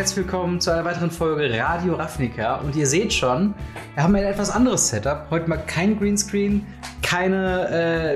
herzlich 0.00 0.24
willkommen 0.24 0.62
zu 0.62 0.70
einer 0.72 0.86
weiteren 0.86 1.10
Folge 1.10 1.54
Radio 1.58 1.94
Ravnica. 1.94 2.54
Und 2.60 2.74
ihr 2.74 2.86
seht 2.86 3.12
schon, 3.12 3.52
wir 3.92 4.02
haben 4.02 4.14
ein 4.14 4.24
etwas 4.24 4.48
anderes 4.48 4.88
Setup. 4.88 5.26
Heute 5.28 5.46
mal 5.46 5.58
kein 5.58 5.98
Greenscreen, 5.98 6.66
keine, 7.02 7.68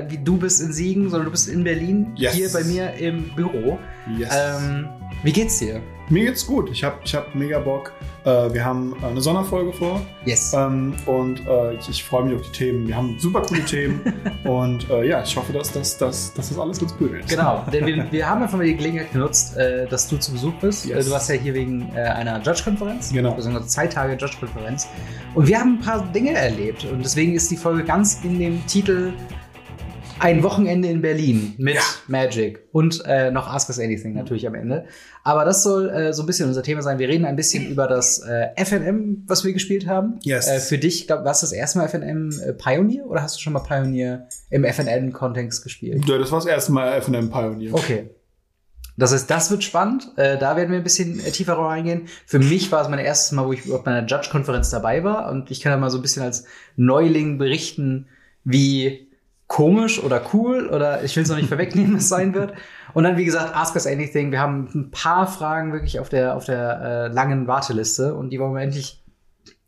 äh, 0.07 0.11
wie 0.11 0.17
du 0.17 0.35
bist 0.35 0.63
in 0.63 0.73
Siegen, 0.73 1.11
sondern 1.11 1.25
du 1.25 1.31
bist 1.31 1.47
in 1.47 1.63
Berlin, 1.63 2.11
Yes. 2.15 2.33
hier 2.33 2.51
bei 2.51 2.63
mir 2.63 2.93
im 2.93 3.29
Büro. 3.35 3.77
Yes. 4.17 4.33
Ähm, 4.35 4.89
wie 5.21 5.31
geht's 5.31 5.59
dir? 5.59 5.79
Mir 6.09 6.25
geht's 6.25 6.45
gut. 6.45 6.69
Ich 6.69 6.83
habe 6.83 6.97
ich 7.03 7.15
hab 7.15 7.33
mega 7.33 7.59
Bock. 7.59 7.91
Äh, 8.25 8.53
wir 8.53 8.63
haben 8.63 8.95
äh, 9.01 9.07
eine 9.07 9.21
Sonderfolge 9.21 9.73
vor. 9.73 10.01
Yes. 10.25 10.53
Ähm, 10.53 10.93
und 11.05 11.45
äh, 11.47 11.73
ich, 11.75 11.89
ich 11.89 12.03
freue 12.03 12.25
mich 12.25 12.35
auf 12.35 12.41
die 12.43 12.51
Themen. 12.51 12.87
Wir 12.87 12.95
haben 12.95 13.17
super 13.19 13.41
coole 13.41 13.63
Themen. 13.65 14.01
und 14.43 14.89
äh, 14.89 15.07
ja, 15.07 15.23
ich 15.23 15.35
hoffe, 15.35 15.53
dass, 15.53 15.71
dass, 15.71 15.97
dass, 15.97 16.33
dass 16.33 16.49
das 16.49 16.59
alles 16.59 16.79
ganz 16.79 16.93
cool 16.99 17.11
wird. 17.11 17.27
Genau, 17.27 17.65
denn 17.73 17.85
wir, 17.85 18.11
wir 18.11 18.29
haben 18.29 18.43
einfach 18.43 18.57
mal 18.57 18.65
die 18.65 18.75
Gelegenheit 18.75 19.11
genutzt, 19.11 19.55
dass 19.89 20.07
du 20.07 20.17
zu 20.17 20.31
Besuch 20.31 20.53
bist. 20.55 20.85
Yes. 20.85 21.05
Du 21.05 21.11
warst 21.11 21.29
ja 21.29 21.35
hier 21.35 21.53
wegen 21.53 21.91
einer 21.95 22.41
Judge-Konferenz, 22.41 23.11
Genau. 23.11 23.33
beziehungsweise 23.33 23.67
zwei 23.67 23.87
Tage 23.87 24.13
Judge-Konferenz. 24.13 24.87
Und 25.33 25.47
wir 25.47 25.59
haben 25.59 25.77
ein 25.77 25.79
paar 25.79 26.05
Dinge 26.11 26.33
erlebt. 26.33 26.85
Und 26.85 27.03
deswegen 27.03 27.33
ist 27.33 27.49
die 27.51 27.57
Folge 27.57 27.83
ganz 27.83 28.19
in 28.23 28.39
dem 28.39 28.65
Titel 28.67 29.13
Ein 30.19 30.43
Wochenende 30.43 30.87
in 30.87 31.01
Berlin 31.01 31.53
mit 31.57 31.75
Ja. 31.75 31.81
Magic 32.07 32.67
und 32.71 33.03
äh, 33.05 33.31
noch 33.31 33.47
Ask 33.47 33.69
Us 33.69 33.79
Anything 33.79 34.13
natürlich 34.13 34.47
am 34.47 34.55
Ende. 34.55 34.85
Aber 35.23 35.43
das 35.43 35.63
soll 35.63 35.89
äh, 35.89 36.13
so 36.13 36.23
ein 36.23 36.25
bisschen 36.25 36.47
unser 36.47 36.63
Thema 36.63 36.81
sein. 36.81 36.99
Wir 36.99 37.09
reden 37.09 37.25
ein 37.25 37.35
bisschen 37.35 37.67
über 37.69 37.87
das 37.87 38.19
äh, 38.19 38.47
FNM, 38.63 39.23
was 39.27 39.43
wir 39.43 39.53
gespielt 39.53 39.87
haben. 39.87 40.19
Yes. 40.23 40.47
Äh, 40.47 40.59
für 40.59 40.77
dich, 40.77 41.07
glaub, 41.07 41.23
war 41.25 41.31
es 41.31 41.41
das 41.41 41.51
erste 41.51 41.79
Mal 41.79 41.87
FNM 41.89 42.31
äh, 42.41 42.53
Pioneer 42.53 43.05
oder 43.07 43.21
hast 43.21 43.35
du 43.35 43.41
schon 43.41 43.53
mal 43.53 43.59
Pioneer 43.59 44.27
im 44.49 44.63
FNM-Kontext 44.63 45.63
gespielt? 45.63 46.05
Ja, 46.07 46.17
das 46.17 46.31
war 46.31 46.39
das 46.39 46.47
erste 46.47 46.71
Mal 46.71 47.01
FNM 47.01 47.29
Pioneer. 47.29 47.73
Okay. 47.73 48.09
Das 48.97 49.11
heißt, 49.11 49.29
das 49.29 49.51
wird 49.51 49.63
spannend. 49.63 50.11
Äh, 50.15 50.37
da 50.37 50.55
werden 50.55 50.71
wir 50.71 50.77
ein 50.77 50.83
bisschen 50.83 51.19
äh, 51.19 51.31
tiefer 51.31 51.57
reingehen. 51.57 52.03
Für 52.25 52.39
mich 52.39 52.71
war 52.71 52.81
es 52.81 52.87
mein 52.87 52.99
erstes 52.99 53.33
Mal, 53.33 53.45
wo 53.45 53.51
ich 53.51 53.69
auf 53.69 53.83
meiner 53.83 54.07
Judge-Konferenz 54.07 54.69
dabei 54.69 55.03
war. 55.03 55.29
Und 55.29 55.51
ich 55.51 55.59
kann 55.59 55.71
da 55.73 55.77
mal 55.77 55.89
so 55.89 55.97
ein 55.97 56.01
bisschen 56.01 56.23
als 56.23 56.45
Neuling 56.77 57.37
berichten, 57.37 58.07
wie 58.45 59.04
komisch 59.47 60.03
oder 60.03 60.21
cool 60.33 60.67
oder 60.67 61.03
ich 61.03 61.15
will 61.15 61.23
es 61.23 61.29
noch 61.29 61.37
nicht 61.37 61.49
vorwegnehmen, 61.49 61.97
was 61.97 62.09
sein 62.09 62.33
wird. 62.33 62.53
Und 62.93 63.03
dann, 63.03 63.17
wie 63.17 63.25
gesagt, 63.25 63.55
Ask 63.55 63.75
Us 63.75 63.87
Anything. 63.87 64.31
Wir 64.31 64.39
haben 64.39 64.69
ein 64.73 64.91
paar 64.91 65.27
Fragen 65.27 65.73
wirklich 65.73 65.99
auf 65.99 66.09
der, 66.09 66.35
auf 66.35 66.45
der 66.45 66.81
äh, 66.81 67.07
langen 67.13 67.47
Warteliste 67.47 68.15
und 68.15 68.29
die 68.29 68.39
wollen 68.39 68.53
wir 68.53 68.61
endlich 68.61 69.03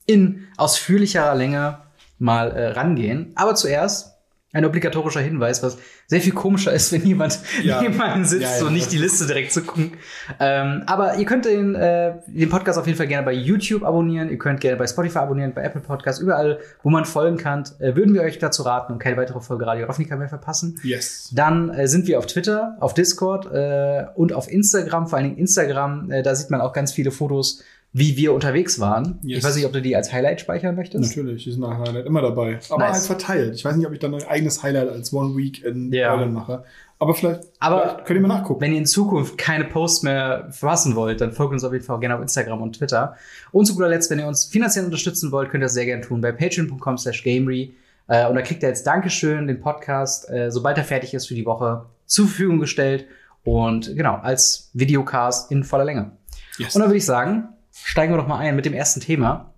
in 0.06 0.48
ausführlicherer 0.58 1.36
Länge 1.36 1.80
mal 2.18 2.52
äh, 2.52 2.68
rangehen. 2.70 3.34
Aber 3.36 3.56
zuerst 3.56 4.17
ein 4.54 4.64
obligatorischer 4.66 5.20
Hinweis, 5.20 5.62
was 5.62 5.78
sehr 6.08 6.22
viel 6.22 6.32
komischer 6.32 6.72
ist, 6.72 6.92
wenn 6.94 7.06
jemand 7.06 7.40
Ja. 7.64 7.82
neben 7.84 8.00
einem 8.02 8.24
sitzt 8.24 8.44
Ja, 8.44 8.58
ja. 8.60 8.66
und 8.66 8.74
nicht 8.74 8.92
die 8.94 8.98
Liste 8.98 9.28
direkt 9.28 9.52
zu 9.52 9.62
gucken. 9.64 9.92
Ähm, 10.40 10.84
aber 10.86 11.18
ihr 11.18 11.26
könnt 11.26 11.44
den, 11.46 11.76
äh, 11.76 12.14
den 12.28 12.50
Podcast 12.50 12.80
auf 12.80 12.86
jeden 12.88 12.98
Fall 12.98 13.08
gerne 13.08 13.26
bei 13.26 13.34
YouTube 13.34 13.84
abonnieren. 13.84 14.30
Ihr 14.30 14.38
könnt 14.38 14.62
gerne 14.62 14.78
bei 14.78 14.88
Spotify 14.88 15.20
abonnieren, 15.20 15.54
bei 15.54 15.64
Apple 15.64 15.82
Podcasts, 15.82 16.22
überall, 16.22 16.60
wo 16.82 16.90
man 16.90 17.04
folgen 17.04 17.36
kann. 17.38 17.64
Äh, 17.80 17.96
würden 17.96 18.14
wir 18.14 18.22
euch 18.22 18.40
dazu 18.40 18.64
raten 18.64 18.94
und 18.94 19.00
keine 19.00 19.18
weitere 19.18 19.42
Folge 19.42 19.68
Radio 19.68 19.86
Ravnica 19.86 20.16
mehr 20.16 20.30
verpassen. 20.30 20.80
Yes. 20.82 21.30
Dann 21.34 21.70
äh, 21.70 21.88
sind 21.88 22.08
wir 22.08 22.18
auf 22.18 22.26
Twitter, 22.26 22.78
auf 22.80 22.94
Discord 22.94 23.52
äh, 23.52 24.06
und 24.16 24.32
auf 24.32 24.50
Instagram, 24.50 25.08
vor 25.08 25.18
allen 25.18 25.28
Dingen 25.28 25.38
Instagram. 25.38 26.10
Äh, 26.10 26.24
da 26.24 26.34
sieht 26.36 26.50
man 26.50 26.62
auch 26.62 26.72
ganz 26.72 26.94
viele 26.94 27.12
Fotos, 27.12 27.64
wie 27.94 28.16
wir 28.18 28.34
unterwegs 28.34 28.80
waren. 28.80 29.20
Yes. 29.24 29.40
Ich 29.40 29.44
weiß 29.44 29.56
nicht, 29.56 29.66
ob 29.66 29.74
du 29.74 29.82
die 29.82 29.96
als 29.96 30.12
Highlight 30.14 30.40
speichern 30.42 30.76
möchtest. 30.76 31.16
Natürlich, 31.16 31.46
die 31.46 31.52
sind 31.52 31.62
nach 31.62 31.80
Highlight 31.80 32.06
immer 32.06 32.22
dabei. 32.22 32.60
Aber 32.70 32.84
Nice. 32.86 32.94
halt 32.94 33.04
verteilt. 33.22 33.56
Ich 33.56 33.66
weiß 33.66 33.76
nicht, 33.76 33.88
ob 33.88 33.94
ich 33.94 34.00
dann 34.00 34.14
ein 34.14 34.24
eigenes 34.28 34.62
Highlight 34.62 34.90
als 34.90 35.12
One 35.14 35.36
Week 35.36 35.64
in 35.64 35.92
Ja. 35.92 36.16
Berlin 36.16 36.34
mache. 36.34 36.64
Aber 37.00 37.14
vielleicht, 37.16 37.42
Aber- 37.60 37.82
vielleicht 37.82 38.06
könnt 38.06 38.20
ihr 38.20 38.28
mal 38.28 38.36
nachgucken. 38.40 38.62
Wenn 38.62 38.72
ihr 38.74 38.80
in 38.80 38.86
Zukunft 38.86 39.38
keine 39.38 39.66
Posts 39.66 40.04
mehr 40.04 40.48
verpassen 40.52 40.96
wollt, 40.96 41.22
dann 41.22 41.32
folgt 41.32 41.54
uns 41.54 41.64
auf 41.64 41.72
jeden 41.74 41.86
Fall 41.86 42.00
gerne 42.00 42.16
auf 42.16 42.22
Instagram 42.22 42.62
und 42.62 42.76
Twitter. 42.78 43.16
Und 43.52 43.66
zu 43.66 43.74
guter 43.76 43.90
Letzt, 43.90 44.10
wenn 44.12 44.20
ihr 44.20 44.28
uns 44.28 44.46
finanziell 44.46 44.86
unterstützen 44.86 45.32
wollt, 45.32 45.50
könnt 45.50 45.62
ihr 45.64 45.66
das 45.66 45.74
sehr 45.74 45.86
gerne 45.86 46.02
tun 46.02 46.22
bei 46.22 46.32
patreon.com 46.32 46.98
slash 46.98 47.24
gamery. 47.24 47.74
Äh, 48.08 48.28
und 48.28 48.36
da 48.36 48.42
kriegt 48.42 48.64
ihr 48.64 48.70
jetzt 48.70 48.86
Dankeschön 48.88 49.48
den 49.48 49.60
Podcast, 49.60 50.30
äh, 50.30 50.50
sobald 50.52 50.78
er 50.78 50.84
fertig 50.84 51.14
ist 51.14 51.28
für 51.28 51.36
die 51.36 51.46
Woche, 51.46 51.86
zur 52.06 52.26
Verfügung 52.26 52.60
gestellt. 52.60 53.06
Und 53.44 53.96
genau, 53.96 54.16
als 54.16 54.70
Videocast 54.74 55.52
in 55.52 55.64
voller 55.64 55.86
Länge. 55.86 56.12
Yes. 56.58 56.76
Und 56.76 56.82
dann 56.82 56.90
würde 56.90 56.98
ich 56.98 57.06
sagen, 57.06 57.50
steigen 57.84 58.14
wir 58.14 58.18
doch 58.18 58.28
mal 58.28 58.38
ein 58.40 58.56
mit 58.56 58.66
dem 58.66 58.74
ersten 58.74 59.00
Thema. 59.02 59.54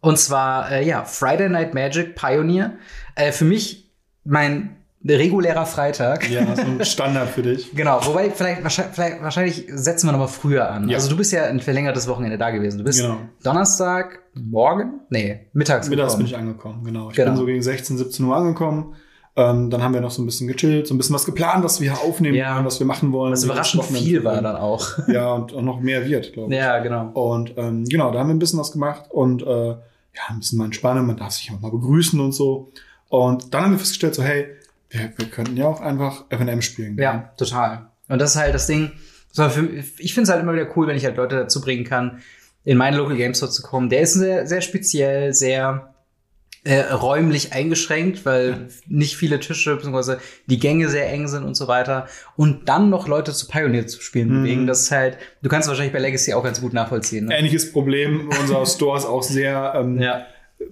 Und 0.00 0.18
zwar, 0.18 0.70
äh, 0.72 0.86
ja, 0.86 1.04
Friday 1.04 1.48
Night 1.48 1.74
Magic 1.74 2.16
Pioneer. 2.16 2.74
Äh, 3.14 3.30
für 3.32 3.44
mich 3.44 3.90
mein 4.24 4.76
regulärer 5.04 5.66
Freitag. 5.66 6.28
ja, 6.30 6.54
so 6.54 6.62
ein 6.62 6.84
Standard 6.84 7.28
für 7.28 7.42
dich. 7.42 7.72
Genau, 7.74 8.04
wobei 8.06 8.30
vielleicht, 8.30 8.62
wahrscheinlich, 8.62 8.94
vielleicht, 8.94 9.22
wahrscheinlich 9.22 9.66
setzen 9.68 10.06
wir 10.08 10.12
noch 10.12 10.20
mal 10.20 10.26
früher 10.28 10.70
an. 10.70 10.88
Ja. 10.88 10.96
Also 10.96 11.08
du 11.10 11.16
bist 11.16 11.32
ja 11.32 11.44
ein 11.44 11.58
verlängertes 11.60 12.06
Wochenende 12.08 12.38
da 12.38 12.50
gewesen. 12.50 12.78
Du 12.78 12.84
bist 12.84 13.00
Genau. 13.00 13.18
Donnerstag, 13.42 14.20
morgen? 14.34 15.00
Nee, 15.10 15.46
mittags. 15.52 15.88
Mittags 15.88 16.16
bin 16.16 16.26
gekommen. 16.26 16.26
ich 16.26 16.36
angekommen, 16.36 16.84
genau. 16.84 17.10
Ich 17.10 17.16
Genau. 17.16 17.30
bin 17.32 17.36
so 17.36 17.46
gegen 17.46 17.62
16, 17.62 17.98
17 17.98 18.24
Uhr 18.26 18.36
angekommen. 18.36 18.94
Ähm, 19.34 19.70
dann 19.70 19.82
haben 19.82 19.94
wir 19.94 20.02
noch 20.02 20.10
so 20.10 20.20
ein 20.22 20.26
bisschen 20.26 20.46
gechillt, 20.46 20.86
so 20.86 20.94
ein 20.94 20.98
bisschen 20.98 21.14
was 21.14 21.24
geplant, 21.24 21.64
was 21.64 21.80
wir 21.80 21.94
aufnehmen 22.00 22.34
Ja. 22.36 22.54
wollen, 22.56 22.66
was 22.66 22.78
wir 22.80 22.86
machen 22.86 23.12
wollen. 23.12 23.32
Was 23.32 23.44
überraschend 23.44 23.84
viel 23.84 24.22
war 24.24 24.42
dann 24.42 24.56
auch. 24.56 24.86
Ja, 25.08 25.32
und 25.32 25.54
auch 25.54 25.62
noch 25.62 25.80
mehr 25.80 26.06
wird, 26.06 26.32
glaube 26.34 26.52
ich. 26.52 26.58
ja, 26.60 26.78
genau. 26.80 27.06
Und 27.14 27.54
ähm, 27.56 27.84
genau, 27.86 28.10
da 28.12 28.18
haben 28.20 28.28
wir 28.28 28.34
ein 28.34 28.38
bisschen 28.38 28.58
was 28.58 28.72
gemacht 28.72 29.04
und 29.10 29.42
äh, 29.42 29.68
ja, 29.68 30.22
ein 30.28 30.38
bisschen 30.38 30.58
mal 30.58 30.66
entspannen, 30.66 31.06
man 31.06 31.16
darf 31.16 31.32
sich 31.32 31.50
auch 31.50 31.60
mal 31.60 31.70
begrüßen 31.70 32.20
und 32.20 32.32
so. 32.32 32.70
Und 33.08 33.54
dann 33.54 33.64
haben 33.64 33.70
wir 33.72 33.78
festgestellt, 33.78 34.14
so, 34.14 34.22
hey, 34.22 34.48
wir, 34.90 35.12
wir 35.16 35.26
könnten 35.26 35.56
ja 35.56 35.66
auch 35.66 35.80
einfach 35.80 36.24
FNM 36.28 36.60
spielen. 36.60 36.98
Ja, 36.98 37.30
total. 37.38 37.86
Und 38.08 38.18
das 38.20 38.34
ist 38.34 38.40
halt 38.40 38.54
das 38.54 38.66
Ding. 38.66 38.92
So, 39.30 39.48
für, 39.48 39.66
ich 39.98 40.12
finde 40.12 40.24
es 40.24 40.28
halt 40.28 40.42
immer 40.42 40.52
wieder 40.52 40.68
cool, 40.76 40.86
wenn 40.86 40.96
ich 40.96 41.06
halt 41.06 41.16
Leute 41.16 41.36
dazu 41.36 41.62
bringen 41.62 41.84
kann, 41.84 42.18
in 42.64 42.76
meinen 42.76 42.98
Local 42.98 43.16
Game 43.16 43.32
Store 43.32 43.50
zu 43.50 43.62
kommen. 43.62 43.88
Der 43.88 44.02
ist 44.02 44.12
sehr, 44.12 44.46
sehr 44.46 44.60
speziell, 44.60 45.32
sehr 45.32 45.91
äh, 46.64 46.80
räumlich 46.92 47.52
eingeschränkt, 47.52 48.24
weil 48.24 48.68
nicht 48.86 49.16
viele 49.16 49.40
Tische 49.40 49.74
bzw. 49.76 50.16
die 50.46 50.58
Gänge 50.60 50.88
sehr 50.88 51.10
eng 51.10 51.26
sind 51.26 51.42
und 51.44 51.56
so 51.56 51.66
weiter. 51.66 52.06
Und 52.36 52.68
dann 52.68 52.88
noch 52.88 53.08
Leute 53.08 53.32
zu 53.32 53.48
Pioneer 53.48 53.86
zu 53.88 54.00
spielen 54.00 54.28
Mhm. 54.28 54.42
bewegen, 54.42 54.66
das 54.68 54.82
ist 54.82 54.90
halt, 54.92 55.18
du 55.42 55.48
kannst 55.48 55.68
wahrscheinlich 55.68 55.92
bei 55.92 55.98
Legacy 55.98 56.34
auch 56.34 56.44
ganz 56.44 56.60
gut 56.60 56.72
nachvollziehen. 56.72 57.26
Ne? 57.26 57.36
Ähnliches 57.36 57.72
Problem. 57.72 58.30
Unser 58.40 58.64
Store 58.66 58.96
ist 58.96 59.06
auch 59.06 59.24
sehr 59.24 59.72
ähm, 59.76 60.00
Ja, 60.00 60.24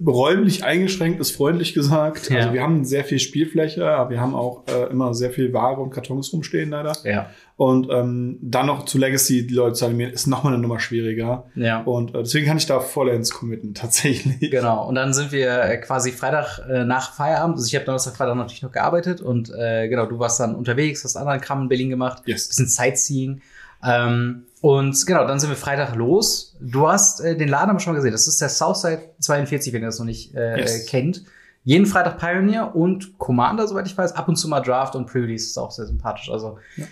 räumlich 0.05 0.63
eingeschränkt, 0.63 1.19
ist 1.19 1.35
freundlich 1.35 1.73
gesagt. 1.73 2.29
Ja. 2.29 2.37
Also 2.37 2.53
wir 2.53 2.61
haben 2.61 2.85
sehr 2.85 3.03
viel 3.03 3.19
Spielfläche, 3.19 3.87
aber 3.87 4.09
wir 4.09 4.21
haben 4.21 4.35
auch 4.35 4.63
äh, 4.67 4.89
immer 4.91 5.13
sehr 5.13 5.31
viel 5.31 5.53
Ware 5.53 5.81
und 5.81 5.91
Kartons 5.91 6.31
rumstehen 6.33 6.69
leider. 6.71 6.93
ja, 7.03 7.29
Und 7.57 7.87
ähm, 7.91 8.37
dann 8.41 8.65
noch 8.67 8.85
zu 8.85 8.97
Legacy 8.97 9.45
die 9.47 9.53
Leute 9.53 9.73
zu 9.75 9.85
animieren, 9.85 10.11
ist 10.13 10.27
nochmal 10.27 10.53
eine 10.53 10.61
Nummer 10.61 10.79
schwieriger. 10.79 11.45
ja. 11.55 11.81
Und 11.83 12.15
äh, 12.15 12.19
deswegen 12.19 12.47
kann 12.47 12.57
ich 12.57 12.65
da 12.65 12.79
vollends 12.79 13.31
committen, 13.31 13.73
tatsächlich. 13.75 14.51
Genau, 14.51 14.87
und 14.87 14.95
dann 14.95 15.13
sind 15.13 15.31
wir 15.31 15.61
äh, 15.63 15.77
quasi 15.77 16.11
Freitag 16.11 16.59
äh, 16.69 16.83
nach 16.85 17.13
Feierabend. 17.13 17.55
Also 17.57 17.67
ich 17.67 17.75
habe 17.75 17.85
Donnerstag, 17.85 18.15
Freitag 18.15 18.35
natürlich 18.35 18.63
noch 18.63 18.71
gearbeitet 18.71 19.21
und 19.21 19.51
äh, 19.53 19.87
genau, 19.87 20.05
du 20.05 20.19
warst 20.19 20.39
dann 20.39 20.55
unterwegs, 20.55 21.03
hast 21.03 21.15
anderen 21.15 21.41
Kram 21.41 21.63
in 21.63 21.69
Berlin 21.69 21.89
gemacht, 21.89 22.23
Yes. 22.25 22.47
bisschen 22.47 22.67
Sightseeing. 22.67 23.41
Ähm, 23.83 24.43
und 24.61 25.05
genau, 25.07 25.25
dann 25.27 25.39
sind 25.39 25.49
wir 25.49 25.57
Freitag 25.57 25.95
los. 25.95 26.55
Du 26.61 26.87
hast 26.87 27.19
äh, 27.21 27.35
den 27.35 27.49
Laden 27.49 27.69
aber 27.71 27.79
schon 27.79 27.93
mal 27.93 27.97
gesehen. 27.97 28.11
Das 28.11 28.27
ist 28.27 28.39
der 28.41 28.49
Southside 28.49 29.01
42, 29.19 29.73
wenn 29.73 29.81
ihr 29.81 29.87
das 29.87 29.99
noch 29.99 30.05
nicht 30.05 30.33
äh, 30.35 30.59
Yes. 30.59 30.83
äh, 30.83 30.85
kennt. 30.87 31.23
Jeden 31.63 31.85
Freitag 31.85 32.17
Pioneer 32.17 32.75
und 32.75 33.17
Commander, 33.19 33.67
soweit 33.67 33.85
ich 33.87 33.97
weiß. 33.97 34.13
Ab 34.13 34.27
und 34.27 34.35
zu 34.35 34.47
mal 34.47 34.61
Draft 34.61 34.95
und 34.95 35.05
Pre-Release 35.07 35.45
ist 35.45 35.57
auch 35.57 35.71
sehr 35.71 35.85
sympathisch. 35.85 36.29
Also 36.31 36.57
Ja. 36.75 36.85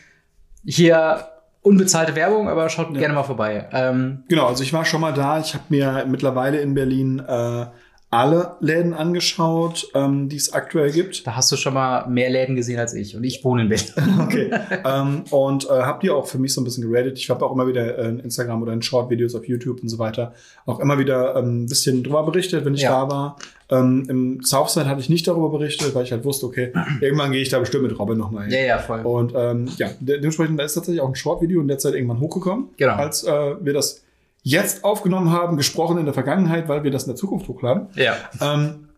hier 0.66 1.28
unbezahlte 1.62 2.16
Werbung, 2.16 2.48
aber 2.50 2.70
schaut 2.70 2.92
Ja. 2.94 3.00
gerne 3.00 3.14
mal 3.14 3.24
vorbei. 3.24 3.68
Ähm, 3.72 4.24
Genau, 4.30 4.48
also 4.48 4.64
ich 4.64 4.72
war 4.74 4.86
schon 4.86 5.02
mal 5.02 5.14
da. 5.14 5.40
Ich 5.40 5.54
habe 5.54 5.64
mir 5.70 6.06
mittlerweile 6.08 6.62
in 6.62 6.74
Berlin 6.74 7.20
äh, 7.20 7.66
alle 8.12 8.56
Läden 8.60 8.96
angeschaut, 8.96 9.88
ähm, 9.94 10.30
die 10.30 10.36
es 10.38 10.52
aktuell 10.52 10.92
gibt. 10.92 11.28
da 11.28 11.36
hast 11.36 11.52
du 11.52 11.56
schon 11.58 11.76
mal 11.76 12.08
mehr 12.08 12.30
Läden 12.32 12.56
gesehen 12.56 12.80
als 12.80 12.94
ich. 12.96 13.16
Und 13.16 13.24
ich 13.24 13.44
wohne 13.44 13.62
in 13.64 13.70
Berlin. 13.70 13.88
Okay. 14.20 14.52
ähm, 14.86 15.24
und 15.30 15.66
äh, 15.66 15.70
habe 15.70 16.00
die 16.02 16.10
auch 16.10 16.26
für 16.28 16.40
mich 16.40 16.54
so 16.54 16.62
ein 16.62 16.64
bisschen 16.64 16.90
geradet. 16.90 17.18
Ich 17.20 17.30
habe 17.30 17.46
auch 17.46 17.52
immer 17.54 17.68
wieder 17.68 17.98
äh, 18.00 18.10
in 18.10 18.20
Instagram 18.20 18.62
oder 18.64 18.74
in 18.74 18.82
Short-Videos 18.82 19.36
auf 19.36 19.48
YouTube 19.48 19.82
und 19.82 19.90
so 19.90 20.00
weiter 20.00 20.34
auch 20.66 20.80
immer 20.80 20.98
wieder 20.98 21.36
ähm, 21.36 21.64
ein 21.64 21.66
bisschen 21.68 22.04
drüber 22.04 22.24
berichtet, 22.24 22.66
wenn 22.66 22.74
ich 22.74 22.82
Ja. 22.82 23.06
da 23.06 23.12
war. 23.12 23.36
Ähm, 23.72 24.06
Im 24.10 24.42
Southside 24.44 24.88
hatte 24.88 25.00
ich 25.02 25.10
nicht 25.10 25.28
darüber 25.28 25.50
berichtet, 25.50 25.94
weil 25.94 26.04
ich 26.04 26.12
halt 26.12 26.26
wusste, 26.26 26.48
okay, 26.48 26.74
irgendwann 27.02 27.32
gehe 27.32 27.42
ich 27.42 27.50
da 27.50 27.60
bestimmt 27.60 27.84
mit 27.84 27.98
Robin 28.00 28.18
nochmal 28.18 28.46
hin. 28.46 28.54
Ja, 28.54 28.60
ja, 28.62 28.78
voll. 28.80 29.02
Und 29.02 29.34
ähm, 29.36 29.70
ja, 29.78 29.90
de 30.00 30.18
dementsprechend 30.18 30.60
da 30.60 30.64
ist 30.64 30.74
tatsächlich 30.74 31.02
auch 31.02 31.08
ein 31.10 31.16
Short-Video 31.16 31.62
in 31.62 31.68
der 31.68 31.78
Zeit 31.78 31.94
irgendwann 31.94 32.20
hochgekommen. 32.20 32.70
Genau. 32.78 32.94
Als 32.94 33.24
äh, 33.24 33.56
wir 33.62 33.74
das 33.74 34.04
jetzt 34.50 34.84
aufgenommen 34.84 35.32
haben, 35.32 35.58
gesprochen 35.58 35.98
in 35.98 36.06
der 36.06 36.14
Vergangenheit, 36.14 36.68
weil 36.68 36.84
wir 36.84 36.92
das 36.92 37.04
in 37.04 37.10
der 37.10 37.16
Zukunft 37.16 37.48
hochladen. 37.48 37.88
Ja. 37.96 38.16
Ähm, 38.42 38.90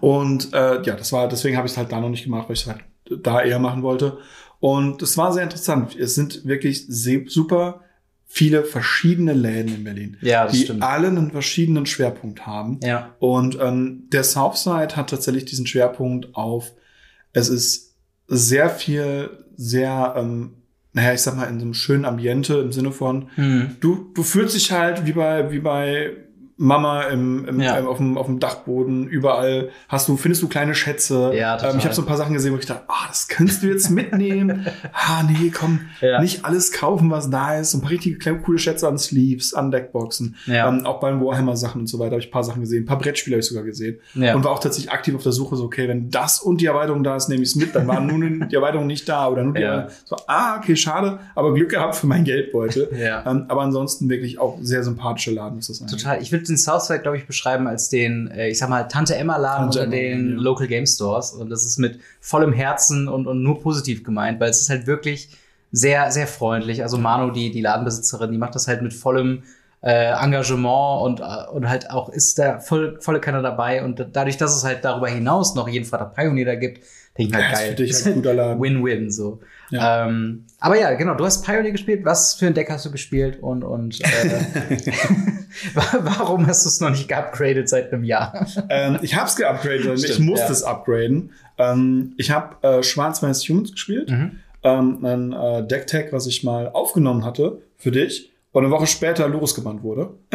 und 0.00 0.52
äh, 0.52 0.82
ja, 0.82 0.94
das 0.94 1.12
war, 1.12 1.28
deswegen 1.28 1.56
habe 1.56 1.66
ich 1.66 1.72
es 1.72 1.78
halt 1.78 1.90
da 1.92 2.00
noch 2.00 2.10
nicht 2.10 2.24
gemacht, 2.24 2.48
weil 2.48 2.54
ich 2.54 2.62
es 2.62 2.66
halt 2.68 2.80
da 3.22 3.40
eher 3.42 3.58
machen 3.58 3.82
wollte. 3.82 4.18
Und 4.60 5.00
es 5.02 5.16
war 5.16 5.32
sehr 5.32 5.42
interessant. 5.42 5.96
Es 5.96 6.14
sind 6.14 6.44
wirklich 6.44 6.86
super 6.88 7.80
viele 8.26 8.62
verschiedene 8.62 9.32
Läden 9.32 9.74
in 9.74 9.84
Berlin, 9.84 10.16
Ja, 10.20 10.46
die 10.46 10.58
stimmt. 10.64 10.82
alle 10.84 11.08
einen 11.08 11.32
verschiedenen 11.32 11.86
Schwerpunkt 11.86 12.46
haben. 12.46 12.78
Ja. 12.82 13.16
Und 13.18 13.58
ähm, 13.60 14.04
der 14.12 14.22
Southside 14.22 14.94
hat 14.94 15.10
tatsächlich 15.10 15.46
diesen 15.46 15.66
Schwerpunkt 15.66 16.34
auf, 16.36 16.72
es 17.32 17.48
ist 17.48 17.96
sehr 18.28 18.70
viel, 18.70 19.30
sehr 19.56 20.14
ähm, 20.16 20.59
naja, 20.92 21.12
ich 21.14 21.20
sag 21.20 21.36
mal, 21.36 21.44
in 21.44 21.58
so 21.60 21.64
einem 21.64 21.74
schönen 21.74 22.04
Ambiente 22.04 22.54
im 22.54 22.72
Sinne 22.72 22.92
von, 22.92 23.28
Hm. 23.36 23.76
du, 23.80 24.10
du 24.14 24.22
fühlst 24.22 24.54
dich 24.56 24.72
halt 24.72 25.06
wie 25.06 25.12
bei, 25.12 25.50
wie 25.52 25.60
bei 25.60 26.16
Mama 26.62 27.04
im, 27.04 27.46
im, 27.48 27.58
Ja. 27.60 27.78
ähm, 27.78 27.86
auf, 27.86 27.96
dem, 27.96 28.18
auf 28.18 28.26
dem 28.26 28.38
Dachboden, 28.38 29.08
überall 29.08 29.70
hast 29.88 30.08
du, 30.08 30.18
findest 30.18 30.42
du 30.42 30.48
kleine 30.48 30.74
Schätze. 30.74 31.32
Ja, 31.34 31.56
total. 31.56 31.72
ähm, 31.72 31.78
ich 31.78 31.84
habe 31.86 31.94
so 31.94 32.02
ein 32.02 32.06
paar 32.06 32.18
Sachen 32.18 32.34
gesehen, 32.34 32.52
wo 32.52 32.58
ich 32.58 32.66
dachte, 32.66 32.82
ah, 32.88 33.06
das 33.08 33.28
kannst 33.28 33.62
du 33.62 33.68
jetzt 33.68 33.88
mitnehmen. 33.90 34.66
ah, 34.92 35.22
nee, 35.22 35.50
komm, 35.50 35.80
Ja. 36.02 36.20
nicht 36.20 36.44
alles 36.44 36.70
kaufen, 36.70 37.10
was 37.10 37.30
da 37.30 37.58
ist. 37.58 37.72
Ein 37.72 37.80
paar 37.80 37.90
richtige 37.90 38.18
kleine, 38.18 38.40
coole 38.40 38.58
Schätze 38.58 38.86
an 38.86 38.98
Sleeves, 38.98 39.54
an 39.54 39.70
Deckboxen. 39.70 40.36
Ja. 40.44 40.68
Ähm, 40.68 40.84
auch 40.84 41.00
bei 41.00 41.10
den 41.10 41.24
Warhammer-Sachen 41.24 41.80
und 41.80 41.86
so 41.86 41.98
weiter 41.98 42.10
habe 42.12 42.20
ich 42.20 42.28
ein 42.28 42.32
paar 42.32 42.44
Sachen 42.44 42.60
gesehen. 42.60 42.82
Ein 42.82 42.86
paar 42.86 42.98
Brettspiele 42.98 43.36
habe 43.36 43.40
ich 43.40 43.46
sogar 43.46 43.64
gesehen. 43.64 43.98
Ja. 44.14 44.34
Und 44.34 44.44
war 44.44 44.52
auch 44.52 44.60
tatsächlich 44.60 44.92
aktiv 44.92 45.14
auf 45.14 45.22
der 45.22 45.32
Suche, 45.32 45.56
so, 45.56 45.64
okay, 45.64 45.88
wenn 45.88 46.10
das 46.10 46.40
und 46.40 46.60
die 46.60 46.66
Erweiterung 46.66 47.02
da 47.02 47.16
ist, 47.16 47.28
nehme 47.30 47.42
ich 47.42 47.48
es 47.48 47.56
mit. 47.56 47.74
Dann 47.74 47.88
war 47.88 48.00
nun 48.00 48.48
die 48.50 48.54
Erweiterung 48.54 48.86
nicht 48.86 49.08
da 49.08 49.28
oder 49.28 49.44
nur 49.44 49.54
die 49.54 49.60
Ja. 49.70 49.88
so, 50.04 50.16
ah, 50.26 50.58
okay, 50.58 50.76
schade, 50.76 51.20
aber 51.34 51.54
Glück 51.54 51.70
gehabt 51.70 51.96
für 51.96 52.06
mein 52.06 52.24
Geldbeutel. 52.24 52.90
Ja. 53.00 53.24
Ähm, 53.30 53.46
aber 53.48 53.62
ansonsten 53.62 54.10
wirklich 54.10 54.38
auch 54.38 54.58
sehr 54.60 54.84
sympathische 54.84 55.30
Laden 55.30 55.58
ist 55.58 55.70
das 55.70 55.80
eigentlich. 55.80 56.02
Total. 56.02 56.20
Ich 56.20 56.32
würde 56.32 56.44
den 56.50 56.58
Southside, 56.58 57.00
glaube 57.00 57.16
ich, 57.16 57.26
beschreiben 57.26 57.66
als 57.66 57.88
den, 57.88 58.30
äh, 58.30 58.48
ich 58.48 58.58
sag 58.58 58.68
mal, 58.68 58.84
Tante 58.84 59.14
Emma 59.16 59.36
Laden 59.36 59.70
Tante 59.70 59.80
unter 59.80 59.96
Emma, 59.96 59.96
den 59.96 60.30
ja. 60.36 60.42
Local 60.42 60.66
Game 60.66 60.86
Stores. 60.86 61.32
Und 61.32 61.50
das 61.50 61.64
ist 61.64 61.78
mit 61.78 61.98
vollem 62.20 62.52
Herzen 62.52 63.08
und, 63.08 63.26
und 63.26 63.42
nur 63.42 63.60
positiv 63.60 64.04
gemeint, 64.04 64.40
weil 64.40 64.50
es 64.50 64.60
ist 64.60 64.70
halt 64.70 64.86
wirklich 64.86 65.30
sehr, 65.72 66.10
sehr 66.10 66.26
freundlich. 66.26 66.82
Also 66.82 66.98
Manu, 66.98 67.30
die, 67.30 67.50
die 67.50 67.60
Ladenbesitzerin, 67.60 68.32
die 68.32 68.38
macht 68.38 68.54
das 68.54 68.68
halt 68.68 68.82
mit 68.82 68.92
vollem 68.92 69.42
äh, 69.82 70.12
Engagement 70.12 71.02
und, 71.02 71.20
äh, 71.20 71.50
und 71.52 71.68
halt 71.68 71.90
auch 71.90 72.08
ist 72.10 72.38
da 72.38 72.58
voll, 72.60 72.98
volle 73.00 73.20
Kanne 73.20 73.40
dabei. 73.42 73.82
Und 73.84 74.04
dadurch, 74.12 74.36
dass 74.36 74.54
es 74.54 74.64
halt 74.64 74.84
darüber 74.84 75.08
hinaus 75.08 75.54
noch 75.54 75.68
jeden 75.68 75.84
Freitag 75.84 76.14
Pioneer 76.14 76.44
da 76.46 76.54
gibt, 76.56 76.82
denke 77.16 77.32
ich 77.32 77.38
Ja, 77.38 77.38
halt 77.38 77.52
ist 77.52 77.58
geil. 77.58 77.68
für 77.70 77.74
dich 77.76 77.90
Ist 77.90 78.06
ein 78.06 78.14
guter 78.14 78.34
Laden. 78.34 78.60
Win-win, 78.60 79.10
so. 79.10 79.40
Ja. 79.70 80.06
Ähm, 80.06 80.44
aber 80.58 80.78
ja, 80.78 80.92
genau, 80.94 81.14
du 81.14 81.24
hast 81.24 81.44
Pioneer 81.44 81.72
gespielt. 81.72 82.04
Was 82.04 82.34
für 82.34 82.46
ein 82.46 82.54
Deck 82.54 82.70
hast 82.70 82.84
du 82.84 82.90
gespielt 82.90 83.38
und, 83.40 83.64
und 83.64 84.00
äh, 84.00 84.86
warum 86.00 86.46
hast 86.46 86.64
du 86.64 86.68
es 86.68 86.80
noch 86.80 86.90
nicht 86.90 87.08
geupgradet 87.08 87.68
seit 87.68 87.92
einem 87.92 88.04
Jahr? 88.04 88.46
ähm, 88.68 88.98
ich 89.02 89.16
habe 89.16 89.26
es 89.26 89.36
geupgradet, 89.36 89.86
also 89.86 90.04
ich 90.04 90.12
Stimmt, 90.14 90.28
musste 90.28 90.46
ja. 90.46 90.52
es 90.52 90.62
upgraden. 90.62 91.30
Ähm, 91.58 92.14
ich 92.16 92.30
habe 92.30 92.56
äh, 92.66 92.82
Schwarz-Weiß 92.82 93.48
Humans 93.48 93.72
gespielt. 93.72 94.10
Mhm. 94.10 94.40
Ähm, 94.62 95.04
ein 95.04 95.32
äh, 95.32 95.66
Deck-Tag, 95.66 96.12
was 96.12 96.26
ich 96.26 96.44
mal 96.44 96.68
aufgenommen 96.68 97.24
hatte 97.24 97.62
für 97.76 97.90
dich. 97.90 98.29
Und 98.52 98.64
eine 98.64 98.72
Woche 98.72 98.86
später 98.88 99.28
Lurus 99.28 99.54
gebannt 99.54 99.82
wurde. 99.84 100.10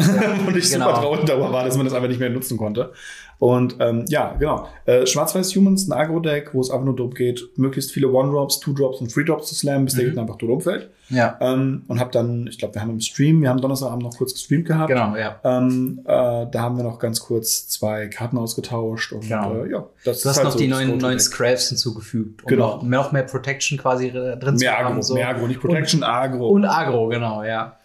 und 0.48 0.56
ich 0.56 0.72
genau. 0.72 0.88
super 0.90 1.02
traurig 1.02 1.26
darüber 1.26 1.52
war, 1.52 1.66
dass 1.66 1.76
man 1.76 1.86
das 1.86 1.94
einfach 1.94 2.08
nicht 2.08 2.20
mehr 2.22 2.30
nutzen 2.30 2.58
konnte. 2.58 2.94
Und 3.38 3.76
ähm, 3.82 4.06
ja, 4.08 4.34
genau. 4.40 4.70
Äh, 4.86 5.06
Schwarz-Weiß 5.06 5.54
Humans, 5.58 5.90
ein 5.90 5.92
Agro-Deck, 5.92 6.52
wo 6.54 6.62
es 6.62 6.72
einfach 6.72 6.86
nur 6.86 6.96
darum 6.96 7.14
geht, 7.14 7.42
möglichst 7.58 7.92
viele 7.92 8.08
One-Drops, 8.10 8.62
Two-Drops 8.62 9.02
und 9.02 9.12
Three-Drops 9.12 9.48
zu 9.50 9.56
slammen, 9.56 9.84
bis 9.84 9.96
der 9.96 10.04
Mhm. 10.04 10.08
Gegner 10.08 10.22
einfach 10.22 10.38
tot 10.38 10.50
umfällt. 10.50 10.90
Ja, 11.10 11.38
Ähm, 11.42 11.84
und 11.90 12.00
habe 12.00 12.10
dann, 12.12 12.48
ich 12.48 12.58
glaube, 12.58 12.74
wir 12.76 12.82
haben 12.82 12.92
im 12.92 13.02
Stream, 13.02 13.42
wir 13.42 13.50
haben 13.50 13.60
Donnerstagabend 13.60 14.04
noch 14.04 14.16
kurz 14.18 14.32
gestreamt 14.34 14.66
gehabt. 14.66 14.88
genau, 14.88 15.18
ja. 15.18 15.36
Ähm, 15.44 16.00
äh, 16.06 16.48
da 16.50 16.50
haben 16.56 16.78
wir 16.78 16.84
noch 16.86 16.98
ganz 16.98 17.20
kurz 17.20 17.68
zwei 17.68 18.08
Karten 18.08 18.38
ausgetauscht 18.38 19.12
und 19.12 19.22
Genau. 19.28 19.66
äh, 19.66 19.70
ja, 19.72 19.86
das 20.06 20.22
Du 20.22 20.30
hast 20.30 20.38
halt 20.38 20.46
noch 20.46 20.52
so 20.54 20.58
die 20.60 20.68
neuen, 20.70 20.98
neuen. 20.98 21.20
Scraps 21.20 21.68
hinzugefügt. 21.68 22.44
Um 22.44 22.48
Genau. 22.48 22.78
noch, 22.78 22.84
noch 22.84 23.12
mehr 23.12 23.24
Protection 23.24 23.78
quasi 23.78 24.10
drin 24.12 24.40
zu 24.58 24.64
Mehr 24.64 24.78
haben. 24.78 24.94
Agro, 24.94 25.02
so. 25.02 25.14
mehr 25.14 25.28
Agro, 25.28 25.46
nicht 25.48 25.60
Protection, 25.60 26.02
Agro. 26.04 26.48
Und 26.48 26.64
Agro, 26.66 27.10
genau, 27.10 27.44
ja. 27.44 27.76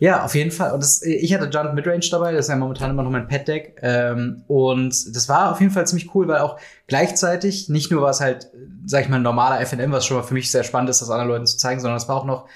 Ja, 0.00 0.24
auf 0.24 0.34
jeden 0.34 0.50
Fall. 0.50 0.72
Und 0.72 0.82
das, 0.82 1.02
ich 1.02 1.32
hatte 1.32 1.48
Junt 1.48 1.74
Midrange 1.74 2.00
dabei, 2.10 2.32
das 2.32 2.46
ist 2.46 2.48
ja 2.50 2.56
momentan 2.56 2.90
immer 2.90 3.02
noch 3.04 3.10
mein 3.10 3.28
Pet-Deck. 3.28 3.78
Ähm, 3.80 4.42
und 4.48 4.88
das 5.14 5.28
war 5.28 5.52
auf 5.52 5.60
jeden 5.60 5.72
Fall 5.72 5.86
ziemlich 5.86 6.14
cool, 6.14 6.26
weil 6.28 6.38
auch 6.38 6.58
gleichzeitig, 6.88 7.68
nicht 7.68 7.90
nur 7.92 8.02
war 8.02 8.10
es 8.10 8.20
halt, 8.20 8.50
sag 8.86 9.02
ich 9.02 9.08
mal, 9.08 9.16
ein 9.16 9.22
normaler 9.22 9.60
FNM, 9.64 9.92
was 9.92 10.04
schon 10.04 10.16
mal 10.16 10.22
für 10.24 10.34
mich 10.34 10.50
sehr 10.50 10.64
spannend 10.64 10.90
ist, 10.90 11.00
das 11.00 11.10
anderen 11.10 11.28
Leuten 11.28 11.46
zu 11.46 11.56
zeigen, 11.58 11.80
sondern 11.80 11.96
es 11.96 12.08
war 12.08 12.16
auch 12.16 12.24
noch 12.24 12.48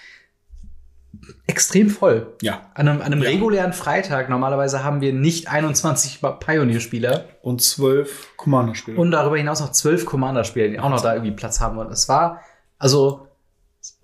extrem 1.46 1.90
voll. 1.90 2.34
ja, 2.42 2.60
An 2.74 2.88
einem, 2.88 3.00
an 3.00 3.06
einem 3.12 3.22
Ja. 3.22 3.30
regulären 3.30 3.72
Freitag, 3.72 4.28
normalerweise 4.28 4.84
haben 4.84 5.00
wir 5.00 5.12
nicht 5.12 5.48
21 5.48 6.20
Pioneer-Spieler 6.40 7.24
und 7.42 7.62
zwölf 7.62 8.28
Commander-Spiele. 8.36 8.98
und 8.98 9.10
darüber 9.10 9.36
hinaus 9.36 9.60
noch 9.60 9.72
zwölf 9.72 10.04
Commander-Spieler, 10.04 10.68
die 10.68 10.80
auch 10.80 10.90
noch 10.90 11.00
da 11.00 11.14
irgendwie 11.14 11.32
Platz 11.32 11.60
haben 11.60 11.76
wollen. 11.76 11.90
Es 11.90 12.08
war, 12.08 12.40
also 12.78 13.27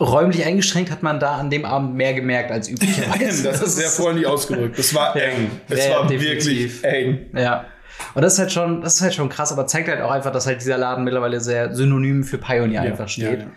räumlich 0.01 0.45
eingeschränkt 0.45 0.91
hat 0.91 1.03
man 1.03 1.21
da 1.21 1.37
an 1.37 1.51
dem 1.51 1.65
Abend 1.65 1.95
mehr 1.95 2.15
gemerkt 2.15 2.51
als 2.51 2.69
üblicherweise. 2.69 3.43
das 3.51 3.63
ist 3.63 3.77
sehr 3.77 3.89
freundlich 3.89 4.27
ausgedrückt. 4.27 4.79
Das 4.79 4.95
war 4.95 5.17
Ja. 5.17 5.23
eng. 5.25 5.51
Es 5.69 5.79
Ja, 5.79 5.91
ja, 5.91 5.99
war 6.01 6.07
definitiv. 6.07 6.83
wirklich 6.83 6.85
eng. 6.85 7.27
Ja. 7.37 7.67
Und 8.15 8.23
das 8.23 8.33
ist 8.35 8.39
halt 8.41 8.51
schon, 8.51 8.81
das 8.81 8.97
ist 8.97 9.03
halt 9.03 9.15
schon 9.15 9.29
krass, 9.29 9.53
aber 9.53 9.69
zeigt 9.69 9.89
halt 9.89 10.01
auch 10.01 10.11
einfach, 10.11 10.33
dass 10.33 10.47
halt 10.47 10.61
dieser 10.61 10.77
Laden 10.77 11.05
mittlerweile 11.05 11.39
sehr 11.41 11.75
synonym 11.75 12.25
für 12.25 12.39
Pioneer 12.39 12.83
einfach 12.83 13.09
steht. 13.09 13.25
Ja, 13.41 13.47
ja. 13.47 13.51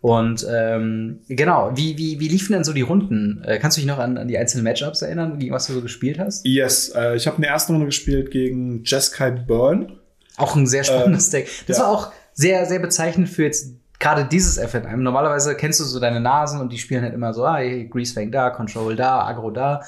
Und 0.00 0.44
ähm, 0.52 1.20
genau, 1.28 1.70
wie, 1.76 1.96
wie, 1.96 2.18
wie 2.18 2.26
liefen 2.28 2.54
denn 2.54 2.64
so 2.64 2.72
die 2.72 2.80
Runden? 2.82 3.42
Äh, 3.44 3.60
kannst 3.60 3.76
du 3.76 3.80
dich 3.80 3.86
noch 3.88 3.98
an, 4.00 4.18
an 4.18 4.26
die 4.26 4.36
einzelnen 4.36 4.64
Matchups 4.64 5.02
erinnern, 5.02 5.38
gegen 5.38 5.54
was 5.54 5.68
du 5.68 5.74
so 5.74 5.80
gespielt 5.80 6.18
hast? 6.18 6.44
Yes, 6.44 6.88
äh, 6.88 7.14
ich 7.14 7.26
habe 7.28 7.36
in 7.36 7.42
der 7.42 7.52
ersten 7.52 7.72
Runde 7.72 7.86
gespielt 7.86 8.32
gegen 8.32 8.82
Jeskai 8.84 9.30
Byrne. 9.30 9.88
Auch 10.36 10.56
ein 10.56 10.66
sehr 10.66 10.82
spannendes 10.82 11.30
Deck. 11.30 11.48
Das 11.68 11.78
ja. 11.78 11.84
war 11.84 11.90
auch 11.92 12.12
sehr, 12.32 12.66
sehr 12.66 12.80
bezeichnend 12.80 13.28
für 13.28 13.44
jetzt 13.44 13.74
gerade 13.98 14.24
dieses 14.24 14.58
FNM. 14.58 15.02
Normalerweise 15.02 15.54
kennst 15.54 15.80
du 15.80 15.84
so 15.84 16.00
deine 16.00 16.20
Nasen 16.20 16.60
und 16.60 16.72
die 16.72 16.78
spielen 16.78 17.02
halt 17.02 17.14
immer 17.14 17.32
so, 17.32 17.44
ah, 17.44 17.56
hey, 17.56 17.88
Greasefang 17.88 18.30
da, 18.30 18.50
Control 18.50 18.96
da, 18.96 19.24
Agro 19.26 19.50
da. 19.50 19.80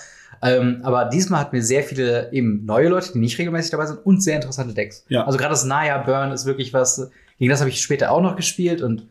Ähm, 0.43 0.81
aber 0.83 1.07
diesmal 1.07 1.41
hatten 1.41 1.55
wir 1.55 1.63
sehr 1.63 1.83
viele 1.83 2.31
eben 2.33 2.65
neue 2.67 2.89
Leute, 2.89 3.13
die 3.13 3.19
nicht 3.19 3.39
regelmäßig 3.39 3.71
dabei 3.71 3.87
sind 3.87 4.05
und 4.05 4.23
sehr 4.23 4.37
interessante 4.37 4.75
Decks. 4.75 5.05
Ja. 5.09 5.25
Also 5.25 5.39
gerade 5.39 5.51
das 5.51 5.65
Naya 5.65 5.99
Burn 5.99 6.31
ist 6.31 6.45
wirklich 6.45 6.73
was, 6.75 7.11
gegen 7.39 7.51
das 7.51 7.61
habe 7.61 7.71
ich 7.71 7.81
später 7.81 8.11
auch 8.13 8.21
noch 8.21 8.37
gespielt 8.37 8.83
und 8.83 9.07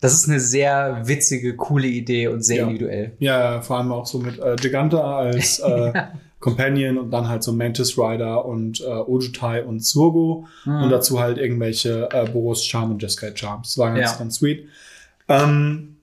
das 0.00 0.14
ist 0.14 0.28
eine 0.28 0.40
sehr 0.40 1.02
witzige, 1.04 1.54
coole 1.56 1.86
Idee 1.86 2.28
und 2.28 2.42
sehr 2.42 2.56
Ja. 2.58 2.62
individuell. 2.64 3.12
Ja, 3.18 3.60
vor 3.60 3.76
allem 3.76 3.92
auch 3.92 4.06
so 4.06 4.18
mit 4.18 4.38
äh, 4.38 4.56
Giganta 4.56 5.18
als 5.18 5.58
äh, 5.60 5.92
Companion 6.40 6.98
und 6.98 7.10
dann 7.10 7.28
halt 7.28 7.42
so 7.42 7.52
Mantis 7.52 7.96
Rider 7.98 8.44
und 8.46 8.80
äh, 8.80 8.84
Ojutai 8.86 9.62
und 9.64 9.84
Surgo 9.84 10.46
Mhm. 10.64 10.82
und 10.84 10.90
dazu 10.90 11.20
halt 11.20 11.38
irgendwelche 11.38 12.08
äh, 12.12 12.28
Boros 12.28 12.64
Charm 12.64 12.90
und 12.92 13.02
Jeskai 13.02 13.32
Charms. 13.34 13.68
Das 13.68 13.78
war 13.78 13.94
ganz, 13.94 14.12
Ja. 14.12 14.18
ganz 14.18 14.36
sweet. 14.36 14.66
Ähm, 15.28 15.96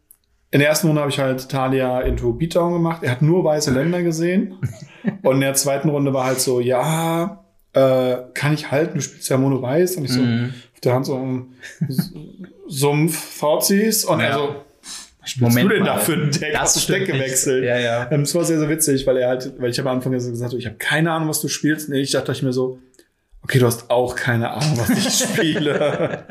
in 0.52 0.60
der 0.60 0.70
ersten 0.70 0.88
Runde 0.88 1.02
habe 1.02 1.12
ich 1.12 1.20
halt 1.20 1.50
Talia 1.50 2.02
into 2.02 2.32
Beatdown 2.34 2.72
gemacht. 2.74 3.04
Er 3.04 3.12
hat 3.12 3.22
nur 3.22 3.44
weiße 3.44 3.72
Länder 3.72 4.02
gesehen. 4.04 4.56
und 5.24 5.36
in 5.36 5.42
der 5.42 5.56
zweiten 5.56 5.90
Runde 5.90 6.14
war 6.14 6.26
halt 6.26 6.40
so, 6.40 6.60
ja, 6.62 7.44
äh, 7.74 8.18
kann 8.34 8.54
ich 8.54 8.72
halten, 8.72 8.96
du 8.96 9.02
spielst 9.02 9.28
ja 9.30 9.38
Mono 9.38 9.62
Weiß. 9.62 9.98
Und 9.98 10.06
ich 10.06 10.12
so, 10.14 10.22
Mhm. 10.22 10.54
auf 10.74 10.80
der 10.82 10.94
Hand 10.94 11.06
so 11.08 11.16
um, 11.16 11.54
Sumpf 12.68 13.18
VCs 13.18 14.06
und 14.06 14.20
Ja. 14.20 14.26
er 14.26 14.34
so, 14.34 14.40
was 14.50 14.56
spielst 15.28 15.42
Moment 15.56 15.70
du 15.72 15.76
denn 15.76 15.84
mal. 15.84 15.96
da 15.96 15.98
für 15.98 16.14
ein 16.14 16.32
Deck? 16.32 16.54
Das 16.54 16.76
Hast 16.76 16.90
du 16.90 16.94
Deck 16.94 17.06
gewechselt? 17.08 17.64
Ja, 17.64 17.78
ja. 17.78 18.08
Ähm, 18.12 18.22
Es 18.22 18.34
war 18.36 18.44
sehr, 18.44 18.60
sehr 18.60 18.70
witzig, 18.70 19.06
weil 19.08 19.18
er 19.18 19.30
halt, 19.30 19.54
weil 19.60 19.70
ich 19.70 19.80
habe 19.80 19.90
am 19.90 19.98
Anfang 19.98 20.12
gesagt, 20.14 20.42
habe, 20.42 20.58
ich 20.58 20.66
habe 20.66 20.78
keine 20.78 21.12
Ahnung, 21.12 21.30
was 21.30 21.42
du 21.42 21.48
spielst. 21.48 21.90
Nee, 21.90 22.00
ich 22.02 22.12
dachte 22.12 22.32
ich 22.32 22.44
mir 22.44 22.54
so, 22.54 22.80
okay, 23.44 23.60
du 23.60 23.66
hast 23.66 23.90
auch 23.90 24.16
keine 24.16 24.50
Ahnung, 24.52 24.78
was 24.78 24.90
ich 24.90 25.28
spiele. 25.30 26.26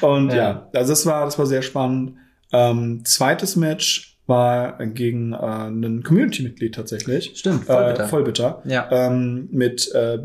Und 0.00 0.30
ja. 0.30 0.36
Ja. 0.36 0.68
also 0.74 0.92
das 0.92 1.06
war, 1.06 1.24
das 1.24 1.38
war 1.38 1.46
sehr 1.46 1.62
spannend. 1.62 2.16
Ähm, 2.52 3.02
zweites 3.04 3.56
Match 3.56 4.18
war 4.26 4.78
gegen 4.86 5.32
äh, 5.32 5.36
ein 5.36 6.02
Community-Mitglied 6.02 6.74
tatsächlich. 6.74 7.32
Stimmt, 7.34 7.64
voll 7.64 7.90
bitter. 7.92 8.04
Äh, 8.04 8.08
voll 8.08 8.24
bitter. 8.24 8.62
Ja. 8.64 8.88
Ähm, 8.92 9.48
mit 9.50 9.92
äh, 9.94 10.18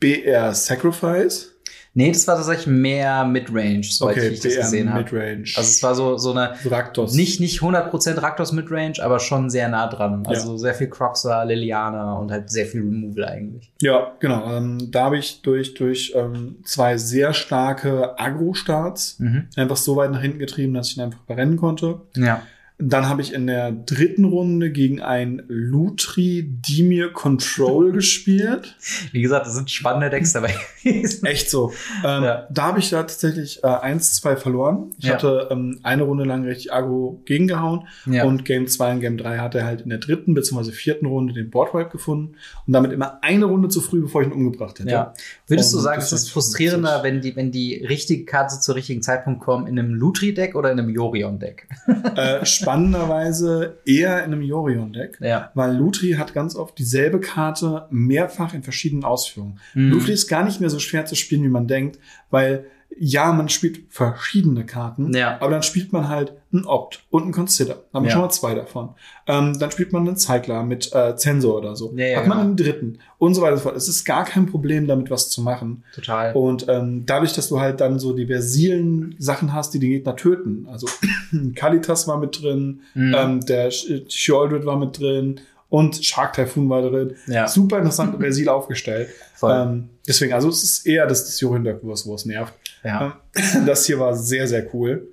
BR 0.00 0.54
Sacrifice. 0.54 1.51
Nee, 1.94 2.10
das 2.10 2.26
war 2.26 2.36
tatsächlich 2.36 2.66
mehr 2.68 3.24
Midrange, 3.26 3.82
soweit 3.82 4.16
Okay, 4.16 4.28
ich 4.28 4.40
das 4.40 4.54
BR 4.54 4.62
gesehen 4.62 4.92
habe. 4.94 5.02
Midrange. 5.04 5.42
Also 5.56 5.60
es 5.60 5.82
war 5.82 5.94
so, 5.94 6.16
so 6.16 6.30
eine 6.30 6.54
Raktos. 6.64 7.14
Nicht, 7.14 7.38
nicht 7.38 7.60
100% 7.60 8.22
Raktos 8.22 8.52
Midrange, 8.52 8.94
aber 9.02 9.18
schon 9.20 9.50
sehr 9.50 9.68
nah 9.68 9.88
dran. 9.88 10.24
Also 10.26 10.56
sehr 10.56 10.72
viel 10.74 10.88
Croxa, 10.88 11.42
Liliana 11.42 12.14
und 12.14 12.30
halt 12.30 12.48
sehr 12.48 12.64
viel 12.64 12.80
Removal 12.80 13.24
eigentlich. 13.26 13.70
Ja, 13.82 14.12
genau. 14.20 14.50
Ähm, 14.56 14.90
da 14.90 15.04
habe 15.04 15.18
ich 15.18 15.42
durch, 15.42 15.74
durch 15.74 16.12
ähm, 16.16 16.56
zwei 16.64 16.96
sehr 16.96 17.34
starke 17.34 18.18
Agro-Starts 18.18 19.18
Mhm. 19.18 19.48
einfach 19.56 19.76
so 19.76 19.96
weit 19.96 20.10
nach 20.12 20.22
hinten 20.22 20.38
getrieben, 20.38 20.74
dass 20.74 20.88
ich 20.90 20.96
ihn 20.96 21.02
einfach 21.02 21.20
berennen 21.20 21.56
konnte. 21.58 22.00
Ja. 22.16 22.42
Dann 22.78 23.08
habe 23.08 23.22
ich 23.22 23.32
in 23.32 23.46
der 23.46 23.70
dritten 23.70 24.24
Runde 24.24 24.72
gegen 24.72 25.00
ein 25.00 25.42
Lutri 25.48 26.42
Dimir 26.48 27.12
Control 27.12 27.92
gespielt. 27.92 28.76
Wie 29.12 29.22
gesagt, 29.22 29.46
es 29.46 29.54
sind 29.54 29.70
spannende 29.70 30.10
Decks 30.10 30.32
dabei. 30.32 30.54
Echt 30.84 31.48
so. 31.50 31.72
Ähm, 32.04 32.22
Ja. 32.24 32.46
Da 32.50 32.62
habe 32.64 32.78
ich 32.80 32.90
da 32.90 33.02
tatsächlich 33.02 33.62
äh, 33.62 33.66
1-2 33.66 34.36
verloren. 34.36 34.90
Ich 34.98 35.04
Ja. 35.06 35.14
hatte 35.14 35.48
ähm, 35.50 35.78
eine 35.82 36.02
Runde 36.02 36.24
lang 36.24 36.44
richtig 36.44 36.72
Agro 36.72 37.20
gegengehauen. 37.24 37.86
Ja. 38.06 38.24
Und 38.24 38.44
Game 38.44 38.66
2 38.66 38.92
und 38.94 39.00
Game 39.00 39.16
3 39.16 39.38
hat 39.38 39.54
er 39.54 39.64
halt 39.64 39.82
in 39.82 39.90
der 39.90 39.98
dritten 39.98 40.34
bzw. 40.34 40.72
vierten 40.72 41.06
Runde 41.06 41.34
den 41.34 41.50
Boardwipe 41.50 41.90
gefunden. 41.90 42.34
Und 42.66 42.72
damit 42.72 42.92
immer 42.92 43.18
eine 43.22 43.44
Runde 43.44 43.68
zu 43.68 43.80
früh, 43.80 44.02
bevor 44.02 44.22
ich 44.22 44.28
ihn 44.28 44.32
umgebracht 44.32 44.78
hätte. 44.80 44.90
Ja. 44.90 45.14
Würdest 45.46 45.72
du 45.72 45.78
sagen, 45.78 46.00
das 46.00 46.12
es 46.12 46.22
ist 46.24 46.30
frustrierender, 46.30 47.02
wenn 47.02 47.20
die, 47.20 47.36
wenn 47.36 47.52
die 47.52 47.84
richtige 47.86 48.24
Karte 48.24 48.58
zu 48.58 48.72
richtigen 48.72 49.02
Zeitpunkt 49.02 49.40
kommen 49.40 49.66
in 49.66 49.78
einem 49.78 49.94
Lutri-Deck 49.94 50.54
oder 50.56 50.72
in 50.72 50.78
einem 50.80 50.88
Yorion-Deck? 50.90 51.68
Äh, 52.16 52.44
spannenderweise 52.72 53.80
eher 53.84 54.24
in 54.24 54.32
einem 54.32 54.42
Yorion-Deck. 54.42 55.18
Ja. 55.20 55.50
Weil 55.54 55.76
Lutri 55.76 56.12
hat 56.12 56.32
ganz 56.32 56.56
oft 56.56 56.78
dieselbe 56.78 57.20
Karte 57.20 57.86
mehrfach 57.90 58.54
in 58.54 58.62
verschiedenen 58.62 59.04
Ausführungen. 59.04 59.60
Mhm. 59.74 59.90
Lutri 59.90 60.12
ist 60.12 60.28
gar 60.28 60.44
nicht 60.44 60.60
mehr 60.60 60.70
so 60.70 60.78
schwer 60.78 61.04
zu 61.04 61.14
spielen, 61.14 61.42
wie 61.42 61.48
man 61.48 61.68
denkt, 61.68 61.98
weil 62.30 62.66
ja, 62.98 63.32
man 63.32 63.48
spielt 63.48 63.80
verschiedene 63.90 64.64
Karten, 64.66 65.12
Ja. 65.14 65.38
aber 65.40 65.50
dann 65.50 65.62
spielt 65.62 65.92
man 65.92 66.08
halt 66.08 66.34
einen 66.52 66.64
Opt 66.66 67.04
und 67.10 67.22
einen 67.22 67.32
Consider. 67.32 67.74
Dann 67.74 67.84
haben 67.94 68.02
wir 68.04 68.08
Ja. 68.08 68.12
schon 68.12 68.22
mal 68.22 68.30
zwei 68.30 68.54
davon. 68.54 68.90
Ähm, 69.26 69.58
dann 69.58 69.70
spielt 69.70 69.92
man 69.92 70.06
einen 70.06 70.16
Cycler 70.16 70.62
mit 70.62 70.92
äh, 70.94 71.16
Zensor 71.16 71.56
oder 71.58 71.74
so. 71.74 71.92
Ja, 71.96 72.18
Hat 72.18 72.26
man 72.26 72.38
genau. 72.38 72.40
einen 72.48 72.56
dritten 72.56 72.98
und 73.18 73.34
so 73.34 73.40
weiter 73.42 73.52
und 73.52 73.58
so 73.58 73.62
fort. 73.64 73.76
Es 73.76 73.88
ist 73.88 74.04
gar 74.04 74.24
kein 74.24 74.46
Problem, 74.46 74.86
damit 74.86 75.10
was 75.10 75.30
zu 75.30 75.40
machen. 75.42 75.84
Total. 75.94 76.34
Und 76.34 76.66
ähm, 76.68 77.04
dadurch, 77.06 77.32
dass 77.32 77.48
du 77.48 77.58
halt 77.60 77.80
dann 77.80 77.98
so 77.98 78.12
die 78.14 78.26
versilen 78.26 79.14
Sachen 79.18 79.52
hast, 79.54 79.72
die 79.74 79.78
den 79.78 79.90
Gegner 79.90 80.14
töten. 80.16 80.66
Also 80.70 80.86
Kalitas 81.54 82.06
war 82.08 82.18
mit 82.18 82.42
drin, 82.42 82.80
Mhm. 82.94 83.14
ähm, 83.16 83.40
der 83.46 83.70
Sh- 83.72 84.04
Sheoldred 84.08 84.66
war 84.66 84.78
mit 84.78 84.98
drin 84.98 85.40
und 85.68 86.04
Shark 86.04 86.34
Typhoon 86.34 86.68
war 86.68 86.82
drin. 86.82 87.14
Ja. 87.26 87.48
Super 87.48 87.78
interessant 87.78 88.16
versil 88.20 88.48
aufgestellt. 88.48 89.08
Voll. 89.34 89.52
Ähm, 89.52 89.88
deswegen, 90.06 90.34
also 90.34 90.48
es 90.50 90.62
ist 90.62 90.86
eher 90.86 91.06
das, 91.06 91.42
wo 91.42 92.14
es 92.14 92.26
nervt. 92.26 92.52
Ja. 92.84 93.20
Ähm, 93.34 93.42
Das 93.66 93.86
hier 93.86 93.98
war 93.98 94.14
sehr, 94.14 94.46
sehr 94.46 94.72
cool. 94.74 95.08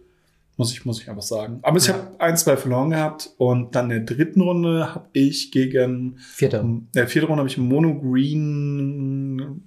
Muss 0.58 0.74
ich, 0.74 0.84
muss 0.86 1.02
ich 1.02 1.10
einfach 1.10 1.22
sagen. 1.24 1.60
Aber 1.62 1.78
ich 1.78 1.88
Ja. 1.88 1.94
habe 1.94 2.20
ein, 2.20 2.36
zwei 2.36 2.58
verloren 2.58 2.90
gehabt 2.90 3.30
und 3.38 3.76
dann 3.76 3.90
in 3.92 4.06
der 4.06 4.16
dritten 4.16 4.42
Runde 4.42 4.94
habe 4.94 5.08
ich 5.14 5.52
gegen, 5.52 6.18
Vierte. 6.20 6.58
in 6.58 6.88
der 6.94 7.08
vierten 7.08 7.28
Runde 7.28 7.40
habe 7.40 7.50
ich 7.50 7.58
Mono 7.58 7.98
Green 7.98 9.64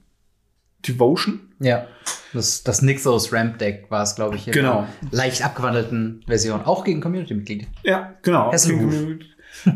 Devotion. 0.87 1.41
Ja. 1.61 1.87
Das, 2.35 2.63
das 2.65 2.83
Nixos 2.83 3.33
Ramp 3.33 3.59
Deck 3.59 3.87
war 3.91 4.03
es, 4.03 4.17
glaube 4.17 4.37
ich, 4.37 4.47
in 4.49 4.53
Genau. 4.53 4.87
leicht 5.11 5.45
abgewandelten 5.45 6.23
Version. 6.27 6.61
Auch 6.63 6.85
gegen 6.85 7.01
Community-Mitglieder. 7.01 7.67
Ja, 7.85 8.15
genau. 8.23 8.51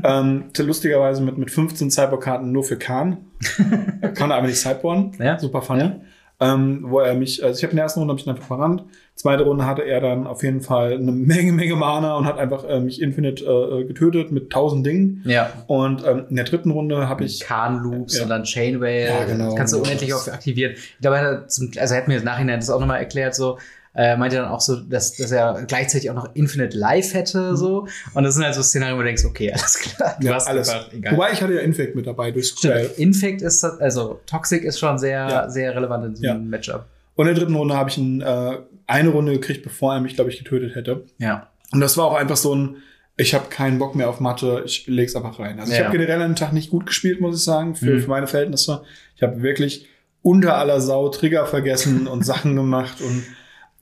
Ähm, 0.05 0.45
lustigerweise 0.59 1.23
mit, 1.23 1.39
mit 1.39 1.51
15 1.51 1.91
Cyborg-Karten 1.91 2.51
nur 2.51 2.65
für 2.65 2.77
Khan. 2.79 3.19
Kann 4.15 4.31
er 4.31 4.37
aber 4.37 4.47
nicht 4.49 4.59
Cyborn. 4.59 5.13
Ja. 5.19 5.39
Super 5.39 5.63
funny. 5.63 5.81
Ja. 5.83 6.01
Ähm, 6.39 6.85
wo 6.89 7.01
er 7.01 7.15
mich, 7.15 7.43
also 7.43 7.57
ich 7.57 7.63
habe 7.65 7.71
in 7.71 7.77
der 7.77 7.85
ersten 7.85 8.01
Runde 8.01 8.13
hab 8.13 8.19
ich 8.21 8.27
ihn 8.27 8.31
einfach 8.31 8.47
verrannt. 8.47 8.85
Zweite 9.15 9.45
Runde 9.45 9.65
hatte 9.65 9.81
er 9.83 10.03
dann 10.03 10.27
auf 10.27 10.43
jeden 10.43 10.61
Fall 10.61 10.93
eine 10.93 11.11
Menge, 11.11 11.51
Menge 11.53 11.77
Mana 11.77 12.15
und 12.19 12.27
hat 12.27 12.37
einfach 12.39 12.65
äh, 12.69 12.79
mich 12.79 13.01
Infinite 13.01 13.43
äh, 13.43 13.85
getötet 13.85 14.33
mit 14.33 14.51
tausend 14.51 14.85
Dingen. 14.87 15.23
Ja. 15.25 15.51
Und 15.67 16.05
ähm, 16.07 16.27
in 16.29 16.37
der 16.37 16.45
dritten 16.45 16.71
Runde 16.73 17.09
habe 17.09 17.25
ich 17.25 17.41
Kahn 17.41 17.83
Loops 17.83 18.19
Ja. 18.19 18.25
und 18.25 18.29
dann 18.29 18.45
Chainwhale. 18.45 19.07
Ja, 19.07 19.25
genau. 19.25 19.47
Das 19.47 19.55
kannst 19.57 19.73
du 19.73 19.79
unendlich 19.79 20.11
Das- 20.11 20.27
oft 20.29 20.35
aktivieren. 20.35 20.73
Ich 20.77 20.99
glaube, 21.01 21.17
er 21.17 21.25
hat 21.25 21.51
zum, 21.51 21.71
also 21.79 21.95
er 21.95 22.01
hat 22.03 22.09
mir 22.09 22.19
im 22.19 22.25
Nachhinein 22.25 22.61
das 22.61 22.69
auch 22.69 22.81
nochmal 22.81 22.99
erklärt, 22.99 23.35
so, 23.35 23.57
äh, 23.97 24.17
meinte 24.17 24.37
dann 24.37 24.49
auch 24.49 24.61
so, 24.61 24.77
dass, 24.77 25.17
dass 25.17 25.31
er 25.33 25.65
gleichzeitig 25.67 26.11
auch 26.11 26.15
noch 26.15 26.29
Infinite 26.35 26.77
Life 26.77 27.17
hätte, 27.17 27.57
so. 27.57 27.89
Und 28.15 28.25
das 28.25 28.35
sind 28.35 28.45
halt 28.45 28.55
so 28.55 28.63
Szenarien, 28.63 28.97
wo 28.97 29.01
du 29.01 29.07
denkst, 29.07 29.25
okay, 29.25 29.51
alles 29.53 29.79
klar. 29.79 30.17
Du 30.21 30.25
Mhm. 30.27 30.29
ja, 30.29 30.35
hast 30.35 30.47
alles. 30.47 30.69
einfach, 30.69 30.93
egal. 30.93 31.13
Wobei 31.15 31.33
ich 31.33 31.41
hatte 31.43 31.55
ja 31.55 31.61
Infect 31.61 31.95
mit 31.97 32.07
dabei 32.07 32.31
durch. 32.31 32.49
Stimmt. 32.49 32.99
Infect 32.99 33.43
ist, 33.43 33.63
das- 33.63 33.81
also 33.81 34.21
Toxic 34.27 34.63
ist 34.65 34.79
schon 34.79 34.99
sehr, 34.99 35.27
Ja. 35.29 35.49
sehr 35.51 35.75
relevant 35.75 36.05
in 36.05 36.17
so 36.17 36.25
Ja. 36.25 36.33
einem 36.35 36.49
Matchup. 36.51 36.85
Und 37.15 37.27
in 37.27 37.35
der 37.35 37.43
dritten 37.45 37.57
Runde 37.57 37.75
habe 37.77 37.89
ich 37.89 37.97
ihn, 37.99 38.21
äh, 38.21 38.59
eine 38.87 39.09
Runde 39.09 39.33
gekriegt, 39.33 39.63
bevor 39.63 39.95
er 39.95 40.01
mich, 40.01 40.15
glaube 40.15 40.31
ich, 40.31 40.39
getötet 40.39 40.75
hätte. 40.75 41.05
Ja. 41.19 41.49
Und 41.73 41.81
das 41.81 41.97
war 41.97 42.05
auch 42.05 42.15
einfach 42.15 42.37
so 42.37 42.55
ein, 42.55 42.77
ich 43.17 43.35
habe 43.35 43.47
keinen 43.49 43.79
Bock 43.79 43.95
mehr 43.95 44.11
auf 44.11 44.21
Mathe, 44.21 44.63
ich 44.67 44.87
leg's 44.87 45.17
einfach 45.17 45.39
rein. 45.41 45.59
Also 45.59 45.73
ich 45.73 45.79
Ja. 45.79 45.87
habe 45.87 45.97
generell 45.97 46.21
an 46.21 46.33
dem 46.33 46.37
Tag 46.37 46.53
nicht 46.53 46.69
gut 46.71 46.85
gespielt, 46.87 47.21
muss 47.23 47.39
ich 47.39 47.43
sagen, 47.45 47.75
für, 47.75 47.95
Mhm. 47.95 48.01
für 48.03 48.09
meine 48.11 48.27
Verhältnisse. 48.27 48.83
Ich 49.17 49.23
habe 49.23 49.41
wirklich 49.43 49.89
unter 50.23 50.57
aller 50.57 50.81
Sau 50.81 51.09
Trigger 51.09 51.47
vergessen 51.47 52.07
und 52.07 52.25
Sachen 52.27 52.55
gemacht 52.55 53.01
und 53.01 53.25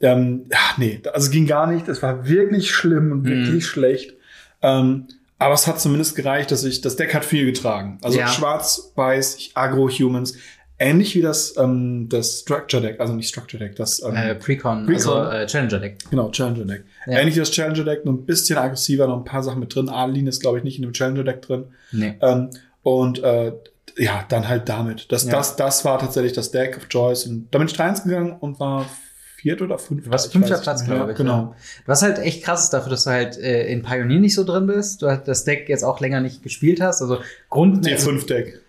ähm, 0.01 0.47
ja, 0.51 0.59
nee, 0.77 1.01
also 1.13 1.27
es 1.27 1.31
ging 1.31 1.47
gar 1.47 1.67
nicht. 1.67 1.89
Es 1.89 2.03
war 2.03 2.27
wirklich 2.29 2.71
schlimm 2.71 3.13
und 3.13 3.23
Mhm. 3.23 3.27
wirklich 3.29 3.67
schlecht. 3.67 4.15
Ähm, 4.63 5.07
aber 5.39 5.55
es 5.55 5.67
hat 5.67 5.81
zumindest 5.81 6.17
gereicht, 6.17 6.51
dass 6.51 6.65
ich, 6.65 6.81
das 6.81 6.97
Deck 6.97 7.15
hat 7.15 7.25
viel 7.25 7.45
getragen. 7.45 7.99
Also 8.03 8.19
Ja. 8.19 8.29
schwarz, 8.29 8.93
weiß, 8.95 9.37
ich 9.37 9.53
agro 9.55 9.89
Humans. 9.89 10.37
Ähnlich 10.79 11.15
wie 11.15 11.23
das, 11.23 11.57
ähm, 11.57 12.09
das 12.09 12.41
Structure 12.41 12.83
Deck, 12.83 12.99
also 12.99 13.15
nicht 13.15 13.29
Structure 13.29 13.63
Deck, 13.63 13.77
das 13.77 14.03
ähm, 14.03 14.17
Äh, 14.17 14.35
Precon, 14.35 14.87
Precon. 14.87 14.95
also 14.95 15.23
äh, 15.31 15.47
Challenger 15.47 15.79
Deck. 15.79 15.99
Genau, 16.11 16.31
Challenger 16.31 16.65
Deck. 16.65 16.85
Ja. 17.07 17.19
Ähnlich 17.19 17.37
wie 17.37 17.41
das 17.41 17.51
Challenger 17.53 17.85
Deck, 17.85 18.05
nur 18.05 18.15
ein 18.15 18.27
bisschen 18.27 18.59
aggressiver, 18.59 19.07
noch 19.07 19.19
ein 19.19 19.25
paar 19.25 19.43
Sachen 19.45 19.61
mit 19.61 19.73
drin. 19.75 19.89
Adeline 19.89 20.29
ist, 20.29 20.41
glaube 20.41 20.59
ich, 20.59 20.65
nicht 20.65 20.77
in 20.77 20.83
dem 20.83 20.93
Challenger 20.93 21.23
Deck 21.25 21.43
drin. 21.43 21.67
Nee. 21.93 22.15
Ähm, 22.21 22.51
und 22.83 23.23
äh, 23.23 23.53
ja, 23.97 24.25
dann 24.29 24.49
halt 24.49 24.69
damit. 24.69 25.13
Das, 25.13 25.25
Ja. 25.25 25.31
das, 25.33 25.55
das 25.57 25.85
war 25.85 25.99
tatsächlich 26.01 26.33
das 26.33 26.51
Deck 26.51 26.77
of 26.77 26.89
Choice. 26.89 27.27
Und 27.27 27.47
da 27.53 27.59
bin 27.59 27.69
ich 27.69 27.75
3 27.75 27.91
gegangen 28.05 28.37
und 28.41 28.59
war 28.59 28.87
viert 29.45 29.61
oder 29.63 29.79
fünfter. 29.79 30.15
Ich 30.15 30.33
fünfter 30.33 30.59
Platz, 30.59 30.85
glaube 30.85 31.13
ich. 31.13 31.19
Genau. 31.19 31.37
Ja. 31.37 31.55
Was 31.87 32.03
halt 32.03 32.19
echt 32.19 32.43
krass 32.43 32.65
ist 32.65 32.71
dafür, 32.71 32.91
dass 32.91 33.05
du 33.05 33.11
halt 33.11 33.37
äh, 33.39 33.67
in 33.67 33.83
Pioneer 33.83 34.19
nicht 34.19 34.35
so 34.35 34.43
drin 34.43 34.67
bist. 34.67 35.03
Du 35.03 35.09
hast 35.11 35.29
das 35.29 35.45
Deck 35.45 35.69
jetzt 35.69 35.85
auch 35.85 36.01
länger 36.01 36.21
nicht 36.21 36.43
gespielt 36.43 36.81
hast. 36.81 37.03
Also 37.03 37.19
Grund. 37.51 37.85
Nee, 37.85 37.97
fünf 37.99 38.25
Deck. 38.27 38.61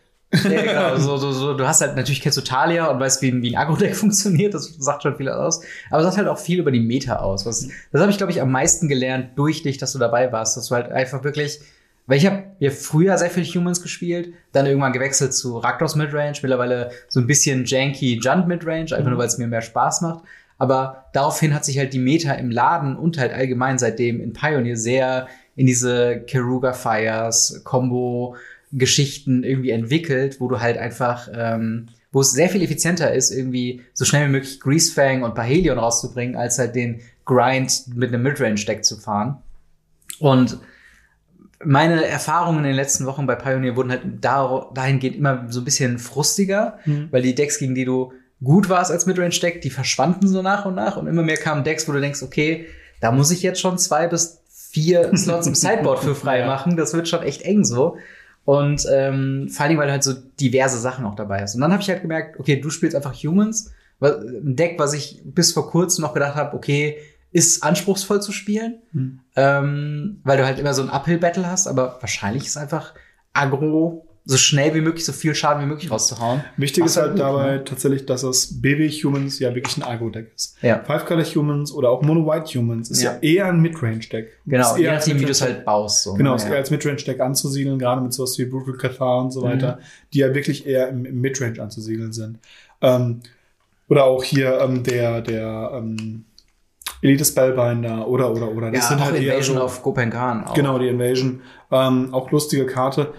Ja, 0.43 0.61
genau, 0.91 0.97
so, 0.97 1.15
so, 1.15 1.31
so, 1.31 1.53
du 1.53 1.65
hast 1.65 1.79
halt, 1.79 1.95
natürlich 1.95 2.21
kennst 2.21 2.37
du 2.37 2.41
Talia 2.41 2.87
und 2.87 2.99
weißt, 2.99 3.21
wie, 3.21 3.29
ein- 3.29 3.41
wie 3.41 3.55
ein 3.55 3.61
Agro-Deck 3.61 3.95
funktioniert, 4.03 4.53
das 4.53 4.65
sagt 4.79 5.03
schon 5.03 5.15
viel 5.15 5.29
aus. 5.29 5.61
Aber 5.89 5.99
es 6.01 6.05
sagt 6.07 6.17
halt 6.17 6.27
auch 6.27 6.37
viel 6.39 6.59
über 6.59 6.71
die 6.71 6.81
Meta 6.81 7.17
aus. 7.17 7.45
Was, 7.45 7.69
das 7.93 8.01
habe 8.01 8.11
ich, 8.11 8.17
glaube 8.17 8.33
ich, 8.33 8.41
am 8.41 8.51
meisten 8.51 8.89
gelernt 8.89 9.29
durch 9.37 9.63
dich, 9.63 9.77
dass 9.77 9.93
du 9.93 9.99
dabei 9.99 10.33
warst, 10.33 10.57
dass 10.57 10.67
du 10.67 10.75
halt 10.75 10.91
einfach 10.91 11.23
wirklich, 11.23 11.61
weil 12.07 12.17
ich 12.17 12.25
habe 12.25 12.43
ja 12.59 12.69
früher 12.71 13.17
sehr 13.17 13.29
viel 13.29 13.45
Humans 13.45 13.81
gespielt, 13.81 14.33
dann 14.51 14.65
irgendwann 14.65 14.91
gewechselt 14.91 15.33
zu 15.33 15.57
Rakdos 15.57 15.95
Midrange, 15.95 16.33
mittlerweile 16.41 16.91
so 17.07 17.21
ein 17.21 17.27
bisschen 17.27 17.63
janky 17.65 18.19
Junt 18.21 18.47
Midrange, 18.47 18.93
einfach 18.93 19.09
nur 19.11 19.17
weil 19.19 19.27
es 19.27 19.37
mir 19.37 19.47
mehr 19.47 19.61
Spaß 19.61 20.01
macht. 20.01 20.23
Aber 20.57 21.05
daraufhin 21.13 21.53
hat 21.53 21.65
sich 21.65 21.77
halt 21.77 21.93
die 21.93 21.99
Meta 21.99 22.33
im 22.33 22.49
Laden 22.49 22.95
und 22.95 23.17
halt 23.17 23.33
allgemein 23.33 23.77
seitdem 23.77 24.21
in 24.21 24.33
Pioneer 24.33 24.77
sehr 24.77 25.27
in 25.55 25.67
diese 25.67 26.21
Keruga 26.27 26.73
Fires, 26.73 27.61
Combo, 27.63 28.35
Geschichten 28.71 29.43
irgendwie 29.43 29.69
entwickelt, 29.71 30.39
wo 30.39 30.47
du 30.47 30.59
halt 30.59 30.77
einfach, 30.77 31.29
ähm, 31.33 31.87
wo 32.11 32.21
es 32.21 32.31
sehr 32.31 32.49
viel 32.49 32.61
effizienter 32.61 33.13
ist, 33.13 33.31
irgendwie 33.31 33.81
so 33.93 34.05
schnell 34.05 34.27
wie 34.27 34.31
möglich 34.31 34.59
Greasefang 34.59 35.23
und 35.23 35.35
Parhelion 35.35 35.77
rauszubringen, 35.77 36.35
als 36.35 36.57
halt 36.59 36.75
den 36.75 37.01
Grind 37.25 37.85
mit 37.95 38.09
einem 38.09 38.23
Midrange-Deck 38.23 38.83
zu 38.85 38.97
fahren. 38.97 39.37
Und 40.19 40.59
meine 41.63 42.05
Erfahrungen 42.05 42.59
in 42.59 42.65
den 42.65 42.75
letzten 42.75 43.05
Wochen 43.05 43.25
bei 43.25 43.35
Pioneer 43.35 43.75
wurden 43.75 43.91
halt 43.91 44.01
da, 44.21 44.69
dahingehend 44.73 45.15
immer 45.17 45.45
so 45.49 45.61
ein 45.61 45.65
bisschen 45.65 45.97
frustiger, 45.99 46.79
Mhm. 46.85 47.07
weil 47.11 47.21
die 47.21 47.33
Decks, 47.35 47.59
gegen 47.59 47.75
die 47.75 47.85
du 47.85 48.13
gut 48.45 48.69
warst 48.69 48.91
als 48.91 49.05
Midrange-Deck, 49.05 49.59
die 49.61 49.69
verschwanden 49.69 50.27
so 50.29 50.41
nach 50.41 50.65
und 50.65 50.75
nach 50.75 50.95
und 50.95 51.07
immer 51.07 51.23
mehr 51.23 51.35
kamen 51.37 51.65
Decks, 51.65 51.87
wo 51.89 51.91
du 51.91 51.99
denkst, 51.99 52.23
okay, 52.23 52.67
da 53.01 53.11
muss 53.11 53.31
ich 53.31 53.41
jetzt 53.43 53.59
schon 53.59 53.77
zwei 53.77 54.07
bis 54.07 54.41
vier 54.47 55.11
Slots 55.17 55.47
im 55.47 55.55
Sideboard 55.55 55.99
für 55.99 56.15
frei 56.15 56.45
machen. 56.45 56.77
Das 56.77 56.93
wird 56.93 57.09
schon 57.09 57.23
echt 57.23 57.41
eng 57.41 57.65
so. 57.65 57.97
Und 58.45 58.85
ähm, 58.91 59.49
vor 59.51 59.65
allem, 59.65 59.77
weil 59.77 59.87
du 59.87 59.91
halt 59.91 60.03
so 60.03 60.13
diverse 60.39 60.77
Sachen 60.79 61.05
auch 61.05 61.15
dabei 61.15 61.41
hast. 61.41 61.55
Und 61.55 61.61
dann 61.61 61.71
habe 61.73 61.81
ich 61.81 61.89
halt 61.89 62.01
gemerkt, 62.01 62.39
okay, 62.39 62.61
du 62.61 62.69
spielst 62.69 62.95
einfach 62.95 63.13
Humans. 63.13 63.71
Ein 63.99 64.55
Deck, 64.55 64.77
was 64.77 64.93
ich 64.93 65.21
bis 65.25 65.51
vor 65.51 65.69
kurzem 65.71 66.03
noch 66.03 66.13
gedacht 66.13 66.35
habe, 66.35 66.55
okay, 66.55 66.97
ist 67.31 67.63
anspruchsvoll 67.63 68.21
zu 68.21 68.31
spielen, 68.31 68.75
Mhm. 68.93 69.19
ähm, 69.35 70.21
weil 70.23 70.37
du 70.37 70.45
halt 70.45 70.59
immer 70.59 70.73
so 70.73 70.81
ein 70.83 70.89
Uphill-Battle 70.89 71.49
hast, 71.49 71.67
aber 71.67 71.97
wahrscheinlich 71.99 72.45
ist 72.45 72.55
einfach 72.55 72.93
Aggro 73.33 74.04
so 74.27 74.37
schnell 74.37 74.73
wie 74.73 74.81
möglich, 74.81 75.05
so 75.05 75.13
viel 75.13 75.35
Schaden 75.35 75.61
wie 75.63 75.67
möglich 75.67 75.91
rauszuhauen. 75.91 76.43
Wichtig 76.57 76.83
ist 76.85 76.97
halt 76.97 77.11
gut, 77.11 77.19
dabei 77.19 77.51
ne? 77.57 77.63
tatsächlich, 77.63 78.07
dass 78.07 78.21
das 78.21 78.59
BW 78.59 78.89
Humans 78.89 79.37
ja 79.37 79.53
wirklich 79.53 79.77
ein 79.77 79.83
Agro-Deck 79.83 80.31
ist. 80.35 80.57
Ja. 80.63 80.83
Five-Color 80.83 81.23
Humans 81.23 81.71
oder 81.71 81.91
auch 81.91 82.01
Mono-White 82.01 82.57
Humans 82.57 82.89
ist 82.89 83.03
ja, 83.03 83.13
Ja. 83.13 83.19
eher 83.21 83.45
ein 83.45 83.61
Midrange-Deck. 83.61 84.39
Genau, 84.47 84.75
je 84.77 84.85
eher 84.85 84.95
nachdem, 84.95 85.19
wie 85.19 85.25
du 85.25 85.31
es 85.31 85.41
halt 85.41 85.63
baust. 85.63 86.03
So, 86.03 86.15
Genau, 86.15 86.31
ne? 86.31 86.35
ist 86.37 86.45
eher 86.45 86.53
ja. 86.53 86.57
als 86.57 86.71
Midrange-Deck 86.71 87.19
anzusiedeln, 87.19 87.77
gerade 87.77 88.01
mit 88.01 88.13
sowas 88.13 88.37
wie 88.39 88.45
Brutal 88.45 88.77
Qatar 88.77 89.21
und 89.21 89.31
so 89.31 89.43
weiter, 89.43 89.77
die 90.11 90.19
ja 90.19 90.33
wirklich 90.33 90.65
eher 90.65 90.89
im, 90.89 91.05
im 91.05 91.21
Midrange 91.21 91.61
anzusiedeln 91.61 92.11
sind. 92.11 92.39
Ähm, 92.81 93.21
oder 93.87 94.05
auch 94.05 94.23
hier 94.23 94.59
ähm, 94.59 94.81
der, 94.83 95.21
der 95.21 95.71
ähm, 95.75 96.25
Elite 97.01 97.25
Spellbinder 97.25 98.07
oder, 98.07 98.31
oder, 98.31 98.51
oder. 98.51 98.73
ja, 98.73 98.79
auch 98.81 98.99
halt 98.99 99.15
Invasion 99.15 99.57
of 99.57 99.83
Gopenkan. 99.83 100.45
Auch. 100.45 100.53
Genau, 100.53 100.79
die 100.79 100.87
Invasion. 100.87 101.41
Ähm, 101.71 102.13
auch 102.13 102.31
lustige 102.31 102.65
Karte. 102.65 103.13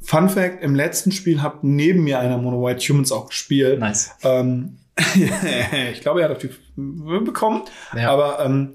Fun 0.00 0.28
Fact, 0.28 0.62
im 0.62 0.74
letzten 0.74 1.12
Spiel 1.12 1.42
hat 1.42 1.64
neben 1.64 2.04
mir 2.04 2.20
einer 2.20 2.38
Mono 2.38 2.64
White 2.64 2.80
Humans 2.88 3.12
auch 3.12 3.28
gespielt. 3.28 3.80
Nice. 3.80 4.12
Ähm, 4.22 4.76
ich 5.92 6.00
glaube, 6.00 6.20
er 6.20 6.28
hat 6.28 6.36
auf 6.36 6.38
die 6.38 6.50
bekommen. 6.76 7.62
Ja. 7.96 8.10
Aber 8.10 8.44
ähm, 8.44 8.72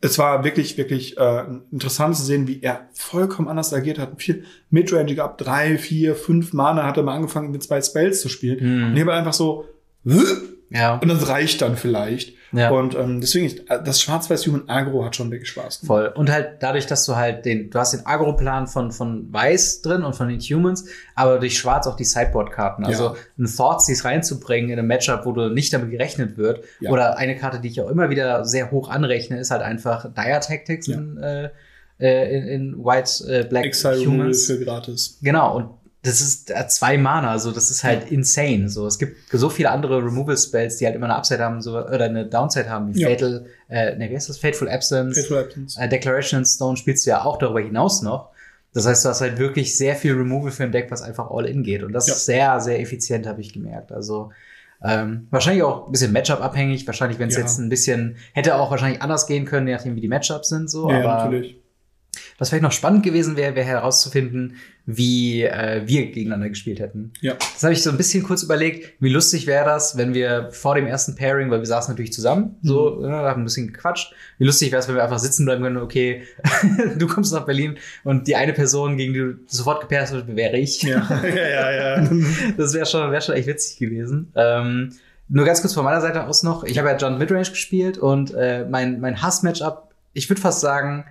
es 0.00 0.18
war 0.18 0.44
wirklich, 0.44 0.76
wirklich 0.76 1.16
äh, 1.16 1.44
interessant 1.72 2.16
zu 2.16 2.22
sehen, 2.22 2.46
wie 2.46 2.60
er 2.62 2.88
vollkommen 2.92 3.48
anders 3.48 3.72
agiert 3.72 3.98
hat. 3.98 4.20
Viel 4.20 4.44
Midrange 4.68 5.14
gehabt, 5.14 5.40
drei, 5.40 5.78
vier, 5.78 6.14
fünf 6.14 6.52
Mana 6.52 6.84
hat 6.84 6.96
er 6.96 7.02
mal 7.02 7.14
angefangen 7.14 7.50
mit 7.50 7.62
zwei 7.62 7.80
Spells 7.80 8.20
zu 8.20 8.28
spielen. 8.28 8.58
Mhm. 8.78 8.84
Und 8.88 8.96
hier 8.96 9.06
war 9.06 9.16
einfach 9.16 9.32
so, 9.32 9.66
Ja, 10.70 10.96
und 10.96 11.08
das 11.08 11.28
reicht 11.28 11.62
dann 11.62 11.76
vielleicht. 11.76 12.33
Ja. 12.56 12.70
Und 12.70 12.94
ähm, 12.94 13.20
deswegen, 13.20 13.46
ich, 13.46 13.64
das 13.66 14.00
Schwarz-Weiß-Human 14.00 14.68
Agro 14.68 15.04
hat 15.04 15.16
schon 15.16 15.30
wirklich 15.30 15.48
Spaß 15.50 15.82
voll. 15.86 16.12
Und 16.14 16.30
halt 16.30 16.56
dadurch, 16.60 16.86
dass 16.86 17.04
du 17.06 17.16
halt 17.16 17.44
den, 17.44 17.70
du 17.70 17.78
hast 17.78 17.92
den 17.92 18.06
Agro-Plan 18.06 18.66
von, 18.66 18.92
von 18.92 19.32
Weiß 19.32 19.82
drin 19.82 20.02
und 20.04 20.14
von 20.14 20.28
den 20.28 20.40
Humans, 20.40 20.84
aber 21.14 21.38
durch 21.38 21.58
Schwarz 21.58 21.86
auch 21.86 21.96
die 21.96 22.04
Sideboard-Karten. 22.04 22.84
Also 22.84 23.04
Ja. 23.04 23.14
ein 23.38 23.46
Thoughtseize 23.46 24.04
reinzubringen 24.04 24.70
in 24.70 24.78
einem 24.78 24.88
Matchup, 24.88 25.26
wo 25.26 25.32
du 25.32 25.48
nicht 25.48 25.72
damit 25.72 25.90
gerechnet 25.90 26.36
wird. 26.36 26.64
Ja. 26.80 26.90
Oder 26.90 27.16
eine 27.18 27.36
Karte, 27.36 27.60
die 27.60 27.68
ich 27.68 27.80
auch 27.80 27.90
immer 27.90 28.10
wieder 28.10 28.44
sehr 28.44 28.70
hoch 28.70 28.88
anrechne, 28.88 29.38
ist 29.40 29.50
halt 29.50 29.62
einfach 29.62 30.04
Dire 30.14 30.40
Tactics 30.40 30.86
Ja. 30.86 30.96
in, 30.98 31.18
äh, 31.18 31.50
äh, 31.98 32.36
in, 32.38 32.46
in 32.48 32.84
White, 32.84 33.24
äh, 33.32 33.44
Black 33.44 33.66
Exile 33.66 34.04
Humans. 34.06 34.46
für 34.46 34.58
gratis. 34.58 35.18
Genau, 35.22 35.56
und 35.56 35.68
das 36.04 36.20
ist 36.20 36.50
äh, 36.50 36.68
zwei 36.68 36.96
Mana, 36.98 37.30
also 37.32 37.50
das 37.50 37.70
ist 37.70 37.82
halt 37.82 38.10
insane. 38.12 38.68
So, 38.68 38.86
es 38.86 38.98
gibt 38.98 39.16
so 39.32 39.48
viele 39.50 39.70
andere 39.70 39.98
Removal 39.98 40.36
Spells, 40.36 40.76
die 40.76 40.86
halt 40.86 40.94
immer 40.94 41.06
eine 41.06 41.16
Upside 41.16 41.40
haben, 41.42 41.60
so 41.62 41.72
oder 41.78 42.04
eine 42.04 42.26
Downside 42.26 42.68
haben, 42.70 42.94
wie 42.94 43.00
Ja. 43.00 43.08
Fatal, 43.08 43.46
äh, 43.68 43.96
ne, 43.96 44.10
wie 44.10 44.14
heißt 44.14 44.28
das? 44.28 44.38
Fateful 44.38 44.68
Absence. 44.68 45.16
Fateful 45.18 45.38
Absence. 45.44 45.76
Äh, 45.78 45.88
Declaration 45.88 46.44
Stone 46.44 46.76
spielst 46.76 47.06
du 47.06 47.10
ja 47.10 47.24
auch 47.24 47.38
darüber 47.38 47.60
hinaus 47.60 48.02
noch. 48.02 48.30
Das 48.72 48.86
heißt, 48.86 49.04
du 49.04 49.08
hast 49.08 49.20
halt 49.20 49.38
wirklich 49.38 49.78
sehr 49.78 49.94
viel 49.96 50.14
Removal 50.14 50.50
für 50.50 50.64
ein 50.64 50.72
Deck, 50.72 50.90
was 50.90 51.00
einfach 51.02 51.30
all 51.30 51.46
in 51.46 51.62
geht. 51.62 51.82
Und 51.82 51.92
das 51.92 52.06
Ja. 52.08 52.14
ist 52.14 52.26
sehr, 52.26 52.60
sehr 52.60 52.80
effizient, 52.80 53.26
habe 53.26 53.40
ich 53.40 53.52
gemerkt. 53.52 53.90
Also 53.92 54.30
ähm, 54.82 55.28
wahrscheinlich 55.30 55.62
auch 55.62 55.86
ein 55.86 55.92
bisschen 55.92 56.12
Matchup 56.12 56.42
abhängig. 56.42 56.86
Wahrscheinlich, 56.86 57.18
wenn 57.18 57.28
es 57.28 57.34
Ja. 57.36 57.40
jetzt 57.40 57.58
ein 57.58 57.68
bisschen 57.70 58.16
hätte 58.32 58.56
auch 58.56 58.70
wahrscheinlich 58.70 59.00
anders 59.00 59.26
gehen 59.26 59.46
können, 59.46 59.66
je 59.68 59.74
nachdem 59.74 59.96
wie 59.96 60.00
die 60.02 60.08
Matchups 60.08 60.48
sind. 60.48 60.68
So. 60.68 60.90
ja, 60.90 60.98
Aber 60.98 61.24
natürlich. 61.24 61.56
Was 62.38 62.48
vielleicht 62.48 62.62
noch 62.62 62.72
spannend 62.72 63.02
gewesen 63.04 63.36
wäre, 63.36 63.54
wäre 63.54 63.66
herauszufinden, 63.66 64.56
wie 64.86 65.42
äh, 65.44 65.82
wir 65.86 66.06
gegeneinander 66.10 66.50
gespielt 66.50 66.78
hätten. 66.78 67.12
Ja. 67.22 67.34
Das 67.34 67.62
habe 67.62 67.72
ich 67.72 67.82
so 67.82 67.88
ein 67.90 67.96
bisschen 67.96 68.22
kurz 68.22 68.42
überlegt, 68.42 68.92
wie 69.00 69.08
lustig 69.08 69.46
wäre 69.46 69.64
das, 69.64 69.96
wenn 69.96 70.12
wir 70.12 70.50
vor 70.52 70.74
dem 70.74 70.86
ersten 70.86 71.14
Pairing, 71.16 71.50
weil 71.50 71.60
wir 71.60 71.66
saßen 71.66 71.92
natürlich 71.92 72.12
zusammen, 72.12 72.56
so, 72.62 72.96
Mhm. 73.00 73.10
haben 73.10 73.42
ein 73.42 73.44
bisschen 73.44 73.72
gequatscht. 73.72 74.12
Wie 74.38 74.44
lustig 74.44 74.72
wäre 74.72 74.80
es, 74.80 74.88
wenn 74.88 74.94
wir 74.96 75.02
einfach 75.02 75.18
sitzen 75.18 75.46
bleiben 75.46 75.62
können, 75.62 75.78
okay, 75.78 76.22
du 76.98 77.06
kommst 77.06 77.32
nach 77.32 77.46
Berlin 77.46 77.78
und 78.04 78.26
die 78.28 78.36
eine 78.36 78.52
Person, 78.52 78.96
gegen 78.98 79.14
die 79.14 79.20
du 79.20 79.34
sofort 79.46 79.80
gepairt 79.80 80.12
wird, 80.12 80.34
wäre 80.36 80.58
ich. 80.58 80.82
Ja, 80.82 81.08
ja, 81.24 81.70
ja. 81.70 82.02
ja. 82.02 82.10
Das 82.58 82.74
wäre 82.74 82.84
schon, 82.86 83.10
wär 83.10 83.20
schon 83.22 83.34
echt 83.36 83.46
witzig 83.48 83.78
gewesen. 83.78 84.32
Ähm, 84.34 84.92
nur 85.28 85.46
ganz 85.46 85.62
kurz 85.62 85.72
von 85.72 85.84
meiner 85.84 86.02
Seite 86.02 86.26
aus 86.26 86.42
noch. 86.42 86.64
Ich 86.64 86.76
habe 86.78 86.90
ja 86.90 86.96
John 86.98 87.16
Midrange 87.16 87.48
gespielt 87.48 87.96
und 87.96 88.34
äh, 88.34 88.66
mein, 88.68 89.00
mein 89.00 89.22
Hass-Matchup, 89.22 89.94
ich 90.12 90.28
würde 90.28 90.42
fast 90.42 90.60
sagen, 90.60 91.06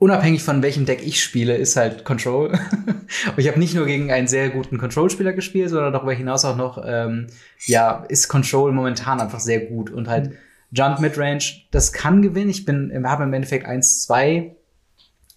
unabhängig 0.00 0.42
von 0.42 0.62
welchem 0.62 0.86
Deck 0.86 1.06
ich 1.06 1.22
spiele, 1.22 1.54
ist 1.54 1.76
halt 1.76 2.04
Control. 2.04 2.48
und 2.88 3.38
ich 3.38 3.46
habe 3.46 3.60
nicht 3.60 3.74
nur 3.74 3.86
gegen 3.86 4.10
einen 4.10 4.26
sehr 4.26 4.50
guten 4.50 4.78
Control-Spieler 4.78 5.34
gespielt, 5.34 5.68
sondern 5.68 5.92
darüber 5.92 6.14
hinaus 6.14 6.44
auch 6.44 6.56
noch, 6.56 6.82
ähm, 6.84 7.28
ja, 7.66 8.04
ist 8.08 8.28
Control 8.28 8.72
momentan 8.72 9.20
einfach 9.20 9.40
sehr 9.40 9.60
gut. 9.60 9.90
Und 9.90 10.08
halt 10.08 10.32
Jump 10.72 11.00
Midrange, 11.00 11.44
das 11.70 11.92
kann 11.92 12.22
gewinnen. 12.22 12.50
Ich 12.50 12.64
bin, 12.64 12.92
habe 13.06 13.24
im 13.24 13.32
Endeffekt 13.32 13.68
1-2 13.68 14.52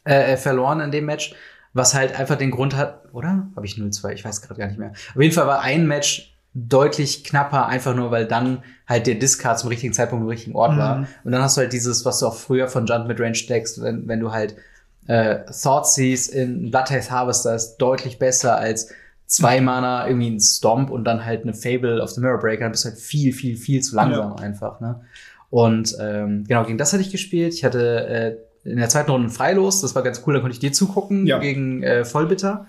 äh, 0.06 0.38
verloren 0.38 0.80
in 0.80 0.92
dem 0.92 1.06
Match, 1.06 1.36
was 1.74 1.94
halt 1.94 2.18
einfach 2.18 2.38
den 2.38 2.52
Grund 2.52 2.76
hat, 2.76 3.14
oder? 3.14 3.48
Habe 3.56 3.66
ich 3.66 3.74
0-2? 3.74 4.14
Ich 4.14 4.24
weiß 4.24 4.42
gerade 4.42 4.60
gar 4.60 4.68
nicht 4.68 4.80
mehr. 4.80 4.92
Auf 4.92 5.22
jeden 5.22 5.34
Fall 5.34 5.48
war 5.48 5.62
ein 5.62 5.88
Match 5.88 6.33
deutlich 6.54 7.24
knapper, 7.24 7.68
einfach 7.68 7.96
nur, 7.96 8.12
weil 8.12 8.26
dann 8.26 8.64
halt 8.88 9.08
der 9.08 9.16
Discard 9.16 9.58
zum 9.60 9.70
richtigen 9.70 9.94
Zeitpunkt 9.94 10.24
im 10.24 10.30
richtigen 10.30 10.56
Ort 10.56 10.78
war. 10.78 10.98
Mhm. 10.98 11.08
Und 11.24 11.32
dann 11.32 11.42
hast 11.42 11.58
du 11.58 11.62
halt 11.62 11.74
dieses, 11.74 12.06
was 12.06 12.20
du 12.20 12.28
auch 12.28 12.36
früher 12.36 12.68
von 12.68 12.86
Jump 12.86 13.08
Midrange 13.08 13.40
deckst, 13.50 13.82
wenn, 13.82 14.08
wenn 14.08 14.20
du 14.20 14.32
halt 14.32 14.56
äh, 15.08 15.40
Thoughtseize 15.46 16.32
in 16.32 16.70
Bloodtithe 16.70 17.10
Harvester 17.10 17.56
ist 17.56 17.78
deutlich 17.78 18.20
besser 18.20 18.58
als 18.58 18.90
zwei 19.26 19.62
Mana, 19.62 20.08
irgendwie 20.08 20.30
ein 20.30 20.40
Stomp 20.40 20.92
und 20.92 21.06
dann 21.06 21.26
halt 21.26 21.44
eine 21.44 21.54
Fable 21.54 22.02
of 22.02 22.12
the 22.12 22.22
Mirror 22.22 22.40
Breaker, 22.40 22.62
dann 22.66 22.72
bist 22.72 22.86
du 22.86 22.90
halt 22.90 23.00
viel, 23.00 23.34
viel, 23.34 23.58
viel 23.58 23.82
zu 23.82 23.96
langsam 23.96 24.34
einfach, 24.36 24.80
ne? 24.80 25.02
Und 25.50 25.96
ähm, 26.00 26.46
genau, 26.48 26.64
gegen 26.66 26.78
das 26.78 26.94
hatte 26.94 27.04
ich 27.04 27.12
gespielt. 27.12 27.54
Ich 27.54 27.64
hatte 27.64 28.08
äh, 28.64 28.70
in 28.70 28.78
der 28.78 28.90
zweiten 28.90 29.12
Runde 29.12 29.28
ein 29.28 29.32
Freilos, 29.32 29.82
das 29.82 29.94
war 29.96 30.02
ganz 30.04 30.24
cool, 30.26 30.34
da 30.34 30.40
konnte 30.40 30.54
ich 30.54 30.60
dir 30.60 30.72
zugucken 30.72 31.26
Ja. 31.28 31.40
gegen 31.40 31.84
äh, 31.84 32.06
Vollbitter. 32.06 32.66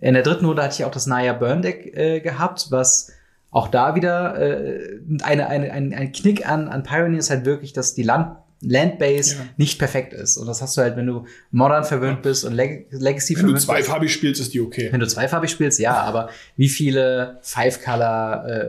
In 0.00 0.14
der 0.14 0.22
dritten 0.22 0.44
Runde 0.44 0.62
hatte 0.62 0.74
ich 0.74 0.84
auch 0.84 0.90
das 0.90 1.06
Naya 1.06 1.32
Burn 1.32 1.62
Deck 1.62 1.96
äh, 1.96 2.20
gehabt, 2.20 2.66
was 2.70 3.12
auch 3.56 3.68
da 3.68 3.94
wieder 3.94 4.38
äh, 4.38 5.00
eine, 5.22 5.46
eine, 5.48 5.72
ein, 5.72 5.94
ein 5.94 6.12
Knick 6.12 6.46
an, 6.46 6.68
an 6.68 6.82
Pioneer 6.82 7.18
ist 7.18 7.30
halt 7.30 7.46
wirklich, 7.46 7.72
dass 7.72 7.94
die 7.94 8.02
Land 8.02 8.36
Landbase 8.62 9.36
Ja. 9.36 9.40
nicht 9.58 9.78
perfekt 9.78 10.14
ist. 10.14 10.38
Und 10.38 10.46
das 10.46 10.62
hast 10.62 10.76
du 10.76 10.80
halt, 10.80 10.96
wenn 10.96 11.06
du 11.06 11.24
Modern 11.50 11.84
verwöhnt 11.84 12.22
bist 12.22 12.44
und 12.44 12.54
Leg 12.54 12.86
Legacy 12.90 13.34
Wenn 13.34 13.34
du 13.34 13.40
verwöhnt 13.40 13.54
bist. 13.56 13.66
zweifarbig 13.66 14.12
spielst, 14.12 14.40
ist 14.40 14.54
die 14.54 14.60
okay. 14.62 14.88
Wenn 14.90 15.00
du 15.00 15.06
zweifarbig 15.06 15.50
spielst, 15.50 15.78
ja, 15.78 15.94
aber 15.94 16.30
wie 16.56 16.68
viele 16.70 17.38
Five-Color 17.42 18.46
äh, 18.48 18.66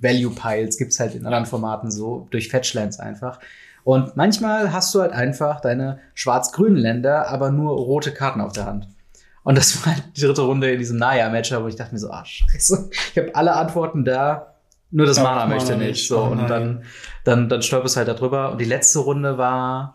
Value 0.00 0.34
Piles 0.34 0.78
gibt's 0.78 0.98
halt 1.00 1.14
in 1.14 1.26
anderen 1.26 1.44
Formaten 1.46 1.90
so 1.90 2.26
durch 2.30 2.48
Fetchlands 2.48 2.98
einfach. 2.98 3.38
Und 3.84 4.16
manchmal 4.16 4.72
hast 4.72 4.94
du 4.94 5.00
halt 5.00 5.12
einfach 5.12 5.60
deine 5.60 5.98
schwarz-grünen 6.14 6.76
Länder, 6.76 7.28
aber 7.28 7.50
nur 7.50 7.72
rote 7.76 8.12
Karten 8.12 8.40
auf 8.40 8.52
der 8.52 8.66
Hand. 8.66 8.88
Und 9.46 9.56
das 9.56 9.76
war 9.86 9.94
halt 9.94 10.02
die 10.16 10.22
dritte 10.22 10.42
Runde 10.42 10.72
in 10.72 10.78
diesem 10.80 10.96
Naya-Matcher, 10.98 11.62
wo 11.62 11.68
ich 11.68 11.76
dachte 11.76 11.92
mir 11.94 12.00
so, 12.00 12.10
ah, 12.10 12.24
scheiße, 12.24 12.90
ich 13.12 13.16
habe 13.18 13.32
alle 13.36 13.54
Antworten 13.54 14.04
da, 14.04 14.54
nur 14.90 15.06
das 15.06 15.18
Ja, 15.18 15.22
Mana 15.22 15.42
Mana 15.46 15.54
möchte 15.54 15.76
nicht. 15.76 15.88
nicht. 15.88 16.08
So, 16.08 16.18
Oh 16.18 16.24
und 16.32 16.48
dann, 16.50 16.82
dann, 17.24 17.48
dann 17.48 17.62
stolperst 17.62 17.94
du 17.94 17.98
halt 17.98 18.08
da 18.08 18.14
drüber. 18.14 18.50
Und 18.50 18.60
die 18.60 18.64
letzte 18.64 18.98
Runde 18.98 19.38
war, 19.38 19.94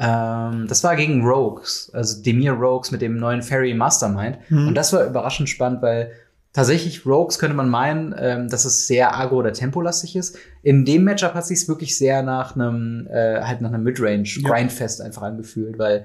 ähm, 0.00 0.66
das 0.68 0.82
war 0.82 0.96
gegen 0.96 1.24
Rogues, 1.24 1.90
also 1.94 2.22
Demir 2.22 2.52
Rogues 2.52 2.90
mit 2.90 3.00
dem 3.00 3.18
neuen 3.18 3.42
Fairy 3.42 3.72
Mastermind. 3.72 4.38
Mhm. 4.48 4.68
Und 4.68 4.74
das 4.74 4.92
war 4.92 5.04
überraschend 5.04 5.48
spannend, 5.48 5.80
weil 5.80 6.10
tatsächlich 6.52 7.06
Rogues 7.06 7.38
könnte 7.38 7.54
man 7.56 7.68
meinen, 7.68 8.14
ähm, 8.18 8.48
dass 8.48 8.64
es 8.64 8.88
sehr 8.88 9.14
agro- 9.16 9.36
oder 9.36 9.52
tempolastig 9.52 10.16
ist. 10.16 10.36
In 10.64 10.84
dem 10.84 11.04
Matchup 11.04 11.34
hat 11.34 11.46
sich 11.46 11.68
wirklich 11.68 11.96
sehr 11.96 12.24
nach 12.24 12.56
einem, 12.56 13.06
äh, 13.12 13.42
halt 13.42 13.60
nach 13.60 13.72
einem 13.72 13.84
Midrange 13.84 14.24
Ja. 14.24 14.48
Grindfest 14.50 15.00
einfach 15.00 15.22
angefühlt, 15.22 15.78
weil 15.78 16.04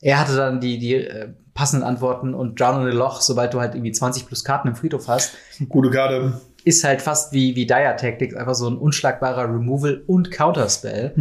er 0.00 0.18
hatte 0.18 0.34
dann 0.34 0.60
die, 0.60 0.78
die 0.80 0.94
äh, 0.94 1.28
passenden 1.54 1.84
Antworten 1.84 2.34
und 2.34 2.58
Drown 2.58 2.82
in 2.82 2.90
the 2.90 2.96
Loch, 2.96 3.20
sobald 3.20 3.52
du 3.54 3.60
halt 3.60 3.74
irgendwie 3.74 3.92
20 3.92 4.26
plus 4.26 4.44
Karten 4.44 4.68
im 4.68 4.74
Friedhof 4.76 5.08
hast, 5.08 5.32
Gute 5.68 5.90
Karte. 5.90 6.40
ist 6.64 6.82
halt 6.84 7.02
fast 7.02 7.32
wie, 7.32 7.54
wie 7.56 7.66
Dire 7.66 7.94
Tactics, 7.96 8.34
einfach 8.34 8.54
so 8.54 8.68
ein 8.68 8.76
unschlagbarer 8.78 9.44
Removal- 9.44 10.02
und 10.06 10.30
Counterspell. 10.30 11.12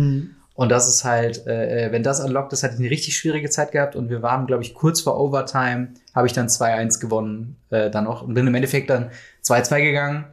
Und 0.54 0.70
das 0.70 0.88
ist 0.88 1.04
halt, 1.06 1.48
äh, 1.48 1.92
wenn 1.92 2.04
das 2.04 2.20
unlockt 2.24 2.54
ist, 2.54 2.62
hatte 2.64 2.76
ich 2.76 2.80
eine 2.80 2.90
richtig 2.92 3.18
schwierige 3.18 3.50
Zeit 3.50 3.72
gehabt 3.72 3.96
und 3.96 4.10
wir 4.10 4.22
waren, 4.22 4.46
glaube 4.48 4.64
ich, 4.64 4.74
kurz 4.74 5.02
vor 5.02 5.20
Overtime, 5.20 5.90
habe 6.14 6.28
ich 6.28 6.34
dann 6.34 6.48
2-1 6.48 7.00
gewonnen 7.00 7.56
äh, 7.70 7.90
dann 7.90 8.04
noch 8.04 8.22
und 8.22 8.34
bin 8.34 8.46
im 8.48 8.54
Endeffekt 8.56 8.90
dann 8.90 9.10
2-2 9.44 9.82
gegangen. 9.82 10.26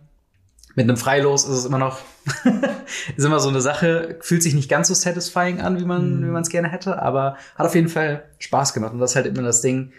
Mit 0.78 0.84
einem 0.88 0.96
Freilos 0.96 1.42
ist 1.44 1.56
es 1.56 1.64
immer 1.64 1.78
noch, 1.78 1.98
ist 3.16 3.24
immer 3.24 3.40
so 3.40 3.48
eine 3.48 3.60
Sache, 3.60 4.16
fühlt 4.20 4.44
sich 4.44 4.54
nicht 4.54 4.68
ganz 4.70 4.86
so 4.86 4.94
satisfying 4.94 5.60
an, 5.60 5.80
wie 5.80 5.84
man, 5.84 6.20
Mhm. 6.20 6.26
wie 6.26 6.30
man 6.30 6.42
es 6.42 6.50
gerne 6.50 6.68
hätte, 6.68 7.02
aber 7.02 7.36
hat 7.56 7.66
auf 7.66 7.74
jeden 7.74 7.88
Fall 7.88 8.22
Spaß 8.38 8.74
gemacht 8.74 8.92
und 8.92 9.00
das 9.00 9.10
ist 9.10 9.16
halt 9.16 9.26
immer 9.26 9.42
das 9.42 9.60
Ding. 9.60 9.90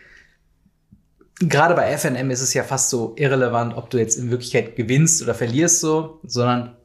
Gerade 1.41 1.73
bei 1.75 1.91
FNM 1.97 2.31
ist 2.31 2.41
es 2.41 2.53
ja 2.53 2.63
fast 2.63 2.89
so 2.89 3.13
irrelevant, 3.17 3.75
ob 3.75 3.89
du 3.89 3.97
jetzt 3.97 4.17
in 4.17 4.31
Wirklichkeit 4.31 4.77
gewinnst 4.77 5.21
oder 5.21 5.33
verlierst 5.33 5.81
so, 5.81 6.19
sondern 6.23 6.77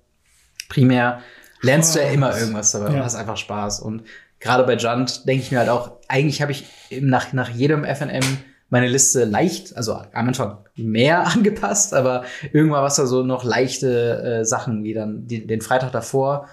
primär 0.68 1.20
lernst 1.62 1.94
du 1.94 2.00
ja 2.00 2.08
immer 2.08 2.30
Spaß. 2.32 2.40
irgendwas 2.40 2.72
dabei 2.72 2.86
und 2.88 2.96
Ja. 2.96 3.04
hast 3.04 3.14
einfach 3.14 3.36
Spaß. 3.36 3.78
Und 3.80 4.02
gerade 4.40 4.64
bei 4.64 4.74
Junt 4.76 5.26
denke 5.28 5.42
ich 5.44 5.52
mir 5.52 5.58
halt 5.60 5.68
auch, 5.68 5.92
eigentlich 6.08 6.42
habe 6.42 6.50
ich 6.50 6.66
nach, 7.00 7.32
nach 7.32 7.48
jedem 7.48 7.84
FNM 7.84 8.24
meine 8.70 8.88
Liste 8.88 9.24
leicht, 9.24 9.76
also 9.76 9.94
am 9.94 10.28
Anfang 10.28 10.58
mehr 10.76 11.26
angepasst, 11.34 11.94
aber 11.94 12.24
irgendwann 12.52 12.80
war 12.80 12.88
es 12.88 12.96
da 12.96 13.06
so 13.06 13.22
noch 13.22 13.44
leichte 13.44 14.40
äh, 14.40 14.44
Sachen, 14.44 14.84
wie 14.84 14.94
dann 14.94 15.26
die, 15.26 15.46
den 15.46 15.60
Freitag 15.60 15.92
davor 15.92 16.48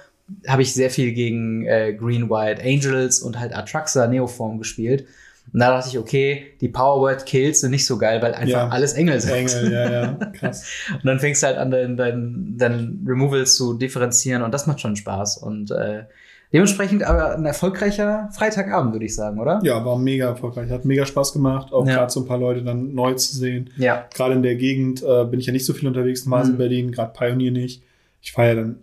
habe 0.48 0.62
ich 0.62 0.74
sehr 0.74 0.90
viel 0.90 1.12
gegen 1.12 1.66
äh, 1.66 1.94
Green 1.94 2.30
White 2.30 2.62
Angels 2.64 3.20
und 3.20 3.38
halt 3.40 3.54
Atraxa 3.54 4.08
Neoform 4.08 4.60
gespielt. 4.60 5.06
Und 5.52 5.60
da 5.60 5.72
dachte 5.72 5.90
ich, 5.90 5.98
okay, 5.98 6.54
die 6.62 6.70
Power 6.70 7.02
Word 7.02 7.26
Kills 7.26 7.60
sind 7.60 7.72
nicht 7.72 7.86
so 7.86 7.98
geil, 7.98 8.22
weil 8.22 8.34
einfach 8.34 8.48
Ja. 8.50 8.70
alles 8.70 8.94
Engel 8.94 9.20
sind. 9.20 9.34
Engel, 9.34 9.72
ja, 9.74 9.92
ja. 9.92 10.14
Krass. 10.40 10.64
Und 10.94 11.06
dann 11.06 11.20
fängst 11.20 11.44
du 11.44 11.48
halt 11.48 11.58
an, 11.58 11.72
dein, 11.72 11.98
dein, 11.98 12.56
dein 12.58 13.04
Removals 13.06 13.56
zu 13.56 13.74
differenzieren 13.74 14.42
und 14.44 14.54
das 14.54 14.68
macht 14.68 14.80
schon 14.80 14.96
Spaß. 14.96 15.38
Und 15.40 15.72
äh, 15.72 16.04
dementsprechend 16.54 17.04
aber 17.04 17.36
ein 17.36 17.46
erfolgreicher 17.46 18.30
Freitagabend, 18.34 18.94
würde 18.94 19.06
ich 19.06 19.16
sagen, 19.16 19.40
oder? 19.40 19.60
Ja, 19.64 19.84
war 19.86 19.98
mega 19.98 20.28
erfolgreich. 20.28 20.70
Hat 20.70 20.86
mega 20.86 21.06
Spaß 21.06 21.34
gemacht, 21.34 21.72
auch 21.74 21.86
Ja. 21.88 21.96
gerade 21.96 22.12
so 22.12 22.22
ein 22.22 22.26
paar 22.28 22.38
Leute 22.40 22.64
dann 22.64 22.94
neu 22.94 23.14
zu 23.14 23.36
sehen. 23.36 23.70
Ja. 23.78 24.06
Gerade 24.14 24.34
in 24.36 24.44
der 24.44 24.56
Gegend 24.56 25.02
äh, 25.04 25.26
bin 25.26 25.40
ich 25.40 25.46
ja 25.46 25.54
nicht 25.54 25.66
so 25.66 25.74
viel 25.74 25.88
unterwegs, 25.88 26.26
normalerweise 26.26 26.52
Mhm. 26.52 26.56
in 26.56 26.58
Berlin, 26.58 26.92
gerade 26.92 27.14
Pioneer 27.18 27.52
nicht. 27.52 27.84
Ich 28.22 28.32
fahre 28.34 28.48
ja 28.50 28.56
dann 28.56 28.76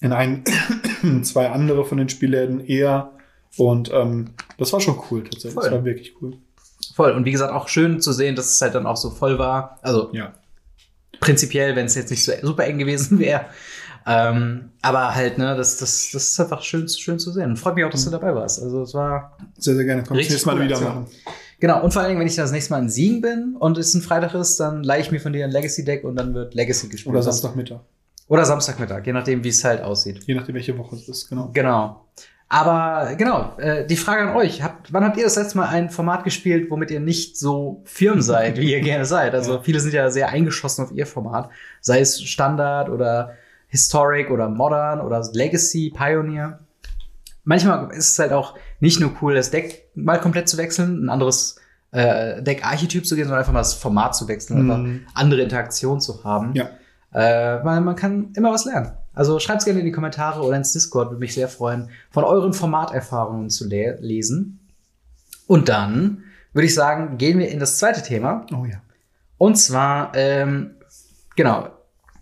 in 0.00 0.12
ein, 0.12 0.44
zwei 1.22 1.50
andere 1.50 1.84
von 1.84 1.98
den 1.98 2.08
Spielläden 2.08 2.60
eher. 2.64 3.10
Und 3.56 3.90
ähm, 3.92 4.30
das 4.58 4.72
war 4.72 4.80
schon 4.80 4.98
cool 5.10 5.22
tatsächlich. 5.24 5.54
Voll. 5.54 5.62
Das 5.64 5.72
war 5.72 5.84
wirklich 5.84 6.14
cool. 6.22 6.34
Voll. 6.94 7.12
Und 7.12 7.24
wie 7.24 7.32
gesagt, 7.32 7.52
auch 7.52 7.68
schön 7.68 8.00
zu 8.00 8.12
sehen, 8.12 8.34
dass 8.36 8.52
es 8.52 8.60
halt 8.60 8.74
dann 8.74 8.86
auch 8.86 8.96
so 8.96 9.10
voll 9.10 9.38
war. 9.38 9.78
Also 9.82 10.10
Ja. 10.12 10.32
prinzipiell, 11.20 11.74
wenn 11.76 11.86
es 11.86 11.94
jetzt 11.94 12.10
nicht 12.10 12.24
so 12.24 12.32
super 12.42 12.64
eng 12.64 12.78
gewesen 12.78 13.18
wäre. 13.18 13.46
Ähm, 14.08 14.70
aber 14.80 15.14
halt, 15.14 15.36
ne, 15.38 15.54
das, 15.56 15.76
das, 15.78 16.10
das 16.12 16.30
ist 16.30 16.40
einfach 16.40 16.62
schön, 16.62 16.88
schön 16.88 17.18
zu 17.18 17.30
sehen. 17.30 17.50
Und 17.50 17.56
freut 17.58 17.74
mich 17.74 17.84
auch, 17.84 17.90
dass 17.90 18.04
du 18.04 18.10
dabei 18.10 18.34
warst. 18.34 18.62
Also 18.62 18.82
es 18.82 18.94
war 18.94 19.36
Sehr, 19.58 19.74
sehr 19.74 19.84
gerne. 19.84 20.02
Komm 20.06 20.16
nächstes 20.16 20.46
Mal 20.46 20.58
wieder 20.60 20.76
Aktion. 20.76 20.94
machen. 20.94 21.06
Genau, 21.60 21.82
und 21.82 21.92
vor 21.92 22.02
allen 22.02 22.10
Dingen, 22.10 22.20
wenn 22.20 22.28
ich 22.28 22.36
das 22.36 22.52
nächste 22.52 22.72
Mal 22.72 22.78
in 22.82 22.88
Siegen 22.88 23.20
bin 23.20 23.56
und 23.58 23.76
es 23.78 23.92
ein 23.94 24.00
Freitag 24.02 24.32
ist, 24.34 24.58
dann 24.60 24.82
leihe 24.84 25.00
ich 25.02 25.10
mir 25.10 25.20
von 25.20 25.32
dir 25.32 25.44
ein 25.44 25.50
Legacy-Deck 25.50 26.04
und 26.04 26.16
dann 26.16 26.32
wird 26.32 26.54
Legacy 26.54 26.88
gespielt. 26.88 27.12
Oder 27.14 27.22
Samstagmittag. 27.22 27.80
Oder 28.28 28.44
Samstagmittag, 28.44 29.04
je 29.06 29.12
nachdem, 29.12 29.42
wie 29.42 29.48
es 29.48 29.64
halt 29.64 29.82
aussieht. 29.82 30.22
Je 30.24 30.34
nachdem, 30.34 30.54
welche 30.54 30.76
Woche 30.78 30.96
es 30.96 31.08
ist, 31.08 31.28
genau. 31.28 31.50
Genau. 31.52 32.04
Aber 32.50 33.14
genau, 33.16 33.56
äh, 33.58 33.86
die 33.86 33.96
Frage 33.96 34.30
an 34.30 34.36
euch. 34.36 34.62
Habt, 34.62 34.90
wann 34.92 35.04
habt 35.04 35.18
ihr 35.18 35.24
das 35.24 35.36
letzte 35.36 35.58
Mal 35.58 35.68
ein 35.68 35.90
Format 35.90 36.24
gespielt, 36.24 36.70
womit 36.70 36.90
ihr 36.90 37.00
nicht 37.00 37.36
so 37.36 37.82
firm 37.84 38.22
seid, 38.22 38.56
wie 38.58 38.72
ihr 38.72 38.80
gerne 38.80 39.04
seid? 39.04 39.34
Also 39.34 39.56
Ja. 39.56 39.60
viele 39.62 39.80
sind 39.80 39.92
ja 39.92 40.10
sehr 40.10 40.30
eingeschossen 40.30 40.84
auf 40.84 40.92
ihr 40.92 41.06
Format. 41.06 41.50
Sei 41.82 42.00
es 42.00 42.22
Standard 42.22 42.88
oder 42.88 43.34
Historic 43.68 44.30
oder 44.30 44.48
Modern 44.48 45.00
oder 45.00 45.22
Legacy, 45.32 45.92
Pioneer. 45.94 46.58
Manchmal 47.44 47.90
ist 47.92 48.10
es 48.12 48.18
halt 48.18 48.32
auch 48.32 48.54
nicht 48.80 49.00
nur 49.00 49.12
cool, 49.22 49.34
das 49.34 49.50
Deck 49.50 49.88
mal 49.94 50.20
komplett 50.20 50.48
zu 50.48 50.56
wechseln, 50.58 51.04
ein 51.04 51.08
anderes 51.08 51.56
äh, 51.90 52.42
Deckarchetyp 52.42 53.06
zu 53.06 53.14
gehen, 53.14 53.24
sondern 53.24 53.38
einfach 53.40 53.52
mal 53.52 53.60
das 53.60 53.74
Format 53.74 54.14
zu 54.14 54.28
wechseln, 54.28 54.64
Mhm. 54.64 54.70
einfach 54.70 55.12
andere 55.14 55.40
Interaktion 55.42 56.00
zu 56.00 56.22
haben. 56.24 56.52
Ja. 56.54 56.68
Äh, 57.12 57.64
weil 57.64 57.80
man 57.80 57.96
kann 57.96 58.32
immer 58.36 58.52
was 58.52 58.66
lernen. 58.66 58.92
Also 59.14 59.38
schreibt's 59.38 59.64
gerne 59.64 59.80
in 59.80 59.86
die 59.86 59.92
Kommentare 59.92 60.42
oder 60.42 60.56
ins 60.56 60.72
Discord, 60.72 61.08
würde 61.08 61.20
mich 61.20 61.32
sehr 61.34 61.48
freuen, 61.48 61.88
von 62.10 62.24
euren 62.24 62.52
Formaterfahrungen 62.52 63.48
zu 63.48 63.66
le 63.66 63.96
lesen. 64.00 64.60
Und 65.46 65.70
dann 65.70 66.24
würde 66.52 66.66
ich 66.66 66.74
sagen, 66.74 67.16
gehen 67.16 67.38
wir 67.38 67.48
in 67.48 67.58
das 67.58 67.78
zweite 67.78 68.02
Thema. 68.02 68.44
Oh 68.54 68.66
ja. 68.66 68.82
Und 69.38 69.56
zwar, 69.56 70.12
ähm, 70.14 70.72
genau, 71.36 71.68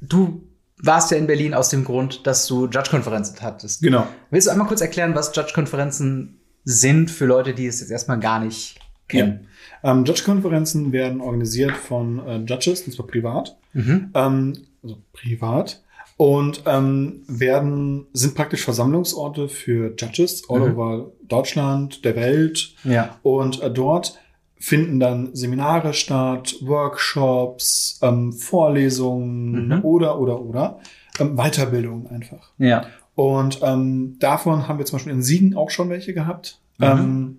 du 0.00 0.44
warst 0.82 1.10
ja 1.10 1.16
in 1.16 1.26
Berlin 1.26 1.54
aus 1.54 1.70
dem 1.70 1.84
Grund, 1.84 2.26
dass 2.26 2.46
du 2.46 2.66
Judge-Konferenzen 2.66 3.36
hattest. 3.40 3.82
Genau. 3.82 4.06
Willst 4.30 4.46
du 4.46 4.50
einmal 4.50 4.66
kurz 4.66 4.80
erklären, 4.80 5.14
was 5.14 5.34
Judge-Konferenzen 5.34 6.38
sind 6.64 7.10
für 7.10 7.26
Leute, 7.26 7.54
die 7.54 7.66
es 7.66 7.80
jetzt 7.80 7.90
erstmal 7.90 8.18
gar 8.20 8.40
nicht 8.40 8.78
kennen? 9.08 9.46
Ähm, 9.82 10.04
Judge-Konferenzen 10.04 10.92
werden 10.92 11.20
organisiert 11.20 11.72
von 11.76 12.18
äh, 12.26 12.36
Judges, 12.38 12.82
und 12.82 12.92
zwar 12.92 13.06
privat. 13.06 13.56
Mhm. 13.72 14.10
Ähm, 14.14 14.52
also 14.82 14.98
privat. 15.12 15.82
Und 16.18 16.62
ähm, 16.66 17.24
werden, 17.28 18.06
sind 18.14 18.34
praktisch 18.34 18.64
Versammlungsorte 18.64 19.48
für 19.48 19.94
Judges 19.98 20.48
all 20.48 20.60
Mhm. 20.60 20.72
over 20.72 21.12
Deutschland, 21.28 22.04
der 22.04 22.16
Welt. 22.16 22.74
Ja. 22.84 23.18
Und 23.22 23.60
äh, 23.62 23.70
dort 23.70 24.18
finden 24.58 24.98
dann 25.00 25.34
Seminare 25.34 25.92
statt, 25.92 26.56
Workshops, 26.62 27.98
ähm, 28.02 28.32
Vorlesungen 28.32 29.68
Mhm. 29.68 29.84
oder, 29.84 30.18
oder, 30.18 30.40
oder. 30.40 30.78
Ähm, 31.18 31.36
Weiterbildung 31.36 32.06
einfach. 32.08 32.50
Ja. 32.58 32.86
Und 33.14 33.60
ähm, 33.62 34.16
davon 34.18 34.68
haben 34.68 34.78
wir 34.78 34.84
zum 34.86 34.96
Beispiel 34.96 35.12
in 35.12 35.22
Siegen 35.22 35.56
auch 35.56 35.70
schon 35.70 35.88
welche 35.88 36.12
gehabt, 36.14 36.60
Mhm. 36.78 36.84
ähm, 36.84 37.36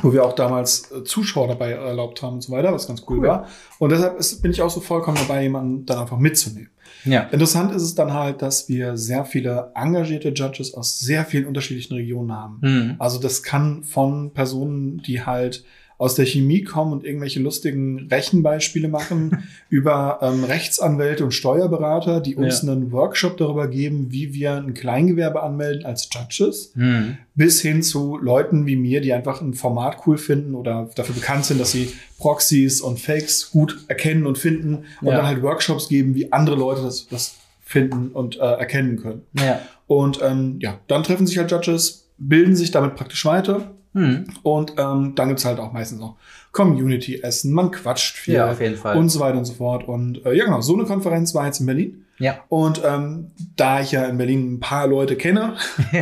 wo 0.00 0.12
wir 0.12 0.24
auch 0.24 0.32
damals 0.34 0.90
äh, 0.90 1.04
Zuschauer 1.04 1.48
dabei 1.48 1.72
erlaubt 1.72 2.22
haben 2.22 2.34
und 2.34 2.40
so 2.42 2.52
weiter, 2.52 2.72
was 2.72 2.86
ganz 2.88 3.02
cool, 3.08 3.18
Cool. 3.18 3.28
war. 3.28 3.46
Und 3.78 3.90
deshalb 3.92 4.18
ist, 4.18 4.40
bin 4.42 4.50
ich 4.50 4.62
auch 4.62 4.70
so 4.70 4.80
vollkommen 4.80 5.18
dabei, 5.18 5.42
jemanden 5.42 5.84
dann 5.86 5.98
einfach 5.98 6.18
mitzunehmen. 6.18 6.70
Ja. 7.04 7.22
Interessant 7.30 7.72
ist 7.74 7.82
es 7.82 7.94
dann 7.94 8.12
halt, 8.12 8.42
dass 8.42 8.68
wir 8.68 8.96
sehr 8.96 9.24
viele 9.24 9.70
engagierte 9.74 10.30
Judges 10.30 10.74
aus 10.74 10.98
sehr 10.98 11.24
vielen 11.24 11.46
unterschiedlichen 11.46 11.94
Regionen 11.94 12.32
haben. 12.32 12.58
Mhm. 12.62 12.96
Also 12.98 13.20
das 13.20 13.42
kann 13.42 13.82
von 13.84 14.32
Personen, 14.32 14.98
die 14.98 15.24
halt 15.24 15.64
aus 16.02 16.16
der 16.16 16.26
Chemie 16.26 16.64
kommen 16.64 16.92
und 16.92 17.04
irgendwelche 17.04 17.38
lustigen 17.38 18.08
Rechenbeispiele 18.10 18.88
machen, 18.88 19.44
über 19.68 20.18
ähm, 20.20 20.42
Rechtsanwälte 20.42 21.22
und 21.24 21.30
Steuerberater, 21.30 22.20
die 22.20 22.34
uns 22.34 22.62
Ja. 22.62 22.72
einen 22.72 22.90
Workshop 22.90 23.36
darüber 23.36 23.68
geben, 23.68 24.08
wie 24.10 24.34
wir 24.34 24.54
ein 24.56 24.74
Kleingewerbe 24.74 25.42
anmelden 25.44 25.84
als 25.86 26.08
Judges, 26.12 26.72
Mhm. 26.74 27.18
bis 27.36 27.60
hin 27.60 27.82
zu 27.84 28.16
Leuten 28.18 28.66
wie 28.66 28.74
mir, 28.74 29.00
die 29.00 29.12
einfach 29.12 29.40
ein 29.40 29.54
Format 29.54 29.98
cool 30.06 30.18
finden 30.18 30.56
oder 30.56 30.90
dafür 30.96 31.14
bekannt 31.14 31.44
sind, 31.44 31.60
dass 31.60 31.70
sie 31.70 31.92
Proxys 32.18 32.80
und 32.80 32.98
Fakes 32.98 33.52
gut 33.52 33.84
erkennen 33.86 34.26
und 34.26 34.38
finden 34.38 34.84
und 35.02 35.06
Ja. 35.08 35.16
dann 35.18 35.26
halt 35.28 35.40
Workshops 35.42 35.88
geben, 35.88 36.16
wie 36.16 36.32
andere 36.32 36.56
Leute 36.56 36.82
das, 36.82 37.06
das 37.06 37.36
finden 37.64 38.08
und 38.08 38.36
äh, 38.36 38.40
erkennen 38.40 38.96
können. 38.96 39.22
Ja. 39.38 39.60
Und 39.86 40.18
ähm, 40.20 40.56
ja, 40.60 40.80
dann 40.88 41.04
treffen 41.04 41.28
sich 41.28 41.38
halt 41.38 41.52
Judges, 41.52 42.08
bilden 42.18 42.56
sich 42.56 42.72
damit 42.72 42.96
praktisch 42.96 43.24
weiter 43.24 43.70
Mhm. 43.94 44.24
und 44.42 44.72
ähm, 44.78 45.14
dann 45.14 45.28
gibt's 45.28 45.44
halt 45.44 45.58
auch 45.60 45.72
meistens 45.72 46.00
noch 46.00 46.16
Community-Essen, 46.52 47.52
man 47.52 47.70
quatscht 47.70 48.16
viel 48.16 48.34
Ja, 48.34 48.50
auf 48.50 48.60
jeden 48.60 48.76
Fall. 48.76 48.96
und 48.96 49.08
so 49.08 49.20
weiter 49.20 49.38
und 49.38 49.44
so 49.44 49.54
fort. 49.54 49.86
Und 49.88 50.24
äh, 50.24 50.34
ja, 50.34 50.44
genau, 50.44 50.60
so 50.60 50.74
eine 50.74 50.84
Konferenz 50.84 51.34
war 51.34 51.46
jetzt 51.46 51.60
in 51.60 51.66
Berlin. 51.66 52.04
Ja. 52.18 52.38
Und 52.48 52.82
ähm, 52.84 53.30
da 53.56 53.80
ich 53.80 53.92
ja 53.92 54.04
in 54.04 54.16
Berlin 54.18 54.54
ein 54.54 54.60
paar 54.60 54.86
Leute 54.86 55.16
kenne, 55.16 55.56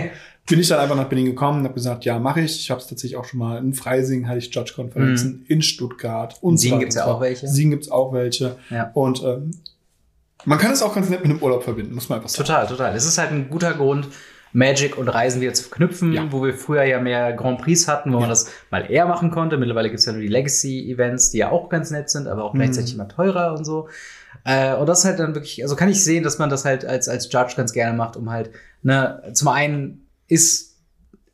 bin 0.48 0.58
ich 0.58 0.68
dann 0.68 0.80
einfach 0.80 0.96
nach 0.96 1.08
Berlin 1.08 1.26
gekommen 1.26 1.60
und 1.60 1.64
habe 1.64 1.74
gesagt, 1.74 2.04
ja, 2.04 2.18
mache 2.18 2.40
ich. 2.40 2.56
Ich 2.58 2.70
habe 2.70 2.80
es 2.80 2.88
tatsächlich 2.88 3.16
auch 3.16 3.24
schon 3.24 3.38
mal 3.38 3.58
in 3.58 3.72
Freising 3.74 4.26
hatte 4.28 4.38
ich 4.38 4.52
Judge-Konferenzen, 4.52 5.44
in 5.48 5.62
Stuttgart 5.62 6.36
und 6.40 6.52
In 6.54 6.56
so 6.58 6.62
Siegen 6.62 6.76
weiter 6.76 6.84
gibt's 6.84 6.96
und 6.96 7.02
ja 7.06 7.14
auch 7.14 7.20
welche. 7.20 7.48
Siegen 7.48 7.70
gibt's 7.70 7.90
auch 7.90 8.12
welche. 8.12 8.56
Ja. 8.70 8.90
Und 8.94 9.22
ähm, 9.22 9.52
man 10.44 10.58
kann 10.58 10.72
es 10.72 10.82
auch 10.82 10.94
ganz 10.94 11.08
nett 11.08 11.22
mit 11.22 11.30
einem 11.30 11.42
Urlaub 11.42 11.62
verbinden, 11.62 11.94
muss 11.94 12.08
man 12.08 12.18
einfach 12.18 12.30
sagen. 12.30 12.46
Total, 12.46 12.66
total. 12.66 12.96
Es 12.96 13.06
ist 13.06 13.18
halt 13.18 13.30
ein 13.30 13.50
guter 13.50 13.74
Grund, 13.74 14.08
Magic 14.52 14.98
und 14.98 15.08
Reisen 15.08 15.40
wieder 15.40 15.54
zu 15.54 15.64
verknüpfen, 15.64 16.12
Ja. 16.12 16.26
wo 16.30 16.42
wir 16.44 16.54
früher 16.54 16.82
ja 16.84 17.00
mehr 17.00 17.32
Grand 17.32 17.60
Prix 17.62 17.86
hatten, 17.88 18.10
wo 18.12 18.16
Ja. 18.16 18.20
man 18.20 18.28
das 18.30 18.50
mal 18.70 18.90
eher 18.90 19.06
machen 19.06 19.30
konnte. 19.30 19.56
Mittlerweile 19.56 19.90
gibt's 19.90 20.06
ja 20.06 20.12
nur 20.12 20.22
die 20.22 20.28
Legacy-Events, 20.28 21.30
die 21.30 21.38
ja 21.38 21.50
auch 21.50 21.68
ganz 21.68 21.90
nett 21.90 22.10
sind, 22.10 22.26
aber 22.26 22.44
auch 22.44 22.54
Mhm. 22.54 22.58
gleichzeitig 22.58 22.94
immer 22.94 23.08
teurer 23.08 23.54
und 23.56 23.64
so. 23.64 23.88
Äh, 24.44 24.74
und 24.74 24.88
das 24.88 25.04
halt 25.04 25.18
dann 25.18 25.34
wirklich, 25.34 25.62
also 25.62 25.76
kann 25.76 25.88
ich 25.88 26.02
sehen, 26.02 26.24
dass 26.24 26.38
man 26.38 26.50
das 26.50 26.64
halt 26.64 26.84
als, 26.84 27.08
als 27.08 27.30
Judge 27.32 27.54
ganz 27.56 27.72
gerne 27.72 27.96
macht, 27.96 28.16
um 28.16 28.30
halt, 28.30 28.50
ne, 28.82 29.22
zum 29.34 29.48
einen 29.48 30.06
ist, 30.28 30.69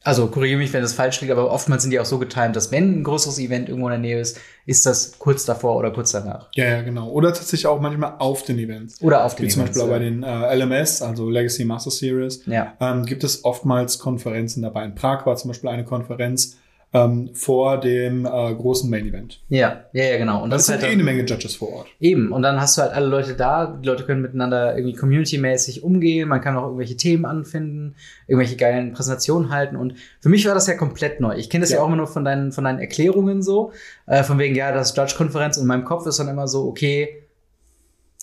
also 0.07 0.29
korrigiere 0.29 0.59
mich, 0.59 0.73
wenn 0.73 0.83
das 0.83 0.93
falsch 0.93 1.21
liegt, 1.21 1.33
aber 1.33 1.51
oftmals 1.51 1.83
sind 1.83 1.91
die 1.91 1.99
auch 1.99 2.05
so 2.05 2.19
getimt, 2.19 2.55
dass 2.55 2.71
wenn 2.71 3.01
ein 3.01 3.05
größeres 3.05 3.39
Event 3.41 3.69
irgendwo 3.69 3.89
in 3.89 3.93
der 3.93 3.99
Nähe 4.01 4.21
ist, 4.21 4.39
ist 4.65 4.87
das 4.87 5.19
kurz 5.19 5.45
davor 5.45 5.77
oder 5.77 5.91
kurz 5.91 6.13
danach. 6.13 6.49
Ja, 6.55 6.65
ja, 6.67 6.83
genau. 6.83 7.09
Oder 7.11 7.33
tatsächlich 7.33 7.67
auch 7.67 7.81
manchmal 7.81 8.15
auf 8.19 8.45
den 8.45 8.59
Events. 8.59 9.03
Oder 9.03 9.25
auf 9.25 9.35
den 9.35 9.47
Wie 9.47 9.51
zum 9.51 9.63
Events, 9.63 9.79
Beispiel 9.79 9.93
auch 9.93 9.99
bei 9.99 10.05
ja. 10.05 10.11
den 10.11 10.23
äh, 10.23 10.55
LMS, 10.81 11.03
also 11.03 11.29
Legacy 11.29 11.65
Master 11.65 11.91
Series, 11.91 12.43
Ja. 12.47 12.75
ähm, 12.81 13.05
gibt 13.05 13.25
es 13.25 13.45
oftmals 13.45 13.99
Konferenzen 13.99 14.63
dabei. 14.63 14.85
In 14.85 14.95
Prag 14.95 15.27
war 15.27 15.37
zum 15.37 15.49
Beispiel 15.49 15.71
eine 15.71 15.85
Konferenz 15.85 16.57
ähm, 16.97 17.31
vor 17.35 17.79
dem 17.79 18.25
äh, 18.25 18.29
großen 18.55 18.89
Main 18.89 19.07
Event. 19.07 19.41
Ja, 19.49 19.85
ja, 19.93 20.05
ja, 20.05 20.17
genau. 20.19 20.43
Und 20.43 20.51
Das, 20.51 20.61
das, 20.63 20.67
sind 20.67 20.77
ist 20.77 20.83
eh 20.83 20.87
halt 20.87 20.95
eine 20.95 21.05
Menge 21.05 21.25
Judges 21.25 21.57
vor 21.57 21.73
Ort. 21.73 21.89
eben. 22.01 22.33
Und 22.33 22.43
dann 22.43 22.61
hast 22.61 22.79
du 22.79 22.83
halt 22.83 22.93
alle 22.93 23.07
Leute 23.07 23.35
da. 23.35 23.67
Die 23.67 23.87
Leute 23.87 24.05
können 24.05 24.23
miteinander 24.23 24.77
irgendwie 24.77 24.97
community-mäßig 24.97 25.83
umgehen. 25.83 26.29
Man 26.29 26.41
kann 26.41 26.57
auch 26.57 26.65
irgendwelche 26.65 26.97
Themen 26.97 27.25
anfinden, 27.25 27.95
irgendwelche 28.27 28.57
geilen 28.57 28.93
Präsentationen 28.93 29.51
halten. 29.51 29.77
Und 29.77 29.95
für 30.21 30.29
mich 30.29 30.47
war 30.47 30.55
das 30.55 30.67
ja 30.67 30.75
komplett 30.75 31.21
neu. 31.21 31.37
Ich 31.37 31.51
kenne 31.51 31.63
das 31.63 31.71
ja. 31.71 31.77
Ja. 31.77 31.83
auch 31.83 31.89
immer 31.89 31.97
nur 31.97 32.07
von 32.07 32.25
deinen, 32.25 32.53
von 32.53 32.65
deinen 32.65 32.79
Erklärungen 32.79 33.43
so. 33.43 33.73
Äh, 34.07 34.23
von 34.23 34.39
wegen, 34.39 34.55
ja, 34.55 34.73
das 34.73 34.91
ist 34.91 34.97
Judge-Konferenz. 34.97 35.57
Und 35.57 35.63
in 35.65 35.69
meinem 35.69 35.85
Kopf 35.85 36.07
ist 36.07 36.19
dann 36.19 36.29
immer 36.29 36.49
so, 36.49 36.67
okay, 36.67 37.26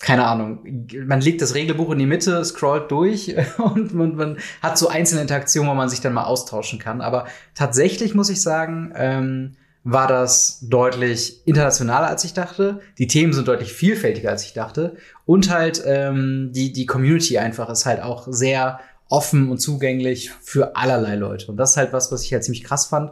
keine 0.04 0.26
Ahnung, 0.26 0.58
man 1.06 1.22
legt 1.22 1.40
das 1.40 1.54
Regelbuch 1.54 1.90
in 1.90 1.98
die 1.98 2.06
Mitte, 2.06 2.44
scrollt 2.44 2.90
durch 2.90 3.34
und 3.58 3.94
man, 3.94 4.16
man 4.16 4.36
hat 4.60 4.76
so 4.76 4.88
einzelne 4.88 5.22
Interaktionen, 5.22 5.70
wo 5.70 5.74
man 5.74 5.88
sich 5.88 6.02
dann 6.02 6.12
mal 6.12 6.24
austauschen 6.24 6.78
kann. 6.78 7.00
Aber 7.00 7.26
tatsächlich 7.54 8.14
muss 8.14 8.28
ich 8.28 8.42
sagen, 8.42 8.92
ähm, 8.96 9.52
war 9.82 10.06
das 10.06 10.58
deutlich 10.60 11.46
internationaler, 11.46 12.08
als 12.08 12.24
ich 12.24 12.34
dachte. 12.34 12.80
Die 12.98 13.06
Themen 13.06 13.32
sind 13.32 13.48
deutlich 13.48 13.72
vielfältiger, 13.72 14.30
als 14.30 14.44
ich 14.44 14.52
dachte. 14.52 14.96
Und 15.24 15.50
halt 15.50 15.82
ähm, 15.86 16.50
die, 16.52 16.72
die 16.72 16.84
Community 16.84 17.38
einfach 17.38 17.70
ist 17.70 17.86
halt 17.86 18.02
auch 18.02 18.26
sehr 18.28 18.80
offen 19.08 19.50
und 19.50 19.58
zugänglich 19.58 20.32
für 20.42 20.76
allerlei 20.76 21.14
Leute. 21.14 21.46
Und 21.50 21.56
das 21.56 21.70
ist 21.70 21.76
halt 21.78 21.94
was, 21.94 22.12
was 22.12 22.22
ich 22.22 22.32
halt 22.32 22.44
ziemlich 22.44 22.64
krass 22.64 22.86
fand. 22.86 23.10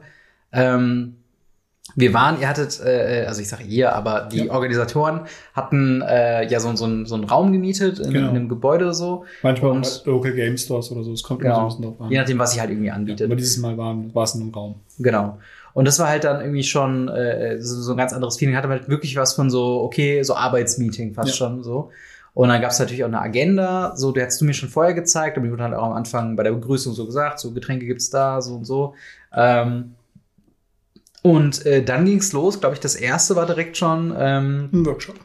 Ähm, 0.52 1.16
wir 1.96 2.14
waren, 2.14 2.40
ihr 2.40 2.48
hattet, 2.48 2.80
äh, 2.84 3.24
also 3.26 3.40
ich 3.40 3.48
sage 3.48 3.64
ihr, 3.64 3.94
aber 3.94 4.28
die 4.32 4.44
Ja. 4.46 4.52
Organisatoren 4.52 5.20
hatten 5.54 6.02
äh, 6.02 6.46
ja 6.48 6.60
so, 6.60 6.74
so, 6.76 6.84
einen- 6.84 7.06
so 7.06 7.14
einen 7.14 7.24
Raum 7.24 7.52
gemietet 7.52 7.98
in, 7.98 8.12
Genau. 8.12 8.30
in 8.30 8.36
einem 8.36 8.48
Gebäude 8.48 8.92
so. 8.94 9.24
Manchmal 9.42 9.72
Und- 9.72 9.86
auch 9.86 10.06
Local 10.06 10.32
Game 10.32 10.56
Stores 10.56 10.90
oder 10.92 11.02
so. 11.04 11.12
Es 11.12 11.22
kommt 11.22 11.42
immer 11.42 11.54
so 11.54 11.60
ein 11.60 11.66
Genau. 11.66 11.68
bisschen 11.68 11.84
drauf 11.84 12.00
an. 12.06 12.10
Je 12.10 12.18
nachdem, 12.18 12.38
was 12.38 12.52
sich 12.52 12.60
halt 12.60 12.70
irgendwie 12.70 12.90
anbietet. 12.90 13.26
Aber 13.26 13.36
dieses 13.36 13.56
Mal 13.58 13.76
waren, 13.78 14.14
war 14.14 14.24
es 14.24 14.34
in 14.34 14.42
einem 14.42 14.50
Raum. 14.54 14.74
Genau. 14.98 15.38
Und 15.74 15.86
das 15.88 15.98
war 15.98 16.08
halt 16.08 16.24
dann 16.24 16.40
irgendwie 16.42 16.64
schon 16.64 17.08
äh, 17.08 17.60
so, 17.60 17.80
so 17.80 17.92
ein 17.92 17.96
ganz 17.96 18.12
anderes 18.12 18.36
Feeling. 18.36 18.56
Hatte 18.56 18.68
halt 18.68 18.88
wirklich 18.88 19.16
was 19.16 19.32
von 19.34 19.48
so, 19.50 19.82
okay, 19.82 20.22
so 20.22 20.34
Arbeitsmeeting 20.36 21.14
fast 21.14 21.28
Ja. 21.30 21.34
schon 21.34 21.62
so. 21.62 21.90
Und 22.34 22.48
dann 22.48 22.62
gab 22.62 22.70
es 22.70 22.78
natürlich 22.78 23.04
auch 23.04 23.08
eine 23.08 23.20
Agenda, 23.20 23.94
so, 23.94 24.10
die 24.12 24.22
hast 24.22 24.40
du 24.40 24.46
mir 24.46 24.54
schon 24.54 24.70
vorher 24.70 24.94
gezeigt, 24.94 25.36
aber 25.36 25.46
die 25.46 25.52
wurde 25.52 25.64
halt 25.64 25.74
auch 25.74 25.82
am 25.84 25.92
Anfang 25.92 26.34
bei 26.36 26.42
der 26.42 26.52
Begrüßung 26.52 26.94
so 26.94 27.04
gesagt, 27.04 27.38
so 27.40 27.50
Getränke 27.52 27.84
gibt's 27.84 28.08
da, 28.08 28.40
so 28.40 28.54
und 28.54 28.64
so. 28.64 28.94
Ähm, 29.34 29.94
und 31.22 31.64
äh, 31.66 31.82
dann 31.84 32.04
ging's 32.04 32.32
los, 32.32 32.60
glaube 32.60 32.74
ich, 32.74 32.80
das 32.80 32.94
erste 32.94 33.36
war 33.36 33.46
direkt 33.46 33.76
schon, 33.76 34.14
ähm, 34.18 34.68
Ein 34.72 34.86
Workshop. 34.86 35.16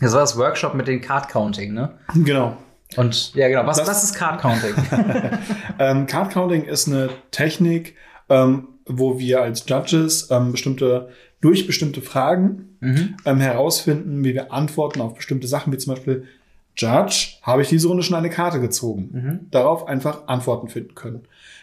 das 0.00 0.12
war 0.12 0.20
das 0.20 0.38
Workshop 0.38 0.74
mit 0.74 0.86
den 0.86 1.00
Card 1.00 1.28
Counting, 1.28 1.74
ne? 1.74 1.98
Genau. 2.14 2.56
Und 2.96 3.34
ja, 3.34 3.48
genau. 3.48 3.66
Was, 3.66 3.78
Das- 3.78 3.88
was 3.88 4.04
ist 4.04 4.14
Card 4.14 4.40
Counting? 4.40 4.74
Ähm, 5.78 6.06
Card 6.06 6.32
Counting 6.32 6.64
ist 6.64 6.86
eine 6.88 7.10
Technik, 7.32 7.96
ähm, 8.30 8.68
wo 8.86 9.18
wir 9.18 9.42
als 9.42 9.64
Judges 9.68 10.30
ähm, 10.30 10.52
bestimmte, 10.52 11.08
durch 11.40 11.66
bestimmte 11.66 12.00
Fragen 12.00 12.76
mhm. 12.80 13.16
ähm, 13.26 13.40
herausfinden, 13.40 14.24
wie 14.24 14.32
wir 14.34 14.52
antworten 14.52 15.00
auf 15.00 15.14
bestimmte 15.14 15.48
Sachen, 15.48 15.72
wie 15.72 15.76
zum 15.76 15.94
Beispiel, 15.94 16.24
Judge, 16.76 17.38
habe 17.42 17.62
ich 17.62 17.68
diese 17.68 17.88
Runde 17.88 18.02
schon 18.02 18.16
eine 18.16 18.30
Karte 18.30 18.60
gezogen? 18.60 19.10
Mhm. 19.12 19.50
Darauf 19.50 19.86
einfach 19.88 20.28
Antworten 20.28 20.68
finden 20.68 20.94
können. 20.94 21.22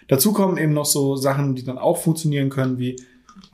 Dazu 0.10 0.34
kommen 0.34 0.58
eben 0.58 0.74
noch 0.74 0.86
so 0.86 1.16
Sachen, 1.16 1.56
die 1.56 1.64
dann 1.64 1.78
auch 1.78 1.98
funktionieren 1.98 2.50
können, 2.50 2.78
wie 2.78 2.96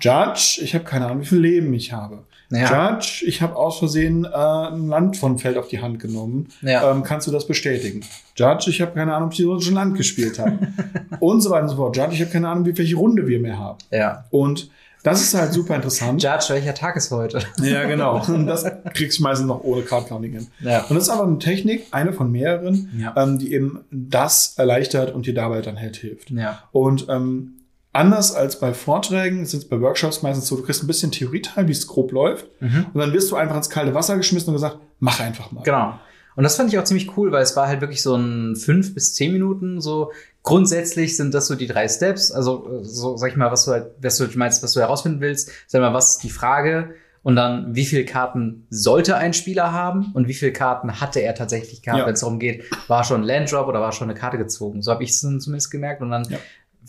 Judge, 0.02 0.60
ich 0.64 0.74
habe 0.76 0.86
keine 0.86 1.06
Ahnung, 1.08 1.22
wie 1.22 1.26
viel 1.26 1.40
Leben 1.40 1.74
ich 1.74 1.92
habe. 1.94 2.20
Ja. 2.52 2.94
Judge, 2.96 3.24
ich 3.28 3.42
habe 3.42 3.56
aus 3.56 3.78
Versehen 3.78 4.26
äh, 4.26 4.30
ein 4.30 4.88
Land 4.88 5.18
von 5.18 5.38
Feld 5.38 5.58
auf 5.58 5.68
die 5.68 5.82
Hand 5.82 6.00
genommen. 6.00 6.48
Ja. 6.62 6.90
Ähm, 6.92 7.04
kannst 7.04 7.28
du 7.28 7.32
das 7.32 7.46
bestätigen? 7.46 8.02
Judge, 8.36 8.70
ich 8.70 8.82
habe 8.82 8.94
keine 8.94 9.14
Ahnung, 9.14 9.30
ob 9.30 9.34
ich 9.60 9.66
schon 9.66 9.76
Land 9.76 9.96
gespielt 9.96 10.40
habe. 10.40 10.58
und 11.20 11.42
so 11.42 11.52
weiter 11.52 11.64
und 11.64 11.70
so 11.70 11.76
fort. 11.76 11.96
Judge, 11.96 12.14
ich 12.14 12.22
habe 12.22 12.32
keine 12.32 12.50
Ahnung, 12.50 12.66
wie 12.66 12.76
welche 12.78 12.96
Runde 12.96 13.28
wir 13.28 13.40
mehr 13.40 13.60
haben. 13.60 13.78
Ja. 13.92 14.26
Und 14.32 14.72
das 15.04 15.22
ist 15.22 15.34
halt 15.34 15.54
super 15.54 15.76
interessant. 15.76 16.22
Judge, 16.22 16.48
welcher 16.50 16.74
Tag 16.74 16.96
ist 16.98 17.12
heute? 17.12 17.40
ja, 17.62 17.86
genau. 17.86 18.22
Und 18.28 18.48
das 18.48 18.66
kriegst 18.94 19.20
du 19.20 19.24
meistens 19.24 19.48
noch 19.48 19.64
ohne 19.64 19.84
Card 19.84 20.10
Counting 20.10 20.34
hin. 20.34 20.48
Ja. 20.60 20.82
Und 20.90 20.96
das 20.96 21.04
ist 21.04 21.10
aber 21.10 21.24
eine 21.26 21.40
Technik, 21.40 21.86
eine 21.92 22.12
von 22.12 22.32
mehreren, 22.32 22.90
Ja. 22.98 23.14
ähm, 23.16 23.40
die 23.40 23.54
eben 23.54 23.80
das 23.92 24.56
erleichtert 24.58 25.14
und 25.16 25.26
dir 25.26 25.34
dabei 25.34 25.62
dann 25.62 25.80
halt 25.80 25.96
hilft. 25.96 26.32
Ja. 26.32 26.64
Und 26.74 27.08
ähm, 27.10 27.54
anders 27.93 28.34
als 28.36 28.60
bei 28.60 28.73
Vorträgen, 28.73 29.45
sind 29.45 29.63
es 29.63 29.69
bei 29.69 29.80
Workshops 29.82 30.21
meistens 30.21 30.47
so, 30.47 30.56
du 30.56 30.63
kriegst 30.63 30.84
ein 30.84 30.88
bisschen 30.88 31.12
Theorieteil, 31.12 31.67
wie 31.67 31.71
es 31.71 31.88
grob 31.88 32.12
läuft. 32.12 32.47
Mhm. 32.62 32.86
Und 32.93 32.99
dann 32.99 33.13
wirst 33.13 33.32
du 33.32 33.36
einfach 33.36 33.56
ins 33.58 33.69
kalte 33.69 33.93
Wasser 33.93 34.17
geschmissen 34.17 34.49
und 34.49 34.56
gesagt, 34.56 34.78
mach 34.99 35.19
einfach 35.19 35.52
mal. 35.52 35.63
Genau. 35.63 35.99
Und 36.36 36.43
das 36.43 36.56
fand 36.56 36.71
ich 36.71 36.80
auch 36.80 36.84
ziemlich 36.86 37.17
cool, 37.17 37.32
weil 37.32 37.41
es 37.43 37.56
war 37.58 37.67
halt 37.67 37.82
wirklich 37.82 38.02
so 38.02 38.15
ein 38.15 38.56
fünf 38.56 38.93
bis 38.93 39.13
zehn 39.15 39.34
Minuten 39.34 39.82
so. 39.82 40.12
Grundsätzlich 40.43 41.17
sind 41.17 41.34
das 41.34 41.47
so 41.47 41.56
die 41.56 41.67
drei 41.67 41.88
Steps. 41.89 42.32
Also, 42.32 42.80
so, 42.84 43.17
sag 43.17 43.32
ich 43.32 43.36
mal, 43.36 43.52
was 43.52 43.65
du 43.65 43.71
halt, 43.71 43.88
was 44.02 44.17
du 44.17 44.25
meinst, 44.36 44.63
was 44.63 44.71
du 44.73 44.80
herausfinden 44.80 45.19
willst. 45.19 45.52
Sag 45.67 45.82
mal, 45.82 45.93
was 45.93 46.12
ist 46.12 46.23
die 46.23 46.30
Frage? 46.30 46.91
Und 47.23 47.36
dann, 47.36 47.75
wie 47.75 47.86
viele 47.86 48.06
Karten 48.06 48.65
sollte 48.69 49.17
ein 49.17 49.34
Spieler 49.34 49.73
haben? 49.73 50.12
Und 50.13 50.30
wie 50.30 50.34
viele 50.34 50.54
Karten 50.54 51.02
hatte 51.02 51.19
er 51.19 51.36
tatsächlich 51.36 51.82
gehabt, 51.82 51.99
Ja. 51.99 52.06
wenn 52.08 52.13
es 52.13 52.21
darum 52.21 52.39
geht, 52.39 52.63
war 52.88 53.04
schon 53.04 53.21
ein 53.21 53.28
Landdrop 53.28 53.67
oder 53.67 53.82
war 53.82 53.91
schon 53.91 54.10
eine 54.10 54.17
Karte 54.17 54.38
gezogen? 54.38 54.82
So 54.82 54.91
habe 54.93 55.04
ich 55.04 55.10
es 55.10 55.19
zumindest 55.19 55.69
gemerkt. 55.69 56.02
Und 56.02 56.12
dann 56.12 56.23
Ja. 56.30 56.38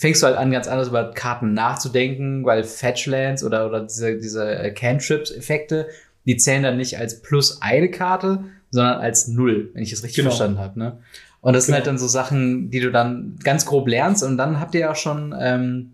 Fängst 0.01 0.23
du 0.23 0.27
halt 0.27 0.37
an, 0.39 0.51
ganz 0.51 0.67
anders 0.67 0.89
über 0.89 1.13
Karten 1.13 1.53
nachzudenken, 1.53 2.45
weil 2.45 2.65
Fetchlands 2.65 3.45
oder, 3.45 3.67
oder 3.67 3.81
diese, 3.83 4.17
diese 4.19 4.55
äh, 4.59 4.71
Cantrips-Effekte, 4.73 5.89
die 6.27 6.37
zählen 6.37 6.63
dann 6.63 6.77
nicht 6.77 6.99
als 6.99 7.21
plus 7.23 7.61
eine 7.61 7.91
Karte, 7.91 8.45
sondern 8.71 9.01
als 9.01 9.29
null, 9.29 9.71
wenn 9.75 9.83
ich 9.83 9.93
es 9.93 10.03
richtig 10.03 10.17
Genau. 10.17 10.31
verstanden 10.31 10.59
habe. 10.59 10.79
Ne? 10.79 10.99
Und 11.43 11.53
das 11.55 11.67
sind 11.67 11.73
Genau. 11.75 11.85
halt 11.85 11.87
dann 11.89 11.99
so 11.99 12.07
Sachen, 12.09 12.71
die 12.71 12.81
du 12.81 12.91
dann 12.91 13.37
ganz 13.43 13.67
grob 13.67 13.89
lernst. 13.89 14.23
Und 14.23 14.37
dann 14.39 14.59
habt 14.61 14.75
ihr 14.75 14.81
ja 14.81 14.95
schon 14.95 15.35
ähm, 15.39 15.93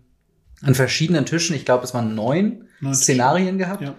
an 0.61 0.73
verschiedenen 0.75 1.25
Tischen, 1.25 1.55
ich 1.55 1.65
glaube, 1.65 1.83
es 1.83 1.93
waren 1.93 2.15
neun 2.15 2.65
Neun. 2.79 2.93
Szenarien 2.93 3.57
gehabt. 3.57 3.81
Ja. 3.81 3.95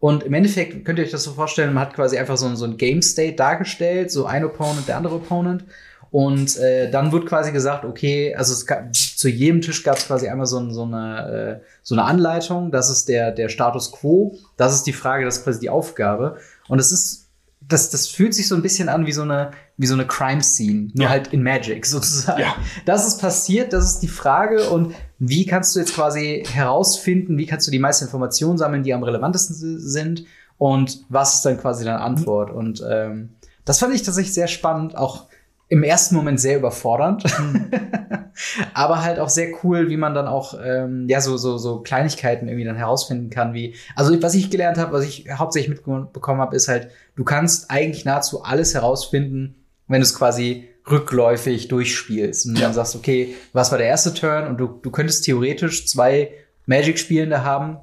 Und 0.00 0.24
im 0.24 0.34
Endeffekt 0.34 0.84
könnt 0.84 0.98
ihr 0.98 1.04
euch 1.04 1.10
das 1.12 1.22
so 1.22 1.32
vorstellen, 1.32 1.72
man 1.74 1.84
hat 1.86 1.94
quasi 1.94 2.18
einfach 2.18 2.36
so, 2.36 2.46
ein- 2.46 2.56
so 2.56 2.64
ein 2.64 2.76
Game 2.76 3.02
State 3.02 3.36
dargestellt, 3.36 4.10
so 4.10 4.26
ein 4.26 4.44
Opponent, 4.44 4.88
der 4.88 4.96
andere 4.96 5.14
Opponent. 5.16 5.64
Und 6.12 6.58
äh, 6.58 6.90
dann 6.90 7.10
wird 7.10 7.24
quasi 7.26 7.52
gesagt, 7.52 7.84
okay, 7.86 8.34
also 8.36 8.52
es 8.52 8.66
gab, 8.66 8.94
zu 8.94 9.28
jedem 9.30 9.62
Tisch 9.62 9.82
gab 9.82 9.96
es 9.96 10.06
quasi 10.06 10.28
einmal 10.28 10.46
so, 10.46 10.68
so, 10.70 10.82
eine, 10.84 11.60
äh, 11.62 11.64
so 11.82 11.94
eine 11.94 12.04
Anleitung, 12.04 12.70
das 12.70 12.90
ist 12.90 13.08
der, 13.08 13.32
der 13.32 13.48
Status 13.48 13.90
quo, 13.92 14.36
das 14.58 14.74
ist 14.74 14.82
die 14.84 14.92
Frage, 14.92 15.24
das 15.24 15.38
ist 15.38 15.44
quasi 15.44 15.58
die 15.60 15.70
Aufgabe. 15.70 16.36
Und 16.68 16.78
es 16.78 16.92
ist, 16.92 17.28
das, 17.66 17.88
das 17.88 18.08
fühlt 18.08 18.34
sich 18.34 18.46
so 18.46 18.54
ein 18.54 18.60
bisschen 18.60 18.90
an 18.90 19.06
wie 19.06 19.12
so 19.12 19.22
eine, 19.22 19.52
wie 19.78 19.86
so 19.86 19.94
eine 19.94 20.06
Crime-Scene, 20.06 20.90
nur 20.92 21.04
Ja. 21.04 21.08
halt 21.08 21.28
in 21.32 21.42
Magic 21.42 21.86
sozusagen. 21.96 22.42
Ja. 22.42 22.56
Das 22.84 23.08
ist 23.08 23.18
passiert, 23.18 23.72
das 23.72 23.86
ist 23.86 24.00
die 24.00 24.08
Frage. 24.08 24.68
Und 24.68 24.94
wie 25.18 25.46
kannst 25.46 25.74
du 25.74 25.80
jetzt 25.80 25.94
quasi 25.94 26.44
herausfinden, 26.52 27.38
wie 27.38 27.46
kannst 27.46 27.66
du 27.66 27.70
die 27.70 27.78
meisten 27.78 28.04
Informationen 28.04 28.58
sammeln, 28.58 28.82
die 28.82 28.92
am 28.92 29.02
relevantesten 29.02 29.56
si- 29.56 29.78
sind? 29.78 30.24
Und 30.58 31.06
was 31.08 31.36
ist 31.36 31.46
dann 31.46 31.56
quasi 31.58 31.86
deine 31.86 32.02
Antwort? 32.02 32.50
Und 32.50 32.84
ähm, 32.86 33.30
das 33.64 33.78
fand 33.78 33.94
ich 33.94 34.02
tatsächlich 34.02 34.34
sehr 34.34 34.48
spannend, 34.48 34.94
auch 34.96 35.28
im 35.72 35.82
ersten 35.82 36.14
Moment 36.14 36.38
sehr 36.38 36.58
überfordernd, 36.58 37.24
aber 38.74 39.02
halt 39.02 39.18
auch 39.18 39.30
sehr 39.30 39.48
cool, 39.64 39.88
wie 39.88 39.96
man 39.96 40.12
dann 40.12 40.26
auch 40.26 40.52
ähm, 40.62 41.06
ja 41.08 41.22
so 41.22 41.38
so 41.38 41.56
so 41.56 41.80
Kleinigkeiten 41.80 42.46
irgendwie 42.46 42.66
dann 42.66 42.76
herausfinden 42.76 43.30
kann, 43.30 43.54
wie 43.54 43.74
also 43.96 44.20
was 44.22 44.34
ich 44.34 44.50
gelernt 44.50 44.76
habe, 44.76 44.92
was 44.92 45.04
ich 45.06 45.26
hauptsächlich 45.32 45.70
mitbekommen 45.82 46.42
habe, 46.42 46.54
ist 46.54 46.68
halt, 46.68 46.88
du 47.16 47.24
kannst 47.24 47.70
eigentlich 47.70 48.04
nahezu 48.04 48.42
alles 48.42 48.74
herausfinden, 48.74 49.54
wenn 49.88 50.00
du 50.00 50.04
es 50.06 50.14
quasi 50.14 50.68
rückläufig 50.90 51.68
durchspielst. 51.68 52.46
Und 52.48 52.56
Ja. 52.56 52.62
dann 52.66 52.74
sagst, 52.74 52.94
okay, 52.94 53.34
was 53.54 53.70
war 53.70 53.78
der 53.78 53.86
erste 53.86 54.12
Turn? 54.12 54.46
Und 54.48 54.58
du 54.58 54.66
du 54.66 54.90
könntest 54.90 55.24
theoretisch 55.24 55.86
zwei 55.88 56.32
Magic-Spielende 56.66 57.44
haben, 57.44 57.78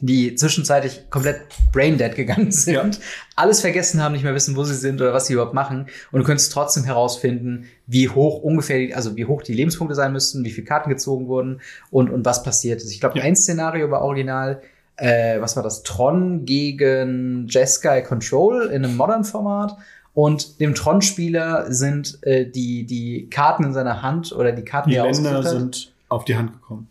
die 0.00 0.34
zwischenzeitlich 0.34 1.08
komplett 1.10 1.42
braindead 1.72 2.14
gegangen 2.16 2.50
sind, 2.52 2.74
Ja. 2.74 2.90
alles 3.36 3.60
vergessen 3.60 4.02
haben, 4.02 4.12
nicht 4.12 4.24
mehr 4.24 4.34
wissen, 4.34 4.56
wo 4.56 4.64
sie 4.64 4.74
sind 4.74 5.00
oder 5.00 5.12
was 5.12 5.26
sie 5.26 5.34
überhaupt 5.34 5.54
machen. 5.54 5.86
Und 6.10 6.20
du 6.20 6.24
könntest 6.26 6.52
trotzdem 6.52 6.84
herausfinden, 6.84 7.66
wie 7.86 8.08
hoch 8.08 8.42
ungefähr, 8.42 8.78
die, 8.78 8.94
also 8.94 9.14
wie 9.16 9.24
hoch 9.26 9.42
die 9.42 9.54
Lebenspunkte 9.54 9.94
sein 9.94 10.12
müssten, 10.12 10.44
wie 10.44 10.50
viele 10.50 10.66
Karten 10.66 10.90
gezogen 10.90 11.28
wurden 11.28 11.60
und, 11.90 12.10
und 12.10 12.24
was 12.24 12.42
passiert 12.42 12.82
ist. 12.82 12.90
Ich 12.92 13.00
glaube, 13.00 13.18
Ja. 13.18 13.24
ein 13.24 13.36
Szenario 13.36 13.90
war 13.90 14.00
original, 14.02 14.62
äh, 14.96 15.40
was 15.40 15.56
war 15.56 15.62
das? 15.62 15.82
Tron 15.82 16.44
gegen 16.44 17.46
Jeskai 17.48 18.02
Control 18.02 18.66
in 18.66 18.84
einem 18.84 18.96
Modern-Format. 18.96 19.76
Und 20.14 20.60
dem 20.60 20.74
Tron-Spieler 20.76 21.72
sind 21.72 22.18
äh, 22.22 22.46
die, 22.48 22.84
die 22.86 23.28
Karten 23.30 23.64
in 23.64 23.72
seiner 23.72 24.00
Hand 24.02 24.32
oder 24.32 24.52
die 24.52 24.62
Karten, 24.62 24.90
Die 24.90 24.96
er 24.96 25.10
Länder 25.10 25.42
sind 25.42 25.92
auf 26.08 26.24
die 26.24 26.36
Hand 26.36 26.52
gekommen. 26.52 26.88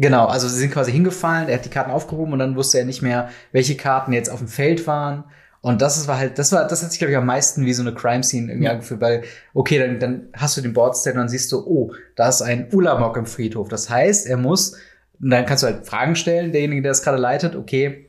Genau, 0.00 0.26
also 0.26 0.46
sie 0.48 0.60
sind 0.60 0.70
quasi 0.72 0.92
hingefallen, 0.92 1.48
er 1.48 1.56
hat 1.56 1.64
die 1.64 1.70
Karten 1.70 1.90
aufgehoben 1.90 2.32
und 2.32 2.38
dann 2.38 2.54
wusste 2.54 2.78
er 2.78 2.84
nicht 2.84 3.02
mehr, 3.02 3.30
welche 3.50 3.76
Karten 3.76 4.12
jetzt 4.12 4.30
auf 4.30 4.38
dem 4.38 4.46
Feld 4.46 4.86
waren. 4.86 5.24
Und 5.60 5.82
das 5.82 6.06
war 6.06 6.16
halt, 6.18 6.38
das 6.38 6.52
war, 6.52 6.68
das 6.68 6.84
hat 6.84 6.90
sich, 6.92 7.00
glaube 7.00 7.10
ich, 7.10 7.18
am 7.18 7.26
meisten 7.26 7.66
wie 7.66 7.72
so 7.72 7.82
eine 7.82 7.92
Crime-Scene 7.92 8.46
irgendwie 8.48 8.66
Ja. 8.66 8.72
angefühlt, 8.72 9.00
weil, 9.00 9.24
okay, 9.54 9.76
dann, 9.80 9.98
dann 9.98 10.28
hast 10.34 10.56
du 10.56 10.60
den 10.60 10.72
Boardstate 10.72 11.14
und 11.14 11.22
dann 11.22 11.28
siehst 11.28 11.50
du, 11.50 11.66
oh, 11.66 11.92
da 12.14 12.28
ist 12.28 12.42
ein 12.42 12.68
Ulamok 12.72 13.16
im 13.16 13.26
Friedhof. 13.26 13.68
Das 13.68 13.90
heißt, 13.90 14.28
er 14.28 14.36
muss, 14.36 14.74
und 15.20 15.30
dann 15.30 15.44
kannst 15.46 15.64
du 15.64 15.66
halt 15.66 15.84
Fragen 15.84 16.14
stellen, 16.14 16.52
derjenige, 16.52 16.82
der 16.82 16.92
das 16.92 17.02
gerade 17.02 17.18
leitet, 17.18 17.56
okay, 17.56 18.08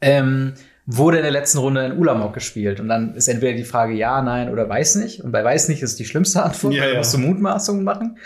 ähm, 0.00 0.54
wurde 0.92 1.18
in 1.18 1.22
der 1.22 1.30
letzten 1.32 1.58
Runde 1.58 1.80
ein 1.82 1.98
Ulamok 1.98 2.34
gespielt? 2.34 2.80
Und 2.80 2.88
dann 2.88 3.14
ist 3.14 3.28
entweder 3.28 3.56
die 3.56 3.64
Frage 3.64 3.92
ja, 3.92 4.20
nein 4.22 4.50
oder 4.50 4.68
weiß 4.68 4.96
nicht. 4.96 5.22
Und 5.22 5.30
bei 5.32 5.44
weiß 5.44 5.68
nicht 5.68 5.82
ist 5.82 5.98
die 5.98 6.04
schlimmste 6.04 6.42
Antwort, 6.42 6.74
Ja, 6.74 6.82
weil 6.82 6.92
da 6.92 6.98
musst 6.98 7.14
du 7.14 7.18
Mutmaßungen 7.18 7.84
machen. 7.84 8.18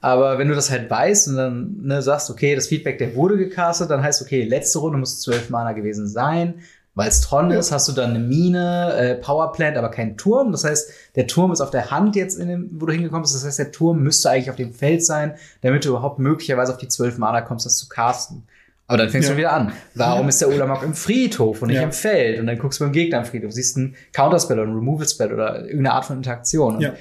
Aber 0.00 0.38
wenn 0.38 0.48
du 0.48 0.54
das 0.54 0.70
halt 0.70 0.90
weißt 0.90 1.28
und 1.28 1.36
dann 1.36 1.76
ne, 1.82 2.02
sagst, 2.02 2.30
okay, 2.30 2.54
das 2.54 2.66
Feedback, 2.66 2.98
der 2.98 3.14
wurde 3.14 3.36
gecastet, 3.36 3.90
dann 3.90 4.02
heißt, 4.02 4.20
okay, 4.22 4.42
letzte 4.44 4.80
Runde 4.80 4.98
muss 4.98 5.20
zwölf 5.20 5.48
Mana 5.50 5.72
gewesen 5.72 6.08
sein. 6.08 6.54
Weil 6.94 7.10
es 7.10 7.20
Tron 7.20 7.52
Ja. 7.52 7.60
ist, 7.60 7.70
hast 7.70 7.86
du 7.86 7.92
dann 7.92 8.10
eine 8.10 8.18
Mine, 8.18 8.92
äh, 8.94 9.14
Powerplant, 9.14 9.76
aber 9.76 9.88
keinen 9.88 10.16
Turm. 10.16 10.50
Das 10.50 10.64
heißt, 10.64 10.90
der 11.14 11.28
Turm 11.28 11.52
ist 11.52 11.60
auf 11.60 11.70
der 11.70 11.92
Hand 11.92 12.16
jetzt, 12.16 12.36
in 12.36 12.48
dem, 12.48 12.70
wo 12.72 12.86
du 12.86 12.92
hingekommen 12.92 13.22
bist. 13.22 13.36
Das 13.36 13.44
heißt, 13.44 13.60
der 13.60 13.70
Turm 13.70 14.02
müsste 14.02 14.30
eigentlich 14.30 14.50
auf 14.50 14.56
dem 14.56 14.72
Feld 14.72 15.04
sein, 15.04 15.34
damit 15.60 15.84
du 15.84 15.90
überhaupt 15.90 16.18
möglicherweise 16.18 16.72
auf 16.72 16.78
die 16.78 16.88
zwölf 16.88 17.16
Mana 17.18 17.42
kommst, 17.42 17.66
das 17.66 17.76
zu 17.78 17.88
casten. 17.88 18.48
Aber 18.88 18.98
dann 18.98 19.10
fängst 19.10 19.28
Ja. 19.28 19.34
du 19.34 19.38
wieder 19.38 19.52
an. 19.52 19.72
Warum 19.94 20.22
Ja. 20.22 20.28
ist 20.28 20.40
der 20.40 20.48
Ulamok 20.48 20.82
im 20.82 20.94
Friedhof 20.94 21.62
und 21.62 21.68
nicht 21.68 21.76
Ja. 21.76 21.82
im 21.84 21.92
Feld? 21.92 22.40
Und 22.40 22.46
dann 22.46 22.58
guckst 22.58 22.80
du 22.80 22.84
beim 22.84 22.92
Gegner 22.92 23.18
im 23.18 23.24
Friedhof, 23.26 23.52
siehst 23.52 23.76
einen 23.76 23.94
Counterspell 24.12 24.58
oder 24.58 24.68
ein 24.68 24.74
Removal-Spell 24.74 25.32
oder 25.32 25.60
irgendeine 25.60 25.92
Art 25.92 26.06
von 26.06 26.16
Interaktion. 26.16 26.80
Ja. 26.80 26.94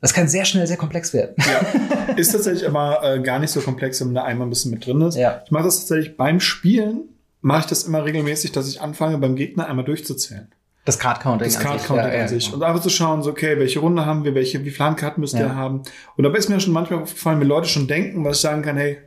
Das 0.00 0.14
kann 0.14 0.28
sehr 0.28 0.44
schnell 0.44 0.64
sehr 0.68 0.76
komplex 0.76 1.12
werden. 1.12 1.34
Ja. 1.38 2.14
Ist 2.16 2.30
tatsächlich 2.32 2.66
aber 2.68 3.00
äh, 3.02 3.20
gar 3.20 3.40
nicht 3.40 3.50
so 3.50 3.60
komplex, 3.60 4.00
wenn 4.00 4.14
da 4.14 4.22
einmal 4.22 4.46
ein 4.46 4.50
bisschen 4.50 4.70
mit 4.70 4.86
drin 4.86 5.00
ist. 5.02 5.16
Ja. 5.16 5.42
Ich 5.44 5.50
mache 5.50 5.64
das 5.64 5.80
tatsächlich 5.80 6.16
beim 6.16 6.38
Spielen, 6.38 7.00
mache 7.40 7.60
ich 7.60 7.66
das 7.66 7.82
immer 7.82 8.04
regelmäßig, 8.04 8.52
dass 8.52 8.68
ich 8.68 8.80
anfange, 8.80 9.18
beim 9.18 9.34
Gegner 9.34 9.66
einmal 9.66 9.84
durchzuzählen. 9.84 10.46
Das 10.84 11.00
Card-Counting. 11.00 11.48
Das 11.48 11.56
an 11.56 11.62
Card 11.64 11.78
sich. 11.80 11.88
Counting 11.88 12.06
Ja, 12.06 12.14
ja, 12.14 12.22
an 12.22 12.28
sich. 12.28 12.44
genau. 12.46 12.56
Und 12.58 12.62
einfach 12.62 12.80
zu 12.80 12.90
schauen, 12.90 13.22
so, 13.24 13.30
okay, 13.30 13.58
welche 13.58 13.80
Runde 13.80 14.06
haben 14.06 14.24
wir, 14.24 14.36
welche, 14.36 14.64
wie 14.64 14.70
viele 14.70 14.86
Handkarten 14.86 15.20
müsste 15.20 15.38
Ja. 15.38 15.46
er 15.48 15.56
haben. 15.56 15.82
Und 16.16 16.22
dabei 16.24 16.38
ist 16.38 16.48
mir 16.48 16.60
schon 16.60 16.72
manchmal 16.72 17.02
aufgefallen, 17.02 17.40
wie 17.40 17.44
Leute 17.44 17.66
schon 17.68 17.88
denken, 17.88 18.24
was 18.24 18.36
ich 18.36 18.42
sagen 18.42 18.62
kann, 18.62 18.76
hey, 18.76 18.98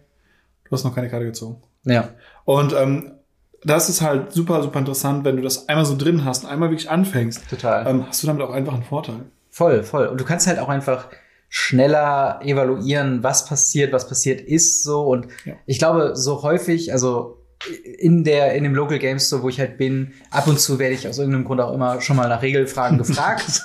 du 0.66 0.72
hast 0.72 0.84
noch 0.84 0.94
keine 0.94 1.08
Karte 1.10 1.26
gezogen. 1.26 1.62
Ja. 1.84 2.10
Und 2.46 2.74
ähm, 2.74 3.12
das 3.64 3.90
ist 3.90 4.02
halt 4.02 4.32
super, 4.32 4.64
super 4.64 4.80
interessant, 4.80 5.24
wenn 5.24 5.36
du 5.38 5.42
das 5.44 5.70
einmal 5.70 5.86
so 5.86 5.96
drin 5.96 6.26
hast 6.26 6.44
und 6.44 6.50
einmal 6.50 6.70
wirklich 6.70 6.90
anfängst, 6.90 7.48
Total. 7.50 7.88
ähm, 7.88 8.08
hast 8.08 8.24
du 8.24 8.28
damit 8.28 8.42
auch 8.42 8.52
einfach 8.52 8.74
einen 8.74 8.84
Vorteil. 8.84 9.22
Voll, 9.50 9.84
voll. 9.84 10.08
Und 10.08 10.20
du 10.20 10.26
kannst 10.26 10.48
halt 10.48 10.60
auch 10.60 10.70
einfach 10.70 11.08
schneller 11.50 12.40
evaluieren, 12.44 13.24
was 13.24 13.46
passiert, 13.46 13.92
was 13.92 14.08
passiert 14.08 14.42
ist, 14.42 14.84
so. 14.84 15.02
Und 15.06 15.28
Ja. 15.46 15.54
ich 15.66 15.78
glaube, 15.80 16.16
so 16.16 16.42
häufig, 16.44 16.94
also 16.94 17.38
in 18.00 18.24
der, 18.24 18.54
in 18.56 18.64
dem 18.64 18.74
Local 18.74 18.98
Game 18.98 19.20
Store, 19.20 19.44
wo 19.44 19.50
ich 19.50 19.60
halt 19.60 19.78
bin, 19.78 20.14
ab 20.32 20.48
und 20.48 20.60
zu 20.60 20.80
werde 20.80 20.96
ich 20.96 21.08
aus 21.08 21.20
irgendeinem 21.20 21.44
Grund 21.46 21.62
auch 21.62 21.74
immer 21.74 22.02
schon 22.02 22.16
mal 22.16 22.28
nach 22.30 22.42
Regelfragen 22.42 22.98
gefragt. 22.98 23.64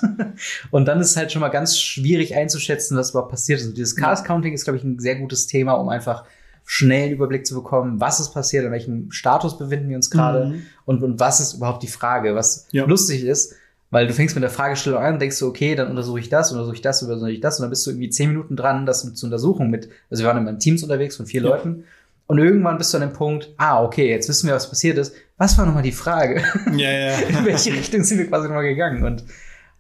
und 0.71 0.85
dann 0.87 1.01
ist 1.01 1.11
es 1.13 1.17
halt 1.17 1.33
schon 1.33 1.41
mal 1.41 1.49
ganz 1.49 1.79
schwierig 1.79 2.35
einzuschätzen, 2.37 2.99
was 2.99 3.11
überhaupt 3.11 3.31
passiert 3.31 3.61
ist. 3.61 3.69
Und 3.69 3.77
dieses 3.79 3.97
Cast 3.97 4.27
Counting 4.27 4.53
ist, 4.53 4.65
glaube 4.65 4.77
ich, 4.77 4.85
ein 4.85 4.99
sehr 4.99 5.17
gutes 5.17 5.47
Thema, 5.47 5.75
um 5.75 5.89
einfach 5.89 6.25
schnell 6.69 7.05
einen 7.05 7.13
Überblick 7.13 7.47
zu 7.47 7.55
bekommen, 7.55 8.01
was 8.01 8.19
ist 8.21 8.35
passiert, 8.35 8.65
in 8.65 8.73
welchem 8.73 9.11
Status 9.13 9.57
befinden 9.57 9.89
wir 9.89 9.97
uns 9.97 10.11
gerade 10.11 10.47
Mhm. 10.47 10.63
und, 10.85 11.03
und 11.03 11.21
was 11.21 11.39
ist 11.41 11.55
überhaupt 11.55 11.83
die 11.83 11.87
Frage, 11.89 12.35
was 12.35 12.67
Ja. 12.73 12.85
lustig 12.85 13.23
ist, 13.25 13.55
weil 13.91 14.09
du 14.09 14.13
fängst 14.13 14.35
mit 14.35 14.43
der 14.43 14.51
Fragestellung 14.51 15.01
an 15.01 15.15
und 15.15 15.21
denkst 15.23 15.39
du, 15.39 15.47
okay, 15.47 15.77
dann 15.77 15.89
untersuche 15.89 16.19
ich 16.19 16.29
das, 16.29 16.51
untersuche 16.51 16.75
ich 16.75 16.83
das, 16.83 17.03
untersuche 17.03 17.31
ich 17.31 17.41
das 17.41 17.59
und 17.59 17.63
dann 17.63 17.71
bist 17.71 17.87
du 17.87 17.91
irgendwie 17.93 18.11
zehn 18.11 18.31
Minuten 18.31 18.57
dran, 18.57 18.85
das 18.85 19.05
mit 19.05 19.17
zu 19.17 19.27
untersuchen 19.27 19.71
mit, 19.71 19.89
also 20.11 20.23
wir 20.25 20.29
waren 20.29 20.39
immer 20.39 20.51
in 20.51 20.59
Teams 20.59 20.83
unterwegs 20.83 21.17
von 21.17 21.27
vier 21.27 21.41
Ja. 21.43 21.51
Leuten 21.51 21.85
und 22.27 22.39
irgendwann 22.39 22.79
bist 22.79 22.93
du 22.93 22.99
an 22.99 23.03
dem 23.09 23.13
Punkt, 23.13 23.55
ah, 23.59 23.85
okay, 23.85 24.11
jetzt 24.11 24.29
wissen 24.29 24.49
wir, 24.49 24.55
was 24.57 24.69
passiert 24.69 24.99
ist. 24.99 25.15
Was 25.39 25.57
war 25.59 25.67
nochmal 25.67 25.85
die 25.85 25.93
Frage? 25.93 26.43
Ja, 26.77 26.91
ja. 26.91 27.17
in 27.29 27.45
welche 27.47 27.73
Richtung 27.73 28.03
sind 28.03 28.19
wir 28.19 28.27
quasi 28.27 28.49
nochmal 28.49 28.65
gegangen? 28.65 29.05
Und 29.05 29.23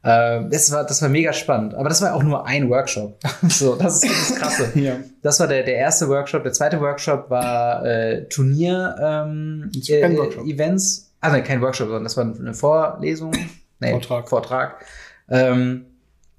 das 0.06 0.70
war, 0.70 0.84
das 0.84 1.02
war 1.02 1.08
mega 1.08 1.32
spannend. 1.32 1.74
Aber 1.74 1.88
das 1.88 2.00
war 2.00 2.14
auch 2.14 2.22
nur 2.22 2.46
ein 2.46 2.70
Workshop. 2.70 3.18
so, 3.48 3.74
das 3.74 4.04
ist 4.04 4.30
das 4.30 4.38
Krasse. 4.38 4.70
ja. 4.78 4.96
Das 5.22 5.40
war 5.40 5.48
der, 5.48 5.64
der 5.64 5.76
erste 5.76 6.08
Workshop. 6.08 6.44
Der 6.44 6.52
zweite 6.52 6.80
Workshop 6.80 7.28
war 7.28 7.84
äh, 7.84 8.28
Turnier 8.28 8.94
ähm, 9.00 9.70
äh. 9.88 10.02
Also 11.20 11.42
kein 11.42 11.60
Workshop, 11.60 11.88
sondern 11.88 12.04
das 12.04 12.16
war 12.16 12.24
eine 12.24 12.54
Vorlesung. 12.54 13.32
Nee, 13.78 13.90
Vortrag. 13.90 14.28
Vortrag. 14.30 14.86
Ähm, 15.28 15.84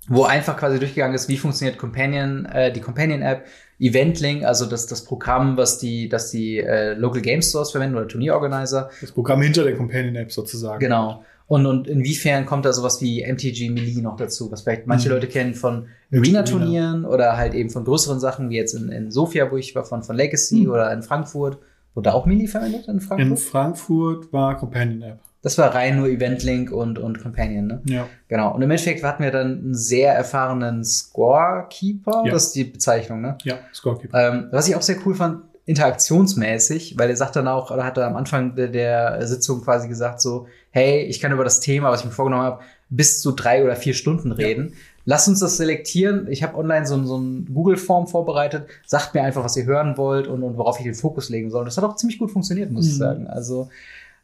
wo 0.08 0.24
einfach 0.24 0.58
quasi 0.58 0.80
durchgegangen 0.80 1.14
ist, 1.14 1.30
wie 1.30 1.38
funktioniert 1.38 1.78
Companion, 1.78 2.48
äh, 2.48 2.74
die 2.74 2.82
Companion-App, 2.82 3.46
Eventlink, 3.80 4.44
also 4.44 4.66
das, 4.66 4.88
das 4.88 5.04
Programm, 5.04 5.56
was 5.56 5.78
die, 5.78 6.10
das 6.10 6.32
die 6.32 6.58
äh, 6.58 6.94
Local 6.94 7.22
Game 7.22 7.44
Stores 7.44 7.70
verwenden 7.70 7.96
oder 7.96 8.08
Turnierorganizer. 8.08 8.90
Das 9.02 9.12
Programm 9.12 9.44
hinter 9.44 9.66
der 9.66 9.76
Companion 9.76 10.16
App 10.16 10.32
sozusagen. 10.32 10.80
Genau. 10.80 11.24
Und, 11.48 11.66
und 11.66 11.88
inwiefern 11.88 12.46
kommt 12.46 12.66
da 12.66 12.74
sowas 12.74 13.02
wie 13.02 13.24
MTG 13.26 13.70
Melee 13.70 14.02
noch 14.02 14.18
dazu, 14.18 14.52
was 14.52 14.64
vielleicht 14.64 14.86
manche 14.86 15.08
Mhm. 15.08 15.16
Leute 15.16 15.28
kennen 15.28 15.54
von 15.54 15.88
Arena. 16.12 16.40
Arena-Turnieren 16.42 17.06
oder 17.06 17.38
halt 17.38 17.54
eben 17.54 17.70
von 17.70 17.86
größeren 17.86 18.20
Sachen, 18.20 18.50
wie 18.50 18.58
jetzt 18.58 18.74
in, 18.74 18.90
in 18.90 19.12
Sofia, 19.12 19.50
wo 19.50 19.56
ich 19.58 19.74
war, 19.74 19.86
von, 19.86 20.04
von 20.04 20.16
Legacy 20.18 20.64
Mhm. 20.66 20.70
oder 20.72 20.92
in 20.92 21.04
Frankfurt. 21.04 21.58
Wurde 21.96 22.14
auch 22.14 22.26
Melee 22.26 22.48
verwendet 22.48 22.88
in 22.90 23.00
Frankfurt? 23.00 23.20
In 23.32 23.38
Frankfurt 23.38 24.32
war 24.34 24.58
Companion 24.58 25.02
App. 25.02 25.20
das 25.42 25.58
war 25.58 25.74
rein 25.74 25.98
nur 25.98 26.08
Event-Link 26.10 26.70
und, 26.72 27.00
und 27.00 27.22
Companion, 27.24 27.66
ne? 27.68 27.82
Ja. 27.86 28.08
Genau. 28.28 28.54
Und 28.54 28.62
im 28.62 28.70
Endeffekt 28.70 29.02
hatten 29.04 29.24
wir 29.24 29.32
dann 29.32 29.48
einen 29.60 29.74
sehr 29.74 30.14
erfahrenen 30.14 30.84
Scorekeeper. 30.84 32.24
Ja. 32.26 32.32
Das 32.34 32.48
ist 32.48 32.56
die 32.56 32.66
Bezeichnung, 32.66 33.22
ne? 33.22 33.38
Ja, 33.44 33.56
Scorekeeper. 33.74 34.34
Ähm, 34.34 34.48
was 34.52 34.68
ich 34.68 34.76
auch 34.76 34.82
sehr 34.82 34.98
cool 35.06 35.16
fand, 35.16 35.44
interaktionsmäßig, 35.68 36.98
weil 36.98 37.10
er 37.10 37.18
sagt 37.18 37.36
dann 37.36 37.48
auch, 37.48 37.72
oder 37.72 37.84
hat 37.84 37.98
er 37.98 38.08
am 38.08 38.16
Anfang 38.16 38.56
der, 38.56 38.70
der 38.70 39.28
Sitzung 39.28 39.62
quasi 39.62 39.88
gesagt 39.88 40.22
so, 40.22 40.48
hey, 40.72 41.04
ich 41.04 41.20
kann 41.20 41.32
über 41.32 41.44
das 41.44 41.60
Thema, 41.60 41.92
was 41.92 42.00
ich 42.00 42.06
mir 42.06 42.12
vorgenommen 42.14 42.44
habe, 42.44 42.64
bis 42.90 43.22
zu 43.22 43.34
drei 43.34 43.64
oder 43.64 43.76
vier 43.76 43.94
Stunden 43.94 44.32
reden. 44.32 44.74
Lass 45.04 45.28
uns 45.28 45.42
das 45.42 45.58
selektieren. 45.58 46.28
Ich 46.30 46.42
habe 46.42 46.58
online 46.58 46.88
so, 46.88 47.02
so 47.04 47.18
ein 47.18 47.50
Google-Form 47.54 48.08
vorbereitet. 48.08 48.68
Sagt 48.86 49.14
mir 49.14 49.24
einfach, 49.24 49.44
was 49.44 49.58
ihr 49.58 49.66
hören 49.66 49.98
wollt 49.98 50.28
und, 50.28 50.42
und 50.42 50.58
worauf 50.58 50.80
ich 50.80 50.86
den 50.86 50.96
Fokus 50.96 51.30
legen 51.30 51.52
soll. 51.52 51.66
Das 51.66 51.78
hat 51.78 51.84
auch 51.84 51.96
ziemlich 51.96 52.18
gut 52.18 52.32
funktioniert, 52.32 52.72
muss 52.72 52.88
ich 52.88 52.94
Mhm. 52.94 52.98
sagen. 52.98 53.28
Also 53.28 53.70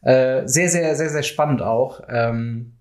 äh, 0.01 0.47
sehr, 0.47 0.69
sehr, 0.69 0.95
sehr, 0.95 1.09
sehr 1.09 1.23
spannend 1.23 1.61
auch. 1.61 2.01
Ähm, 2.07 2.73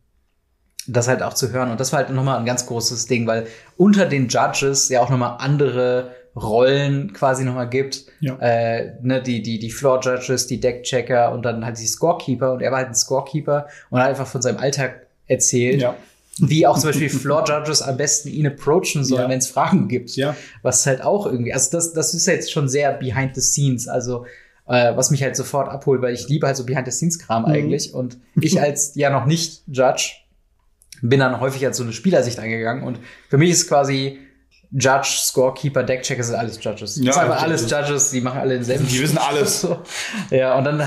das 0.87 1.07
halt 1.09 1.22
auch 1.22 1.35
zu 1.35 1.53
hören. 1.53 1.70
Und 1.70 1.79
das 1.79 1.92
war 1.92 1.98
halt 2.01 2.11
nochmal 2.11 2.38
ein 2.38 2.44
ganz 2.44 2.66
großes 2.66 3.07
Ding, 3.07 3.27
weil 3.27 3.46
unter 3.77 4.07
den 4.07 4.29
Judges 4.29 4.88
ja 4.88 5.01
auch 5.01 5.11
nochmal 5.11 5.37
andere 5.38 6.11
Rollen 6.35 7.12
quasi 7.12 7.45
nochmal 7.45 7.68
gibt. 7.68 8.07
Ja. 8.21 8.37
Äh, 8.38 8.92
ne, 9.03 9.21
die, 9.23 9.42
die, 9.42 9.59
die 9.59 9.71
Floor 9.71 10.01
Judges, 10.01 10.47
die 10.47 10.61
Deckchecker 10.61 11.33
und 11.33 11.42
dann 11.45 11.64
halt 11.64 11.79
die 11.79 11.87
Scorekeeper. 11.87 12.53
Und 12.53 12.62
er 12.62 12.71
war 12.71 12.79
halt 12.79 12.88
ein 12.88 12.95
Scorekeeper 12.95 13.66
und 13.90 14.01
hat 14.01 14.09
einfach 14.09 14.27
von 14.27 14.40
seinem 14.42 14.59
Alltag 14.59 15.07
erzählt, 15.27 15.81
Ja. 15.83 15.95
wie 16.38 16.66
auch 16.66 16.79
zum 16.79 16.88
Beispiel 16.90 17.11
Floor 17.11 17.45
Judges 17.47 17.83
am 17.83 17.97
besten 17.97 18.29
ihn 18.29 18.47
approachen 18.47 19.05
sollen, 19.05 19.23
Ja. 19.25 19.29
wenn 19.29 19.38
es 19.38 19.47
Fragen 19.49 19.88
gibt. 19.88 20.16
Ja. 20.16 20.35
Was 20.62 20.87
halt 20.87 21.03
auch 21.03 21.27
irgendwie, 21.27 21.53
also 21.53 21.71
das, 21.73 21.92
das 21.92 22.14
ist 22.14 22.27
jetzt 22.27 22.51
schon 22.51 22.68
sehr 22.68 22.92
behind 22.95 23.35
the 23.35 23.40
scenes, 23.42 23.87
also 23.88 24.25
äh, 24.68 24.97
was 24.97 25.11
mich 25.11 25.23
halt 25.23 25.37
sofort 25.37 25.68
abholt, 25.68 26.01
weil 26.03 26.14
ich 26.14 26.29
liebe 26.29 26.47
halt 26.47 26.57
so 26.57 26.64
behind 26.64 26.87
the 26.87 26.92
scenes 26.92 27.18
Kram 27.18 27.42
Mhm. 27.42 27.49
eigentlich 27.51 27.92
und 27.92 28.16
ich 28.40 28.61
als 28.61 28.92
ja 28.95 29.11
noch 29.11 29.27
nicht 29.27 29.62
Judge 29.66 30.12
bin 31.03 31.18
dann 31.21 31.40
häufig 31.40 31.66
als 31.66 31.77
so 31.77 31.83
eine 31.83 31.92
Spielersicht 31.92 32.38
angegangen 32.38 32.85
und 32.85 32.99
für 33.29 33.37
mich 33.37 33.51
ist 33.51 33.68
quasi 33.68 34.18
Judge, 34.74 35.16
Scorekeeper, 35.18 35.82
Deckchecker 35.82 36.22
sind 36.22 36.37
alles 36.37 36.62
Judges. 36.62 36.96
Ja, 36.96 37.04
das 37.06 37.14
sind 37.14 37.24
einfach 37.24 37.42
alles 37.42 37.70
Judges, 37.70 38.11
die 38.11 38.20
machen 38.22 38.40
alle 38.40 38.54
denselben 38.54 38.87
Die 38.88 39.00
wissen 39.02 39.18
alles. 39.18 39.61
So. 39.62 39.78
Ja, 40.30 40.56
und 40.56 40.64
dann, 40.64 40.82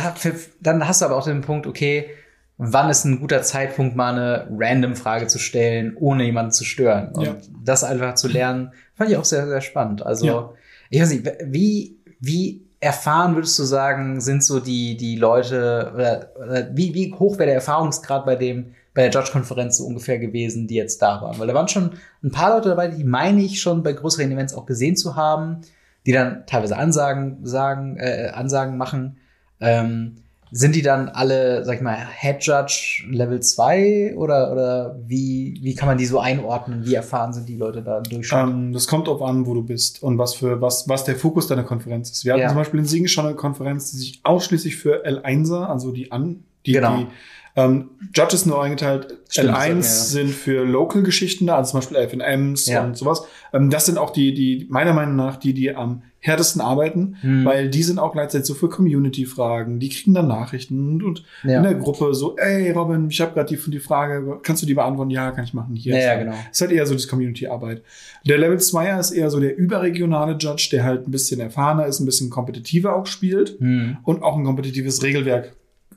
dann 0.62 0.88
hast 0.88 1.02
du 1.02 1.06
aber 1.06 1.16
auch 1.18 1.26
den 1.26 1.42
Punkt, 1.42 1.68
okay, 1.68 2.10
wann 2.58 2.90
ist 2.90 3.06
ein 3.06 3.20
guter 3.20 3.44
Zeitpunkt, 3.44 3.96
mal 3.96 4.14
eine 4.14 4.48
random 4.58 4.96
Frage 4.96 5.28
zu 5.28 5.38
stellen, 5.40 5.96
ohne 5.98 6.24
jemanden 6.24 6.52
zu 6.52 6.64
stören. 6.64 7.10
Und 7.14 7.24
Ja. 7.26 7.36
das 7.64 7.84
einfach 7.84 8.16
zu 8.16 8.28
lernen, 8.28 8.72
fand 8.96 9.12
ich 9.12 9.18
auch 9.18 9.26
sehr, 9.26 9.46
sehr 9.48 9.62
spannend. 9.62 10.04
Also, 10.06 10.26
Ja. 10.26 10.50
ich 10.90 11.02
weiß 11.02 11.10
nicht, 11.12 11.30
wie, 11.46 11.98
wie 12.20 12.66
erfahren 12.80 13.36
würdest 13.36 13.58
du 13.60 13.64
sagen, 13.64 14.20
sind 14.22 14.44
so 14.44 14.60
die, 14.60 14.98
die 14.98 15.16
Leute, 15.16 15.92
oder, 15.94 16.30
oder 16.44 16.70
wie, 16.76 16.94
wie 16.94 17.14
hoch 17.14 17.38
wäre 17.38 17.48
der 17.48 17.56
Erfahrungsgrad 17.56 18.26
bei 18.26 18.36
dem, 18.36 18.74
bei 18.96 19.08
der 19.08 19.12
Judge-Konferenz 19.12 19.78
so 19.78 19.86
ungefähr 19.86 20.18
gewesen, 20.18 20.66
die 20.68 20.76
jetzt 20.76 21.00
da 21.04 21.22
waren? 21.22 21.38
Weil 21.38 21.48
da 21.48 21.54
waren 21.54 21.68
schon 21.68 21.92
ein 22.24 22.32
paar 22.32 22.56
Leute 22.56 22.70
dabei, 22.70 22.88
die 22.88 23.04
meine 23.04 23.44
ich 23.44 23.62
schon 23.62 23.84
bei 23.84 23.94
größeren 23.94 24.32
Events 24.32 24.56
auch 24.56 24.66
gesehen 24.66 24.96
zu 24.96 25.16
haben, 25.16 25.62
die 26.08 26.12
dann 26.14 26.44
teilweise 26.48 26.78
Ansagen 26.78 27.40
sagen, 27.46 27.98
äh, 27.98 28.30
Ansagen 28.34 28.78
machen. 28.78 29.18
Ähm, 29.60 30.16
sind 30.52 30.76
die 30.76 30.84
dann 30.84 31.10
alle, 31.10 31.66
sag 31.66 31.78
ich 31.78 31.82
mal, 31.82 31.98
Head 32.20 32.38
Judge 32.46 33.04
Level 33.10 33.42
2 33.42 34.14
oder, 34.16 34.52
oder 34.54 34.96
wie, 35.06 35.60
wie 35.62 35.74
kann 35.76 35.88
man 35.88 35.98
die 35.98 36.06
so 36.06 36.20
einordnen? 36.20 36.86
Wie 36.86 36.94
erfahren 36.94 37.34
sind 37.34 37.50
die 37.50 37.58
Leute 37.58 37.82
da 37.82 38.00
Durchschnitt? 38.00 38.42
Ähm, 38.44 38.72
das 38.72 38.88
kommt 38.88 39.08
drauf 39.08 39.22
an, 39.22 39.46
wo 39.48 39.54
du 39.56 39.64
bist 39.64 40.02
und 40.04 40.18
was 40.18 40.36
für 40.36 40.62
was, 40.62 40.88
was 40.88 41.04
der 41.04 41.16
Fokus 41.16 41.48
deiner 41.48 41.64
Konferenz 41.64 42.12
ist. 42.12 42.24
Wir 42.24 42.34
hatten 42.34 42.44
Ja. 42.44 42.48
zum 42.50 42.58
Beispiel 42.58 42.80
in 42.80 42.86
Siegen 42.86 43.08
schon 43.08 43.26
eine 43.26 43.36
Konferenz, 43.36 43.92
die 43.92 43.98
sich 43.98 44.20
ausschließlich 44.24 44.78
für 44.78 45.06
L1er, 45.06 45.66
also 45.66 45.92
die 45.92 46.12
an, 46.12 46.44
die, 46.66 46.74
Genau. 46.74 46.98
die 47.00 47.08
ähm, 47.56 47.90
Judges 48.14 48.46
nur 48.46 48.62
eingeteilt. 48.62 49.18
Stimmt, 49.30 49.50
das 49.50 49.56
L1 49.58 49.60
sagt 49.60 49.70
mir, 49.70 49.76
ja. 49.76 49.82
sind 49.82 50.30
für 50.32 50.64
Local-Geschichten 50.66 51.48
da, 51.48 51.56
also 51.58 51.72
zum 51.72 51.80
Beispiel 51.80 51.98
FNMs 51.98 52.66
Ja. 52.68 52.84
und 52.84 52.98
sowas. 52.98 53.24
Ähm, 53.54 53.70
das 53.70 53.86
sind 53.86 53.98
auch 53.98 54.10
die, 54.12 54.34
die 54.34 54.68
meiner 54.70 54.94
Meinung 54.94 55.16
nach 55.16 55.38
die, 55.38 55.54
die 55.54 55.74
am 55.74 56.04
härtesten 56.20 56.60
arbeiten, 56.60 57.18
Hm. 57.22 57.46
weil 57.46 57.70
die 57.70 57.84
sind 57.84 58.00
auch 58.00 58.12
gleichzeitig 58.12 58.48
so 58.48 58.56
für 58.56 58.68
Community-Fragen. 58.68 59.80
Die 59.80 59.90
kriegen 59.90 60.14
dann 60.16 60.28
Nachrichten 60.28 60.80
und, 60.96 61.04
und 61.04 61.24
Ja. 61.44 61.58
in 61.58 61.64
der 61.64 61.76
Gruppe 61.76 62.14
so, 62.16 62.36
ey 62.38 62.72
Robin, 62.72 63.10
ich 63.10 63.22
habe 63.22 63.34
gerade 63.34 63.56
die, 63.56 63.72
die 63.72 63.80
Frage, 63.80 64.40
kannst 64.42 64.62
du 64.64 64.66
die 64.66 64.74
beantworten? 64.74 65.12
Ja, 65.12 65.32
kann 65.32 65.44
ich 65.44 65.54
machen. 65.54 65.76
Hier. 65.76 65.94
Ja, 65.94 66.00
ist 66.00 66.04
ja, 66.06 66.10
halt- 66.12 66.20
genau. 66.26 66.36
ist 66.52 66.62
halt 66.62 66.72
eher 66.72 66.86
so 66.88 66.94
das 66.96 67.08
Community-Arbeit. 67.08 67.84
Der 68.28 68.38
Level 68.40 68.58
2er 68.58 69.00
ist 69.00 69.12
eher 69.12 69.30
so 69.30 69.40
der 69.40 69.56
überregionale 69.58 70.36
Judge, 70.40 70.70
der 70.72 70.84
halt 70.84 71.08
ein 71.08 71.12
bisschen 71.12 71.40
erfahrener 71.40 71.86
ist, 71.86 72.00
ein 72.00 72.06
bisschen 72.06 72.30
kompetitiver 72.30 72.96
auch 72.96 73.06
spielt 73.06 73.60
Hm. 73.60 73.98
und 74.04 74.24
auch 74.24 74.36
ein 74.38 74.44
kompetitives 74.44 75.04
Regelwerk 75.04 75.54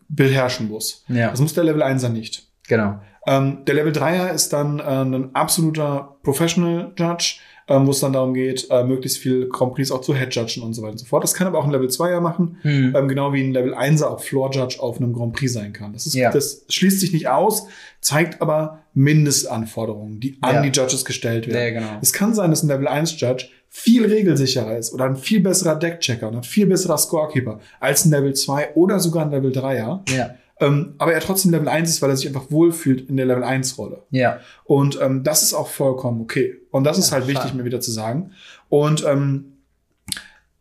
beherrschen 0.09 0.69
muss. 0.69 1.05
Ja, 1.09 1.31
Das 1.31 1.41
muss 1.41 1.55
der 1.55 1.65
Level 1.65 1.83
1er 1.83 2.09
nicht. 2.09 2.45
genau. 2.67 3.01
Ähm, 3.27 3.59
der 3.67 3.75
Level 3.75 3.93
3er 3.93 4.33
ist 4.33 4.55
dann 4.55 4.79
äh, 4.79 4.83
ein 4.83 5.35
absoluter 5.35 6.17
Professional 6.23 6.93
Judge, 6.97 7.41
ähm, 7.69 7.87
wo 7.87 7.91
es 7.91 8.01
dann 8.01 8.15
darum 8.15 8.33
geht, 8.33 8.67
äh, 8.71 8.83
möglichst 8.85 9.19
viel 9.19 9.51
Grand 9.51 9.75
Prix 9.75 9.91
auch 9.91 10.01
zu 10.01 10.15
Head 10.15 10.35
Judgen 10.35 10.63
und 10.63 10.73
so 10.73 10.81
weiter 10.81 10.93
und 10.93 10.99
so 10.99 11.05
fort. 11.05 11.23
Das 11.25 11.35
kann 11.35 11.47
aber 11.47 11.59
auch 11.59 11.65
ein 11.67 11.71
Level 11.71 11.89
2er 11.89 12.21
machen, 12.21 12.57
Hm. 12.63 12.95
ähm, 12.97 13.07
genau 13.09 13.35
wie 13.35 13.43
ein 13.43 13.53
Level 13.53 13.75
1er 13.75 14.07
auch 14.07 14.21
Floor 14.23 14.51
Judge 14.53 14.81
auf 14.81 14.97
einem 14.97 15.13
Grand 15.13 15.35
Prix 15.35 15.53
sein 15.53 15.75
kann. 15.75 15.93
Das, 15.93 16.07
ist, 16.07 16.15
Ja. 16.15 16.31
das 16.31 16.65
schließt 16.71 17.01
sich 17.01 17.13
nicht 17.13 17.29
aus, 17.29 17.67
zeigt 18.01 18.41
aber 18.41 18.79
Mindestanforderungen, 18.95 20.21
die 20.21 20.39
an 20.41 20.57
Ja. 20.57 20.63
die 20.63 20.69
Judges 20.81 21.05
gestellt 21.05 21.47
werden. 21.49 21.75
Ja, 21.75 21.81
genau. 21.81 21.99
Es 22.01 22.13
kann 22.15 22.35
sein, 22.35 22.51
dass 22.51 22.63
ein 22.63 22.69
Level 22.69 22.89
1 22.89 23.21
Judge 23.21 23.49
viel 23.71 24.07
regelsicherer 24.07 24.77
ist 24.79 24.93
oder 24.93 25.05
ein 25.05 25.17
viel 25.17 25.41
besserer 25.41 25.77
Deckchecker 25.77 26.29
und 26.29 26.37
ein 26.37 26.43
viel 26.43 26.67
besserer 26.67 26.99
Scorekeeper 26.99 27.61
als 27.81 28.05
ein 28.05 28.11
Level 28.11 28.35
2 28.35 28.75
oder 28.75 28.99
sogar 28.99 29.25
ein 29.25 29.31
Level 29.31 29.53
3er. 29.53 30.11
Ja, 30.11 30.35
Ähm, 30.61 30.95
aber 30.99 31.13
er 31.13 31.21
trotzdem 31.21 31.53
Level 31.53 31.69
1 31.69 31.89
ist, 31.89 32.03
weil 32.03 32.11
er 32.11 32.17
sich 32.17 32.27
einfach 32.27 32.51
wohlfühlt 32.51 33.09
in 33.09 33.17
der 33.17 33.27
Level 33.27 33.45
1 33.45 33.79
Rolle. 33.79 34.03
ja, 34.11 34.41
Und 34.65 34.99
ähm, 35.01 35.23
das 35.23 35.43
ist 35.45 35.55
auch 35.55 35.69
vollkommen 35.69 36.21
okay. 36.21 36.57
Und 36.71 36.83
das 36.85 36.99
ist 36.99 37.11
Ja, 37.11 37.13
halt 37.17 37.27
wichtig, 37.29 37.45
klar. 37.45 37.55
mir 37.55 37.65
wieder 37.65 37.81
zu 37.81 37.93
sagen. 37.93 38.33
Und 38.69 39.05
ähm, 39.05 39.53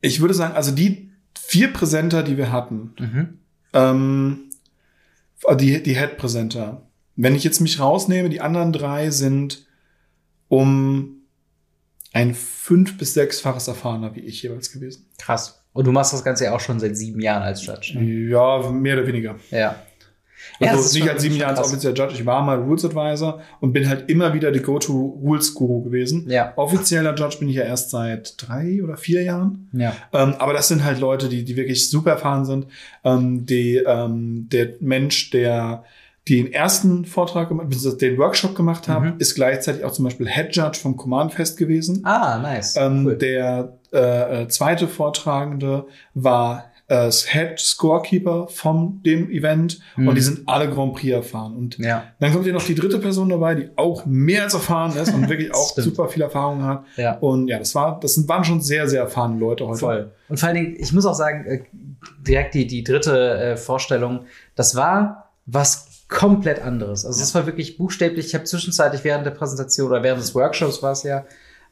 ich 0.02 0.22
würde 0.22 0.34
sagen, 0.36 0.54
also 0.56 0.72
die 0.72 1.10
vier 1.39 1.74
Präsenter, 1.74 2.22
die 2.24 2.38
wir 2.38 2.52
hatten, 2.52 2.93
mhm. 3.00 3.39
ähm, 3.74 4.39
die, 5.60 5.82
die 5.82 5.96
Head-Präsenter, 5.96 6.82
wenn 7.15 7.34
ich 7.36 7.43
jetzt 7.43 7.62
mich 7.62 7.80
rausnehme, 7.80 8.30
die 8.30 8.41
anderen 8.41 8.74
drei 8.74 9.10
sind 9.12 9.65
um 10.50 11.16
ein 12.17 12.34
fünf- 12.34 12.97
bis 12.97 13.13
sechsfaches 13.13 13.67
erfahrener 13.67 14.15
wie 14.15 14.21
ich 14.21 14.41
jeweils 14.43 14.71
gewesen. 14.71 15.06
krass. 15.17 15.62
Und 15.73 15.86
du 15.86 15.91
machst 15.91 16.12
das 16.12 16.23
Ganze 16.23 16.45
ja 16.45 16.56
auch 16.56 16.60
schon 16.60 16.80
seit 16.80 16.97
sieben 16.97 17.21
Jahren 17.21 17.43
als 17.43 17.63
Judge. 17.63 17.93
Ne? 17.99 18.30
Ja, 18.32 18.67
mehr 18.71 18.97
oder 18.97 19.06
weniger. 19.06 19.36
Ja. 19.51 19.75
Ja, 20.60 20.71
Also 20.71 20.86
ist 20.86 20.95
nicht 20.95 21.08
als 21.10 21.21
sieben 21.21 21.36
Jahre 21.36 21.56
als 21.58 21.67
offizieller 21.67 21.93
Judge. 21.93 22.15
Ich 22.15 22.25
war 22.25 22.41
mal 22.41 22.58
Rules 22.58 22.84
Advisor 22.84 23.41
und 23.60 23.73
bin 23.73 23.88
halt 23.88 24.10
immer 24.10 24.34
wieder 24.34 24.51
der 24.51 24.62
Go-To-Rules-Guru 24.63 25.84
gewesen. 25.84 26.27
Ja, 26.30 26.53
Offizieller 26.56 27.13
Judge 27.15 27.38
bin 27.38 27.49
ich 27.49 27.56
ja 27.58 27.63
erst 27.63 27.91
seit 27.91 28.36
drei 28.39 28.82
oder 28.84 28.97
vier 28.97 29.21
Jahren. 29.21 29.69
ja, 29.73 29.95
Ähm, 30.13 30.34
aber 30.39 30.53
das 30.53 30.67
sind 30.67 30.84
halt 30.84 30.99
Leute, 30.99 31.30
die, 31.30 31.43
die 31.43 31.56
wirklich 31.56 31.89
super 31.89 32.12
erfahren 32.12 32.45
sind. 32.45 32.65
Ähm, 33.03 33.45
die, 33.45 33.75
ähm, 33.77 34.47
der 34.51 34.69
Mensch, 34.80 35.30
der 35.30 35.84
den 36.29 36.51
ersten 36.51 37.05
Vortrag 37.05 37.49
gemacht, 37.49 37.67
den 38.01 38.17
Workshop 38.17 38.55
gemacht 38.55 38.87
hat, 38.87 39.01
Mhm. 39.03 39.13
ist 39.19 39.35
gleichzeitig 39.35 39.83
auch 39.85 39.91
zum 39.91 40.05
Beispiel 40.05 40.27
Head 40.27 40.55
Judge 40.55 40.79
vom 40.81 40.97
Command 40.97 41.33
Fest 41.33 41.57
gewesen. 41.57 42.01
Ah, 42.03 42.39
nice. 42.39 42.75
Ähm, 42.77 43.05
cool. 43.05 43.17
Der 43.17 43.77
äh, 43.93 44.43
äh, 44.43 44.47
zweite 44.49 44.87
Vortragende 44.87 45.85
war 46.13 46.65
äh, 46.89 47.11
Head 47.11 47.59
Scorekeeper 47.59 48.47
von 48.47 49.01
dem 49.03 49.29
Event 49.29 49.79
Mhm. 49.97 50.07
und 50.07 50.15
die 50.15 50.21
sind 50.21 50.47
alle 50.47 50.69
Grand 50.69 50.93
Prix 50.93 51.11
erfahren. 51.13 51.55
Und 51.57 51.77
Ja, 51.79 52.03
dann 52.21 52.31
kommt 52.31 52.45
hier 52.45 52.53
noch 52.53 52.63
die 52.63 52.75
dritte 52.75 52.99
Person 52.99 53.27
dabei, 53.27 53.55
die 53.55 53.69
auch 53.75 54.05
mehr 54.05 54.43
als 54.43 54.53
erfahren 54.53 54.95
ist 54.95 55.13
und 55.13 55.27
wirklich 55.27 55.53
auch 55.53 55.71
Stimmt. 55.71 55.85
super 55.85 56.07
viel 56.07 56.21
Erfahrung 56.21 56.63
hat. 56.63 56.85
ja. 56.95 57.17
Und 57.17 57.49
ja, 57.49 57.59
das 57.59 57.75
war, 57.75 57.99
das 57.99 58.15
sind, 58.15 58.29
waren 58.29 58.43
schon 58.45 58.61
sehr, 58.61 58.87
sehr 58.87 59.01
erfahrene 59.01 59.37
Leute 59.37 59.67
heute. 59.67 59.79
Voll. 59.79 60.11
Und 60.29 60.39
vor 60.39 60.47
allen 60.47 60.55
Dingen, 60.55 60.75
ich 60.79 60.93
muss 60.93 61.05
auch 61.05 61.13
sagen, 61.13 61.45
äh, 61.45 61.59
direkt 62.25 62.53
die, 62.53 62.67
die 62.67 62.83
dritte 62.85 63.37
äh, 63.37 63.57
Vorstellung, 63.57 64.21
das 64.55 64.75
war 64.75 65.31
was 65.45 65.96
komplett 66.10 66.62
anderes. 66.62 67.06
Also 67.06 67.22
es 67.22 67.36
war 67.36 67.46
wirklich 67.46 67.78
buchstäblich, 67.78 68.28
ich 68.28 68.36
habe 68.36 68.46
zwischenzeitlich 68.46 69.04
während 69.04 69.26
der 69.26 69.32
Präsentation 69.32 69.88
oder 69.89 70.03
während 70.03 70.22
des 70.22 70.34
Workshops 70.36 70.82
war 70.82 70.93
es 70.93 71.03
ja, 71.03 71.26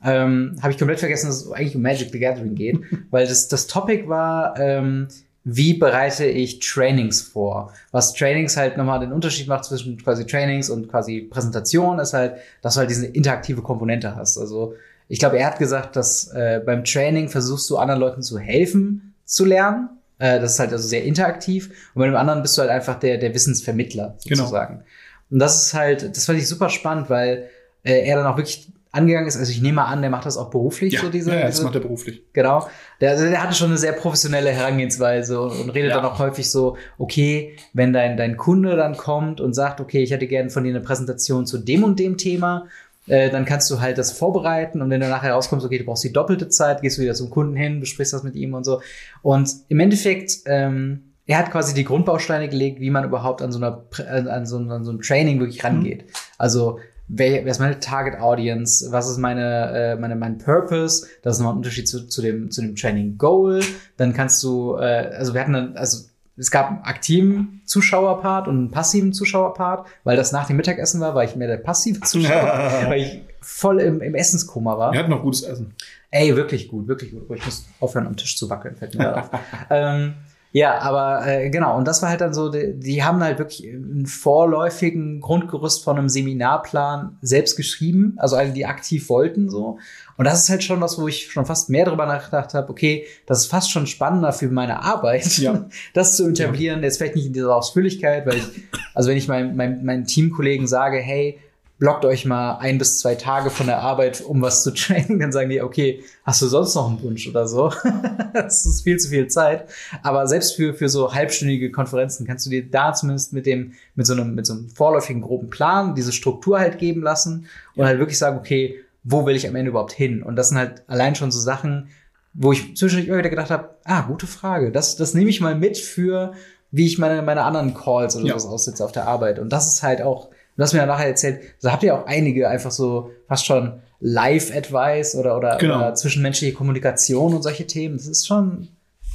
ähm, 0.04 0.56
habe 0.62 0.72
ich 0.72 0.78
komplett 0.78 1.00
vergessen, 1.00 1.28
dass 1.28 1.46
es 1.46 1.52
eigentlich 1.52 1.76
um 1.76 1.82
Magic 1.82 2.12
the 2.12 2.20
Gathering 2.20 2.56
geht, 2.56 2.80
weil 3.12 3.28
das, 3.28 3.48
das 3.48 3.68
Topic 3.68 4.08
war, 4.08 4.60
ähm, 4.60 5.08
wie 5.46 5.76
bereite 5.76 6.26
ich 6.26 6.60
Trainings 6.60 7.22
vor? 7.22 7.72
Was 7.92 8.14
Trainings 8.14 8.58
halt 8.58 8.78
nochmal 8.78 9.00
den 9.00 9.14
Unterschied 9.14 9.48
macht 9.48 9.66
zwischen 9.66 9.98
quasi 10.02 10.26
Trainings 10.26 10.72
und 10.72 10.90
quasi 10.90 11.22
Präsentation, 11.22 12.00
ist 12.00 12.14
halt, 12.14 12.38
dass 12.64 12.74
du 12.74 12.80
halt 12.80 12.90
diese 12.90 13.06
interaktive 13.06 13.62
Komponente 13.62 14.16
hast. 14.16 14.40
Also 14.40 14.74
ich 15.08 15.20
glaube, 15.20 15.38
er 15.38 15.46
hat 15.46 15.60
gesagt, 15.60 15.96
dass 15.96 16.30
äh, 16.34 16.62
beim 16.66 16.84
Training 16.84 17.30
versuchst 17.30 17.70
du 17.70 17.78
anderen 17.78 18.02
Leuten 18.02 18.24
zu 18.24 18.40
helfen, 18.40 19.14
zu 19.24 19.46
lernen. 19.46 19.90
Äh, 20.20 20.40
das 20.40 20.54
ist 20.54 20.60
halt 20.60 20.72
also 20.72 20.88
sehr 20.88 21.04
interaktiv. 21.04 21.70
Und 21.94 22.00
bei 22.02 22.06
dem 22.06 22.16
anderen 22.16 22.42
bist 22.42 22.58
du 22.58 22.62
halt 22.62 22.72
einfach 22.72 23.00
der, 23.00 23.18
der 23.18 23.34
Wissensvermittler 23.34 24.18
Genau. 24.26 24.44
sozusagen. 24.44 24.84
Und 25.30 25.40
das 25.40 25.66
ist 25.68 25.74
halt, 25.74 26.16
das 26.16 26.26
fand 26.26 26.40
ich 26.40 26.48
super 26.48 26.70
spannend, 26.70 27.10
weil 27.10 27.50
äh, 27.84 28.08
er 28.08 28.18
dann 28.18 28.26
auch 28.28 28.38
wirklich 28.38 28.70
angegangen 28.92 29.28
ist. 29.28 29.36
Also 29.36 29.52
ich 29.52 29.62
nehme 29.62 29.76
mal 29.76 29.86
an, 29.88 30.00
der 30.02 30.10
macht 30.10 30.26
das 30.26 30.38
auch 30.38 30.50
beruflich, 30.50 30.94
Ja, 30.94 31.02
so 31.02 31.10
diese. 31.10 31.32
ja, 31.32 31.42
das 31.42 31.56
diese 31.56 31.66
macht 31.66 31.76
er 31.76 31.82
beruflich. 31.82 32.24
Genau. 32.32 32.70
Der, 33.02 33.12
also 33.12 33.26
der 33.26 33.44
hatte 33.44 33.54
schon 33.54 33.68
eine 33.68 33.78
sehr 33.78 33.92
professionelle 33.92 34.52
Herangehensweise 34.52 35.42
und, 35.42 35.52
und 35.60 35.70
redet 35.72 35.90
Ja. 35.92 35.98
dann 35.98 36.06
auch 36.06 36.18
häufig 36.20 36.50
so, 36.50 36.78
okay, 36.98 37.58
wenn 37.74 37.92
dein, 37.92 38.16
dein 38.16 38.38
Kunde 38.38 38.78
dann 38.78 38.96
kommt 38.96 39.42
und 39.42 39.54
sagt, 39.54 39.82
okay, 39.82 40.02
ich 40.02 40.12
hätte 40.12 40.28
gerne 40.28 40.50
von 40.50 40.64
dir 40.64 40.70
eine 40.70 40.80
Präsentation 40.80 41.46
zu 41.46 41.58
dem 41.58 41.84
und 41.84 42.00
dem 42.00 42.18
Thema, 42.18 42.68
äh, 43.08 43.30
dann 43.30 43.46
kannst 43.46 43.70
du 43.72 43.82
halt 43.82 43.98
das 43.98 44.12
vorbereiten 44.12 44.82
und 44.82 44.90
wenn 44.90 45.02
du 45.02 45.08
nachher 45.08 45.34
rauskommst, 45.34 45.66
okay, 45.66 45.78
du 45.78 45.86
brauchst 45.86 46.04
die 46.04 46.14
doppelte 46.14 46.50
Zeit, 46.50 46.82
gehst 46.82 46.98
du 46.98 47.02
wieder 47.02 47.14
zum 47.14 47.30
Kunden 47.30 47.56
hin, 47.56 47.80
besprichst 47.80 48.14
das 48.14 48.24
mit 48.24 48.36
ihm 48.36 48.54
und 48.54 48.64
so. 48.64 48.82
Und 49.22 49.50
im 49.68 49.80
Endeffekt, 49.80 50.40
ähm, 50.46 51.14
er 51.28 51.40
hat 51.40 51.52
quasi 51.52 51.74
die 51.74 51.84
Grundbausteine 51.84 52.50
gelegt, 52.50 52.80
wie 52.80 52.92
man 52.92 53.04
überhaupt 53.04 53.42
an 53.42 53.52
so 53.52 53.58
einer 53.58 53.86
Prä- 53.90 54.06
an, 54.06 54.46
so, 54.46 54.58
an 54.58 54.84
so 54.84 54.92
ein 54.92 55.02
Training 55.02 55.40
wirklich 55.40 55.64
rangeht. 55.64 56.06
Also 56.38 56.80
wer, 57.08 57.46
wer 57.46 57.52
ist 57.52 57.60
meine 57.60 57.80
Target 57.80 58.20
Audience? 58.20 58.92
Was 58.92 59.10
ist 59.10 59.18
meine, 59.18 59.72
äh, 59.74 59.96
meine 59.96 60.16
mein 60.16 60.38
Purpose? 60.38 61.08
Das 61.24 61.36
ist 61.36 61.40
nochmal 61.40 61.56
ein 61.56 61.58
Unterschied 61.58 61.88
zu, 61.88 62.08
zu 62.08 62.22
dem 62.22 62.52
zu 62.52 62.62
dem 62.62 62.76
Training 62.76 63.18
Goal. 63.18 63.62
Dann 63.98 64.14
kannst 64.14 64.44
du, 64.44 64.76
äh, 64.76 65.12
also 65.18 65.34
wir 65.34 65.42
hatten 65.42 65.54
dann, 65.54 65.78
also 65.78 66.08
es 66.38 66.52
gab 66.52 66.70
einen 66.70 66.84
aktiven 66.84 67.62
Zuschauerpart 67.66 68.48
und 68.48 68.58
einen 68.58 68.72
passiven 68.72 69.14
Zuschauerpart, 69.14 69.88
weil 70.04 70.18
das 70.18 70.32
nach 70.32 70.48
dem 70.48 70.58
Mittagessen 70.58 71.00
war, 71.00 71.16
war 71.16 71.24
ich 71.24 71.36
mehr 71.36 71.48
der 71.48 71.58
passive 71.58 72.02
Zuschauer, 72.02 72.84
weil 72.88 73.02
ich 73.02 73.22
voll 73.42 73.80
im, 73.80 74.02
im 74.02 74.16
Essenskoma 74.16 74.78
war. 74.78 74.92
Wir 74.92 75.00
hatten 75.00 75.12
noch 75.12 75.22
gutes 75.22 75.44
Essen. 75.44 75.74
Ey, 76.12 76.36
wirklich 76.36 76.68
gut, 76.68 76.88
wirklich 76.88 77.12
gut. 77.12 77.24
Ich 77.38 77.46
muss 77.46 77.66
aufhören, 77.80 78.08
am 78.08 78.18
Tisch 78.18 78.38
zu 78.38 78.50
wackeln, 78.50 78.76
fällt 78.76 78.96
mir 78.96 79.18
auf. 79.18 79.30
ähm, 79.70 80.16
ja, 80.56 80.80
aber 80.80 81.28
äh, 81.28 81.50
genau, 81.50 81.78
und 81.78 81.86
das 81.86 82.02
war 82.02 82.08
halt 82.08 82.22
dann 82.22 82.34
so, 82.34 82.48
die, 82.48 82.80
die 82.80 83.04
haben 83.04 83.22
halt 83.22 83.40
wirklich 83.40 83.68
einen 83.68 84.06
vorläufigen 84.06 85.20
Grundgerüst 85.20 85.84
von 85.84 85.98
einem 85.98 86.08
Seminarplan 86.08 87.18
selbst 87.22 87.58
geschrieben, 87.58 88.14
also 88.16 88.38
alle, 88.38 88.52
die 88.52 88.66
aktiv 88.66 89.10
wollten 89.10 89.50
so. 89.50 89.80
Und 90.16 90.24
das 90.24 90.44
ist 90.44 90.50
halt 90.50 90.64
schon 90.64 90.80
was, 90.80 90.98
wo 90.98 91.10
ich 91.10 91.30
schon 91.30 91.46
fast 91.46 91.70
mehr 91.70 91.84
drüber 91.84 92.06
nachgedacht 92.06 92.54
habe, 92.54 92.70
okay, 92.70 93.06
das 93.26 93.40
ist 93.40 93.48
fast 93.48 93.70
schon 93.70 93.86
spannender 93.86 94.32
für 94.32 94.48
meine 94.48 94.82
Arbeit, 94.82 95.40
Ja. 95.40 95.66
das 95.94 96.16
zu 96.16 96.30
etablieren. 96.30 96.82
Jetzt 96.84 97.00
vielleicht 97.00 97.18
nicht 97.18 97.26
in 97.26 97.34
dieser 97.34 97.54
Ausführlichkeit, 97.54 98.26
weil 98.26 98.38
ich, 98.38 98.46
also 98.94 99.10
wenn 99.10 99.18
ich 99.18 99.28
meinen 99.28 99.58
mein, 99.58 99.84
meinen 99.84 100.06
Teamkollegen 100.06 100.68
sage, 100.68 101.00
hey, 101.00 101.38
blockt 101.78 102.06
euch 102.06 102.26
mal 102.26 102.58
ein 102.60 102.78
bis 102.78 103.00
zwei 103.00 103.16
Tage 103.16 103.50
von 103.50 103.68
der 103.68 103.80
Arbeit, 103.80 104.22
um 104.22 104.42
was 104.42 104.64
zu 104.64 104.72
trainen, 104.74 105.20
dann 105.20 105.32
sagen 105.32 105.50
die, 105.50 105.62
okay, 105.62 106.04
hast 106.24 106.42
du 106.42 106.48
sonst 106.48 106.76
noch 106.76 106.88
einen 106.90 107.02
Wunsch 107.04 107.28
oder 107.28 107.48
so? 107.48 107.72
das 108.34 108.66
ist 108.66 108.82
viel 108.84 108.98
zu 108.98 109.10
viel 109.10 109.28
Zeit. 109.28 109.68
Aber 110.02 110.28
selbst 110.28 110.56
für, 110.56 110.74
für 110.74 110.88
so 110.90 111.14
halbstündige 111.14 111.72
Konferenzen 111.72 112.26
kannst 112.26 112.46
du 112.46 112.50
dir 112.50 112.70
da 112.70 112.94
zumindest 112.94 113.34
mit 113.34 113.46
dem, 113.46 113.74
mit 113.96 114.08
so 114.08 114.14
einem, 114.14 114.36
mit 114.36 114.46
so 114.46 114.54
einem 114.54 114.70
vorläufigen 114.70 115.22
groben 115.22 115.50
Plan 115.50 115.96
diese 115.96 116.12
Struktur 116.14 116.60
halt 116.60 116.78
geben 116.78 117.02
lassen 117.02 117.48
und 117.76 117.86
halt 117.86 118.00
wirklich 118.00 118.18
sagen, 118.18 118.38
okay, 118.38 118.80
wo 119.04 119.26
will 119.26 119.36
ich 119.36 119.48
am 119.48 119.56
Ende 119.56 119.70
überhaupt 119.70 119.92
hin? 119.94 120.24
Und 120.24 120.36
das 120.36 120.50
sind 120.50 120.58
halt 120.58 120.84
allein 120.88 121.16
schon 121.16 121.30
so 121.32 121.40
Sachen, 121.40 121.90
wo 122.34 122.52
ich 122.52 122.76
zwischendurch 122.76 123.08
immer 123.08 123.18
wieder 123.20 123.30
gedacht 123.30 123.52
habe, 123.52 123.76
ah, 123.84 124.02
gute 124.02 124.28
Frage. 124.28 124.72
Das, 124.72 124.96
das 124.96 125.14
nehme 125.14 125.30
ich 125.30 125.42
mal 125.42 125.56
mit 125.56 125.78
für, 125.78 126.34
wie 126.72 126.86
ich 126.88 126.98
meine, 126.98 127.22
meine 127.22 127.44
anderen 127.44 127.74
Calls 127.74 128.16
oder 128.16 128.26
Ja. 128.26 128.40
sowas 128.40 128.52
aussetze 128.52 128.84
auf 128.84 128.92
der 128.92 129.08
Arbeit. 129.08 129.40
Und 129.40 129.50
das 129.50 129.72
ist 129.74 129.84
halt 129.84 130.02
auch, 130.02 130.30
du 130.58 130.64
hast 130.64 130.74
mir 130.74 130.80
ja 130.80 130.86
nachher 130.86 131.08
erzählt, 131.08 131.40
da 131.62 131.72
habt 131.72 131.84
ihr 131.84 131.96
auch 131.96 132.06
einige 132.06 132.48
einfach 132.50 132.72
so 132.72 133.12
fast 133.28 133.46
schon 133.46 133.74
Live-Advice 134.00 135.16
oder, 135.16 135.38
oder, 135.38 135.58
Genau. 135.58 135.78
oder 135.78 135.96
zwischenmenschliche 135.96 136.54
Kommunikation 136.54 137.34
und 137.34 137.42
solche 137.44 137.66
Themen. 137.68 137.98
Das 137.98 138.08
ist 138.08 138.28
schon 138.28 138.68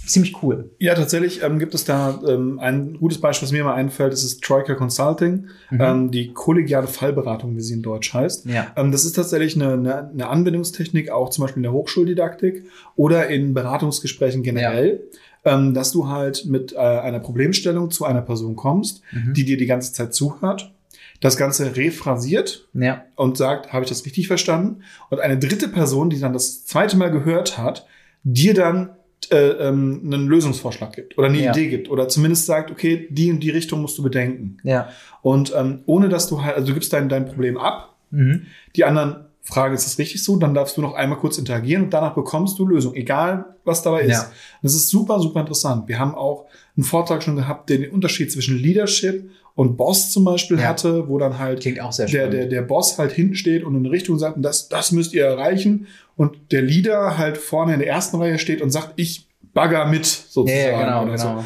ziemlich 0.06 0.42
cool. 0.42 0.70
Ja, 0.78 0.94
tatsächlich 0.94 1.42
ähm, 1.42 1.58
gibt 1.58 1.74
es 1.74 1.84
da 1.84 2.18
ähm, 2.26 2.58
ein 2.58 2.94
gutes 2.98 3.20
Beispiel, 3.20 3.46
was 3.46 3.52
mir 3.52 3.62
mal 3.62 3.74
einfällt, 3.74 4.12
das 4.12 4.24
ist 4.24 4.42
Troika 4.42 4.74
Consulting, 4.74 5.46
ähm, 5.78 6.10
die 6.10 6.32
kollegiale 6.32 6.86
Fallberatung, 6.88 7.56
wie 7.56 7.60
sie 7.60 7.74
in 7.74 7.82
Deutsch 7.82 8.12
heißt. 8.12 8.46
Ja. 8.46 8.68
Ähm, 8.76 8.90
das 8.90 9.04
ist 9.04 9.12
tatsächlich 9.12 9.54
eine, 9.56 9.74
eine, 9.74 10.08
eine 10.10 10.28
Anwendungstechnik, 10.28 11.10
auch 11.10 11.30
zum 11.30 11.42
Beispiel 11.44 11.58
in 11.60 11.64
der 11.64 11.72
Hochschuldidaktik 11.72 12.64
oder 12.96 13.28
in 13.28 13.54
Beratungsgesprächen 13.54 14.42
generell, 14.42 15.02
ähm, 15.44 15.74
dass 15.74 15.92
du 15.92 16.08
halt 16.08 16.44
mit 16.46 16.72
äh, 16.72 16.76
einer 16.78 17.20
Problemstellung 17.20 17.90
zu 17.90 18.04
einer 18.04 18.22
Person 18.22 18.56
kommst, 18.56 19.02
Mhm. 19.12 19.34
die 19.34 19.44
dir 19.44 19.58
die 19.58 19.66
ganze 19.66 19.92
Zeit 19.92 20.12
zuhört, 20.14 20.72
das 21.20 21.36
Ganze 21.36 21.76
rephrasiert 21.76 22.68
Ja. 22.72 23.04
und 23.16 23.36
sagt, 23.36 23.72
habe 23.72 23.84
ich 23.84 23.88
das 23.90 24.04
richtig 24.06 24.26
verstanden? 24.26 24.82
Und 25.10 25.20
eine 25.20 25.38
dritte 25.38 25.68
Person, 25.68 26.10
die 26.10 26.18
dann 26.18 26.32
das 26.32 26.64
zweite 26.64 26.96
Mal 26.96 27.10
gehört 27.10 27.58
hat, 27.58 27.86
dir 28.24 28.54
dann 28.54 28.90
äh, 29.30 29.36
ähm, 29.36 30.00
einen 30.04 30.26
Lösungsvorschlag 30.28 30.94
gibt 30.94 31.18
oder 31.18 31.28
eine 31.28 31.38
Ja. 31.42 31.50
Idee 31.52 31.68
gibt 31.68 31.90
oder 31.90 32.08
zumindest 32.08 32.46
sagt, 32.46 32.70
okay, 32.70 33.06
die 33.10 33.30
und 33.30 33.40
die 33.40 33.50
Richtung 33.50 33.82
musst 33.82 33.98
du 33.98 34.02
bedenken. 34.02 34.56
Ja. 34.64 34.88
Und 35.22 35.52
ähm, 35.54 35.80
ohne 35.86 36.08
dass 36.08 36.26
du 36.28 36.42
halt, 36.42 36.56
also 36.56 36.68
du 36.68 36.74
gibst 36.74 36.92
dein, 36.92 37.08
dein 37.08 37.26
Problem 37.26 37.56
ab, 37.58 37.88
Mhm. 38.12 38.46
die 38.74 38.84
anderen 38.84 39.26
fragen, 39.42 39.72
ist 39.74 39.86
das 39.86 39.98
richtig 39.98 40.24
so? 40.24 40.36
Dann 40.36 40.52
darfst 40.54 40.76
du 40.76 40.80
noch 40.80 40.94
einmal 40.94 41.18
kurz 41.18 41.38
interagieren 41.38 41.84
und 41.84 41.90
danach 41.94 42.14
bekommst 42.14 42.58
du 42.58 42.66
Lösung, 42.66 42.94
egal 42.94 43.44
was 43.64 43.82
dabei 43.82 44.00
ist. 44.02 44.10
Ja. 44.10 44.30
Das 44.62 44.74
ist 44.74 44.88
super, 44.88 45.20
super 45.20 45.40
interessant. 45.40 45.86
Wir 45.86 45.98
haben 46.00 46.14
auch 46.16 46.46
einen 46.76 46.82
Vortrag 46.84 47.22
schon 47.22 47.36
gehabt, 47.36 47.70
der 47.70 47.78
den 47.78 47.90
Unterschied 47.90 48.32
zwischen 48.32 48.56
Leadership 48.58 49.30
und 49.60 49.76
Boss 49.76 50.10
zum 50.10 50.24
Beispiel 50.24 50.58
Ja. 50.58 50.68
hatte, 50.68 51.06
wo 51.08 51.18
dann 51.18 51.38
halt 51.38 51.60
Klingt 51.60 51.82
auch 51.82 51.92
sehr 51.92 52.06
der, 52.06 52.28
der, 52.28 52.46
der 52.46 52.62
Boss 52.62 52.98
halt 52.98 53.12
hinten 53.12 53.34
steht 53.34 53.62
und 53.62 53.74
in 53.74 53.80
eine 53.80 53.90
Richtung 53.90 54.18
sagt, 54.18 54.36
und 54.36 54.42
das, 54.42 54.70
das 54.70 54.90
müsst 54.90 55.12
ihr 55.12 55.26
erreichen. 55.26 55.86
Und 56.16 56.50
der 56.52 56.62
Leader 56.62 57.18
halt 57.18 57.36
vorne 57.36 57.74
in 57.74 57.80
der 57.80 57.88
ersten 57.88 58.16
Reihe 58.16 58.38
steht 58.38 58.62
und 58.62 58.70
sagt, 58.70 58.94
ich 58.96 59.28
bagger 59.52 59.84
mit, 59.84 60.06
sozusagen. 60.06 60.62
ja, 60.62 60.82
genau, 60.84 61.02
oder 61.04 61.18
so. 61.18 61.28
genau. 61.28 61.44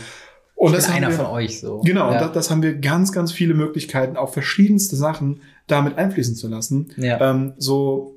Und 0.55 0.71
Ich 0.71 0.77
das 0.77 0.91
einer 0.91 1.09
wir, 1.09 1.15
von 1.17 1.27
euch 1.27 1.59
so. 1.59 1.81
Genau, 1.81 2.07
und 2.07 2.15
ja. 2.15 2.21
das, 2.21 2.33
das 2.33 2.51
haben 2.53 2.62
wir 2.62 2.75
ganz, 2.75 3.11
ganz 3.11 3.33
viele 3.33 3.55
Möglichkeiten, 3.55 4.17
auch 4.17 4.33
verschiedenste 4.33 4.95
Sachen 4.95 5.41
damit 5.67 5.99
einfließen 5.99 6.37
zu 6.37 6.47
lassen. 6.47 6.93
Ja. 6.97 7.21
Ähm, 7.33 7.55
so, 7.59 8.15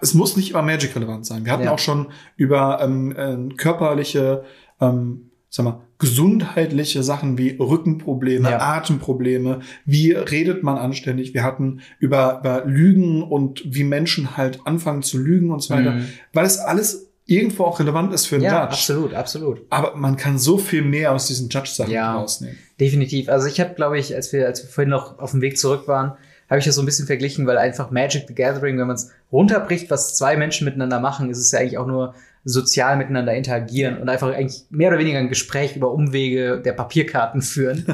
es 0.00 0.14
muss 0.14 0.38
nicht 0.38 0.52
immer 0.52 0.62
Magic-relevant 0.62 1.26
sein. 1.26 1.44
Wir 1.44 1.52
hatten 1.52 1.64
Ja. 1.64 1.72
auch 1.72 1.78
schon 1.78 2.06
über 2.36 2.80
ähm, 2.82 3.14
äh, 3.14 3.54
körperliche, 3.56 4.44
ähm, 4.80 5.31
sag 5.54 5.64
mal, 5.64 5.80
gesundheitliche 5.98 7.02
Sachen 7.02 7.36
wie 7.36 7.50
Rückenprobleme, 7.50 8.50
Ja. 8.50 8.58
Atemprobleme, 8.60 9.60
wie 9.84 10.12
redet 10.12 10.62
man 10.62 10.78
anständig. 10.78 11.34
Wir 11.34 11.42
hatten 11.42 11.80
über, 11.98 12.38
über 12.40 12.62
Lügen 12.64 13.22
und 13.22 13.62
wie 13.66 13.84
Menschen 13.84 14.36
halt 14.38 14.60
anfangen 14.64 15.02
zu 15.02 15.18
lügen 15.18 15.50
und 15.50 15.60
so 15.62 15.74
weiter, 15.74 15.92
Mhm. 15.92 16.06
weil 16.32 16.46
es 16.46 16.58
alles 16.58 17.10
irgendwo 17.26 17.64
auch 17.64 17.78
relevant 17.80 18.14
ist 18.14 18.26
für 18.26 18.36
einen 18.36 18.44
ja, 18.44 18.62
Judge. 18.62 18.72
absolut, 18.72 19.14
absolut. 19.14 19.60
Aber 19.68 19.94
man 19.94 20.16
kann 20.16 20.38
so 20.38 20.56
viel 20.56 20.82
mehr 20.82 21.12
aus 21.12 21.26
diesen 21.26 21.50
Judge-Sachen 21.50 21.92
Ja. 21.92 22.14
rausnehmen. 22.14 22.56
Definitiv. 22.80 23.28
Also 23.28 23.46
ich 23.46 23.60
habe, 23.60 23.74
glaube 23.74 23.98
ich, 23.98 24.14
als 24.14 24.32
wir, 24.32 24.46
als 24.46 24.62
wir 24.62 24.70
vorhin 24.70 24.90
noch 24.90 25.18
auf 25.18 25.32
dem 25.32 25.42
Weg 25.42 25.58
zurück 25.58 25.86
waren, 25.86 26.12
habe 26.48 26.58
ich 26.60 26.64
das 26.64 26.74
so 26.74 26.82
ein 26.82 26.86
bisschen 26.86 27.06
verglichen, 27.06 27.46
weil 27.46 27.58
einfach 27.58 27.90
Magic 27.90 28.24
the 28.26 28.34
Gathering, 28.34 28.78
wenn 28.78 28.86
man 28.86 28.96
es 28.96 29.10
runterbricht, 29.30 29.90
was 29.90 30.16
zwei 30.16 30.36
Menschen 30.36 30.64
miteinander 30.64 30.98
machen, 30.98 31.30
ist 31.30 31.38
es 31.38 31.52
ja 31.52 31.60
eigentlich 31.60 31.78
auch 31.78 31.86
nur 31.86 32.14
sozial 32.44 32.96
miteinander 32.96 33.34
interagieren 33.34 33.98
und 33.98 34.08
einfach 34.08 34.32
eigentlich 34.34 34.64
mehr 34.70 34.88
oder 34.88 34.98
weniger 34.98 35.18
ein 35.18 35.28
Gespräch 35.28 35.76
über 35.76 35.92
Umwege 35.92 36.60
der 36.64 36.72
Papierkarten 36.72 37.40
führen. 37.52 37.84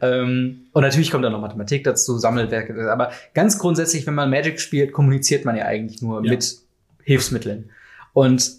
ähm, 0.00 0.66
und 0.72 0.82
natürlich 0.82 1.10
kommt 1.10 1.24
dann 1.24 1.32
noch 1.32 1.40
Mathematik 1.40 1.84
dazu, 1.84 2.16
Sammelwerke. 2.18 2.90
Aber 2.90 3.10
ganz 3.34 3.58
grundsätzlich, 3.58 4.06
wenn 4.06 4.14
man 4.14 4.30
Magic 4.30 4.60
spielt, 4.60 4.92
kommuniziert 4.92 5.44
man 5.44 5.56
ja 5.56 5.64
eigentlich 5.66 6.00
nur 6.02 6.24
Ja. 6.24 6.30
mit 6.32 6.56
Hilfsmitteln. 7.04 7.70
Und 8.14 8.50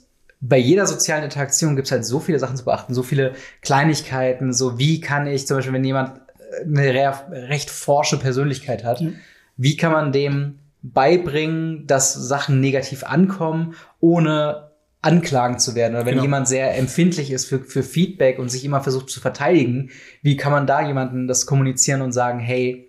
bei 0.42 0.58
jeder 0.58 0.86
sozialen 0.86 1.24
Interaktion 1.24 1.76
gibt 1.76 1.88
es 1.88 1.92
halt 1.92 2.06
so 2.06 2.20
viele 2.20 2.40
Sachen 2.40 2.56
zu 2.56 2.64
beachten, 2.64 2.94
so 2.94 3.04
viele 3.04 3.34
Kleinigkeiten, 3.62 4.54
so 4.54 4.78
wie 4.80 5.02
kann 5.02 5.28
ich 5.28 5.48
zum 5.48 5.58
Beispiel, 5.58 5.74
wenn 5.74 5.84
jemand 5.84 6.20
äh, 6.40 6.64
eine 6.66 6.94
re 6.94 7.14
recht 7.50 7.70
forsche 7.70 8.18
Persönlichkeit 8.18 8.84
hat, 8.84 9.02
Ja. 9.02 9.10
wie 9.58 9.76
kann 9.78 9.92
man 9.92 10.12
dem 10.12 10.60
beibringen, 10.82 11.88
dass 11.88 12.14
Sachen 12.14 12.62
negativ 12.62 13.04
ankommen, 13.04 13.74
ohne 14.00 14.69
anklagen 15.02 15.60
zu 15.60 15.76
werden? 15.76 15.96
Oder 15.96 16.06
wenn 16.06 16.14
Genau. 16.14 16.24
jemand 16.24 16.48
sehr 16.48 16.78
empfindlich 16.78 17.32
ist 17.32 17.46
für, 17.46 17.60
für 17.60 17.84
Feedback 17.84 18.38
und 18.40 18.50
sich 18.50 18.66
immer 18.66 18.82
versucht 18.82 19.10
zu 19.10 19.20
verteidigen, 19.22 19.92
wie 20.22 20.36
kann 20.38 20.52
man 20.52 20.68
da 20.68 20.86
jemandem 20.86 21.28
das 21.28 21.46
kommunizieren 21.46 22.02
und 22.02 22.12
sagen, 22.12 22.40
hey, 22.40 22.86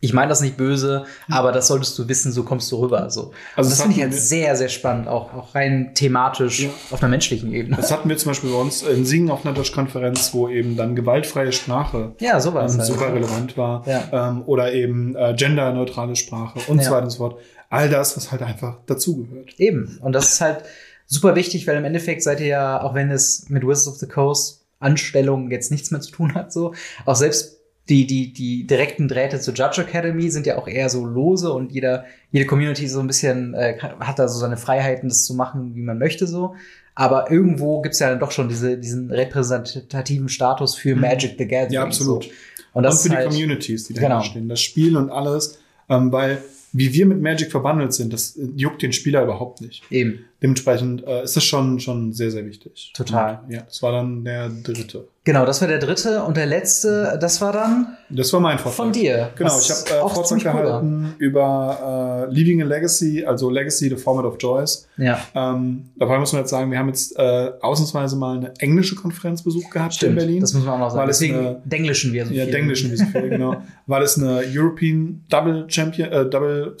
ich 0.00 0.12
meine 0.12 0.28
das 0.28 0.40
nicht 0.40 0.56
böse, 0.56 1.04
aber 1.30 1.52
das 1.52 1.68
solltest 1.68 1.98
du 1.98 2.08
wissen, 2.08 2.30
so 2.32 2.42
kommst 2.42 2.70
du 2.70 2.76
rüber. 2.80 3.08
So. 3.08 3.32
Also 3.54 3.70
das 3.70 3.78
das 3.78 3.80
finde 3.82 3.96
ich 3.96 4.02
hatten 4.02 4.12
halt 4.12 4.20
sehr, 4.20 4.56
sehr 4.56 4.68
spannend, 4.68 5.08
auch, 5.08 5.32
auch 5.32 5.54
rein 5.54 5.92
thematisch 5.94 6.60
Ja. 6.64 6.70
auf 6.90 7.02
einer 7.02 7.08
menschlichen 7.10 7.52
Ebene. 7.52 7.76
Das 7.76 7.90
hatten 7.92 8.08
wir 8.08 8.16
zum 8.16 8.30
Beispiel 8.30 8.50
bei 8.50 8.56
uns 8.58 8.82
in 8.82 9.04
Singen 9.06 9.30
auf 9.30 9.44
einer 9.46 9.54
Deutschkonferenz, 9.54 10.34
wo 10.34 10.48
eben 10.48 10.76
dann 10.76 10.96
gewaltfreie 10.96 11.52
Sprache 11.52 12.14
Ja, 12.20 12.40
sowas. 12.40 12.72
ähm, 12.74 12.80
halt. 12.80 12.88
super 12.88 13.14
relevant 13.14 13.56
war. 13.56 13.86
Ja. 13.86 14.28
Ähm, 14.30 14.42
oder 14.46 14.72
eben 14.72 15.14
äh, 15.16 15.34
genderneutrale 15.36 16.16
Sprache 16.16 16.58
und 16.68 16.78
Ja. 16.78 16.84
so 16.84 16.90
weiter 16.90 17.04
und 17.04 17.10
so 17.10 17.18
fort. 17.18 17.40
All 17.70 17.88
das, 17.88 18.16
was 18.16 18.30
halt 18.32 18.42
einfach 18.42 18.78
dazugehört. 18.86 19.54
Eben. 19.58 19.98
Und 20.02 20.12
das 20.12 20.32
ist 20.32 20.40
halt 20.40 20.58
super 21.06 21.36
wichtig, 21.36 21.66
weil 21.66 21.76
im 21.76 21.84
Endeffekt 21.84 22.22
seid 22.22 22.40
ihr 22.40 22.46
ja, 22.46 22.82
auch 22.82 22.94
wenn 22.94 23.10
es 23.10 23.48
mit 23.48 23.62
Wizards 23.62 23.88
of 23.88 23.96
the 23.96 24.06
Coast 24.06 24.64
Anstellungen 24.78 25.50
jetzt 25.50 25.70
nichts 25.70 25.90
mehr 25.90 26.00
zu 26.00 26.10
tun 26.12 26.34
hat, 26.34 26.52
so, 26.52 26.74
auch 27.06 27.16
selbst 27.16 27.56
die, 27.88 28.06
die, 28.06 28.32
die 28.32 28.66
direkten 28.66 29.06
Drähte 29.06 29.40
zur 29.40 29.54
Judge 29.54 29.80
Academy 29.80 30.28
sind 30.30 30.46
ja 30.46 30.58
auch 30.58 30.66
eher 30.66 30.88
so 30.88 31.06
lose 31.06 31.52
und 31.52 31.70
jeder, 31.72 32.04
jede 32.32 32.44
Community 32.44 32.88
so 32.88 32.98
ein 32.98 33.06
bisschen 33.06 33.54
äh, 33.54 33.78
hat 33.80 34.18
da 34.18 34.26
so 34.26 34.40
seine 34.40 34.56
Freiheiten, 34.56 35.08
das 35.08 35.24
zu 35.24 35.34
machen, 35.34 35.74
wie 35.76 35.82
man 35.82 35.98
möchte, 35.98 36.26
so. 36.26 36.56
Aber 36.96 37.30
irgendwo 37.30 37.82
gibt's 37.82 37.98
ja 37.98 38.08
dann 38.08 38.18
doch 38.18 38.32
schon 38.32 38.48
diese, 38.48 38.78
diesen 38.78 39.10
repräsentativen 39.10 40.28
Status 40.28 40.74
für 40.74 40.96
Magic 40.96 41.36
the 41.38 41.46
Gathering. 41.46 41.68
Mhm. 41.68 41.74
Ja, 41.74 41.84
absolut. 41.84 42.24
So. 42.24 42.30
Und, 42.72 42.82
das 42.82 43.02
für 43.02 43.08
ist 43.08 43.12
die 43.12 43.16
halt, 43.16 43.28
Communities, 43.28 43.86
die 43.86 43.94
Genau. 43.94 44.08
dahinter 44.08 44.30
stehen. 44.30 44.48
Das 44.48 44.60
Spiel 44.60 44.96
und 44.96 45.10
alles. 45.10 45.58
Ähm, 45.88 46.10
weil 46.10 46.38
wie 46.72 46.92
wir 46.92 47.06
mit 47.06 47.20
Magic 47.22 47.50
verbandelt 47.50 47.94
sind, 47.94 48.12
das 48.12 48.38
juckt 48.56 48.82
den 48.82 48.92
Spieler 48.92 49.22
überhaupt 49.22 49.60
nicht. 49.60 49.82
Eben. 49.90 50.24
Dementsprechend 50.42 51.02
äh, 51.06 51.24
ist 51.24 51.34
das 51.36 51.44
schon, 51.44 51.80
schon 51.80 52.12
sehr, 52.12 52.30
sehr 52.30 52.44
wichtig. 52.44 52.92
Total. 52.94 53.40
Und, 53.46 53.52
ja, 53.54 53.62
das 53.62 53.82
war 53.82 53.92
dann 53.92 54.22
der 54.24 54.50
dritte. 54.50 55.08
Genau, 55.24 55.44
das 55.46 55.60
war 55.62 55.66
der 55.66 55.78
dritte. 55.78 56.22
Und 56.24 56.36
der 56.36 56.46
letzte, 56.46 57.18
das 57.20 57.40
war 57.40 57.52
dann 57.52 57.96
Das 58.10 58.32
war 58.32 58.38
mein 58.40 58.58
Vortrag. 58.58 58.74
von 58.76 58.92
dir. 58.92 59.30
Genau, 59.36 59.58
ich 59.58 59.70
habe 59.70 59.80
äh, 59.90 60.08
Vortrag 60.14 60.38
gehalten 60.40 61.14
über 61.18 62.26
äh, 62.30 62.32
Leaving 62.34 62.62
a 62.62 62.66
Legacy, 62.66 63.24
also 63.24 63.48
Legacy, 63.50 63.88
the 63.88 63.96
Format 63.96 64.24
of 64.26 64.38
Choice. 64.38 64.86
Ja, 64.98 65.18
Ähm, 65.34 65.86
dabei 65.96 66.18
muss 66.18 66.32
man 66.32 66.42
jetzt 66.42 66.50
sagen, 66.50 66.70
wir 66.70 66.78
haben 66.78 66.88
jetzt 66.88 67.18
äh, 67.18 67.50
ausnahmsweise 67.60 68.14
mal 68.16 68.36
eine 68.36 68.52
englische 68.58 68.94
Konferenz 68.94 69.42
besucht 69.42 69.70
gehabt 69.70 69.94
stimmt. 69.94 70.10
in 70.12 70.16
Berlin. 70.18 70.40
Das 70.42 70.52
muss 70.54 70.64
man 70.64 70.74
auch 70.74 70.78
noch 70.78 70.90
sagen. 70.90 71.02
Weil 71.02 71.10
es 71.10 71.18
Deswegen 71.18 71.38
eine- 71.38 71.62
denglischen 71.64 72.12
wir 72.12 72.26
so 72.26 72.32
ja, 72.34 72.44
viel. 72.44 72.52
Denglischen 72.52 72.92
wie 72.92 72.96
so 72.96 73.06
viel, 73.06 73.28
genau. 73.30 73.62
Weil 73.86 74.02
es 74.02 74.16
eine 74.18 74.42
European 74.54 75.24
Double 75.28 75.64
Champion, 75.68 76.12
äh, 76.12 76.28
Double 76.28 76.76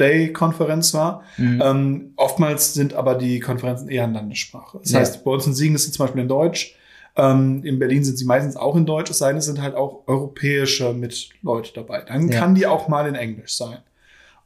Stay 0.00 0.32
Konferenz 0.32 0.94
war. 0.94 1.22
Mhm. 1.36 1.62
Ähm, 1.62 2.12
oftmals 2.16 2.72
sind 2.72 2.94
aber 2.94 3.14
die 3.16 3.38
Konferenzen 3.40 3.88
eher 3.90 4.04
in 4.04 4.14
Landessprache. 4.14 4.78
Das 4.82 4.92
Ja. 4.92 5.00
heißt, 5.00 5.24
bei 5.24 5.30
uns 5.30 5.46
in 5.46 5.54
Siegen 5.54 5.74
ist 5.74 5.84
sie 5.84 5.92
zum 5.92 6.06
Beispiel 6.06 6.22
in 6.22 6.28
Deutsch. 6.28 6.74
Ähm, 7.16 7.62
in 7.64 7.78
Berlin 7.78 8.02
sind 8.02 8.16
sie 8.16 8.24
meistens 8.24 8.56
auch 8.56 8.76
in 8.76 8.86
Deutsch, 8.86 9.10
es 9.10 9.18
sei 9.18 9.28
denn, 9.28 9.38
es 9.38 9.44
sind 9.44 9.60
halt 9.60 9.74
auch 9.74 10.04
europäische 10.06 10.94
mit 10.94 11.28
Leute 11.42 11.72
dabei. 11.74 12.00
Dann 12.06 12.30
Ja. 12.30 12.38
kann 12.38 12.54
die 12.54 12.66
auch 12.66 12.88
mal 12.88 13.06
in 13.06 13.14
Englisch 13.14 13.54
sein. 13.56 13.78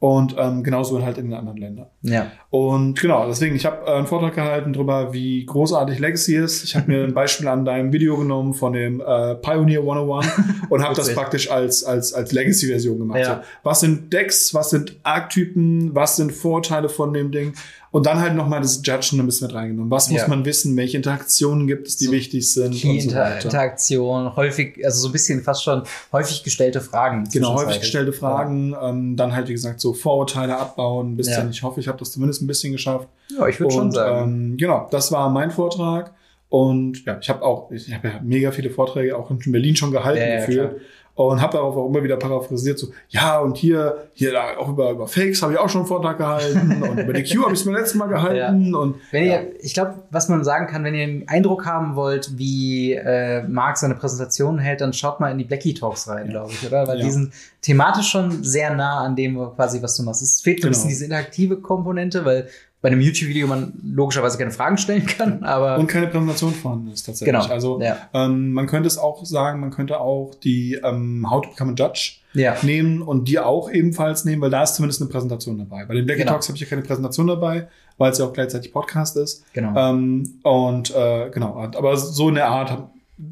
Und 0.00 0.34
ähm, 0.38 0.64
genauso 0.64 1.02
halt 1.02 1.18
in 1.18 1.26
den 1.30 1.34
anderen 1.34 1.59
Ländern. 1.59 1.86
Ja. 2.02 2.32
Und 2.55 3.00
genau, 3.00 3.26
deswegen, 3.26 3.57
ich 3.57 3.66
habe 3.66 3.84
äh, 3.84 3.96
einen 3.96 4.07
Vortrag 4.07 4.36
gehalten 4.36 4.74
darüber, 4.74 5.12
wie 5.12 5.44
großartig 5.44 5.98
Legacy 5.98 6.36
ist. 6.36 6.62
Ich 6.62 6.76
habe 6.76 6.88
mir 6.88 7.02
ein 7.02 7.12
Beispiel 7.12 7.48
an 7.48 7.64
deinem 7.64 7.92
Video 7.92 8.16
genommen 8.16 8.55
von 8.55 8.72
dem 8.72 9.00
äh, 9.00 9.34
Pioneer 9.34 9.80
101 9.80 10.28
und 10.68 10.84
habe 10.84 10.94
das 10.94 11.12
praktisch 11.14 11.50
als, 11.50 11.82
als, 11.82 12.12
als 12.12 12.30
Legacy-Version 12.30 12.96
gemacht. 13.00 13.18
Ja. 13.18 13.34
So, 13.34 13.40
was 13.64 13.80
sind 13.80 14.12
Decks, 14.12 14.55
was 14.55 14.70
sind 14.70 14.94
Archetypen, 15.02 15.96
was 15.96 16.14
sind 16.14 16.30
Vorteile 16.30 16.88
von 16.88 17.12
dem 17.12 17.32
Ding? 17.32 17.55
Und 17.94 18.07
dann 18.07 18.18
halt 18.20 18.34
nochmal 18.34 18.61
das 18.61 18.80
Judgen 18.84 19.20
ein 19.20 19.26
bisschen 19.26 19.46
mit 19.46 19.55
reingenommen. 19.55 19.88
Was 19.88 20.11
muss 20.11 20.22
Ja. 20.22 20.26
man 20.26 20.44
wissen? 20.44 20.76
Welche 20.76 20.96
Interaktionen 20.96 21.68
gibt 21.68 21.86
es, 21.86 21.96
die 21.96 22.07
So 22.07 22.11
wichtig 22.11 22.52
sind? 22.52 22.72
Die 22.82 23.00
so. 23.00 23.11
Interaktion, 23.11 24.34
häufig, 24.34 24.84
also 24.84 25.02
so 25.02 25.09
ein 25.11 25.12
bisschen 25.12 25.44
fast 25.44 25.62
schon 25.62 25.84
häufig 26.11 26.42
gestellte 26.42 26.80
Fragen. 26.80 27.28
Genau, 27.32 27.55
häufig 27.55 27.78
gestellte 27.78 28.12
Fragen, 28.12 28.74
ähm, 28.82 29.14
dann 29.14 29.32
halt, 29.32 29.46
wie 29.46 29.52
gesagt, 29.52 29.80
so 29.80 29.94
Vorurteile 29.94 30.59
abbauen, 30.59 31.12
ein 31.12 31.16
bisschen. 31.16 31.44
Ja. 31.44 31.50
Ich 31.50 31.62
hoffe, 31.62 31.78
ich 31.78 31.86
habe 31.86 31.98
das 31.98 32.11
zumindest 32.11 32.43
ein 32.45 32.47
bisschen 32.47 32.72
geschafft. 32.72 33.09
Ja, 33.36 33.49
ich 33.49 33.59
würde 33.59 33.74
schon 33.74 33.90
sagen. 33.90 34.51
Ähm, 34.51 34.57
genau, 34.57 34.88
das 34.90 35.11
war 35.12 35.28
mein 35.30 35.51
Vortrag. 35.51 36.14
Und 36.49 37.05
ja, 37.05 37.18
ich 37.20 37.28
habe 37.28 37.42
auch, 37.42 37.72
ich 37.72 37.92
habe 37.92 38.09
ja 38.09 38.20
mega 38.22 38.53
viele 38.53 38.70
Vorträge 38.70 39.16
auch 39.16 39.30
in 39.30 39.51
Berlin 39.51 39.74
schon 39.74 39.90
gehalten 39.90 40.20
Ja, 40.20 40.28
ja, 40.28 40.36
gefühlt. 40.36 40.80
Und 41.16 41.40
habe 41.40 41.52
darauf 41.52 41.76
auch 41.76 41.86
immer 41.88 42.02
wieder 42.02 42.16
paraphrasiert, 42.16 42.78
so, 42.78 42.88
ja, 43.08 43.38
und 43.38 43.56
hier, 43.56 44.08
hier 44.14 44.32
da 44.32 44.56
auch 44.58 44.68
über, 44.68 44.90
über 44.90 45.06
Fakes 45.06 45.42
habe 45.42 45.52
ich 45.52 45.58
auch 45.60 45.68
schon 45.68 45.82
einen 45.82 45.88
Vortrag 45.88 46.18
gehalten 46.18 46.82
und 46.90 46.98
über 46.98 47.12
die 47.12 47.22
Q 47.22 47.42
habe 47.44 47.52
ich 47.54 47.60
es 47.60 47.64
beim 47.64 47.74
letzten 47.74 47.98
Mal 47.98 48.08
gehalten. 48.08 48.74
Und 48.74 48.96
Wenn 49.12 49.24
ja, 49.26 49.40
ihr, 49.42 49.52
ich 49.64 49.74
glaube, 49.74 49.94
was 50.10 50.28
man 50.28 50.42
sagen 50.42 50.66
kann, 50.66 50.82
wenn 50.82 50.94
ihr 50.94 51.04
einen 51.04 51.28
Eindruck 51.28 51.66
haben 51.66 51.94
wollt, 51.94 52.36
wie 52.36 52.94
äh, 52.94 53.42
Marc 53.44 53.76
seine 53.78 53.94
Präsentation 53.94 54.58
hält, 54.58 54.80
dann 54.80 54.92
schaut 54.92 55.20
mal 55.20 55.30
in 55.30 55.38
die 55.38 55.44
Blackie 55.44 55.74
Talks 55.74 56.08
rein, 56.08 56.28
glaube 56.30 56.50
ich, 56.52 56.66
oder? 56.66 56.86
Weil 56.88 56.98
Ja. 56.98 57.04
die 57.04 57.10
sind 57.12 57.32
thematisch 57.62 58.08
schon 58.08 58.42
sehr 58.42 58.74
nah 58.74 59.04
an 59.04 59.14
dem, 59.14 59.36
quasi, 59.54 59.80
was 59.82 59.96
du 59.96 60.02
machst. 60.02 60.20
Es 60.22 60.40
fehlt 60.40 60.60
so 60.60 60.66
ein 60.66 60.72
Genau. 60.72 60.76
bisschen 60.78 60.88
diese 60.88 61.04
interaktive 61.04 61.58
Komponente, 61.58 62.24
weil 62.24 62.48
bei 62.85 62.91
einem 62.91 63.01
YouTube-Video 63.01 63.47
man 63.47 63.72
logischerweise 63.82 64.37
keine 64.37 64.51
Fragen 64.51 64.76
stellen 64.76 65.07
kann, 65.07 65.43
aber 65.43 65.78
und 65.78 65.87
keine 65.87 66.07
Präsentation 66.07 66.53
vorhanden 66.53 66.93
ist 66.93 67.05
tatsächlich. 67.05 67.35
genau. 67.35 67.51
Also 67.51 67.80
ja. 67.80 67.97
ähm, 68.12 68.53
man 68.53 68.66
könnte 68.66 68.87
es 68.89 68.99
auch 68.99 69.24
sagen, 69.24 69.61
man 69.61 69.70
könnte 69.70 70.01
auch 70.01 70.35
die 70.35 70.74
ähm, 70.85 71.26
How 71.30 71.41
to 71.41 71.49
Become 71.49 71.72
a 71.72 71.74
Judge 71.74 72.16
ja. 72.35 72.55
nehmen 72.61 73.01
und 73.01 73.26
die 73.26 73.39
auch 73.39 73.70
ebenfalls 73.70 74.26
nehmen, 74.26 74.43
weil 74.43 74.51
da 74.51 74.62
ist 74.62 74.74
zumindest 74.74 75.01
eine 75.01 75.09
Präsentation 75.09 75.57
dabei. 75.57 75.87
Bei 75.87 75.95
den 75.95 76.05
Blackie 76.05 76.24
Genau. 76.24 76.32
Talks 76.32 76.49
habe 76.49 76.57
ich 76.57 76.61
ja 76.61 76.66
keine 76.68 76.82
Präsentation 76.82 77.26
dabei, 77.26 77.68
weil 77.97 78.12
es 78.12 78.18
ja 78.18 78.26
auch 78.26 78.35
gleichzeitig 78.35 78.70
Podcast 78.70 79.16
ist. 79.16 79.47
Genau. 79.55 79.74
Ähm, 79.78 80.41
und 80.43 80.95
äh, 80.95 81.30
genau, 81.30 81.57
aber 81.57 81.97
so 81.97 82.28
in 82.28 82.35
der 82.35 82.49
Art, 82.49 82.87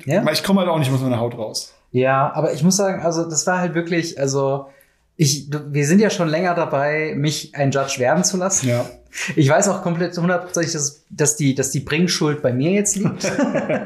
Ja? 0.07 0.25
ich 0.33 0.43
komme 0.43 0.61
halt 0.61 0.71
auch 0.71 0.79
nicht 0.79 0.91
aus 0.91 1.03
meiner 1.03 1.21
Haut 1.21 1.37
raus. 1.37 1.75
Ja, 1.91 2.33
aber 2.33 2.55
ich 2.55 2.65
muss 2.65 2.77
sagen, 2.77 3.03
also 3.03 3.29
das 3.29 3.47
war 3.47 3.59
halt 3.59 3.75
wirklich, 3.75 4.19
also 4.19 4.69
ich, 5.17 5.51
wir 5.51 5.87
sind 5.87 6.01
ja 6.01 6.09
schon 6.09 6.29
länger 6.29 6.55
dabei, 6.55 7.13
mich 7.19 7.55
ein 7.55 7.71
Judge 7.71 7.97
werden 7.99 8.25
zu 8.25 8.39
lassen. 8.39 8.71
Ja. 8.71 8.87
Ich 9.37 9.49
weiß 9.49 9.69
auch 9.69 9.83
komplett 9.83 10.17
hundertprozentig, 10.17 10.73
dass, 10.73 11.05
dass, 11.11 11.37
die, 11.37 11.55
dass 11.55 11.71
die 11.71 11.81
Bringschuld 11.81 12.41
bei 12.43 12.53
mir 12.53 12.71
jetzt 12.73 12.97
liegt. 12.97 13.25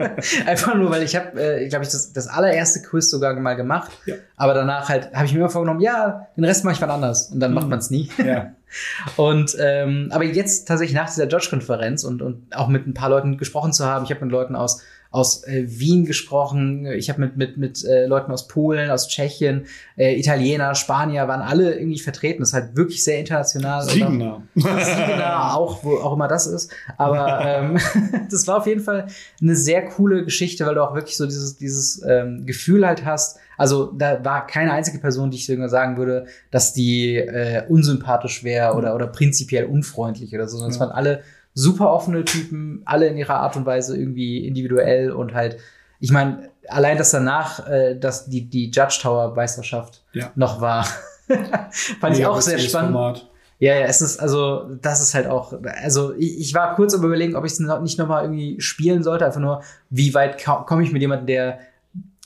Einfach 0.46 0.74
nur, 0.74 0.90
weil 0.90 1.02
ich 1.02 1.16
habe, 1.16 1.40
äh, 1.40 1.68
glaube 1.68 1.84
ich, 1.84 1.90
das, 1.90 2.12
das 2.12 2.28
allererste 2.28 2.82
Quiz 2.82 3.10
sogar 3.10 3.34
mal 3.34 3.54
gemacht. 3.54 3.90
Ja. 4.06 4.14
Aber 4.36 4.54
danach 4.54 4.88
halt 4.88 5.12
habe 5.14 5.26
ich 5.26 5.32
mir 5.32 5.40
immer 5.40 5.50
vorgenommen, 5.50 5.80
ja, 5.80 6.28
den 6.36 6.44
Rest 6.44 6.64
mache 6.64 6.74
ich 6.74 6.80
wann 6.80 6.90
anders. 6.90 7.30
Und 7.30 7.40
dann 7.40 7.52
macht 7.52 7.64
Mhm. 7.64 7.70
man 7.70 7.78
es 7.80 7.90
nie. 7.90 8.08
ja. 8.24 8.52
Und 9.16 9.56
ähm, 9.60 10.08
aber 10.12 10.24
jetzt 10.24 10.66
tatsächlich 10.68 10.94
nach 10.96 11.06
dieser 11.06 11.28
Judge-Konferenz 11.28 12.02
und, 12.02 12.20
und 12.20 12.54
auch 12.54 12.66
mit 12.66 12.86
ein 12.86 12.94
paar 12.94 13.08
Leuten 13.08 13.38
gesprochen 13.38 13.72
zu 13.72 13.86
haben, 13.86 14.04
ich 14.04 14.10
habe 14.10 14.24
mit 14.24 14.32
Leuten 14.32 14.56
aus 14.56 14.82
aus 15.10 15.44
äh, 15.44 15.64
Wien 15.66 16.04
gesprochen, 16.04 16.86
ich 16.86 17.08
habe 17.08 17.20
mit 17.20 17.36
mit 17.36 17.56
mit 17.56 17.84
äh, 17.84 18.06
Leuten 18.06 18.30
aus 18.32 18.48
Polen, 18.48 18.90
aus 18.90 19.08
Tschechien, 19.08 19.66
äh, 19.96 20.18
Italiener, 20.18 20.74
Spanier 20.74 21.26
waren 21.28 21.40
alle 21.40 21.74
irgendwie 21.78 21.98
vertreten. 21.98 22.40
Das 22.40 22.48
ist 22.50 22.54
halt 22.54 22.76
wirklich 22.76 23.02
sehr 23.02 23.18
international. 23.18 23.82
Siegener. 23.84 24.42
Siegener, 24.54 25.54
auch, 25.56 25.82
wo 25.84 25.96
auch 25.96 26.12
immer 26.14 26.28
das 26.28 26.46
ist. 26.46 26.70
Aber 26.96 27.40
ähm, 27.44 27.78
das 28.30 28.46
war 28.46 28.58
auf 28.58 28.66
jeden 28.66 28.80
Fall 28.82 29.06
eine 29.40 29.56
sehr 29.56 29.84
coole 29.86 30.24
Geschichte, 30.24 30.66
weil 30.66 30.74
du 30.74 30.82
auch 30.82 30.94
wirklich 30.94 31.16
so 31.16 31.24
dieses, 31.26 31.56
dieses 31.56 32.02
ähm, 32.06 32.44
Gefühl 32.46 32.86
halt 32.86 33.04
hast. 33.04 33.38
Also 33.58 33.86
da 33.92 34.22
war 34.22 34.46
keine 34.46 34.72
einzige 34.72 34.98
Person, 34.98 35.30
die 35.30 35.38
ich 35.38 35.46
sogar 35.46 35.70
sagen 35.70 35.96
würde, 35.96 36.26
dass 36.50 36.74
die 36.74 37.16
äh, 37.16 37.62
unsympathisch 37.68 38.44
wäre 38.44 38.74
oder, 38.74 38.94
oder 38.94 39.06
prinzipiell 39.06 39.64
unfreundlich 39.64 40.34
oder 40.34 40.46
so. 40.46 40.58
Sondern 40.58 40.72
es 40.72 40.76
Ja. 40.76 40.80
waren 40.80 40.90
alle 40.92 41.22
super 41.58 41.90
offene 41.90 42.22
Typen, 42.24 42.82
alle 42.84 43.06
in 43.08 43.16
ihrer 43.16 43.36
Art 43.40 43.56
und 43.56 43.64
Weise 43.64 43.96
irgendwie 43.96 44.46
individuell 44.46 45.10
und 45.10 45.32
halt, 45.34 45.56
ich 46.00 46.12
meine, 46.12 46.50
allein 46.68 46.98
das 46.98 47.10
danach, 47.12 47.66
äh, 47.66 47.98
dass 47.98 48.26
die, 48.28 48.48
die 48.50 48.66
Judge 48.70 48.98
Tower 49.00 49.34
Meisterschaft 49.34 50.04
Ja. 50.12 50.30
noch 50.36 50.60
war, 50.60 50.84
fand 51.26 52.12
ich 52.14 52.18
Mega 52.20 52.28
auch 52.28 52.40
sehr 52.42 52.58
spannend. 52.58 52.92
Format. 52.92 53.30
Ja, 53.58 53.74
ja, 53.74 53.86
es 53.86 54.02
ist, 54.02 54.20
also, 54.20 54.68
das 54.82 55.00
ist 55.00 55.14
halt 55.14 55.26
auch, 55.28 55.54
also, 55.82 56.12
ich, 56.14 56.38
ich 56.40 56.54
war 56.54 56.74
kurz 56.76 56.92
am 56.94 57.02
überlegen, 57.02 57.34
ob 57.36 57.46
ich 57.46 57.52
es 57.52 57.58
nicht 57.58 57.98
nochmal 57.98 58.24
irgendwie 58.24 58.60
spielen 58.60 59.02
sollte, 59.02 59.24
einfach 59.24 59.40
nur, 59.40 59.62
wie 59.88 60.12
weit 60.12 60.44
komme 60.44 60.82
ich 60.82 60.92
mit 60.92 61.00
jemandem, 61.00 61.26
der 61.26 61.58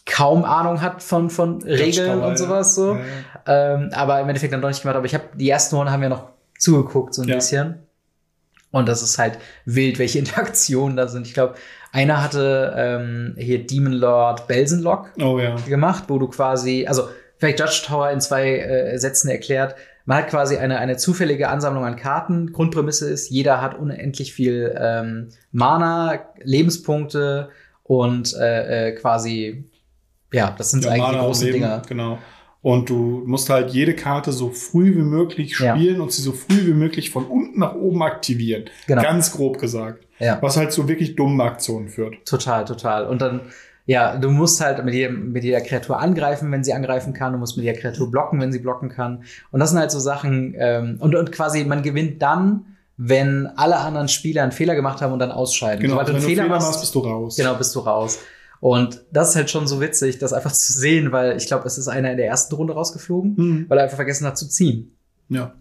kaum 0.07 0.45
Ahnung 0.45 0.81
hat 0.83 1.05
von, 1.05 1.31
von 1.31 1.63
Regeln 1.63 2.19
Tower, 2.19 2.27
und 2.31 2.37
sowas 2.37 2.75
so. 2.75 2.95
Ja, 2.97 3.01
ja. 3.47 3.75
Ähm, 3.77 3.91
aber 3.93 4.19
im 4.21 4.27
Endeffekt 4.29 4.53
dann 4.53 4.61
doch 4.61 4.67
nicht 4.69 4.83
gemacht. 4.83 4.97
Aber 4.97 5.07
ich 5.07 5.15
habe 5.15 5.23
die 5.37 5.49
ersten 5.49 5.77
Runde 5.77 5.93
haben 5.93 6.03
wir 6.03 6.09
noch 6.09 6.25
zugeguckt, 6.59 7.15
so 7.15 7.23
ein 7.23 7.29
Ja. 7.29 7.37
bisschen. 7.37 7.79
Und 8.73 8.89
das 8.89 9.03
ist 9.03 9.19
halt 9.19 9.39
wild, 9.65 9.99
welche 9.99 10.19
Interaktionen 10.21 10.97
da 10.97 11.09
sind. 11.09 11.27
Ich 11.27 11.35
glaube, 11.35 11.55
einer 11.93 12.23
hatte 12.23 12.75
ähm, 12.77 13.35
hier 13.37 13.67
Demon 13.67 13.93
Lord 13.93 14.47
Belsenlock 14.47 15.11
Oh 15.21 15.39
ja. 15.39 15.57
gemacht, 15.67 16.05
wo 16.09 16.19
du 16.19 16.29
quasi, 16.29 16.87
also 16.87 17.09
vielleicht 17.39 17.59
Judge 17.59 17.83
Tower 17.87 18.11
in 18.11 18.21
zwei 18.21 18.59
äh, 18.59 18.99
Sätzen 18.99 19.29
erklärt. 19.29 19.75
Man 20.05 20.19
hat 20.19 20.29
quasi 20.29 20.57
eine, 20.57 20.79
eine 20.79 20.97
zufällige 20.97 21.49
Ansammlung 21.49 21.85
an 21.85 21.97
Karten. 21.97 22.53
Grundprämisse 22.53 23.11
ist, 23.11 23.29
jeder 23.31 23.61
hat 23.61 23.79
unendlich 23.79 24.33
viel 24.33 24.75
ähm, 24.79 25.29
Mana, 25.53 26.21
Lebenspunkte 26.43 27.51
und 27.83 28.35
äh, 28.35 28.89
äh, 28.89 28.93
quasi, 28.93 29.65
ja, 30.33 30.55
das 30.57 30.71
sind 30.71 30.85
Ja, 30.85 30.91
eigentlich 30.93 31.03
Mana 31.03 31.19
die 31.19 31.25
großen 31.27 31.47
Leben, 31.47 31.59
Dinger. 31.61 31.83
Genau. 31.89 32.19
Und 32.63 32.91
du 32.91 33.23
musst 33.25 33.49
halt 33.49 33.71
jede 33.71 33.95
Karte 33.95 34.33
so 34.33 34.51
früh 34.51 34.95
wie 34.95 35.03
möglich 35.03 35.59
Ja. 35.59 35.75
spielen 35.75 36.01
und 36.01 36.13
sie 36.13 36.21
so 36.21 36.33
früh 36.33 36.67
wie 36.67 36.75
möglich 36.75 37.11
von 37.11 37.25
unten 37.25 37.59
nach 37.61 37.75
oben 37.75 38.03
aktivieren. 38.03 38.65
Genau. 38.87 39.01
Ganz 39.03 39.33
grob 39.33 39.59
gesagt. 39.59 40.07
Ja. 40.19 40.39
Was 40.43 40.59
halt 40.59 40.71
zu 40.73 40.87
wirklich 40.87 41.17
dummen 41.17 41.41
Aktionen 41.41 41.89
führt. 41.89 42.17
Total, 42.27 42.67
total. 42.67 43.07
Und 43.07 43.23
dann, 43.23 43.41
ja, 43.87 44.19
du 44.19 44.31
musst 44.31 44.61
halt 44.61 44.85
mit, 44.85 44.93
jedem, 44.93 45.33
mit 45.33 45.43
jeder 45.43 45.63
Kreatur 45.63 45.99
angreifen, 46.01 46.53
wenn 46.53 46.63
sie 46.63 46.75
angreifen 46.75 47.15
kann. 47.15 47.33
Du 47.33 47.39
musst 47.39 47.57
mit 47.57 47.65
jeder 47.65 47.79
Kreatur 47.79 48.11
blocken, 48.11 48.39
wenn 48.41 48.53
sie 48.53 48.59
blocken 48.59 48.91
kann. 48.91 49.25
Und 49.51 49.61
das 49.61 49.71
sind 49.71 49.79
halt 49.79 49.91
so 49.91 49.99
Sachen, 49.99 50.55
ähm, 50.59 50.97
und, 51.01 51.15
und 51.15 51.33
quasi, 51.33 51.65
man 51.65 51.83
gewinnt 51.83 52.21
dann, 52.21 52.67
wenn 52.99 53.47
alle 53.57 53.79
anderen 53.79 54.09
Spieler 54.09 54.43
einen 54.43 54.53
Fehler 54.53 54.75
gemacht 54.75 55.01
haben 55.01 55.15
und 55.15 55.21
dann 55.21 55.33
ausscheiden. 55.33 55.81
Genau. 55.81 55.93
Sobald 55.95 56.09
Also 56.09 56.13
du 56.13 56.23
wenn 56.23 56.29
einen 56.29 56.29
du 56.29 56.29
Fehler 56.35 56.43
Fehler 56.43 56.55
machst, 56.57 56.69
machst, 56.69 56.81
bist 56.83 56.95
du 56.95 56.99
raus. 56.99 57.37
genau, 57.37 57.55
bist 57.55 57.75
du 57.75 57.79
raus. 57.79 58.19
Und 58.61 59.01
das 59.11 59.31
ist 59.31 59.37
halt 59.37 59.51
schon 59.51 59.67
so 59.67 59.81
witzig, 59.81 60.19
das 60.19 60.33
einfach 60.33 60.53
zu 60.53 60.73
sehen, 60.73 61.13
weil 61.13 61.37
ich 61.37 61.47
glaube, 61.47 61.67
es 61.67 61.79
ist 61.79 61.89
einer 61.89 62.11
in 62.13 62.17
der 62.19 62.27
ersten 62.27 62.55
Runde 62.55 62.75
rausgeflogen, 62.75 63.35
Mhm. 63.37 63.65
weil 63.69 63.79
er 63.79 63.85
einfach 63.85 63.97
vergessen 63.97 64.27
hat 64.27 64.37
zu 64.39 64.49
ziehen. 64.49 64.95
Ja. 65.29 65.55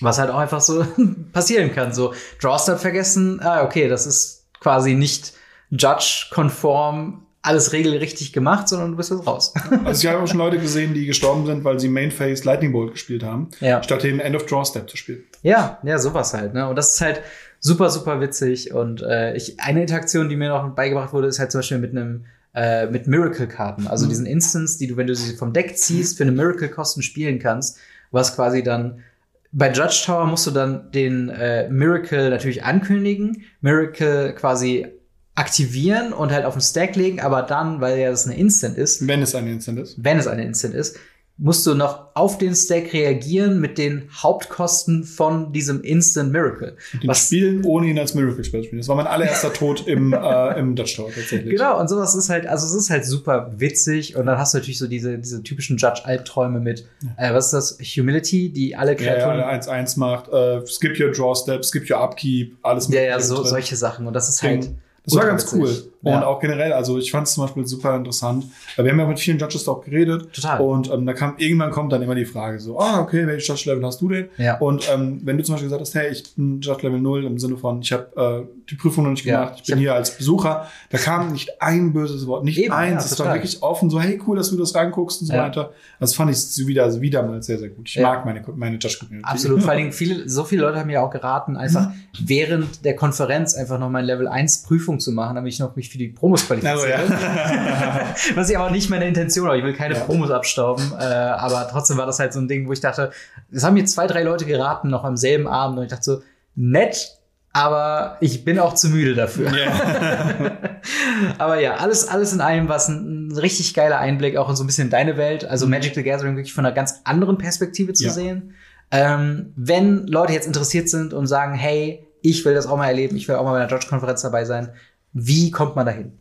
Was 0.00 0.18
halt 0.18 0.30
auch 0.30 0.38
einfach 0.38 0.60
so 0.62 0.84
passieren 1.32 1.72
kann. 1.74 1.92
So, 1.92 2.14
Drawstart 2.40 2.80
vergessen, 2.80 3.40
ah, 3.42 3.62
okay, 3.64 3.88
das 3.88 4.06
ist 4.06 4.46
quasi 4.60 4.94
nicht 4.94 5.34
Judge-konform 5.70 7.26
alles 7.42 7.72
regelrichtig 7.72 8.34
gemacht, 8.34 8.68
sondern 8.68 8.90
du 8.90 8.96
bist 8.98 9.10
jetzt 9.10 9.26
raus. 9.26 9.54
Also 9.84 10.06
ich 10.06 10.12
habe 10.12 10.22
auch 10.22 10.26
schon 10.28 10.36
Leute 10.38 10.58
gesehen, 10.58 10.92
die 10.92 11.06
gestorben 11.06 11.46
sind, 11.46 11.64
weil 11.64 11.80
sie 11.80 11.88
Mainface 11.88 12.44
Lightning 12.44 12.72
Bolt 12.72 12.92
gespielt 12.92 13.22
haben, 13.22 13.48
ja. 13.60 13.82
statt 13.82 14.02
den 14.02 14.20
End 14.20 14.36
of 14.36 14.44
Draw 14.44 14.64
Step 14.64 14.90
zu 14.90 14.96
spielen. 14.98 15.24
Ja, 15.42 15.78
ja, 15.82 15.98
sowas 15.98 16.34
halt, 16.34 16.52
ne? 16.52 16.68
Und 16.68 16.76
das 16.76 16.94
ist 16.94 17.00
halt 17.00 17.22
super, 17.60 17.90
super 17.90 18.20
witzig. 18.20 18.74
Und 18.74 19.02
äh, 19.02 19.36
ich, 19.36 19.60
eine 19.60 19.82
Interaktion, 19.82 20.28
die 20.28 20.36
mir 20.36 20.48
noch 20.48 20.68
beigebracht 20.74 21.12
wurde, 21.12 21.28
ist 21.28 21.38
halt 21.38 21.52
zum 21.52 21.60
Beispiel 21.60 21.78
mit 21.78 21.92
einem 21.92 22.24
äh, 22.52 22.86
mit 22.86 23.06
Miracle-Karten, 23.06 23.86
also 23.86 24.08
diesen 24.08 24.26
Instants, 24.26 24.76
die 24.76 24.88
du, 24.88 24.96
wenn 24.96 25.06
du 25.06 25.14
sie 25.14 25.36
vom 25.36 25.52
Deck 25.52 25.78
ziehst, 25.78 26.16
für 26.16 26.24
eine 26.24 26.32
Miracle-Kosten 26.32 27.00
spielen 27.00 27.38
kannst, 27.38 27.78
was 28.10 28.34
quasi 28.34 28.64
dann 28.64 29.04
bei 29.52 29.70
Judge 29.70 30.02
Tower 30.04 30.26
musst 30.26 30.46
du 30.46 30.50
dann 30.50 30.90
den 30.92 31.28
äh, 31.28 31.68
Miracle 31.68 32.30
natürlich 32.30 32.64
ankündigen, 32.64 33.42
Miracle 33.60 34.32
quasi 34.34 34.86
aktivieren 35.34 36.12
und 36.12 36.32
halt 36.32 36.44
auf 36.44 36.54
den 36.54 36.60
Stack 36.60 36.96
legen, 36.96 37.20
aber 37.20 37.42
dann, 37.42 37.80
weil 37.80 37.98
ja 37.98 38.10
das 38.10 38.26
eine 38.26 38.36
Instant 38.36 38.76
ist, 38.76 39.06
Wenn 39.06 39.22
es 39.22 39.34
ein 39.34 39.46
Instant 39.46 39.78
ist. 39.78 40.02
wenn 40.02 40.18
es 40.18 40.26
eine 40.26 40.44
Instant 40.44 40.74
ist, 40.74 40.98
musst 41.42 41.66
du 41.66 41.74
noch 41.74 42.08
auf 42.14 42.36
den 42.36 42.54
Stack 42.54 42.92
reagieren 42.92 43.60
mit 43.60 43.78
den 43.78 44.08
Hauptkosten 44.14 45.04
von 45.04 45.52
diesem 45.54 45.80
Instant 45.82 46.32
Miracle. 46.32 46.76
Den 47.02 47.08
Was- 47.08 47.26
spielen, 47.26 47.64
ohne 47.64 47.86
ihn 47.86 47.98
als 47.98 48.14
Miracle 48.14 48.44
Spell 48.44 48.60
zu 48.60 48.66
spielen. 48.66 48.80
Das 48.80 48.88
war 48.88 48.96
mein 48.96 49.06
allererster 49.06 49.50
Tod 49.52 49.86
im, 49.88 50.12
äh, 50.12 50.58
im 50.58 50.76
Dutch 50.76 50.96
Tower 50.96 51.08
tatsächlich. 51.14 51.50
Genau, 51.56 51.80
und 51.80 51.88
sowas 51.88 52.14
ist 52.14 52.28
halt, 52.28 52.46
also 52.46 52.66
es 52.66 52.74
ist 52.74 52.90
halt 52.90 53.06
super 53.06 53.52
witzig 53.56 54.16
und 54.16 54.26
dann 54.26 54.36
hast 54.38 54.52
du 54.52 54.58
natürlich 54.58 54.78
so 54.78 54.86
diese, 54.86 55.18
diese 55.18 55.42
typischen 55.42 55.78
Judge-Albträume 55.78 56.60
mit, 56.60 56.86
äh, 57.16 57.32
was 57.32 57.46
ist 57.46 57.52
das, 57.54 57.78
Humility, 57.96 58.50
die 58.50 58.76
alle 58.76 58.92
Ja, 58.92 58.98
ja, 59.00 59.12
Kreaturen 59.14 59.36
der 59.38 59.62
1-1 59.62 59.98
macht, 59.98 60.28
äh, 60.28 60.60
skip 60.66 61.00
your 61.00 61.10
draw 61.10 61.34
step, 61.34 61.64
skip 61.64 61.90
your 61.90 62.02
upkeep, 62.02 62.56
alles 62.62 62.88
Ja, 62.88 63.00
ja, 63.00 63.10
Mögliche 63.12 63.26
so, 63.28 63.36
drin. 63.36 63.46
solche 63.46 63.76
Sachen. 63.76 64.06
Und 64.06 64.12
das 64.12 64.28
ist 64.28 64.42
Ding. 64.42 64.50
halt. 64.50 64.70
Das 65.04 65.14
war 65.16 65.26
ganz 65.26 65.44
witzig. 65.44 65.60
cool. 65.60 65.92
Und 66.02 66.12
Ja. 66.12 66.26
auch 66.26 66.40
generell, 66.40 66.72
also 66.72 66.98
ich 66.98 67.10
fand 67.10 67.26
es 67.26 67.34
zum 67.34 67.44
Beispiel 67.44 67.66
super 67.66 67.94
interessant. 67.96 68.44
Wir 68.76 68.90
haben 68.90 68.98
ja 68.98 69.06
mit 69.06 69.18
vielen 69.18 69.38
Judges 69.38 69.66
auch 69.68 69.82
geredet. 69.84 70.32
Total. 70.32 70.60
Und 70.60 70.90
ähm, 70.90 71.04
da 71.06 71.12
kam 71.12 71.34
irgendwann 71.38 71.70
kommt 71.70 71.92
dann 71.92 72.02
immer 72.02 72.14
die 72.14 72.24
Frage 72.24 72.58
so, 72.60 72.78
ah, 72.78 73.00
okay, 73.00 73.26
welches 73.26 73.46
Judge-Level 73.48 73.84
hast 73.84 74.00
du 74.00 74.08
denn? 74.08 74.28
Ja. 74.38 74.58
Und 74.58 74.88
ähm, 74.92 75.20
wenn 75.24 75.36
du 75.36 75.42
zum 75.44 75.54
Beispiel 75.54 75.68
gesagt 75.68 75.82
hast, 75.82 75.94
hey, 75.94 76.10
ich 76.10 76.34
bin 76.34 76.60
Judge 76.60 76.86
Level 76.86 77.00
0 77.00 77.24
im 77.24 77.38
Sinne 77.38 77.56
von, 77.56 77.80
ich 77.82 77.92
habe 77.92 78.46
äh, 78.46 78.59
die 78.70 78.76
Prüfung 78.76 79.04
noch 79.04 79.10
nicht 79.10 79.24
Ja, 79.24 79.40
gemacht, 79.40 79.54
ich 79.56 79.60
ich 79.62 79.66
bin 79.68 79.78
hier 79.78 79.94
als 79.94 80.16
Besucher, 80.16 80.66
da 80.90 80.98
kam 80.98 81.32
nicht 81.32 81.60
ein 81.60 81.92
böses 81.92 82.26
Wort, 82.26 82.44
nicht 82.44 82.58
Eben, 82.58 82.72
eins. 82.72 83.04
ja, 83.04 83.12
es 83.12 83.18
war 83.18 83.32
wirklich 83.34 83.62
offen, 83.62 83.90
so, 83.90 84.00
hey, 84.00 84.20
cool, 84.26 84.36
dass 84.36 84.50
du 84.50 84.56
das 84.56 84.74
reinguckst 84.74 85.20
und 85.20 85.26
so 85.26 85.32
Ja. 85.34 85.44
weiter. 85.44 85.72
Das 85.98 86.14
fand 86.14 86.30
ich 86.30 86.66
wieder, 86.66 86.84
also 86.84 87.00
wieder 87.00 87.22
mal 87.22 87.42
sehr, 87.42 87.58
sehr 87.58 87.68
gut. 87.70 87.88
Ich 87.88 87.96
Ja. 87.96 88.02
mag 88.08 88.24
meine, 88.24 88.42
meine 88.54 88.76
Judge-Community. 88.76 89.28
Absolut. 89.28 89.60
Vor 89.62 89.70
allen 89.70 89.78
Dingen 89.80 89.92
viele, 89.92 90.28
so 90.28 90.44
viele 90.44 90.62
Leute 90.62 90.78
haben 90.78 90.86
mir 90.86 91.02
auch 91.02 91.10
geraten, 91.10 91.56
einfach 91.56 91.88
Mhm. 91.88 91.94
während 92.20 92.84
der 92.84 92.96
Konferenz 92.96 93.54
einfach 93.54 93.78
noch 93.78 93.90
mein 93.90 94.04
Level 94.04 94.28
1 94.28 94.62
Prüfung 94.62 95.00
zu 95.00 95.12
machen, 95.12 95.36
damit 95.36 95.52
ich 95.52 95.58
noch 95.58 95.74
mich 95.76 95.90
für 95.90 95.98
die 95.98 96.08
Promos 96.08 96.46
qualifiziere. 96.46 96.74
Also, 96.96 97.12
ja. 97.14 98.14
Was 98.34 98.50
ich 98.50 98.56
aber 98.58 98.70
nicht 98.70 98.90
meine 98.90 99.06
Intention 99.06 99.46
habe. 99.46 99.58
Ich 99.58 99.64
will 99.64 99.74
keine 99.74 99.94
Ja. 99.94 100.00
Promos 100.00 100.30
abstauben. 100.30 100.92
Äh, 100.98 101.02
aber 101.04 101.68
trotzdem 101.70 101.96
war 101.96 102.06
das 102.06 102.18
halt 102.18 102.32
so 102.32 102.40
ein 102.40 102.48
Ding, 102.48 102.68
wo 102.68 102.72
ich 102.72 102.80
dachte, 102.80 103.10
es 103.50 103.64
haben 103.64 103.74
mir 103.74 103.84
zwei, 103.84 104.06
drei 104.06 104.22
Leute 104.22 104.44
geraten, 104.44 104.88
noch 104.90 105.04
am 105.04 105.16
selben 105.16 105.46
Abend. 105.48 105.78
Und 105.78 105.84
ich 105.84 105.90
dachte 105.90 106.04
so, 106.04 106.22
nett, 106.54 107.18
aber 107.52 108.16
ich 108.20 108.44
bin 108.44 108.58
auch 108.58 108.74
zu 108.74 108.88
müde 108.88 109.14
dafür. 109.14 109.50
aber 111.38 111.60
ja, 111.60 111.76
alles, 111.76 112.08
alles 112.08 112.32
in 112.32 112.40
allem 112.40 112.68
war 112.68 112.76
es 112.76 112.88
ein, 112.88 113.28
ein 113.28 113.36
richtig 113.36 113.74
geiler 113.74 113.98
Einblick 113.98 114.36
auch 114.36 114.48
in 114.48 114.56
so 114.56 114.62
ein 114.64 114.66
bisschen 114.66 114.90
deine 114.90 115.16
Welt. 115.16 115.44
Also 115.44 115.66
Magic 115.66 115.94
the 115.94 116.02
Gathering 116.02 116.36
wirklich 116.36 116.52
von 116.54 116.64
einer 116.64 116.74
ganz 116.74 117.00
anderen 117.04 117.38
Perspektive 117.38 117.92
zu 117.92 118.04
Ja. 118.06 118.10
sehen. 118.10 118.54
Ähm, 118.92 119.52
wenn 119.56 120.06
Leute 120.06 120.32
jetzt 120.32 120.46
interessiert 120.46 120.88
sind 120.88 121.12
und 121.14 121.26
sagen, 121.26 121.54
hey, 121.54 122.06
ich 122.22 122.44
will 122.44 122.54
das 122.54 122.66
auch 122.66 122.76
mal 122.76 122.88
erleben, 122.88 123.16
ich 123.16 123.28
will 123.28 123.36
auch 123.36 123.44
mal 123.44 123.52
bei 123.52 123.60
einer 123.60 123.70
Judge-Konferenz 123.70 124.22
dabei 124.22 124.44
sein, 124.44 124.70
wie 125.12 125.50
kommt 125.50 125.76
man 125.76 125.86
dahin? 125.86 126.12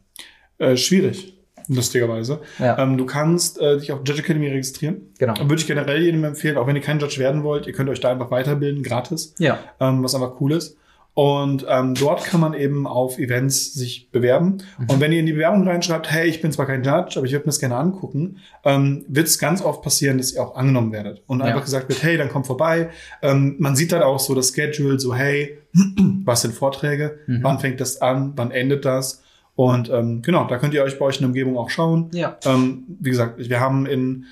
Äh, 0.60 0.78
schwierig, 0.78 1.36
lustigerweise. 1.68 2.40
Ja. 2.60 2.78
Ähm, 2.78 2.98
du 2.98 3.06
kannst 3.06 3.60
äh, 3.60 3.78
dich 3.80 3.92
auf 3.92 4.00
Judge 4.06 4.22
Academy 4.22 4.48
registrieren. 4.50 5.14
Genau. 5.18 5.34
Würde 5.40 5.56
ich 5.56 5.68
generell 5.68 6.02
jedem 6.02 6.24
empfehlen, 6.24 6.58
auch 6.58 6.68
wenn 6.68 6.76
ihr 6.76 6.82
kein 6.82 7.00
Judge 7.00 7.18
werden 7.18 7.44
wollt, 7.44 7.66
ihr 7.66 7.74
könnt 7.74 7.90
euch 7.90 8.00
da 8.02 8.12
einfach 8.12 8.30
weiterbilden, 8.32 8.84
gratis, 8.84 9.34
Ja. 9.40 9.58
ähm, 9.80 10.04
was 10.04 10.14
einfach 10.16 10.40
cool 10.40 10.52
ist. 10.54 10.78
Und 11.20 11.66
ähm, 11.68 11.96
dort 11.96 12.24
kann 12.24 12.40
man 12.40 12.54
eben 12.54 12.88
auf 12.88 13.20
Events 13.20 13.74
sich 13.74 14.10
bewerben. 14.10 14.60
Mhm. 14.78 14.86
Und 14.90 15.00
wenn 15.02 15.12
ihr 15.12 15.20
in 15.20 15.26
die 15.26 15.34
Bewerbung 15.34 15.68
reinschreibt, 15.68 16.10
hey, 16.10 16.30
ich 16.30 16.42
bin 16.42 16.54
zwar 16.54 16.66
kein 16.66 16.82
Judge, 16.82 17.16
aber 17.18 17.26
ich 17.26 17.34
würde 17.34 17.44
mir 17.44 17.48
das 17.52 17.60
gerne 17.60 17.76
angucken, 17.76 18.38
ähm, 18.64 19.04
wird 19.10 19.28
es 19.28 19.38
ganz 19.38 19.62
oft 19.62 19.82
passieren, 19.82 20.18
dass 20.18 20.32
ihr 20.32 20.42
auch 20.42 20.56
angenommen 20.56 20.94
werdet. 20.94 21.22
Und 21.28 21.42
Ja. 21.42 21.48
einfach 21.48 21.66
gesagt 21.66 21.90
wird, 21.90 22.02
hey, 22.04 22.16
dann 22.16 22.30
kommt 22.30 22.48
vorbei. 22.48 22.92
Ähm, 23.22 23.58
man 23.60 23.76
sieht 23.76 23.92
dann 23.92 24.02
auch 24.02 24.18
so 24.18 24.34
das 24.34 24.54
Schedule, 24.56 24.98
so 24.98 25.14
hey, 25.14 25.58
was 26.24 26.44
sind 26.44 26.54
Vorträge? 26.54 27.20
Mhm. 27.28 27.44
Wann 27.44 27.60
fängt 27.60 27.82
das 27.82 28.02
an? 28.02 28.32
Wann 28.38 28.52
endet 28.52 28.86
das? 28.86 29.22
Und 29.56 29.90
ähm, 29.90 30.22
genau, 30.22 30.48
da 30.48 30.58
könnt 30.58 30.74
ihr 30.74 30.84
euch 30.84 30.98
bei 31.00 31.04
euch 31.04 31.18
in 31.18 31.24
der 31.24 31.28
Umgebung 31.32 31.58
auch 31.58 31.70
schauen. 31.70 32.12
Ja. 32.14 32.38
Ähm, 32.46 32.86
wie 32.98 33.10
gesagt, 33.10 33.40
wir 33.40 33.60
haben 33.60 33.86
in 33.86 34.24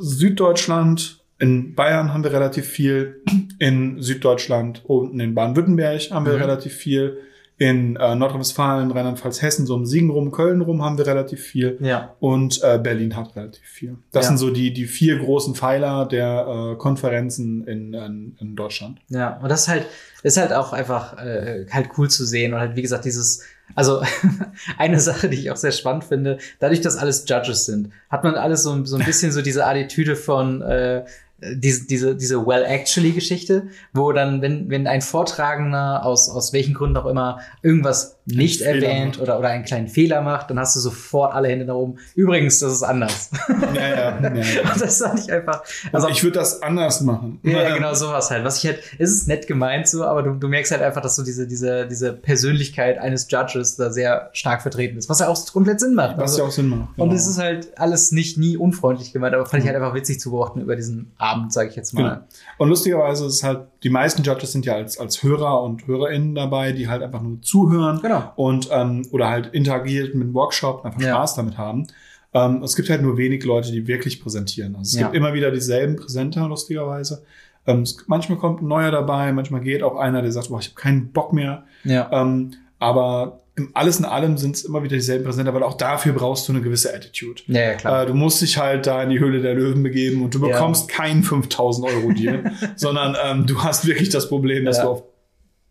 Süddeutschland, 0.00 1.23
in 1.44 1.74
Bayern 1.74 2.12
haben 2.12 2.24
wir 2.24 2.32
relativ 2.32 2.66
viel, 2.66 3.22
in 3.58 4.00
Süddeutschland 4.02 4.82
unten 4.86 5.20
in 5.20 5.34
Baden-Württemberg 5.34 6.10
haben 6.10 6.26
wir 6.26 6.34
Mhm. 6.34 6.42
relativ 6.42 6.72
viel, 6.74 7.18
in 7.56 7.94
äh, 7.96 8.16
Nordrhein-Westfalen, 8.16 8.90
Rheinland-Pfalz, 8.90 9.40
Hessen, 9.40 9.64
so 9.64 9.74
um 9.76 9.86
Siegen 9.86 10.10
rum, 10.10 10.32
Köln 10.32 10.60
rum 10.60 10.82
haben 10.82 10.98
wir 10.98 11.06
relativ 11.06 11.40
viel 11.40 11.76
Ja. 11.80 12.14
und 12.18 12.60
äh, 12.64 12.78
Berlin 12.82 13.14
hat 13.16 13.36
relativ 13.36 13.62
viel. 13.64 13.96
Das 14.10 14.24
Ja. 14.24 14.28
sind 14.30 14.38
so 14.38 14.50
die, 14.50 14.72
die 14.72 14.86
vier 14.86 15.18
großen 15.20 15.54
Pfeiler 15.54 16.06
der 16.06 16.72
äh, 16.72 16.76
Konferenzen 16.76 17.64
in, 17.68 17.94
in, 17.94 18.36
in 18.40 18.56
Deutschland. 18.56 18.98
Ja, 19.08 19.38
und 19.40 19.48
das 19.50 19.62
ist 19.62 19.68
halt, 19.68 19.86
ist 20.24 20.36
halt 20.36 20.52
auch 20.52 20.72
einfach 20.72 21.16
äh, 21.18 21.66
halt 21.70 21.90
cool 21.96 22.10
zu 22.10 22.24
sehen 22.24 22.54
und 22.54 22.58
halt, 22.60 22.74
wie 22.74 22.82
gesagt, 22.82 23.04
dieses, 23.04 23.44
also 23.76 24.02
eine 24.78 24.98
Sache, 24.98 25.28
die 25.28 25.36
ich 25.38 25.50
auch 25.52 25.56
sehr 25.56 25.72
spannend 25.72 26.02
finde, 26.04 26.38
dadurch, 26.58 26.80
dass 26.80 26.96
alles 26.96 27.24
Judges 27.28 27.66
sind, 27.66 27.90
hat 28.10 28.24
man 28.24 28.34
alles 28.34 28.64
so, 28.64 28.84
so 28.84 28.96
ein 28.96 29.04
bisschen 29.04 29.30
so 29.30 29.42
diese 29.42 29.64
Attitüde 29.64 30.16
von 30.16 30.60
äh, 30.62 31.04
diese, 31.40 31.86
diese, 31.86 32.16
diese 32.16 32.46
Well-Actually-Geschichte, 32.46 33.68
wo 33.92 34.12
dann, 34.12 34.40
wenn, 34.40 34.70
wenn 34.70 34.86
ein 34.86 35.02
Vortragender 35.02 36.04
aus, 36.04 36.30
aus 36.30 36.52
welchen 36.52 36.74
Gründen 36.74 36.96
auch 36.96 37.06
immer 37.06 37.40
irgendwas 37.62 38.18
nicht 38.26 38.62
Fehler 38.62 38.86
erwähnt 38.88 39.20
oder, 39.20 39.38
oder 39.38 39.48
einen 39.48 39.64
kleinen 39.64 39.88
Fehler 39.88 40.22
macht, 40.22 40.48
dann 40.50 40.58
hast 40.58 40.74
du 40.76 40.80
sofort 40.80 41.34
alle 41.34 41.48
Hände 41.48 41.64
nach 41.66 41.74
oben. 41.74 41.98
Übrigens, 42.14 42.58
das 42.58 42.72
ist 42.72 42.82
anders. 42.82 43.30
Ja, 43.74 43.80
ja, 43.82 43.88
ja, 43.88 44.34
ja. 44.34 44.62
Und 44.72 44.80
das 44.80 44.98
fand 45.02 45.20
ich 45.20 45.30
einfach. 45.32 45.62
Also 45.92 46.08
ich 46.08 46.22
würde 46.22 46.38
das 46.38 46.62
anders 46.62 47.00
machen. 47.02 47.38
Ja, 47.42 47.62
ja, 47.62 47.74
genau 47.76 47.92
sowas 47.94 48.30
halt. 48.30 48.44
Was 48.44 48.62
ich 48.62 48.70
halt, 48.70 48.80
es 48.98 49.10
ist 49.10 49.28
nett 49.28 49.46
gemeint 49.46 49.88
so, 49.88 50.04
aber 50.04 50.22
du, 50.22 50.34
du 50.34 50.48
merkst 50.48 50.72
halt 50.72 50.82
einfach, 50.82 51.02
dass 51.02 51.16
so 51.16 51.24
diese, 51.24 51.46
diese, 51.46 51.86
diese 51.86 52.12
Persönlichkeit 52.12 52.98
eines 52.98 53.30
Judges 53.30 53.76
da 53.76 53.90
sehr 53.90 54.30
stark 54.32 54.62
vertreten 54.62 54.96
ist, 54.96 55.08
was 55.08 55.18
ja 55.20 55.28
auch 55.28 55.52
komplett 55.52 55.80
Sinn 55.80 55.94
macht. 55.94 56.16
Was 56.16 56.32
Also, 56.32 56.38
ja 56.42 56.48
auch 56.48 56.52
Sinn 56.52 56.68
macht. 56.68 56.98
und 56.98 57.08
genau. 57.08 57.14
es 57.14 57.26
ist 57.26 57.38
halt 57.38 57.78
alles 57.78 58.12
nicht 58.12 58.38
nie 58.38 58.56
unfreundlich 58.56 59.12
gemeint, 59.12 59.34
aber 59.34 59.44
fand 59.44 59.62
ich 59.62 59.68
halt 59.68 59.76
einfach 59.76 59.94
witzig 59.94 60.20
zu 60.20 60.30
beobachten 60.30 60.60
über 60.60 60.76
diesen 60.76 61.12
Abend, 61.18 61.52
sage 61.52 61.68
ich 61.68 61.76
jetzt 61.76 61.92
mal. 61.92 62.02
Genau. 62.02 62.24
Und 62.58 62.68
lustigerweise 62.68 63.26
ist 63.26 63.34
es 63.34 63.42
halt, 63.42 63.66
die 63.82 63.90
meisten 63.90 64.22
Judges 64.22 64.52
sind 64.52 64.64
ja 64.64 64.74
als, 64.74 64.98
als 64.98 65.22
Hörer 65.22 65.62
und 65.62 65.86
HörerInnen 65.86 66.34
dabei, 66.34 66.72
die 66.72 66.88
halt 66.88 67.02
einfach 67.02 67.20
nur 67.20 67.42
zuhören 67.42 68.00
Genau. 68.00 68.13
Und 68.36 68.68
ähm, 68.72 69.06
oder 69.12 69.28
halt 69.28 69.48
interagiert 69.52 70.14
mit 70.14 70.28
dem 70.28 70.34
Workshop, 70.34 70.84
einfach 70.84 71.00
Ja. 71.00 71.14
Spaß 71.14 71.34
damit 71.36 71.58
haben. 71.58 71.86
Ähm, 72.32 72.62
es 72.62 72.74
gibt 72.76 72.90
halt 72.90 73.02
nur 73.02 73.16
wenig 73.16 73.44
Leute, 73.44 73.70
die 73.70 73.86
wirklich 73.86 74.20
präsentieren. 74.22 74.74
Also 74.76 74.88
es 74.96 75.00
Ja. 75.00 75.02
gibt 75.06 75.14
immer 75.16 75.34
wieder 75.34 75.50
dieselben 75.50 75.96
Präsenter, 75.96 76.48
lustigerweise. 76.48 77.22
Ähm, 77.66 77.82
es, 77.82 77.96
manchmal 78.08 78.38
kommt 78.38 78.60
ein 78.62 78.68
neuer 78.68 78.90
dabei, 78.90 79.32
manchmal 79.32 79.60
geht 79.60 79.82
auch 79.82 79.96
einer, 79.96 80.20
der 80.20 80.32
sagt, 80.32 80.48
boah, 80.48 80.58
ich 80.60 80.66
habe 80.66 80.74
keinen 80.80 81.12
Bock 81.12 81.32
mehr. 81.32 81.64
Ja. 81.84 82.10
Ähm, 82.12 82.52
aber 82.78 83.40
im 83.56 83.70
alles 83.72 84.00
in 84.00 84.04
allem 84.04 84.36
sind 84.36 84.56
es 84.56 84.64
immer 84.64 84.82
wieder 84.82 84.96
dieselben 84.96 85.24
Präsenter, 85.24 85.54
weil 85.54 85.62
auch 85.62 85.74
dafür 85.76 86.12
brauchst 86.12 86.48
du 86.48 86.52
eine 86.52 86.60
gewisse 86.60 86.92
Attitude. 86.92 87.40
Ja, 87.46 87.60
ja, 87.62 87.74
klar. 87.74 88.02
Äh, 88.02 88.06
du 88.06 88.14
musst 88.14 88.42
dich 88.42 88.58
halt 88.58 88.86
da 88.88 89.00
in 89.04 89.10
die 89.10 89.20
Höhle 89.20 89.40
der 89.40 89.54
Löwen 89.54 89.84
begeben 89.84 90.24
und 90.24 90.34
du 90.34 90.40
Ja. 90.40 90.48
bekommst 90.48 90.88
keinen 90.88 91.22
5000 91.22 91.86
Euro 91.86 92.10
Deal, 92.10 92.42
sondern 92.76 93.16
ähm, 93.24 93.46
du 93.46 93.62
hast 93.62 93.86
wirklich 93.86 94.08
das 94.08 94.28
Problem, 94.28 94.64
dass 94.64 94.78
Ja. 94.78 94.82
du 94.84 94.88
auf 94.90 95.02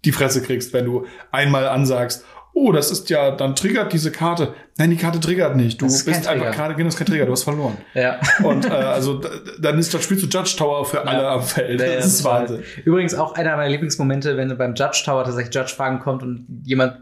die 0.06 0.12
Fresse 0.12 0.42
kriegst, 0.42 0.74
wenn 0.74 0.86
du 0.86 1.06
einmal 1.32 1.68
ansagst, 1.68 2.26
oh, 2.54 2.72
das 2.72 2.92
ist 2.92 3.10
ja, 3.10 3.32
dann 3.32 3.56
triggert 3.56 3.92
diese 3.94 4.12
Karte. 4.12 4.54
Nein, 4.78 4.92
die 4.92 4.98
Karte 4.98 5.20
triggert 5.20 5.56
nicht. 5.56 5.82
Du 5.82 5.86
Das 5.86 5.96
ist 5.96 6.06
bist 6.06 6.28
einfach 6.28 6.52
gerade, 6.52 6.76
genau, 6.76 6.88
das 6.88 6.96
ist 6.96 7.00
kein 7.00 7.08
Trigger, 7.08 7.26
du 7.26 7.32
hast 7.32 7.44
verloren. 7.44 7.78
ja. 7.96 8.20
Und 8.44 8.66
äh, 8.66 8.70
also 8.70 9.22
dann 9.60 9.80
ist 9.80 9.94
das 9.94 10.04
Spiel 10.04 10.18
zu 10.18 10.28
Judge 10.28 10.56
Tower 10.58 10.86
für 10.86 11.06
alle 11.08 11.28
am 11.28 11.42
Feld. 11.42 11.80
Ja, 11.82 11.88
ja, 11.88 11.96
das 11.96 12.06
ist 12.06 12.22
total. 12.22 12.42
Wahnsinn. 12.42 12.64
Übrigens 12.86 13.16
auch 13.16 13.34
einer 13.36 13.56
meiner 13.58 13.70
Lieblingsmomente, 13.70 14.38
wenn 14.38 14.50
du 14.50 14.56
beim 14.56 14.76
Judge 14.76 15.02
Tower 15.06 15.24
tatsächlich 15.24 15.54
Judge-Fragen 15.54 16.00
kommt 16.00 16.22
und 16.22 16.46
jemand 16.64 16.98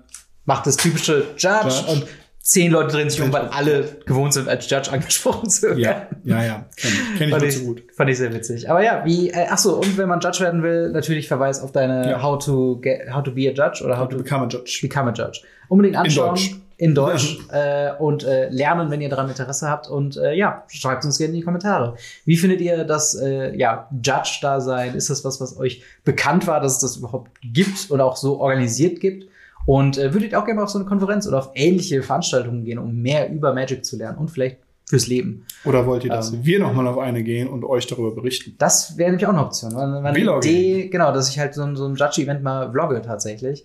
macht 0.46 0.66
das 0.68 0.78
typische 0.78 1.26
Judge, 1.38 1.68
Judge. 1.68 1.92
und 1.92 2.06
zehn 2.42 2.72
Leute 2.72 2.96
drehen 2.96 3.10
sich 3.10 3.22
um, 3.22 3.32
weil 3.32 3.48
alle 3.48 3.84
gewohnt 4.06 4.34
sind, 4.34 4.48
als 4.50 4.70
Judge 4.70 4.92
angesprochen 4.92 5.50
zu 5.50 5.68
werden. 5.78 5.80
Ja, 5.80 6.08
ja, 6.24 6.44
ja. 6.44 6.66
Kenn 6.76 6.92
ich, 6.92 7.18
kenn 7.20 7.30
ich 7.30 7.44
ich, 7.44 7.58
zu 7.60 7.66
gut. 7.66 7.84
fand 7.96 8.10
ich 8.10 8.18
sehr 8.18 8.34
witzig. 8.34 8.70
Aber 8.70 8.84
ja, 8.84 9.04
wie, 9.06 9.30
äh, 9.30 9.46
ach 9.50 9.58
so, 9.58 9.76
und 9.76 9.98
wenn 9.98 10.10
man 10.10 10.20
Judge 10.20 10.40
werden 10.40 10.64
will, 10.64 10.90
natürlich 10.90 11.28
Verweis 11.28 11.62
auf 11.62 11.72
deine 11.72 12.10
Ja. 12.10 12.22
How 12.24 12.44
to 12.44 12.80
get, 12.82 13.14
How 13.14 13.24
to 13.24 13.32
be 13.32 13.50
a 13.50 13.54
Judge 13.54 13.84
oder 13.84 13.98
How 14.00 14.10
to 14.10 14.18
Du 14.18 14.24
bekam 14.24 14.44
ein 14.44 14.50
Judge. 14.50 14.80
become 14.82 15.10
a 15.12 15.14
Judge. 15.14 15.42
Unbedingt 15.70 15.96
anschauen. 15.98 16.30
Deutsch. 16.36 16.56
In 16.78 16.96
Deutsch. 16.96 17.38
äh, 17.52 17.92
und 18.00 18.24
äh, 18.24 18.50
lernen, 18.50 18.90
wenn 18.90 19.02
ihr 19.02 19.10
daran 19.10 19.30
Interesse 19.30 19.70
habt. 19.70 19.88
Und 19.88 20.18
äh, 20.18 20.34
ja, 20.34 20.64
schreibt 20.68 21.06
uns 21.06 21.20
gerne 21.20 21.34
in 21.34 21.40
die 21.40 21.46
Kommentare. 21.46 21.96
Wie 22.26 22.36
findet 22.38 22.60
ihr 22.60 22.86
das 22.86 23.14
äh, 23.14 23.56
ja, 23.56 23.88
Judge-Dasein? 24.04 24.96
Ist 24.96 25.12
das 25.12 25.24
was, 25.24 25.40
was 25.40 25.56
euch 25.60 25.84
bekannt 26.04 26.48
war, 26.48 26.60
dass 26.60 26.74
es 26.74 26.80
das 26.80 26.98
überhaupt 26.98 27.30
gibt 27.44 27.92
und 27.92 28.02
auch 28.02 28.16
so 28.18 28.40
organisiert 28.40 29.00
gibt? 29.00 29.28
Und 29.66 29.98
äh, 29.98 30.14
würdet 30.14 30.32
ihr 30.32 30.40
auch 30.40 30.46
gerne 30.46 30.58
mal 30.60 30.64
auf 30.64 30.70
so 30.70 30.80
eine 30.80 30.88
Konferenz 30.88 31.28
oder 31.28 31.38
auf 31.40 31.52
ähnliche 31.56 32.02
Veranstaltungen 32.04 32.64
gehen, 32.64 32.80
um 32.80 32.96
mehr 33.02 33.30
über 33.32 33.54
Magic 33.54 33.86
zu 33.86 33.96
lernen 33.98 34.18
und 34.18 34.30
vielleicht 34.32 34.58
fürs 34.90 35.08
Leben? 35.08 35.46
Oder 35.66 35.86
wollt 35.86 36.04
ihr, 36.04 36.10
dass 36.10 36.34
Ähm. 36.34 36.44
wir 36.46 36.60
nochmal 36.60 36.88
auf 36.88 36.98
eine 36.98 37.24
gehen 37.24 37.48
und 37.48 37.64
euch 37.64 37.86
darüber 37.88 38.14
berichten? 38.14 38.56
Das 38.58 38.98
wäre 38.98 39.12
nämlich 39.12 39.26
auch 39.26 39.32
eine 39.34 39.46
Option. 39.46 39.74
Meine, 39.74 40.02
meine. 40.02 40.20
Idee, 40.38 40.90
genau, 40.90 41.14
dass 41.14 41.30
ich 41.30 41.40
halt 41.40 41.54
so, 41.54 41.62
ein- 41.64 41.76
so 41.76 41.86
ein 41.86 41.96
Judge-Event 41.96 42.42
mal 42.44 42.72
vlogge 42.72 43.02
tatsächlich. 43.02 43.64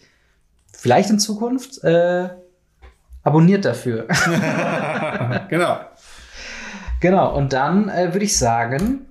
Vielleicht 0.73 1.09
in 1.11 1.19
Zukunft. 1.19 1.83
Äh, 1.83 2.29
abonniert 3.23 3.65
dafür. 3.65 4.07
genau. 5.49 5.79
Genau, 7.01 7.37
und 7.37 7.53
dann 7.53 7.89
äh, 7.89 8.13
würde 8.13 8.25
ich 8.25 8.37
sagen, 8.37 9.07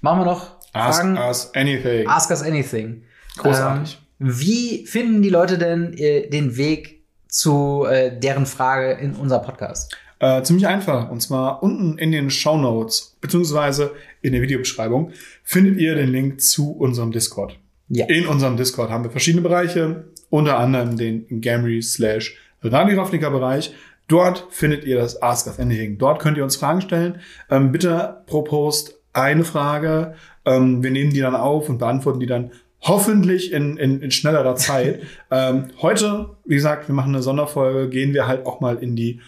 machen 0.00 0.20
wir 0.20 0.24
noch 0.26 0.56
Ask 0.72 1.02
Fragen. 1.02 1.18
us 1.18 1.50
anything. 1.54 2.08
Ask 2.08 2.30
us 2.30 2.42
anything. 2.42 3.02
Großartig. 3.36 3.98
Ähm, 4.00 4.03
wie 4.18 4.86
finden 4.86 5.22
die 5.22 5.30
Leute 5.30 5.58
denn 5.58 5.92
äh, 5.94 6.28
den 6.28 6.56
Weg 6.56 7.02
zu 7.28 7.84
äh, 7.84 8.18
deren 8.18 8.46
Frage 8.46 8.92
in 8.92 9.14
unser 9.14 9.40
Podcast? 9.40 9.96
Äh, 10.20 10.42
ziemlich 10.42 10.66
einfach. 10.66 11.10
Und 11.10 11.20
zwar 11.20 11.62
unten 11.62 11.98
in 11.98 12.12
den 12.12 12.30
Show 12.30 12.56
Notes, 12.56 13.16
beziehungsweise 13.20 13.92
in 14.22 14.32
der 14.32 14.42
Videobeschreibung, 14.42 15.10
findet 15.42 15.78
ihr 15.78 15.94
den 15.94 16.10
Link 16.10 16.40
zu 16.40 16.72
unserem 16.72 17.12
Discord. 17.12 17.58
Ja. 17.88 18.06
In 18.06 18.26
unserem 18.26 18.56
Discord 18.56 18.90
haben 18.90 19.04
wir 19.04 19.10
verschiedene 19.10 19.42
Bereiche, 19.42 20.04
unter 20.30 20.58
anderem 20.58 20.96
den 20.96 21.40
Gamry 21.40 21.82
slash 21.82 22.36
Radio 22.62 23.00
Ravnica 23.00 23.28
Bereich. 23.28 23.74
Dort 24.08 24.46
findet 24.50 24.84
ihr 24.84 24.96
das 24.96 25.20
Ask 25.22 25.46
Us 25.46 25.58
Anything. 25.58 25.98
Dort 25.98 26.20
könnt 26.20 26.38
ihr 26.38 26.44
uns 26.44 26.56
Fragen 26.56 26.80
stellen. 26.80 27.20
Ähm, 27.50 27.72
bitte 27.72 28.22
pro 28.26 28.42
Post 28.42 29.00
eine 29.12 29.44
Frage. 29.44 30.14
Ähm, 30.44 30.82
wir 30.82 30.90
nehmen 30.90 31.12
die 31.12 31.20
dann 31.20 31.36
auf 31.36 31.68
und 31.68 31.78
beantworten 31.78 32.20
die 32.20 32.26
dann 32.26 32.52
hoffentlich 32.84 33.52
in, 33.52 33.76
in, 33.76 34.00
in 34.00 34.10
schnellerer 34.10 34.56
Zeit. 34.66 35.02
ähm, 35.30 35.66
heute, 35.82 36.30
wie 36.44 36.54
gesagt, 36.54 36.88
wir 36.88 36.94
machen 36.94 37.14
eine 37.14 37.22
Sonderfolge, 37.22 37.88
gehen 37.90 38.14
wir 38.14 38.26
halt 38.26 38.46
auch 38.46 38.60
mal 38.60 38.76
in 38.76 38.96
die 38.96 39.20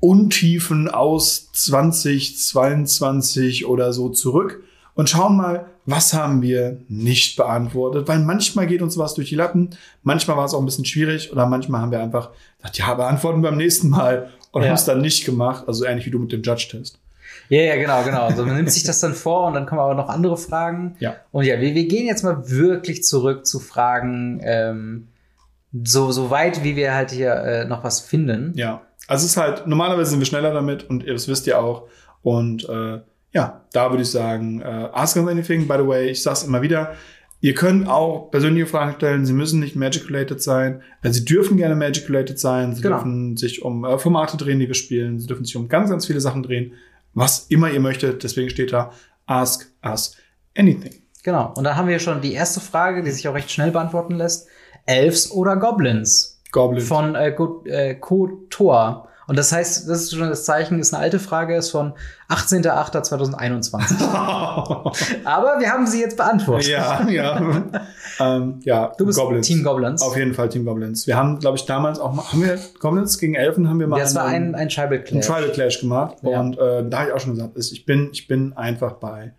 Untiefen 0.00 0.88
aus 0.88 1.50
2022 1.52 3.66
oder 3.66 3.92
so 3.92 4.10
zurück 4.10 4.62
und 4.94 5.08
schauen 5.10 5.36
mal, 5.36 5.66
was 5.86 6.12
haben 6.14 6.40
wir 6.42 6.78
nicht 6.88 7.36
beantwortet, 7.36 8.08
weil 8.08 8.20
manchmal 8.20 8.66
geht 8.66 8.82
uns 8.82 8.96
was 8.98 9.14
durch 9.14 9.28
die 9.28 9.34
Lappen, 9.34 9.70
manchmal 10.02 10.36
war 10.36 10.44
es 10.44 10.54
auch 10.54 10.60
ein 10.60 10.66
bisschen 10.66 10.84
schwierig 10.84 11.32
oder 11.32 11.46
manchmal 11.46 11.80
haben 11.80 11.92
wir 11.92 12.00
einfach 12.02 12.30
gesagt, 12.58 12.78
ja, 12.78 12.94
beantworten 12.94 13.42
beim 13.42 13.56
nächsten 13.56 13.88
Mal 13.88 14.30
und 14.52 14.62
Ja. 14.62 14.68
haben 14.68 14.74
es 14.74 14.84
dann 14.84 15.00
nicht 15.00 15.24
gemacht, 15.24 15.64
also 15.66 15.84
ähnlich 15.84 16.06
wie 16.06 16.10
du 16.10 16.18
mit 16.18 16.32
dem 16.32 16.42
Judge-Test. 16.42 16.98
Ja, 17.48 17.60
ja, 17.62 17.76
genau, 17.76 18.02
genau. 18.04 18.22
Also 18.22 18.44
man 18.46 18.56
nimmt 18.56 18.70
sich 18.72 18.84
das 18.84 19.00
dann 19.00 19.14
vor 19.14 19.46
und 19.46 19.54
dann 19.54 19.66
kommen 19.66 19.80
aber 19.80 19.94
noch 19.94 20.08
andere 20.08 20.36
Fragen. 20.36 20.96
Ja. 20.98 21.16
Und 21.30 21.44
ja, 21.44 21.60
wir, 21.60 21.74
wir 21.74 21.86
gehen 21.86 22.06
jetzt 22.06 22.22
mal 22.24 22.48
wirklich 22.50 23.04
zurück 23.04 23.46
zu 23.46 23.60
Fragen, 23.60 24.40
ähm, 24.42 25.08
so, 25.82 26.12
so 26.12 26.30
weit, 26.30 26.62
wie 26.62 26.76
wir 26.76 26.94
halt 26.94 27.10
hier 27.10 27.32
äh, 27.34 27.64
noch 27.64 27.82
was 27.84 28.00
finden. 28.00 28.52
Ja, 28.54 28.82
also 29.08 29.24
es 29.24 29.32
ist 29.32 29.36
halt, 29.36 29.66
normalerweise 29.66 30.10
sind 30.10 30.20
wir 30.20 30.26
schneller 30.26 30.52
damit 30.52 30.88
und 30.88 31.06
das 31.06 31.28
wisst 31.28 31.46
ihr 31.46 31.58
auch. 31.60 31.88
Und 32.22 32.68
äh, 32.68 33.00
ja, 33.32 33.62
da 33.72 33.90
würde 33.90 34.02
ich 34.02 34.10
sagen, 34.10 34.60
äh, 34.62 34.64
ask 34.92 35.16
us 35.16 35.26
anything, 35.28 35.66
by 35.66 35.74
the 35.78 35.86
way, 35.86 36.08
ich 36.08 36.22
sag's 36.22 36.44
immer 36.44 36.62
wieder, 36.62 36.92
ihr 37.40 37.54
könnt 37.54 37.88
auch 37.88 38.30
persönliche 38.30 38.66
Fragen 38.66 38.94
stellen, 38.94 39.26
sie 39.26 39.32
müssen 39.34 39.60
nicht 39.60 39.74
Magic-related 39.76 40.40
sein, 40.40 40.80
äh, 41.02 41.10
sie 41.10 41.24
dürfen 41.24 41.56
gerne 41.56 41.74
Magic-related 41.74 42.38
sein, 42.38 42.74
sie 42.74 42.80
Genau. 42.80 42.96
dürfen 42.96 43.36
sich 43.36 43.62
um 43.62 43.84
äh, 43.84 43.98
Formate 43.98 44.36
drehen, 44.36 44.60
die 44.60 44.68
wir 44.68 44.74
spielen, 44.74 45.18
sie 45.18 45.26
dürfen 45.26 45.44
sich 45.44 45.56
um 45.56 45.68
ganz, 45.68 45.90
ganz 45.90 46.06
viele 46.06 46.20
Sachen 46.20 46.42
drehen, 46.44 46.72
was 47.14 47.46
immer 47.48 47.70
ihr 47.70 47.80
möchtet, 47.80 48.22
deswegen 48.22 48.50
steht 48.50 48.72
da, 48.72 48.92
ask 49.26 49.70
us 49.84 50.16
anything. 50.56 50.94
Genau. 51.22 51.54
Und 51.56 51.64
dann 51.64 51.76
haben 51.76 51.88
wir 51.88 51.98
schon 51.98 52.20
die 52.20 52.34
erste 52.34 52.60
Frage, 52.60 53.02
die 53.02 53.10
sich 53.10 53.26
auch 53.26 53.34
recht 53.34 53.50
schnell 53.50 53.70
beantworten 53.70 54.14
lässt. 54.14 54.46
Elves 54.86 55.30
oder 55.30 55.56
Goblins? 55.56 56.42
Goblin. 56.52 56.84
Von 56.84 57.14
äh, 57.14 57.30
äh, 57.30 57.94
Kotor. 57.94 59.08
Und 59.26 59.38
das 59.38 59.52
heißt, 59.52 59.88
das 59.88 60.02
ist 60.02 60.14
schon 60.14 60.28
das 60.28 60.44
Zeichen, 60.44 60.78
ist 60.78 60.92
eine 60.92 61.02
alte 61.02 61.18
Frage, 61.18 61.56
ist 61.56 61.70
von 61.70 61.94
18.08.2021. 62.28 64.04
Aber 65.24 65.60
wir 65.60 65.70
haben 65.70 65.86
sie 65.86 66.00
jetzt 66.00 66.16
beantwortet. 66.16 66.68
ja, 66.68 67.06
ja. 67.08 67.64
ähm, 68.20 68.60
ja, 68.64 68.92
Du 68.98 69.06
bist 69.06 69.18
Goblins. 69.18 69.46
Team 69.46 69.62
Goblins. 69.64 70.02
Auf 70.02 70.16
jeden 70.16 70.34
Fall 70.34 70.48
Team 70.48 70.64
Goblins. 70.64 71.06
Wir 71.06 71.16
haben, 71.16 71.38
glaube 71.38 71.56
ich, 71.56 71.64
damals 71.66 71.98
auch 71.98 72.12
mal, 72.12 72.24
haben 72.24 72.42
wir 72.42 72.58
Goblins 72.80 73.18
gegen 73.18 73.34
Elfen 73.34 73.68
haben 73.68 73.80
wir 73.80 73.86
mal 73.86 73.98
Das 73.98 74.14
war 74.14 74.24
einen, 74.26 74.54
ein, 74.54 74.62
ein 74.62 74.68
Tribal 74.68 75.02
Clash. 75.02 75.26
Tribal 75.26 75.50
Clash 75.50 75.80
gemacht 75.80 76.16
Ja. 76.22 76.40
und 76.40 76.58
äh, 76.58 76.88
da 76.88 76.98
habe 77.00 77.08
ich 77.08 77.14
auch 77.14 77.20
schon 77.20 77.34
gesagt, 77.34 77.56
ich 77.56 77.86
bin, 77.86 78.10
ich 78.12 78.26
bin 78.28 78.52
einfach 78.54 78.94
bei 78.94 79.32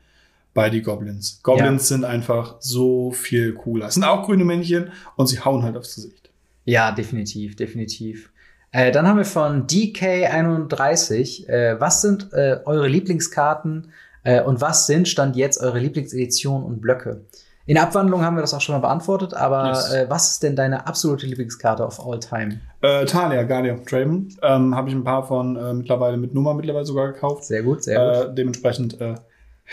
bei 0.54 0.70
die 0.70 0.82
Goblins. 0.82 1.42
Goblins 1.44 1.90
sind 1.90 2.06
einfach 2.06 2.56
so 2.62 3.12
viel 3.12 3.54
cooler. 3.56 3.88
Es 3.88 3.96
sind 3.96 4.06
auch 4.06 4.26
grüne 4.26 4.46
Männchen 4.46 4.90
und 5.18 5.28
sie 5.28 5.42
hauen 5.42 5.64
halt 5.64 5.76
aufs 5.76 5.96
Gesicht. 5.96 6.30
Ja, 6.64 6.94
definitiv, 6.94 7.58
definitiv. 7.58 8.32
Äh, 8.76 8.92
dann 8.92 9.08
haben 9.08 9.16
wir 9.16 9.24
von 9.24 9.68
DK31, 9.68 11.48
äh, 11.48 11.80
was 11.80 12.02
sind 12.02 12.34
äh, 12.34 12.60
eure 12.66 12.90
Lieblingskarten 12.90 13.94
äh, 14.26 14.42
und 14.42 14.60
was 14.60 14.86
sind 14.86 15.08
Stand 15.08 15.38
jetzt 15.38 15.62
eure 15.62 15.80
Lieblingseditionen 15.80 16.66
und 16.66 16.82
Blöcke? 16.82 17.22
In 17.68 17.78
Abwandlung 17.78 18.22
haben 18.22 18.36
wir 18.36 18.42
das 18.42 18.54
auch 18.54 18.60
schon 18.60 18.76
mal 18.76 18.82
beantwortet, 18.82 19.34
aber 19.34 19.70
Yes. 19.70 19.94
äh, 19.94 20.06
was 20.10 20.32
ist 20.32 20.44
denn 20.44 20.58
deine 20.58 20.86
absolute 20.88 21.26
Lieblingskarte 21.26 21.86
of 21.86 22.06
all 22.06 22.20
time? 22.20 22.60
Äh, 22.82 23.06
Talia, 23.06 23.44
Guardian 23.44 23.80
of 23.80 23.86
Draven, 23.86 24.36
ähm, 24.44 24.76
habe 24.76 24.90
ich 24.90 24.94
ein 24.96 25.06
paar 25.06 25.26
von 25.26 25.78
mittlerweile 25.78 26.18
mit 26.18 26.34
Nummer 26.34 26.54
mittlerweile 26.54 26.86
sogar 26.86 27.14
gekauft. 27.14 27.46
Sehr 27.46 27.64
gut, 27.64 27.82
sehr 27.82 28.26
gut. 28.26 28.38
Dementsprechend 28.38 29.00
äh, 29.00 29.16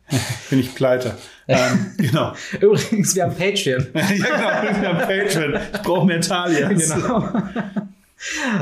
bin 0.49 0.59
ich 0.59 0.73
pleite. 0.75 1.15
ähm, 1.47 1.91
genau. 1.97 2.33
Übrigens, 2.59 3.15
wir 3.15 3.23
haben 3.23 3.35
Patreon. 3.35 3.87
ja, 3.93 4.61
genau, 4.61 4.81
wir 4.81 4.89
haben 4.89 4.99
Patreon. 4.99 5.59
Ich 5.73 5.81
brauche 5.81 6.05
mehr 6.05 6.21
Talias. 6.21 6.89
Genau. 6.89 7.31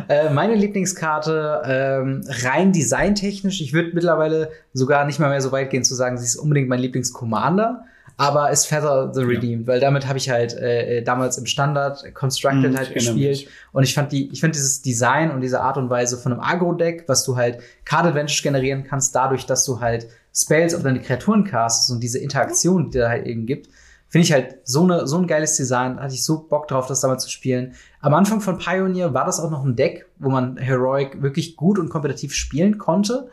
Äh, 0.07 0.29
Meine 0.29 0.53
Lieblingskarte, 0.53 1.61
ähm, 1.65 2.23
rein 2.43 2.71
designtechnisch, 2.73 3.59
ich 3.59 3.73
würde 3.73 3.89
mittlerweile 3.93 4.51
sogar 4.73 5.05
nicht 5.05 5.19
mal 5.19 5.29
mehr 5.29 5.41
so 5.41 5.51
weit 5.51 5.71
gehen 5.71 5.83
zu 5.83 5.95
sagen, 5.95 6.17
sie 6.17 6.25
ist 6.25 6.35
unbedingt 6.35 6.69
mein 6.69 6.79
Lieblingscommander, 6.79 7.83
aber 8.17 8.51
ist 8.51 8.67
Feather 8.67 9.11
the 9.15 9.21
Redeemed, 9.21 9.65
weil 9.65 9.79
damit 9.79 10.07
habe 10.07 10.19
ich 10.19 10.29
halt 10.29 10.53
äh, 10.53 11.01
damals 11.01 11.39
im 11.39 11.47
Standard 11.47 12.13
Constructed 12.13 12.65
Hm, 12.65 12.77
halt 12.77 12.93
gespielt 12.93 13.37
mich. 13.37 13.49
und 13.71 13.83
ich 13.83 13.95
fand 13.95 14.11
die, 14.11 14.29
ich 14.31 14.41
finde 14.41 14.53
dieses 14.53 14.83
Design 14.83 15.31
und 15.31 15.41
diese 15.41 15.59
Art 15.61 15.77
und 15.77 15.89
Weise 15.89 16.17
von 16.17 16.33
einem 16.33 16.41
Agro-Deck, 16.41 17.05
was 17.07 17.23
du 17.23 17.35
halt 17.35 17.57
Card 17.83 18.05
Advantage 18.05 18.41
generieren 18.43 18.83
kannst, 18.83 19.15
dadurch, 19.15 19.47
dass 19.47 19.65
du 19.65 19.79
halt 19.79 20.07
Spells 20.37 20.75
auf 20.75 20.83
deine 20.83 21.01
Kreaturen 21.01 21.43
castest 21.43 21.91
und 21.91 22.01
diese 22.01 22.19
Interaktion, 22.19 22.91
die 22.91 22.99
da 22.99 23.09
halt 23.09 23.25
eben 23.25 23.45
gibt, 23.45 23.69
Finde 24.09 24.25
ich 24.25 24.31
halt 24.31 24.59
so, 24.63 24.83
eine, 24.83 25.05
so 25.05 25.17
ein 25.17 25.27
geiles 25.27 25.57
Design. 25.57 25.99
Hatte 25.99 26.13
ich 26.13 26.23
so 26.23 26.47
Bock 26.47 26.67
drauf, 26.67 26.87
das 26.87 27.01
damals 27.01 27.23
zu 27.23 27.29
spielen. 27.29 27.73
Am 27.99 28.13
Anfang 28.13 28.39
von 28.39 28.57
Pioneer 28.57 29.13
war 29.13 29.25
das 29.25 29.39
auch 29.39 29.51
noch 29.51 29.65
ein 29.65 29.75
Deck, 29.75 30.05
wo 30.17 30.29
man 30.29 30.57
Heroic 30.57 31.21
wirklich 31.21 31.57
gut 31.57 31.77
und 31.77 31.89
kompetitiv 31.89 32.33
spielen 32.33 32.77
konnte. 32.77 33.29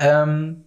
Ähm, 0.00 0.64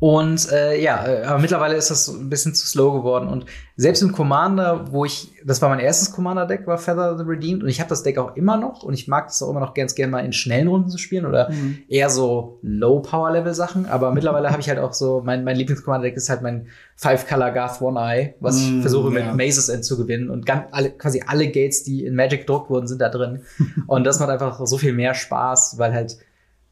und 0.00 0.52
äh, 0.52 0.80
ja, 0.80 1.04
äh, 1.06 1.24
aber 1.24 1.40
mittlerweile 1.40 1.74
ist 1.74 1.90
das 1.90 2.06
ein 2.06 2.28
bisschen 2.30 2.54
zu 2.54 2.66
slow 2.68 2.92
geworden. 2.98 3.26
Und 3.28 3.46
selbst 3.74 4.00
im 4.00 4.12
Commander, 4.12 4.92
wo 4.92 5.04
ich, 5.04 5.32
das 5.44 5.60
war 5.60 5.68
mein 5.70 5.80
erstes 5.80 6.12
Commander-Deck, 6.12 6.68
war 6.68 6.78
Feather 6.78 7.18
the 7.18 7.24
Redeemed. 7.26 7.64
Und 7.64 7.68
ich 7.68 7.80
habe 7.80 7.88
das 7.90 8.04
Deck 8.04 8.16
auch 8.18 8.36
immer 8.36 8.56
noch. 8.56 8.84
Und 8.84 8.94
ich 8.94 9.08
mag 9.08 9.26
das 9.26 9.42
auch 9.42 9.50
immer 9.50 9.58
noch 9.58 9.74
ganz 9.74 9.96
gerne 9.96 10.12
mal 10.12 10.24
in 10.24 10.32
schnellen 10.32 10.68
Runden 10.68 10.88
zu 10.88 10.98
spielen 10.98 11.26
oder 11.26 11.50
Mhm. 11.50 11.78
eher 11.88 12.10
so 12.10 12.60
Low-Power-Level-Sachen. 12.62 13.86
Aber 13.86 14.12
mittlerweile 14.12 14.50
habe 14.50 14.60
ich 14.60 14.68
halt 14.68 14.78
auch 14.78 14.92
so, 14.92 15.20
mein, 15.24 15.42
mein 15.42 15.56
Lieblings-Commander-Deck 15.56 16.16
ist 16.16 16.28
halt 16.30 16.42
mein 16.42 16.68
Five-Color 16.94 17.50
Garth 17.50 17.80
One-Eye, 17.82 18.34
was 18.38 18.56
ich 18.60 18.70
Mm, 18.70 18.80
versuche 18.82 19.10
mit 19.10 19.24
ja. 19.24 19.34
Mazes 19.34 19.68
End 19.68 19.84
zu 19.84 19.96
gewinnen. 19.96 20.30
Und 20.30 20.46
ganz 20.46 20.62
alle, 20.70 20.90
quasi 20.90 21.24
alle 21.26 21.48
Gates, 21.48 21.82
die 21.82 22.04
in 22.04 22.14
Magic 22.14 22.40
gedruckt 22.40 22.70
wurden, 22.70 22.86
sind 22.86 23.00
da 23.00 23.08
drin. 23.08 23.42
und 23.88 24.04
das 24.04 24.20
macht 24.20 24.30
einfach 24.30 24.64
so 24.64 24.78
viel 24.78 24.92
mehr 24.92 25.14
Spaß, 25.14 25.74
weil 25.78 25.92
halt 25.92 26.18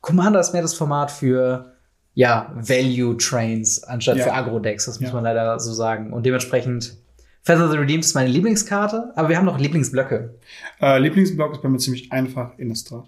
Commander 0.01 0.39
ist 0.39 0.53
mehr 0.53 0.63
das 0.63 0.75
Format 0.75 1.11
für 1.11 1.73
ja, 2.17 2.51
Value 2.57 3.17
Trains 3.19 3.85
anstatt 3.85 4.17
Ja. 4.17 4.25
für 4.25 4.33
Agro-Decks, 4.33 4.87
das 4.87 4.99
muss 5.01 5.11
Ja. 5.11 5.15
man 5.15 5.23
leider 5.25 5.61
so 5.61 5.73
sagen. 5.73 6.13
Und 6.13 6.27
dementsprechend 6.27 6.97
Feather 7.43 7.71
the 7.71 7.77
Redeemed 7.77 8.05
ist 8.05 8.15
meine 8.15 8.29
Lieblingskarte, 8.31 9.13
aber 9.15 9.29
wir 9.29 9.37
haben 9.37 9.45
noch 9.45 9.59
Lieblingsblöcke. 9.61 10.35
Äh, 10.81 10.99
Lieblingsblock 10.99 11.53
ist 11.53 11.63
bei 11.63 11.69
mir 11.69 11.79
ziemlich 11.79 12.11
einfach 12.11 12.59
Innistrad. 12.59 13.05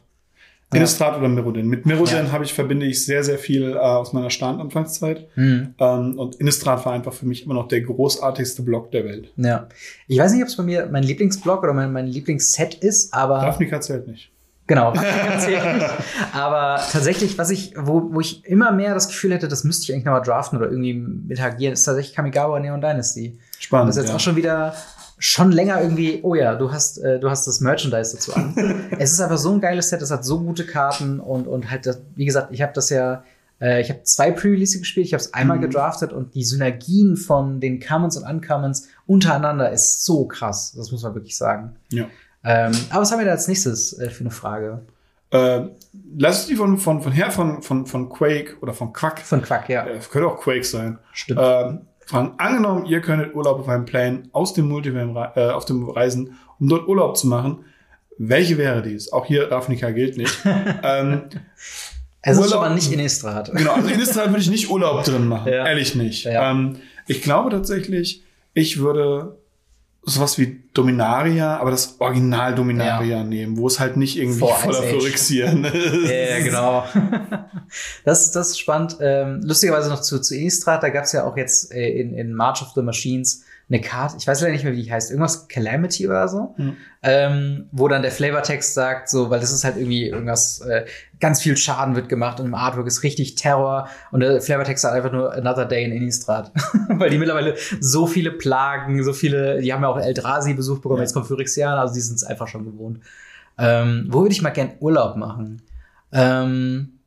Ja. 0.70 0.76
Innistrad 0.76 1.16
oder 1.16 1.28
Mirrodin. 1.30 1.66
Mit 1.68 1.86
Mirrodin 1.86 2.26
Ja. 2.26 2.32
habe 2.32 2.44
ich, 2.44 2.52
verbinde 2.52 2.84
ich 2.84 3.02
sehr, 3.06 3.24
sehr 3.24 3.38
viel 3.38 3.72
äh, 3.72 3.78
aus 3.78 4.12
meiner 4.12 4.28
Startanfangszeit. 4.28 5.26
Ähm, 5.36 5.74
und 6.18 6.34
Innistrad 6.36 6.84
war 6.84 6.92
einfach 6.92 7.14
für 7.14 7.24
mich 7.26 7.44
immer 7.46 7.54
noch 7.54 7.66
der 7.68 7.80
großartigste 7.80 8.62
Block 8.62 8.90
der 8.92 9.04
Welt. 9.06 9.32
Ja. 9.38 9.68
Ich 10.06 10.18
weiß 10.18 10.32
nicht, 10.34 10.42
ob 10.42 10.48
es 10.48 10.56
bei 10.56 10.62
mir 10.64 10.86
mein 10.92 11.02
Lieblingsblock 11.02 11.62
oder 11.62 11.72
mein, 11.72 11.90
mein 11.92 12.06
Lieblingsset 12.06 12.74
ist, 12.74 13.14
aber 13.14 13.38
Ravnica 13.38 13.80
zählt 13.80 14.06
nicht. 14.06 14.30
Genau, 14.68 14.92
ganz 14.92 15.48
ehrlich. 15.48 15.82
Aber 16.32 16.80
tatsächlich, 16.92 17.36
was 17.38 17.50
ich, 17.50 17.74
wo, 17.76 18.12
wo 18.12 18.20
ich 18.20 18.44
immer 18.44 18.70
mehr 18.70 18.94
das 18.94 19.08
Gefühl 19.08 19.32
hätte, 19.32 19.48
das 19.48 19.64
müsste 19.64 19.84
ich 19.84 19.92
eigentlich 19.92 20.04
nochmal 20.04 20.22
draften 20.22 20.58
oder 20.58 20.68
irgendwie 20.68 20.94
mit 20.94 21.40
agieren, 21.40 21.72
ist 21.72 21.84
tatsächlich 21.84 22.14
Kamigawa 22.14 22.60
Neon 22.60 22.80
Dynasty. 22.80 23.38
Spannend. 23.58 23.88
Das 23.88 23.96
ist 23.96 24.02
jetzt 24.02 24.10
ja. 24.10 24.16
auch 24.16 24.20
schon 24.20 24.36
wieder 24.36 24.74
schon 25.18 25.50
länger 25.50 25.82
irgendwie, 25.82 26.20
oh 26.22 26.34
ja, 26.34 26.54
du 26.54 26.70
hast, 26.70 26.98
äh, 26.98 27.18
du 27.18 27.28
hast 27.28 27.46
das 27.46 27.60
Merchandise 27.60 28.14
dazu 28.14 28.34
an. 28.34 28.54
es 28.98 29.10
ist 29.10 29.20
einfach 29.20 29.38
so 29.38 29.52
ein 29.52 29.60
geiles 29.60 29.88
Set, 29.88 30.00
es 30.00 30.12
hat 30.12 30.24
so 30.24 30.38
gute 30.38 30.64
Karten 30.64 31.18
und, 31.18 31.48
und 31.48 31.70
halt, 31.70 31.86
das, 31.86 32.00
wie 32.14 32.24
gesagt, 32.24 32.52
ich 32.52 32.62
habe 32.62 32.72
das 32.72 32.90
ja, 32.90 33.24
äh, 33.60 33.80
ich 33.80 33.90
habe 33.90 34.04
zwei 34.04 34.30
Pre-Release 34.30 34.78
gespielt, 34.78 35.06
ich 35.06 35.14
habe 35.14 35.22
es 35.22 35.34
einmal 35.34 35.56
Mhm. 35.56 35.62
gedraftet 35.62 36.12
und 36.12 36.36
die 36.36 36.44
Synergien 36.44 37.16
von 37.16 37.58
den 37.58 37.80
Commons 37.80 38.16
und 38.16 38.30
Uncommons 38.30 38.86
untereinander 39.08 39.72
ist 39.72 40.04
so 40.04 40.26
krass, 40.26 40.74
das 40.76 40.92
muss 40.92 41.02
man 41.02 41.14
wirklich 41.14 41.36
sagen. 41.36 41.74
ja. 41.90 42.04
Ähm, 42.48 42.72
aber 42.90 43.02
was 43.02 43.12
haben 43.12 43.18
wir 43.18 43.26
da 43.26 43.32
als 43.32 43.46
nächstes 43.48 43.98
äh, 43.98 44.08
für 44.10 44.20
eine 44.20 44.30
Frage? 44.30 44.80
Äh, 45.30 45.60
lass 46.18 46.46
die 46.46 46.56
von, 46.56 46.78
von, 46.78 47.02
von 47.02 47.12
her 47.12 47.30
von, 47.30 47.62
von, 47.62 47.84
von 47.86 48.08
Quake 48.08 48.56
oder 48.62 48.72
von 48.72 48.92
Quack. 48.92 49.20
Von 49.20 49.42
Quack, 49.42 49.68
ja. 49.68 49.86
Äh, 49.86 49.98
könnte 50.10 50.26
auch 50.28 50.40
Quake 50.40 50.64
sein. 50.64 50.98
Stimmt. 51.12 51.40
Ähm, 51.42 51.80
fragen, 52.06 52.32
angenommen, 52.38 52.86
ihr 52.86 53.00
könntet 53.02 53.34
Urlaub 53.34 53.60
auf 53.60 53.68
einem 53.68 53.84
Plane 53.84 54.22
aus 54.32 54.54
dem 54.54 54.68
Multiverse 54.68 55.32
äh, 55.36 55.50
auf 55.50 55.66
dem 55.66 55.88
Reisen, 55.88 56.38
um 56.58 56.68
dort 56.68 56.88
Urlaub 56.88 57.16
zu 57.18 57.26
machen. 57.26 57.64
welche 58.16 58.56
wäre 58.56 58.80
dies? 58.82 59.12
Auch 59.12 59.26
hier 59.26 59.50
Ravnica 59.52 59.90
gilt 59.90 60.16
nicht. 60.16 60.38
ähm, 60.82 61.24
Es 62.22 62.38
ist 62.38 62.44
Urlaub- 62.46 62.62
aber 62.64 62.74
nicht 62.74 62.90
Innistrad. 62.90 63.52
genau, 63.54 63.74
also 63.74 63.88
in 63.88 64.00
Israel 64.00 64.28
würde 64.30 64.40
ich 64.40 64.50
nicht 64.50 64.70
Urlaub 64.70 65.04
drin 65.04 65.28
machen. 65.28 65.52
Ja. 65.52 65.66
Ehrlich 65.66 65.94
nicht. 65.94 66.24
Ja. 66.24 66.50
Ähm, 66.50 66.76
ich 67.06 67.20
glaube 67.20 67.50
tatsächlich, 67.50 68.22
ich 68.54 68.78
würde 68.80 69.36
sowas 70.08 70.38
wie 70.38 70.60
Dominaria, 70.74 71.58
aber 71.58 71.70
das 71.70 72.00
Original 72.00 72.54
Dominaria 72.54 73.22
nehmen, 73.24 73.56
wo 73.56 73.66
es 73.66 73.78
halt 73.80 73.96
nicht 73.96 74.16
irgendwie 74.16 74.40
Vor 74.40 74.56
voller. 74.56 74.82
Phyrexian 74.82 75.64
ist. 75.64 76.10
Ja, 76.10 76.38
genau. 76.38 76.84
das, 78.04 78.32
das 78.32 78.50
ist 78.50 78.58
spannend. 78.60 78.96
Ähm, 79.00 79.40
lustigerweise 79.42 79.88
noch 79.90 80.00
zu, 80.00 80.20
zu 80.20 80.36
Innistrad, 80.36 80.82
da 80.82 80.88
gab 80.88 81.04
es 81.04 81.12
ja 81.12 81.24
auch 81.24 81.36
jetzt 81.36 81.72
äh, 81.72 81.88
in, 81.88 82.14
in 82.14 82.32
March 82.34 82.62
of 82.62 82.68
the 82.74 82.82
Machines 82.82 83.44
eine 83.70 83.80
Karte, 83.82 84.16
ich 84.18 84.26
weiß 84.26 84.40
leider 84.40 84.52
nicht 84.52 84.64
mehr, 84.64 84.72
wie 84.72 84.82
die 84.82 84.90
heißt, 84.90 85.10
irgendwas 85.10 85.46
Calamity 85.48 86.06
oder 86.08 86.26
so, 86.28 86.54
Hm. 86.56 86.76
ähm, 87.02 87.68
wo 87.70 87.86
dann 87.88 88.00
der 88.02 88.10
Flavortext 88.10 88.72
sagt, 88.72 89.10
so, 89.10 89.28
weil 89.28 89.40
das 89.40 89.52
ist 89.52 89.64
halt 89.64 89.76
irgendwie 89.76 90.06
irgendwas, 90.08 90.60
äh, 90.62 90.86
ganz 91.20 91.42
viel 91.42 91.56
Schaden 91.56 91.94
wird 91.94 92.08
gemacht 92.08 92.40
und 92.40 92.46
im 92.46 92.54
Artwork 92.54 92.86
ist 92.86 93.02
richtig 93.02 93.34
Terror 93.34 93.88
und 94.10 94.20
der 94.20 94.40
Flavortext 94.40 94.82
sagt 94.82 94.94
einfach 94.94 95.12
nur 95.12 95.32
Another 95.34 95.66
Day 95.66 95.84
in 95.84 95.92
Innistrad, 95.92 96.50
weil 96.88 97.10
die 97.10 97.18
mittlerweile 97.18 97.56
so 97.80 98.06
viele 98.06 98.30
Plagen, 98.30 99.02
so 99.04 99.12
viele, 99.12 99.60
die 99.60 99.72
haben 99.74 99.82
ja 99.82 99.88
auch 99.88 99.98
Eldrazi 100.00 100.54
Besuch 100.54 100.78
bekommen, 100.78 100.98
Ja. 100.98 101.02
jetzt 101.04 101.12
kommt 101.12 101.26
Phyrexianer, 101.26 101.80
also 101.80 101.92
die 101.92 102.00
sind 102.00 102.16
es 102.16 102.24
einfach 102.24 102.48
schon 102.48 102.64
gewohnt. 102.64 103.00
Ähm, 103.58 104.06
wo 104.08 104.22
würde 104.22 104.32
ich 104.32 104.40
mal 104.40 104.50
gern 104.50 104.72
Urlaub 104.80 105.16
machen? 105.16 105.60
Ähm, 106.12 107.00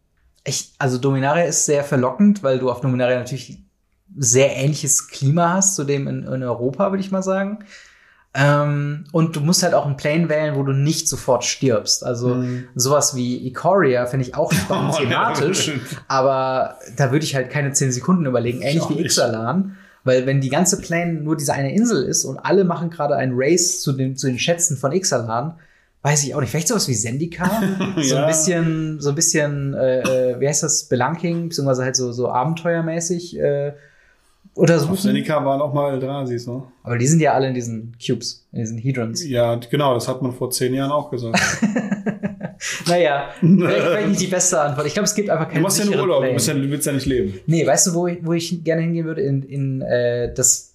ich, 0.44 0.74
also 0.80 0.98
Dominaria 0.98 1.44
ist 1.46 1.66
sehr 1.66 1.84
verlockend, 1.84 2.44
weil 2.44 2.60
du 2.60 2.70
auf 2.70 2.82
Dominaria 2.82 3.18
natürlich 3.18 3.64
sehr 4.18 4.56
ähnliches 4.58 5.08
Klima 5.08 5.54
hast 5.54 5.76
zu 5.76 5.84
dem 5.84 6.08
in, 6.08 6.24
in 6.24 6.44
Europa, 6.44 6.92
würde 6.92 7.04
ich 7.04 7.12
mal 7.12 7.24
sagen. 7.24 7.60
Ähm, 8.34 9.04
und 9.12 9.36
du 9.36 9.42
musst 9.42 9.62
halt 9.62 9.74
auch 9.74 9.86
einen 9.86 9.98
Plane 9.98 10.30
wählen, 10.30 10.56
wo 10.56 10.64
du 10.64 10.72
nicht 10.72 11.10
sofort 11.10 11.44
stirbst. 11.44 12.06
Also 12.06 12.36
Mhm. 12.36 12.64
sowas 12.76 13.14
wie 13.16 13.46
Ikoria 13.46 14.06
finde 14.06 14.26
ich 14.26 14.36
auch 14.36 14.52
spannend 14.54 14.94
Oh, 14.98 15.04
ja, 15.04 15.10
thematisch, 15.34 15.64
stimmt. 15.64 15.82
aber 16.08 16.78
da 16.96 17.12
würde 17.12 17.26
ich 17.26 17.36
halt 17.36 17.50
keine 17.50 17.74
10 17.74 17.92
Sekunden 17.92 18.26
überlegen, 18.26 18.62
ähnlich 18.62 18.88
wie. 18.90 19.02
Ixalan. 19.02 19.76
Weil 20.06 20.26
wenn 20.26 20.40
die 20.42 20.50
ganze 20.50 20.80
Plane 20.82 21.14
nur 21.14 21.36
diese 21.36 21.54
eine 21.54 21.76
Insel 21.76 22.04
ist 22.06 22.24
und 22.26 22.38
alle 22.40 22.64
machen 22.64 22.90
gerade 22.90 23.16
ein 23.18 23.32
Race 23.36 23.82
zu 23.82 23.92
den, 23.92 24.16
zu 24.16 24.28
den 24.28 24.40
Schätzen 24.40 24.78
von 24.78 24.94
Ixalan, 24.94 25.60
weiß 26.02 26.24
ich 26.24 26.34
auch 26.34 26.40
nicht. 26.40 26.50
Vielleicht 26.50 26.70
sowas 26.70 26.88
wie 26.88 26.96
Zendika? 26.96 27.62
So 27.98 28.16
Ja. 28.16 28.22
ein 28.22 28.28
bisschen, 28.28 29.00
so 29.02 29.10
ein 29.10 29.16
bisschen, 29.16 29.74
äh, 29.76 30.32
äh, 30.32 30.40
wie 30.40 30.48
heißt 30.48 30.64
das, 30.64 30.86
Belunking, 30.86 31.50
beziehungsweise 31.50 31.84
halt 31.84 31.96
so, 31.98 32.12
so 32.14 32.30
abenteuermäßig 32.32 33.38
äh, 33.38 33.74
untersuchen. 34.54 34.92
Auf 34.92 35.00
Seneca 35.00 35.44
waren 35.46 35.62
auch 35.62 35.74
mal 35.74 35.94
Eldrasis, 35.94 36.48
ne? 36.48 36.64
Aber 36.84 36.98
die 36.98 37.08
sind 37.08 37.22
ja 37.22 37.34
alle 37.34 37.48
in 37.48 37.54
diesen 37.54 37.96
Cubes, 38.06 38.46
in 38.52 38.60
diesen 38.60 38.78
Hedrons. 38.78 39.24
Ja, 39.28 39.56
genau, 39.56 39.94
das 39.94 40.08
hat 40.08 40.22
man 40.22 40.34
vor 40.34 40.50
zehn 40.52 40.74
Jahren 40.74 40.92
auch 40.92 41.10
gesagt. 41.10 41.40
Naja, 42.88 43.30
vielleicht, 43.40 43.82
vielleicht 43.82 44.08
nicht 44.10 44.22
die 44.22 44.28
beste 44.28 44.62
Antwort. 44.62 44.86
Ich 44.86 44.94
glaube, 44.94 45.06
es 45.06 45.16
gibt 45.16 45.32
einfach 45.32 45.46
Du 45.46 45.52
keine 45.54 45.64
machst 45.64 45.80
ja 45.80 45.86
nur 45.86 46.00
Urlaub, 46.00 46.24
du, 46.24 46.34
bist 46.34 46.48
ja, 46.48 46.54
du 46.54 46.70
willst 46.70 46.86
ja 46.86 46.94
nicht 46.94 47.08
leben. 47.08 47.40
Nee, 47.48 47.66
weißt 47.66 47.88
du, 47.88 47.94
wo 47.96 48.06
ich, 48.06 48.24
wo 48.24 48.34
ich 48.34 48.64
gerne 48.64 48.84
hingehen 48.84 49.06
würde? 49.06 49.22
In, 49.22 49.42
in 49.42 49.82
äh, 49.82 50.32
das 50.32 50.71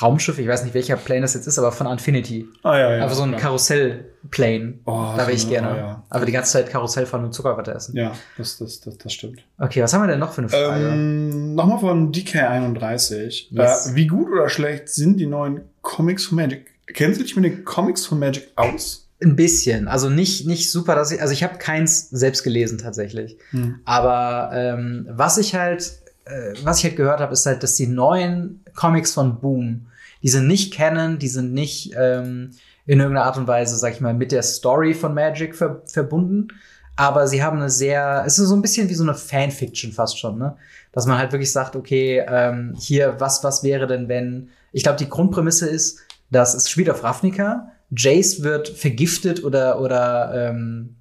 Raumschiff, 0.00 0.38
ich 0.38 0.46
weiß 0.46 0.64
nicht, 0.64 0.74
welcher 0.74 0.96
Plane 0.96 1.22
das 1.22 1.34
jetzt 1.34 1.46
ist, 1.46 1.58
aber 1.58 1.72
von 1.72 1.86
Infinity. 1.86 2.46
Ah, 2.62 2.78
ja, 2.78 2.96
ja. 2.96 3.02
Einfach 3.02 3.16
so 3.16 3.22
ein. 3.22 3.36
Karussell-Plane. 3.36 4.74
Oh, 4.84 5.14
da 5.16 5.18
wäre 5.18 5.32
ich 5.32 5.42
so, 5.42 5.48
gerne. 5.48 5.68
ja, 5.68 5.76
ja. 5.76 6.04
Aber 6.08 6.26
die 6.26 6.32
ganze 6.32 6.52
Zeit 6.52 6.70
Karussell 6.70 7.06
fahren 7.06 7.24
und 7.24 7.32
Zuckerwatte 7.32 7.72
essen. 7.72 7.96
Ja, 7.96 8.12
das, 8.36 8.58
das, 8.58 8.80
das, 8.80 8.98
das 8.98 9.12
stimmt. 9.12 9.42
Okay, 9.58 9.82
was 9.82 9.92
haben 9.92 10.02
wir 10.02 10.08
denn 10.08 10.20
noch 10.20 10.32
für 10.32 10.42
eine 10.42 10.48
Frage? 10.48 10.88
Ähm, 10.88 11.54
Nochmal 11.54 11.78
von 11.78 12.12
DK31. 12.12 13.46
Yes. 13.50 13.86
Äh, 13.86 13.94
wie 13.94 14.06
gut 14.06 14.30
oder 14.30 14.48
schlecht 14.48 14.88
sind 14.88 15.18
die 15.18 15.26
neuen 15.26 15.62
Comics 15.82 16.26
von 16.26 16.36
Magic? 16.36 16.66
Kennst 16.86 17.20
du 17.20 17.24
dich 17.24 17.36
mit 17.36 17.44
den 17.44 17.64
Comics 17.64 18.06
von 18.06 18.18
Magic 18.18 18.48
aus? 18.56 19.08
Ein 19.22 19.34
bisschen. 19.34 19.88
Also 19.88 20.08
nicht, 20.08 20.46
nicht 20.46 20.70
super, 20.70 20.94
dass 20.94 21.10
ich, 21.10 21.20
also 21.20 21.32
ich 21.32 21.42
habe 21.42 21.58
keins 21.58 22.08
selbst 22.10 22.44
gelesen 22.44 22.78
tatsächlich. 22.78 23.36
Hm. 23.50 23.80
Aber 23.84 24.50
ähm, 24.54 25.06
was 25.10 25.38
ich 25.38 25.54
halt, 25.54 25.92
äh, 26.24 26.54
was 26.62 26.78
ich 26.78 26.84
halt 26.84 26.96
gehört 26.96 27.20
habe, 27.20 27.32
ist 27.32 27.44
halt, 27.44 27.62
dass 27.62 27.74
die 27.74 27.88
neuen 27.88 28.60
Comics 28.74 29.12
von 29.14 29.40
Boom, 29.40 29.87
die 30.22 30.28
sind 30.28 30.46
nicht 30.46 30.72
canon, 30.72 31.18
die 31.18 31.28
sind 31.28 31.52
nicht 31.52 31.92
ähm, 31.96 32.50
in 32.86 33.00
irgendeiner 33.00 33.26
Art 33.26 33.36
und 33.36 33.46
Weise, 33.46 33.76
sag 33.76 33.92
ich 33.92 34.00
mal, 34.00 34.14
mit 34.14 34.32
der 34.32 34.42
Story 34.42 34.94
von 34.94 35.14
Magic 35.14 35.54
ver 35.54 35.82
verbunden. 35.86 36.48
Aber 36.96 37.28
sie 37.28 37.44
haben 37.44 37.58
eine 37.58 37.70
sehr, 37.70 38.24
es 38.26 38.38
ist 38.38 38.48
so 38.48 38.56
ein 38.56 38.62
bisschen 38.62 38.88
wie 38.88 38.94
so 38.94 39.04
eine 39.04 39.14
Fanfiction 39.14 39.92
fast 39.92 40.18
schon, 40.18 40.36
ne? 40.36 40.56
Dass 40.90 41.06
man 41.06 41.16
halt 41.16 41.30
wirklich 41.30 41.52
sagt, 41.52 41.76
okay, 41.76 42.24
ähm, 42.26 42.74
hier, 42.76 43.14
was, 43.18 43.44
was 43.44 43.62
wäre 43.62 43.86
denn, 43.86 44.08
wenn, 44.08 44.48
ich 44.72 44.82
glaube, 44.82 44.98
die 44.98 45.08
Grundprämisse 45.08 45.68
ist, 45.68 46.00
dass 46.30 46.54
es 46.54 46.68
spielt 46.68 46.90
auf 46.90 47.04
Ravnica, 47.04 47.70
Jace 47.90 48.42
wird 48.42 48.68
vergiftet 48.68 49.44
oder, 49.44 49.80
oder, 49.80 50.32
ähm, 50.34 50.96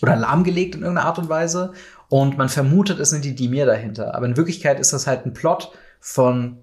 oder 0.00 0.16
lahmgelegt 0.16 0.74
in 0.74 0.82
irgendeiner 0.82 1.06
Art 1.06 1.18
und 1.18 1.28
Weise. 1.28 1.72
Und 2.08 2.38
man 2.38 2.48
vermutet, 2.48 2.98
es 2.98 3.10
sind 3.10 3.24
die 3.24 3.34
Dimir 3.34 3.66
dahinter. 3.66 4.14
Aber 4.14 4.26
in 4.26 4.36
Wirklichkeit 4.36 4.80
ist 4.80 4.92
das 4.92 5.06
halt 5.06 5.26
ein 5.26 5.34
Plot 5.34 5.70
von 6.00 6.58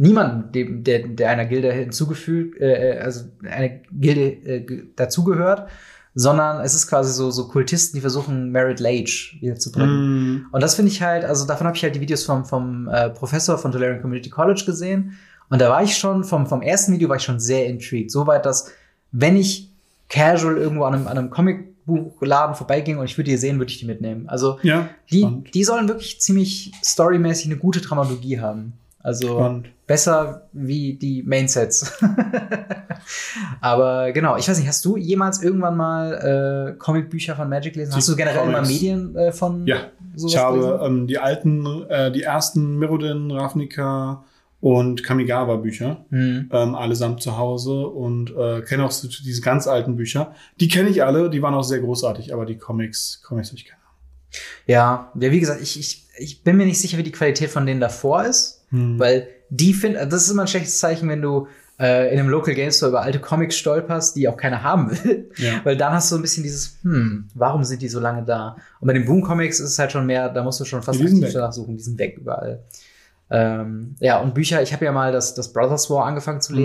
niemandem, 0.00 0.52
dem, 0.52 0.84
der, 0.84 1.06
der 1.08 1.30
einer 1.30 1.44
Gilde 1.44 1.72
hinzugefügt, 1.72 2.60
äh, 2.60 2.98
also 3.02 3.26
eine 3.48 3.80
Gilde 3.92 4.22
äh, 4.22 4.60
ge- 4.60 4.84
dazugehört, 4.96 5.68
sondern 6.14 6.64
es 6.64 6.74
ist 6.74 6.86
quasi 6.88 7.12
so, 7.12 7.30
so 7.30 7.48
Kultisten, 7.48 7.96
die 7.96 8.00
versuchen, 8.00 8.50
Merit 8.50 8.80
Lage 8.80 9.36
wiederzubringen. 9.40 10.34
Mm, 10.34 10.46
Und 10.52 10.62
das 10.62 10.74
finde 10.74 10.90
ich 10.90 11.02
halt, 11.02 11.24
also 11.24 11.46
davon 11.46 11.66
habe 11.66 11.76
ich 11.76 11.82
halt 11.82 11.94
die 11.94 12.00
Videos 12.00 12.24
vom, 12.24 12.44
vom 12.44 12.88
äh, 12.88 13.10
Professor 13.10 13.58
von 13.58 13.70
Tolarian 13.72 14.00
Community 14.00 14.30
College 14.30 14.62
gesehen. 14.66 15.12
Und 15.50 15.60
da 15.60 15.68
war 15.68 15.82
ich 15.82 15.96
schon, 15.96 16.24
vom, 16.24 16.46
vom 16.46 16.62
ersten 16.62 16.92
Video 16.92 17.08
war 17.08 17.16
ich 17.16 17.22
schon 17.22 17.38
sehr 17.38 17.66
intrigued. 17.66 18.10
Soweit, 18.10 18.46
dass 18.46 18.72
wenn 19.12 19.36
ich 19.36 19.68
casual 20.08 20.56
irgendwo 20.56 20.84
an 20.84 20.94
einem, 20.94 21.06
an 21.08 21.18
einem 21.18 21.30
Comicbuchladen 21.30 22.54
vorbeiging 22.56 22.98
und 22.98 23.04
ich 23.04 23.16
würde 23.18 23.30
die 23.30 23.36
sehen, 23.36 23.58
würde 23.58 23.70
ich 23.70 23.78
die 23.78 23.86
mitnehmen. 23.86 24.28
Also 24.28 24.58
ja, 24.62 24.88
die, 25.12 25.24
die 25.54 25.64
sollen 25.64 25.88
wirklich 25.88 26.20
ziemlich 26.20 26.72
storymäßig 26.84 27.46
eine 27.46 27.56
gute 27.56 27.80
Dramaturgie 27.80 28.40
haben. 28.40 28.72
Also 29.02 29.28
Spannend. 29.38 29.68
Besser 29.90 30.46
wie 30.52 30.94
die 30.94 31.24
Mainsets. 31.24 31.98
Aber 33.60 34.12
genau, 34.12 34.36
ich 34.36 34.48
weiß 34.48 34.56
nicht, 34.60 34.68
hast 34.68 34.84
du 34.84 34.96
jemals 34.96 35.42
irgendwann 35.42 35.76
mal 35.76 36.74
äh, 36.74 36.78
Comicbücher 36.78 37.34
von 37.34 37.48
Magic 37.48 37.72
gelesen? 37.72 37.90
Die 37.90 37.96
Hast 37.96 38.08
du 38.08 38.14
generell 38.14 38.44
immer 38.44 38.60
Comics. 38.60 38.68
Medien 38.72 39.16
äh, 39.16 39.32
von 39.32 39.66
Ja, 39.66 39.88
sowas 40.14 40.32
Ich 40.32 40.38
habe 40.38 40.80
ähm, 40.84 41.08
die 41.08 41.18
alten, 41.18 41.66
äh, 41.88 42.12
die 42.12 42.22
ersten 42.22 42.78
Mirrodin, 42.78 43.32
Ravnica 43.32 44.22
und 44.60 45.02
Kamigawa 45.02 45.56
Bücher 45.56 46.04
Hm. 46.10 46.48
ähm, 46.52 46.74
allesamt 46.76 47.20
zu 47.20 47.36
Hause 47.36 47.88
und 47.88 48.30
äh, 48.30 48.60
kenne 48.60 48.84
auch 48.84 48.92
so 48.92 49.08
diese 49.08 49.40
ganz 49.40 49.66
alten 49.66 49.96
Bücher. 49.96 50.36
Die 50.60 50.68
kenne 50.68 50.88
ich 50.90 51.02
alle, 51.02 51.30
die 51.30 51.42
waren 51.42 51.54
auch 51.54 51.64
sehr 51.64 51.80
großartig, 51.80 52.32
aber 52.32 52.46
die 52.46 52.58
Comics, 52.58 53.22
Comics 53.24 53.48
habe 53.48 53.56
ich 53.58 53.64
keine 53.64 53.80
Ja, 54.66 55.10
ja, 55.18 55.30
wie 55.32 55.40
gesagt, 55.40 55.60
ich, 55.60 55.80
ich, 55.80 56.06
ich 56.16 56.44
bin 56.44 56.56
mir 56.56 56.66
nicht 56.66 56.80
sicher, 56.80 56.96
wie 56.96 57.02
die 57.02 57.10
Qualität 57.10 57.50
von 57.50 57.66
denen 57.66 57.80
davor 57.80 58.22
ist, 58.24 58.64
Ahnung. 58.70 59.00
weil 59.00 59.26
die 59.50 59.74
finden, 59.74 60.08
das 60.08 60.24
ist 60.24 60.30
immer 60.30 60.42
ein 60.42 60.48
schlechtes 60.48 60.78
Zeichen, 60.78 61.08
wenn 61.08 61.20
du 61.22 61.48
äh, 61.78 62.12
in 62.12 62.18
einem 62.18 62.28
Local 62.28 62.54
Game 62.54 62.70
Store 62.70 62.90
über 62.90 63.02
alte 63.02 63.18
Comics 63.18 63.56
stolperst, 63.56 64.14
die 64.16 64.28
auch 64.28 64.36
keiner 64.36 64.62
haben 64.62 64.90
will. 64.90 65.30
Ja. 65.36 65.60
Weil 65.64 65.76
dann 65.76 65.92
hast 65.92 66.10
du 66.10 66.14
so 66.14 66.18
ein 66.18 66.22
bisschen 66.22 66.42
dieses, 66.42 66.78
hm, 66.82 67.28
warum 67.34 67.64
sind 67.64 67.82
die 67.82 67.88
so 67.88 68.00
lange 68.00 68.22
da? 68.24 68.56
Und 68.80 68.86
bei 68.86 68.92
den 68.92 69.04
Boom 69.04 69.22
Comics 69.22 69.60
ist 69.60 69.70
es 69.70 69.78
halt 69.78 69.92
schon 69.92 70.06
mehr, 70.06 70.28
da 70.28 70.42
musst 70.42 70.60
du 70.60 70.64
schon 70.64 70.82
fast 70.82 71.00
aktiv 71.00 71.20
weg. 71.22 71.32
danach 71.32 71.52
suchen, 71.52 71.76
die 71.76 71.82
sind 71.82 71.98
weg 71.98 72.18
überall. 72.18 72.62
Ähm, 73.30 73.94
ja, 74.00 74.18
und 74.20 74.34
Bücher, 74.34 74.60
ich 74.62 74.72
habe 74.72 74.84
ja 74.84 74.92
mal 74.92 75.12
das, 75.12 75.34
das 75.34 75.52
Brothers 75.52 75.88
War 75.88 76.04
angefangen 76.04 76.40
zu 76.40 76.52
Mhm. 76.52 76.58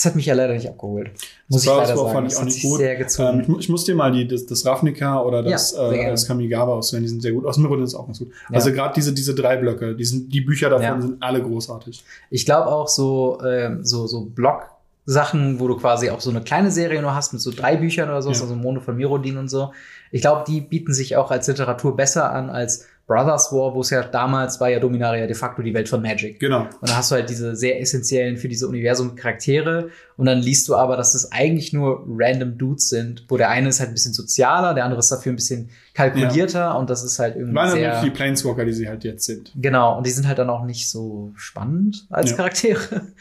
Es 0.00 0.06
hat 0.06 0.16
mich 0.16 0.24
ja 0.24 0.34
leider 0.34 0.54
nicht 0.54 0.66
abgeholt. 0.66 1.10
Muss 1.48 1.62
ich 1.64 1.68
Brothers 1.68 1.88
leider 1.90 2.00
War 2.00 2.06
sagen. 2.06 2.14
fand 2.16 2.32
ich 2.32 2.38
auch 2.38 2.44
nicht 2.44 2.62
gut. 2.62 2.78
sehr 2.78 2.92
Ähm, 2.94 2.98
gezogen. 3.00 3.40
ich, 3.42 3.48
mu- 3.48 3.58
ich 3.58 3.68
muss 3.68 3.84
dir 3.84 3.94
mal 3.94 4.10
die, 4.10 4.26
das, 4.26 4.46
das 4.46 4.64
Ravnica 4.64 5.20
oder 5.20 5.42
das, 5.42 5.72
Ja, 5.72 5.92
äh, 5.92 6.10
das 6.10 6.26
Kamigawa 6.26 6.76
auswählen, 6.76 7.02
die 7.02 7.08
sind 7.10 7.20
sehr 7.20 7.32
gut. 7.32 7.44
Aus 7.44 7.58
Mirrodin 7.58 7.84
ist 7.84 7.94
auch 7.94 8.06
ganz 8.06 8.18
gut. 8.18 8.28
Ja. 8.48 8.54
Also 8.56 8.72
gerade 8.72 8.94
diese, 8.96 9.12
diese 9.12 9.34
drei 9.34 9.56
Blöcke, 9.58 9.94
die, 9.94 10.04
sind, 10.06 10.32
die 10.32 10.40
Bücher 10.40 10.70
davon 10.70 10.84
Ja. 10.84 11.00
sind 11.02 11.22
alle 11.22 11.42
großartig. 11.42 12.02
Ich 12.30 12.46
glaube 12.46 12.68
auch 12.68 12.88
so, 12.88 13.38
ähm, 13.46 13.84
so, 13.84 14.06
so 14.06 14.22
Blog-Sachen, 14.24 15.60
wo 15.60 15.68
du 15.68 15.76
quasi 15.76 16.08
auch 16.10 16.20
so 16.20 16.30
eine 16.30 16.40
kleine 16.40 16.70
Serie 16.70 17.02
nur 17.02 17.14
hast 17.14 17.32
mit 17.32 17.42
so 17.42 17.50
drei 17.50 17.76
Büchern 17.76 18.08
oder 18.08 18.22
so, 18.22 18.30
also 18.30 18.46
Mono 18.54 18.80
von 18.80 18.96
Mirodin 18.96 19.36
und 19.36 19.48
so. 19.48 19.72
Ich 20.12 20.22
glaube, 20.22 20.44
die 20.48 20.60
bieten 20.60 20.94
sich 20.94 21.16
auch 21.16 21.30
als 21.30 21.46
Literatur 21.46 21.94
besser 21.96 22.32
an 22.32 22.48
als 22.50 22.86
Brothers 23.10 23.50
War, 23.50 23.74
wo 23.74 23.80
es 23.80 23.90
ja 23.90 24.04
damals 24.04 24.60
war 24.60 24.68
ja 24.70 24.78
Dominaria 24.78 25.26
de 25.26 25.34
facto 25.34 25.62
die 25.62 25.74
Welt 25.74 25.88
von 25.88 26.00
Magic. 26.00 26.38
Genau. 26.38 26.68
Und 26.80 26.88
da 26.88 26.98
hast 26.98 27.10
du 27.10 27.16
halt 27.16 27.28
diese 27.28 27.56
sehr 27.56 27.80
essentiellen 27.80 28.36
für 28.36 28.46
diese 28.46 28.68
Universum 28.68 29.16
Charaktere. 29.16 29.90
Und 30.16 30.26
dann 30.26 30.38
liest 30.38 30.68
du 30.68 30.76
aber, 30.76 30.96
dass 30.96 31.14
das 31.14 31.32
eigentlich 31.32 31.72
nur 31.72 32.04
random 32.08 32.56
Dudes 32.56 32.88
sind, 32.88 33.24
wo 33.28 33.36
der 33.36 33.48
eine 33.50 33.68
ist 33.70 33.80
halt 33.80 33.90
ein 33.90 33.94
bisschen 33.94 34.12
sozialer, 34.12 34.74
der 34.74 34.84
andere 34.84 35.00
ist 35.00 35.10
dafür 35.10 35.32
ein 35.32 35.36
bisschen 35.36 35.70
kalkulierter 35.94 36.78
und 36.78 36.88
das 36.88 37.02
ist 37.02 37.18
halt 37.18 37.34
irgendwie 37.34 37.54
dann 37.56 37.70
sehr. 37.72 38.00
die 38.00 38.10
Planeswalker, 38.10 38.64
die 38.64 38.72
sie 38.72 38.88
halt 38.88 39.02
jetzt 39.02 39.24
sind. 39.26 39.50
Genau, 39.56 39.96
und 39.98 40.06
die 40.06 40.10
sind 40.10 40.28
halt 40.28 40.38
dann 40.38 40.48
auch 40.48 40.64
nicht 40.64 40.88
so 40.88 41.32
spannend 41.34 42.06
als 42.10 42.30
Ja. 42.30 42.36
Charaktere. 42.36 42.78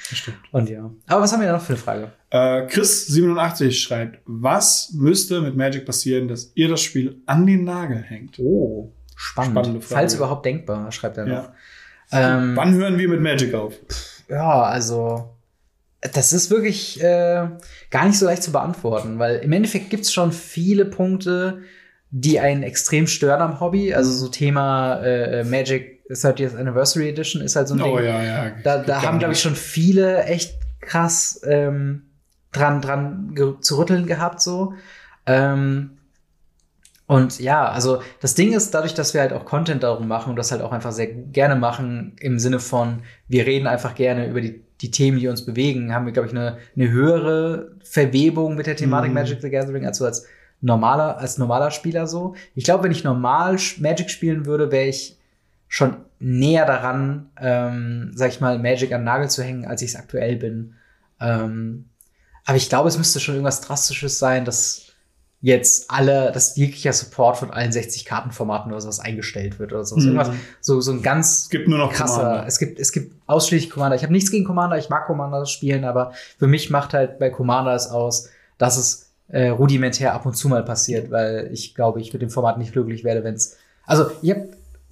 Das 0.09 0.17
stimmt. 0.19 0.37
Und 0.51 0.69
ja. 0.69 0.89
Aber 1.07 1.21
was 1.21 1.33
haben 1.33 1.39
wir 1.39 1.47
da 1.47 1.53
noch 1.53 1.61
für 1.63 1.73
eine 1.73 1.81
Frage? 1.81 2.11
Äh, 2.29 2.67
Chris87 2.67 3.71
schreibt, 3.71 4.19
was 4.25 4.91
müsste 4.93 5.41
mit 5.41 5.55
Magic 5.55 5.85
passieren, 5.85 6.27
dass 6.27 6.51
ihr 6.53 6.67
das 6.67 6.81
Spiel 6.81 7.21
an 7.25 7.47
den 7.47 7.63
Nagel 7.63 8.03
hängt? 8.03 8.37
Oh, 8.39 8.91
spannend. 9.19 9.51
Spannende 9.51 9.81
Frage. 9.81 9.93
Falls 9.99 10.13
überhaupt 10.15 10.45
denkbar, 10.45 10.91
schreibt 10.91 11.17
er 11.17 11.25
noch. 11.25 11.49
Ja. 12.11 12.37
Ähm, 12.37 12.55
Wann 12.55 12.73
hören 12.73 12.97
wir 12.97 13.07
mit 13.09 13.21
Magic 13.21 13.53
auf? 13.53 13.73
ja, 14.29 14.61
also 14.63 15.35
Das 16.01 16.31
ist 16.33 16.49
wirklich 16.49 17.03
äh, 17.03 17.47
gar 17.91 18.05
nicht 18.05 18.17
so 18.17 18.25
leicht 18.25 18.41
zu 18.43 18.51
beantworten, 18.51 19.19
weil 19.19 19.37
im 19.37 19.51
Endeffekt 19.51 19.89
gibt's 19.89 20.13
schon 20.13 20.31
viele 20.31 20.85
Punkte, 20.85 21.59
die 22.11 22.39
einen 22.39 22.63
extrem 22.63 23.05
stören 23.05 23.41
am 23.41 23.59
Hobby. 23.59 23.93
Also 23.93 24.11
so 24.11 24.29
Thema 24.29 25.01
äh, 25.03 25.43
Magic 25.43 25.99
30th 26.09 26.57
Anniversary 26.57 27.09
Edition 27.09 27.41
ist 27.43 27.55
halt 27.55 27.67
so 27.67 27.75
ein 27.75 27.81
Oh 27.81 27.97
Ding. 27.97 28.05
ja, 28.07 28.23
ja. 28.23 28.51
Da, 28.63 28.77
da 28.79 29.01
haben, 29.03 29.19
glaube 29.19 29.33
ich, 29.33 29.41
schon 29.41 29.55
viele 29.55 30.23
echt 30.23 30.55
krass 30.81 31.41
ähm, 31.45 32.03
dran, 32.51 32.81
dran 32.81 33.35
zu 33.61 33.77
rütteln 33.77 34.07
gehabt, 34.07 34.41
so. 34.41 34.73
Ähm, 35.27 35.98
und 37.09 37.39
ja, 37.39 37.67
also 37.67 38.03
das 38.21 38.35
Ding 38.35 38.53
ist, 38.53 38.71
dadurch, 38.75 38.93
dass 38.93 39.15
wir 39.15 39.21
halt 39.21 39.33
auch 39.33 39.43
Content 39.43 39.81
darum 39.81 40.07
machen 40.07 40.29
und 40.29 40.35
das 40.35 40.51
halt 40.51 40.61
auch 40.61 40.71
einfach 40.71 40.91
sehr 40.91 41.07
gerne 41.07 41.55
machen, 41.55 42.15
im 42.19 42.37
Sinne 42.37 42.59
von, 42.59 43.01
wir 43.27 43.47
reden 43.47 43.65
einfach 43.65 43.95
gerne 43.95 44.29
über 44.29 44.41
die, 44.41 44.63
die 44.79 44.91
Themen, 44.91 45.17
die 45.17 45.27
uns 45.27 45.43
bewegen, 45.43 45.91
haben 45.91 46.05
wir, 46.05 46.13
glaube 46.13 46.27
ich, 46.27 46.35
eine, 46.35 46.59
eine 46.75 46.91
höhere 46.91 47.71
Verwebung 47.83 48.53
mit 48.53 48.67
der 48.67 48.75
Thematik 48.75 49.09
Mhm. 49.09 49.15
Magic 49.15 49.41
the 49.41 49.49
Gathering 49.49 49.87
als 49.87 49.97
so 49.97 50.05
als 50.05 50.27
normaler, 50.61 51.17
als 51.17 51.39
normaler 51.39 51.71
Spieler 51.71 52.05
so. 52.05 52.35
Ich 52.53 52.63
glaube, 52.63 52.83
wenn 52.83 52.91
ich 52.91 53.03
normal 53.03 53.57
Magic 53.79 54.11
spielen 54.11 54.45
würde, 54.45 54.71
wäre 54.71 54.85
ich 54.85 55.17
schon 55.67 55.97
näher 56.19 56.67
daran, 56.67 57.31
ähm, 57.41 58.11
sag 58.13 58.29
ich 58.29 58.39
mal, 58.39 58.59
Magic 58.59 58.93
am 58.93 59.03
Nagel 59.03 59.31
zu 59.31 59.41
hängen, 59.41 59.65
als 59.65 59.81
ich 59.81 59.89
es 59.89 59.95
aktuell 59.95 60.35
bin. 60.35 60.75
Ähm, 61.19 61.85
aber 62.45 62.57
ich 62.57 62.69
glaube, 62.69 62.87
es 62.87 62.99
müsste 62.99 63.19
schon 63.19 63.33
irgendwas 63.33 63.61
Drastisches 63.61 64.19
sein, 64.19 64.45
dass 64.45 64.88
jetzt 65.41 65.89
alle, 65.89 66.31
dass 66.31 66.57
jeglicher 66.57 66.91
Support 66.91 67.37
von 67.37 67.51
allen 67.51 67.71
60 67.71 68.05
Kartenformaten 68.05 68.71
oder 68.71 68.81
sowas 68.81 68.99
eingestellt 68.99 69.59
wird 69.59 69.71
oder 69.71 69.85
so. 69.85 69.95
Mhm. 69.95 70.21
so, 70.59 70.81
so 70.81 70.91
ein 70.91 71.01
ganz 71.01 71.43
Es 71.43 71.49
gibt 71.49 71.67
nur 71.67 71.77
noch 71.77 71.93
krasser. 71.93 72.17
Commander. 72.17 72.47
Es 72.47 72.59
gibt, 72.59 72.79
es 72.79 72.91
gibt 72.91 73.15
ausschließlich 73.25 73.69
Commander. 73.69 73.95
Ich 73.95 74.03
habe 74.03 74.11
nichts 74.11 74.31
gegen 74.31 74.45
Commander, 74.45 74.77
ich 74.77 74.89
mag 74.89 75.05
Commander 75.05 75.45
spielen, 75.45 75.85
aber 75.85 76.11
für 76.37 76.47
mich 76.47 76.69
macht 76.69 76.93
halt 76.93 77.19
bei 77.19 77.29
Commander 77.29 77.73
es 77.73 77.87
aus, 77.87 78.29
dass 78.57 78.77
es 78.77 79.11
äh, 79.29 79.49
rudimentär 79.49 80.13
ab 80.13 80.25
und 80.25 80.35
zu 80.35 80.49
mal 80.49 80.63
passiert, 80.65 81.09
weil 81.11 81.49
ich 81.53 81.73
glaube, 81.73 82.01
ich 82.01 82.11
mit 82.11 82.21
dem 82.21 82.29
Format 82.29 82.57
nicht 82.57 82.73
glücklich 82.73 83.03
werde, 83.03 83.23
wenn 83.23 83.35
es. 83.35 83.57
Also, 83.85 84.11
ich 84.21 84.31
habe 84.31 84.49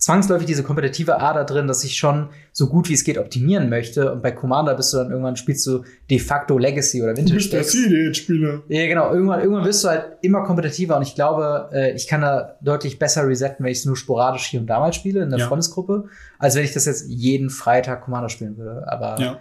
zwangsläufig 0.07 0.47
diese 0.47 0.63
kompetitive 0.63 1.19
Ader 1.19 1.43
drin, 1.43 1.67
dass 1.67 1.83
ich 1.83 1.97
schon 1.97 2.29
so 2.53 2.67
gut 2.67 2.87
wie 2.89 2.93
es 2.93 3.03
geht 3.03 3.17
optimieren 3.17 3.69
möchte. 3.69 4.11
Und 4.11 4.23
bei 4.23 4.31
Commander 4.31 4.73
bist 4.75 4.93
du 4.93 4.97
dann 4.97 5.11
irgendwann 5.11 5.35
spielst 5.35 5.67
du 5.67 5.83
de 6.09 6.17
facto 6.17 6.57
Legacy 6.57 7.03
oder 7.03 7.13
Du 7.13 7.17
Vintage 7.17 7.35
bist 7.35 7.51
der 7.53 7.59
Decks. 7.59 7.71
CD-Spieler. 7.73 8.63
Ja, 8.69 8.87
genau. 8.87 9.11
Irgendwann, 9.13 9.41
irgendwann 9.41 9.65
wirst 9.65 9.83
du 9.83 9.89
halt 9.89 10.05
immer 10.21 10.43
kompetitiver 10.43 10.95
und 10.95 11.03
ich 11.03 11.13
glaube, 11.13 11.69
äh, 11.73 11.91
ich 11.91 12.07
kann 12.07 12.21
da 12.21 12.55
deutlich 12.61 12.97
besser 12.99 13.27
resetten, 13.27 13.63
wenn 13.65 13.71
ich 13.71 13.79
es 13.79 13.85
nur 13.85 13.97
sporadisch 13.97 14.45
hier 14.47 14.61
und 14.61 14.67
da 14.67 14.79
mal 14.79 14.93
spiele 14.93 15.21
in 15.23 15.29
der 15.29 15.39
Ja. 15.39 15.47
Freundesgruppe, 15.47 16.05
als 16.39 16.55
wenn 16.55 16.63
ich 16.63 16.71
das 16.73 16.85
jetzt 16.85 17.07
jeden 17.09 17.49
Freitag 17.49 18.01
Commander 18.01 18.29
spielen 18.29 18.57
würde. 18.57 18.89
Aber 18.89 19.19
Ja. 19.19 19.39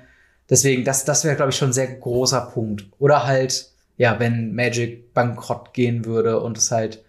deswegen, 0.51 0.85
das, 0.85 1.05
das 1.05 1.25
wäre, 1.25 1.37
glaube 1.37 1.51
ich, 1.53 1.57
schon 1.57 1.71
ein 1.71 1.73
sehr 1.75 1.95
großer 1.95 2.51
Punkt. 2.53 2.87
Oder 2.99 3.25
halt, 3.25 3.71
ja, 3.97 4.19
wenn 4.19 4.53
Magic 4.55 5.15
bankrott 5.15 5.73
gehen 5.73 6.05
würde 6.05 6.41
und 6.41 6.59
es 6.59 6.71
halt, 6.73 7.05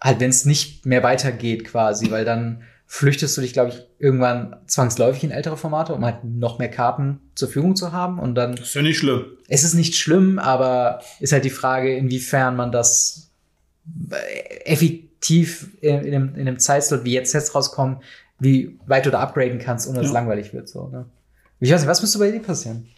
halt, 0.00 0.20
wenn 0.20 0.30
es 0.30 0.44
nicht 0.44 0.84
mehr 0.84 1.02
weitergeht 1.02 1.64
quasi, 1.64 2.10
weil 2.10 2.24
dann 2.24 2.62
flüchtest 2.94 3.34
du 3.38 3.40
dich, 3.40 3.54
glaube 3.54 3.70
ich, 3.70 3.86
irgendwann 3.98 4.56
zwangsläufig 4.66 5.24
in 5.24 5.30
ältere 5.30 5.56
Formate, 5.56 5.94
um 5.94 6.04
halt 6.04 6.24
noch 6.24 6.58
mehr 6.58 6.68
Karten 6.68 7.20
zur 7.34 7.48
Verfügung 7.48 7.74
zu 7.74 7.90
haben 7.92 8.18
und 8.18 8.34
dann 8.34 8.54
Das 8.54 8.66
ist 8.68 8.74
ja 8.74 8.82
nicht 8.82 8.98
schlimm. 8.98 9.24
es 9.48 9.64
ist 9.64 9.72
nicht 9.72 9.96
schlimm, 9.96 10.38
aber 10.38 11.00
ist 11.18 11.32
halt 11.32 11.46
die 11.46 11.50
Frage, 11.50 11.96
inwiefern 11.96 12.54
man 12.54 12.70
das 12.70 13.30
äh, 14.10 14.64
effektiv 14.66 15.68
in, 15.80 16.00
in, 16.04 16.14
einem, 16.14 16.34
in 16.34 16.40
einem 16.46 16.58
Zeitslot, 16.58 17.04
wie 17.04 17.12
jetzt 17.14 17.32
Sets 17.32 17.54
rauskommen, 17.54 18.02
wie 18.38 18.78
weit 18.86 19.06
du 19.06 19.10
da 19.10 19.20
upgraden 19.20 19.58
kannst, 19.58 19.86
ohne 19.88 19.96
dass 19.98 20.08
es 20.08 20.12
Ja. 20.12 20.18
langweilig 20.18 20.52
wird. 20.52 20.68
So, 20.68 20.88
ne? 20.88 21.06
Ich 21.60 21.72
weiß 21.72 21.80
nicht, 21.80 21.88
was 21.88 22.02
müsste 22.02 22.18
bei 22.18 22.30
dir 22.30 22.40
passieren? 22.42 22.88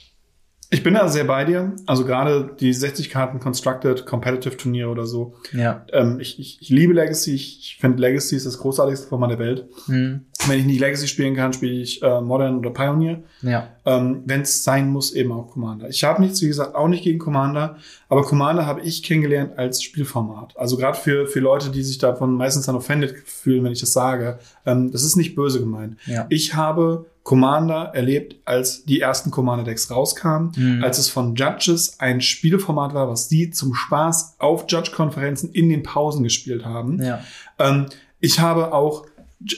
Ich 0.75 0.83
bin 0.83 0.95
da 0.95 1.07
sehr 1.07 1.23
bei 1.23 1.45
dir. 1.45 1.73
Also 1.87 2.05
gerade 2.05 2.51
die 2.59 2.73
60 2.73 3.09
Karten 3.09 3.39
Constructed, 3.39 4.07
Competitive 4.07 4.57
Turniere 4.57 4.89
oder 4.91 5.07
so. 5.07 5.37
Ja. 5.53 5.87
Ähm, 5.93 6.19
ich, 6.19 6.41
ich, 6.41 6.59
ich 6.61 6.69
liebe 6.69 6.93
Legacy. 6.93 7.33
Ich, 7.33 7.61
ich 7.61 7.77
finde 7.81 8.01
Legacy 8.01 8.35
ist 8.35 8.45
das 8.45 8.59
großartigste 8.59 9.07
Format 9.07 9.31
der 9.31 9.39
Welt. 9.39 9.67
Hm. 9.87 10.23
Wenn 10.49 10.59
ich 10.61 10.67
nicht 10.67 10.81
Legacy 10.81 11.09
spielen 11.09 11.35
kann, 11.35 11.53
spiele 11.53 11.73
ich 11.81 12.03
äh, 12.03 12.21
Modern 12.21 12.59
oder 12.59 12.71
Pioneer. 12.71 13.23
Ja. 13.43 13.69
Ähm, 13.85 14.23
Wenn 14.27 14.43
es 14.43 14.65
sein 14.65 14.91
muss, 14.91 15.13
eben 15.13 15.33
auch 15.33 15.51
Commander. 15.51 15.89
Ich 15.89 16.05
habe 16.05 16.21
nichts, 16.23 16.41
wie 16.43 16.49
gesagt, 16.49 16.75
auch 16.75 16.89
nicht 16.89 17.05
gegen 17.05 17.19
Commander, 17.19 17.77
aber 18.09 18.23
Commander 18.23 18.67
habe 18.67 18.81
ich 18.83 19.03
kennengelernt 19.03 19.59
als 19.59 19.83
Spielformat. 19.83 20.57
Also 20.57 20.77
gerade 20.77 20.97
für, 20.99 21.27
für 21.27 21.41
Leute, 21.41 21.71
die 21.71 21.83
sich 21.83 21.99
davon 21.99 22.35
meistens 22.35 22.67
dann 22.67 22.77
offended 22.77 23.15
fühlen, 23.27 23.65
wenn 23.65 23.73
ich 23.73 23.81
das 23.81 23.93
sage. 23.93 24.39
Ähm, 24.67 24.91
das 24.91 25.03
ist 25.05 25.17
nicht 25.17 25.35
böse 25.35 25.61
gemeint. 25.61 25.97
Ja. 26.07 26.27
Ich 26.29 26.55
habe 26.55 27.07
Commander 27.23 27.91
erlebt, 27.95 28.37
als 28.45 28.85
die 28.85 29.01
ersten 29.01 29.31
Commander-Decks 29.31 29.91
rauskamen, 29.91 30.53
Mhm. 30.57 30.85
als 30.85 30.99
es 30.99 31.09
von 31.09 31.35
Judges 31.35 31.99
ein 31.99 32.21
Spielformat 32.21 32.93
war, 32.93 33.09
was 33.09 33.29
die 33.29 33.49
zum 33.51 33.73
Spaß 33.75 34.37
auf 34.39 34.67
Judge-Konferenzen 34.69 35.51
in 35.53 35.71
den 35.71 35.83
Pausen 35.83 36.23
gespielt 36.23 36.67
haben. 36.67 37.03
Ja. 37.03 37.21
Ähm, 37.59 37.87
ich 38.21 38.41
habe 38.41 38.73
auch 38.75 39.07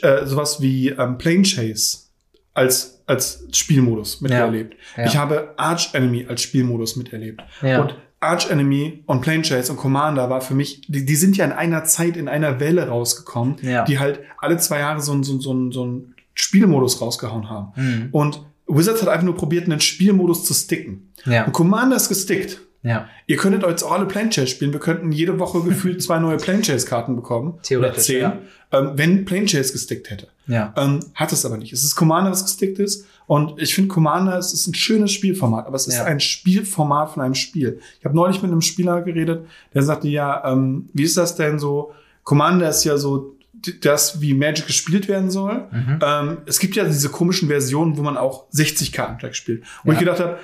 äh, 0.03 0.27
sowas 0.27 0.61
wie 0.61 0.89
ähm, 0.89 1.19
Plane 1.19 1.43
Chase 1.43 1.99
als, 2.55 3.03
als 3.07 3.47
Spielmodus 3.53 4.21
miterlebt. 4.21 4.77
Ja. 4.97 5.05
Ich 5.07 5.17
habe 5.17 5.55
Arch 5.57 5.91
Enemy 5.95 6.27
als 6.29 6.43
Spielmodus 6.43 6.97
miterlebt. 6.97 7.43
Ja. 7.63 7.83
Und 7.83 7.97
Arch 8.21 8.51
Enemy 8.51 9.03
und 9.07 9.21
Plane 9.21 9.43
Chase 9.43 9.71
und 9.73 9.79
Commander 9.79 10.31
war 10.31 10.41
für 10.41 10.55
mich, 10.55 10.83
die, 10.89 11.05
die 11.05 11.17
sind 11.17 11.37
ja 11.37 11.45
in 11.45 11.53
einer 11.53 11.85
Zeit, 11.85 12.17
in 12.17 12.29
einer 12.29 12.59
Welle 12.61 12.89
rausgekommen, 12.89 13.57
Ja. 13.63 13.85
die 13.85 13.99
halt 13.99 14.21
alle 14.39 14.57
zwei 14.57 14.79
Jahre 14.81 15.01
so, 15.01 15.23
so, 15.23 15.39
so, 15.39 15.71
so 15.71 15.83
einen 15.83 16.15
Spielmodus 16.35 17.01
rausgehauen 17.01 17.51
haben. 17.51 17.73
Mhm. 17.77 18.09
Und 18.13 18.43
Wizards 18.67 19.03
hat 19.03 19.09
einfach 19.11 19.25
nur 19.25 19.37
probiert, 19.37 19.65
einen 19.65 19.81
Spielmodus 19.81 20.45
zu 20.45 20.55
sticken. 20.55 21.13
Ja. 21.25 21.45
Und 21.45 21.53
Commander 21.53 21.97
ist 21.97 22.09
gestickt. 22.09 22.61
Ja. 22.87 23.09
Ihr 23.27 23.37
könntet 23.37 23.63
jetzt 23.65 23.83
auch 23.83 23.93
alle 23.93 24.07
Plane 24.07 24.31
Chase 24.31 24.47
spielen. 24.47 24.73
Wir 24.73 24.81
könnten 24.81 25.11
jede 25.13 25.39
Woche 25.39 25.61
gefühlt 25.63 26.03
zwei 26.03 26.19
neue 26.19 26.37
Plane 26.37 26.63
Chase 26.63 26.87
Karten 26.87 27.17
bekommen. 27.17 27.59
Theoretisch, 27.63 27.95
Oder 27.97 28.03
zehn. 28.03 28.21
ja. 28.21 28.39
Ähm, 28.73 28.91
wenn 28.95 29.25
Plane 29.25 29.47
Chase 29.47 29.73
gestickt 29.73 30.11
hätte. 30.11 30.29
Ja. 30.47 30.73
Ähm, 30.77 31.01
hat 31.15 31.33
es 31.33 31.45
aber 31.45 31.57
nicht. 31.57 31.73
Es 31.73 31.83
ist 31.85 31.97
Commander, 31.97 32.31
das 32.31 32.45
gestickt 32.45 32.79
ist. 32.79 33.07
Und 33.27 33.61
ich 33.61 33.75
finde 33.75 33.89
Commander, 33.89 34.39
es 34.39 34.53
ist 34.53 34.67
ein 34.69 34.75
schönes 34.75 35.11
Spielformat, 35.13 35.67
aber 35.67 35.75
es 35.77 35.87
ist 35.89 35.97
Ja. 35.97 36.05
ein 36.05 36.21
Spielformat 36.21 37.11
von 37.13 37.23
einem 37.23 37.35
Spiel. 37.35 37.81
Ich 37.99 38.05
habe 38.05 38.15
neulich 38.15 38.41
mit 38.43 38.51
einem 38.53 38.61
Spieler 38.63 39.03
geredet, 39.03 39.47
der 39.75 39.83
sagte, 39.83 40.09
ja, 40.09 40.45
ähm, 40.53 40.89
wie 40.93 41.03
ist 41.03 41.17
das 41.17 41.35
denn 41.35 41.59
so? 41.59 41.93
Commander 42.23 42.69
ist 42.69 42.85
ja 42.85 42.97
so 42.97 43.35
das, 43.81 44.21
wie 44.21 44.35
Magic 44.35 44.67
gespielt 44.69 45.09
werden 45.09 45.31
soll. 45.31 45.67
Mhm. 45.73 45.99
Ähm, 46.03 46.37
es 46.47 46.61
gibt 46.61 46.77
ja 46.77 46.85
diese 46.85 47.09
komischen 47.09 47.49
Versionen, 47.49 47.97
wo 47.97 48.03
man 48.03 48.17
auch 48.17 48.45
60 48.51 48.93
Karten 48.93 49.19
gleich 49.19 49.35
spielt. 49.35 49.65
Wo 49.83 49.91
Ja. 49.91 49.95
ich 49.95 49.99
gedacht 50.01 50.21
habe, 50.21 50.39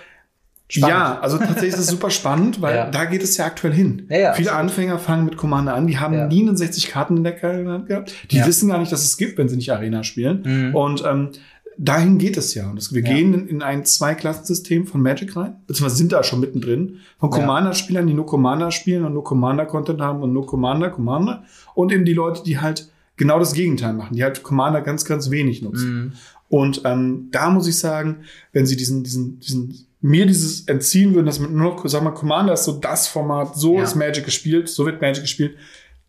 Spannend. 0.73 0.97
ja, 0.97 1.20
also 1.20 1.37
tatsächlich 1.37 1.75
ist 1.75 1.81
es 1.81 1.87
super 1.89 2.09
spannend, 2.09 2.62
weil 2.62 2.75
Ja. 2.77 2.91
da 2.91 3.05
geht 3.05 3.23
es 3.23 3.37
ja 3.37 3.45
aktuell 3.45 3.75
hin. 3.75 4.07
Ja, 4.09 4.18
ja, 4.18 4.33
Viele 4.33 4.53
absolut. 4.53 4.70
Anfänger 4.70 4.99
fangen 4.99 5.27
mit 5.27 5.37
Commander 5.37 5.75
an, 5.75 5.87
die 5.87 5.99
haben 5.99 6.29
nie 6.29 6.41
einen 6.43 6.57
60 6.57 6.89
Karten 6.89 7.18
in 7.18 7.25
der 7.25 7.41
Hand 7.43 7.89
gehabt. 7.89 8.14
Die 8.31 8.43
wissen 8.45 8.70
gar 8.70 8.79
nicht, 8.79 8.91
dass 8.91 9.05
es 9.05 9.18
gibt, 9.18 9.37
wenn 9.37 9.49
sie 9.51 9.57
nicht 9.57 9.70
Arena 9.70 10.03
spielen. 10.03 10.43
Mhm. 10.70 10.75
Und 10.75 11.05
ähm, 11.07 11.29
dahin 11.77 12.16
geht 12.16 12.39
es 12.39 12.55
ja. 12.55 12.70
Und 12.70 12.77
das, 12.77 12.95
wir 12.95 13.03
gehen 13.03 13.35
in, 13.35 13.49
in 13.49 13.62
ein 13.62 13.85
Zweiklassensystem 13.85 14.87
von 14.87 15.03
Magic 15.03 15.37
rein, 15.37 15.57
beziehungsweise 15.66 15.97
sind 15.97 16.12
da 16.12 16.23
schon 16.23 16.41
mittendrin. 16.41 17.01
Von. 17.18 17.29
Commander-Spielern, 17.31 18.07
die 18.07 18.14
nur 18.14 18.25
Commander 18.27 18.70
spielen 18.70 19.05
und 19.05 19.12
nur 19.12 19.25
Commander-Content 19.25 20.01
haben 20.01 20.23
und 20.23 20.33
nur 20.33 20.47
Commander, 20.47 20.89
Commander. 20.89 21.45
Und 21.75 21.93
eben 21.93 22.07
die 22.07 22.14
Leute, 22.14 22.43
die 22.45 22.59
halt 22.61 22.89
genau 23.18 23.39
das 23.39 23.53
Gegenteil 23.53 23.93
machen, 23.93 24.16
die 24.16 24.23
halt 24.23 24.43
Commander 24.43 24.81
ganz, 24.81 25.05
ganz 25.05 25.31
wenig 25.31 25.61
nutzen. 25.61 25.95
Mhm. 25.95 26.12
Und 26.49 26.83
ähm, 26.85 27.29
da 27.31 27.51
muss 27.51 27.66
ich 27.66 27.79
sagen, 27.79 28.20
wenn 28.53 28.64
sie 28.66 28.77
diesen, 28.77 29.03
diesen, 29.05 29.39
diesen 29.41 29.87
mir 30.03 30.27
dieses 30.27 30.67
entziehen 30.69 31.15
würden, 31.15 31.27
dass 31.27 31.39
man 31.39 31.55
nur 31.55 31.75
noch, 31.75 31.89
sag 31.89 32.03
mal, 32.03 32.11
Commander 32.11 32.53
ist 32.55 32.65
so 32.65 32.73
das 32.73 33.07
Format, 33.09 33.57
so 33.57 33.79
Ja. 33.79 33.85
ist 33.85 33.95
Magic 33.95 34.25
gespielt, 34.25 34.69
so 34.69 34.85
wird 34.85 35.01
Magic 35.01 35.23
gespielt, 35.23 35.57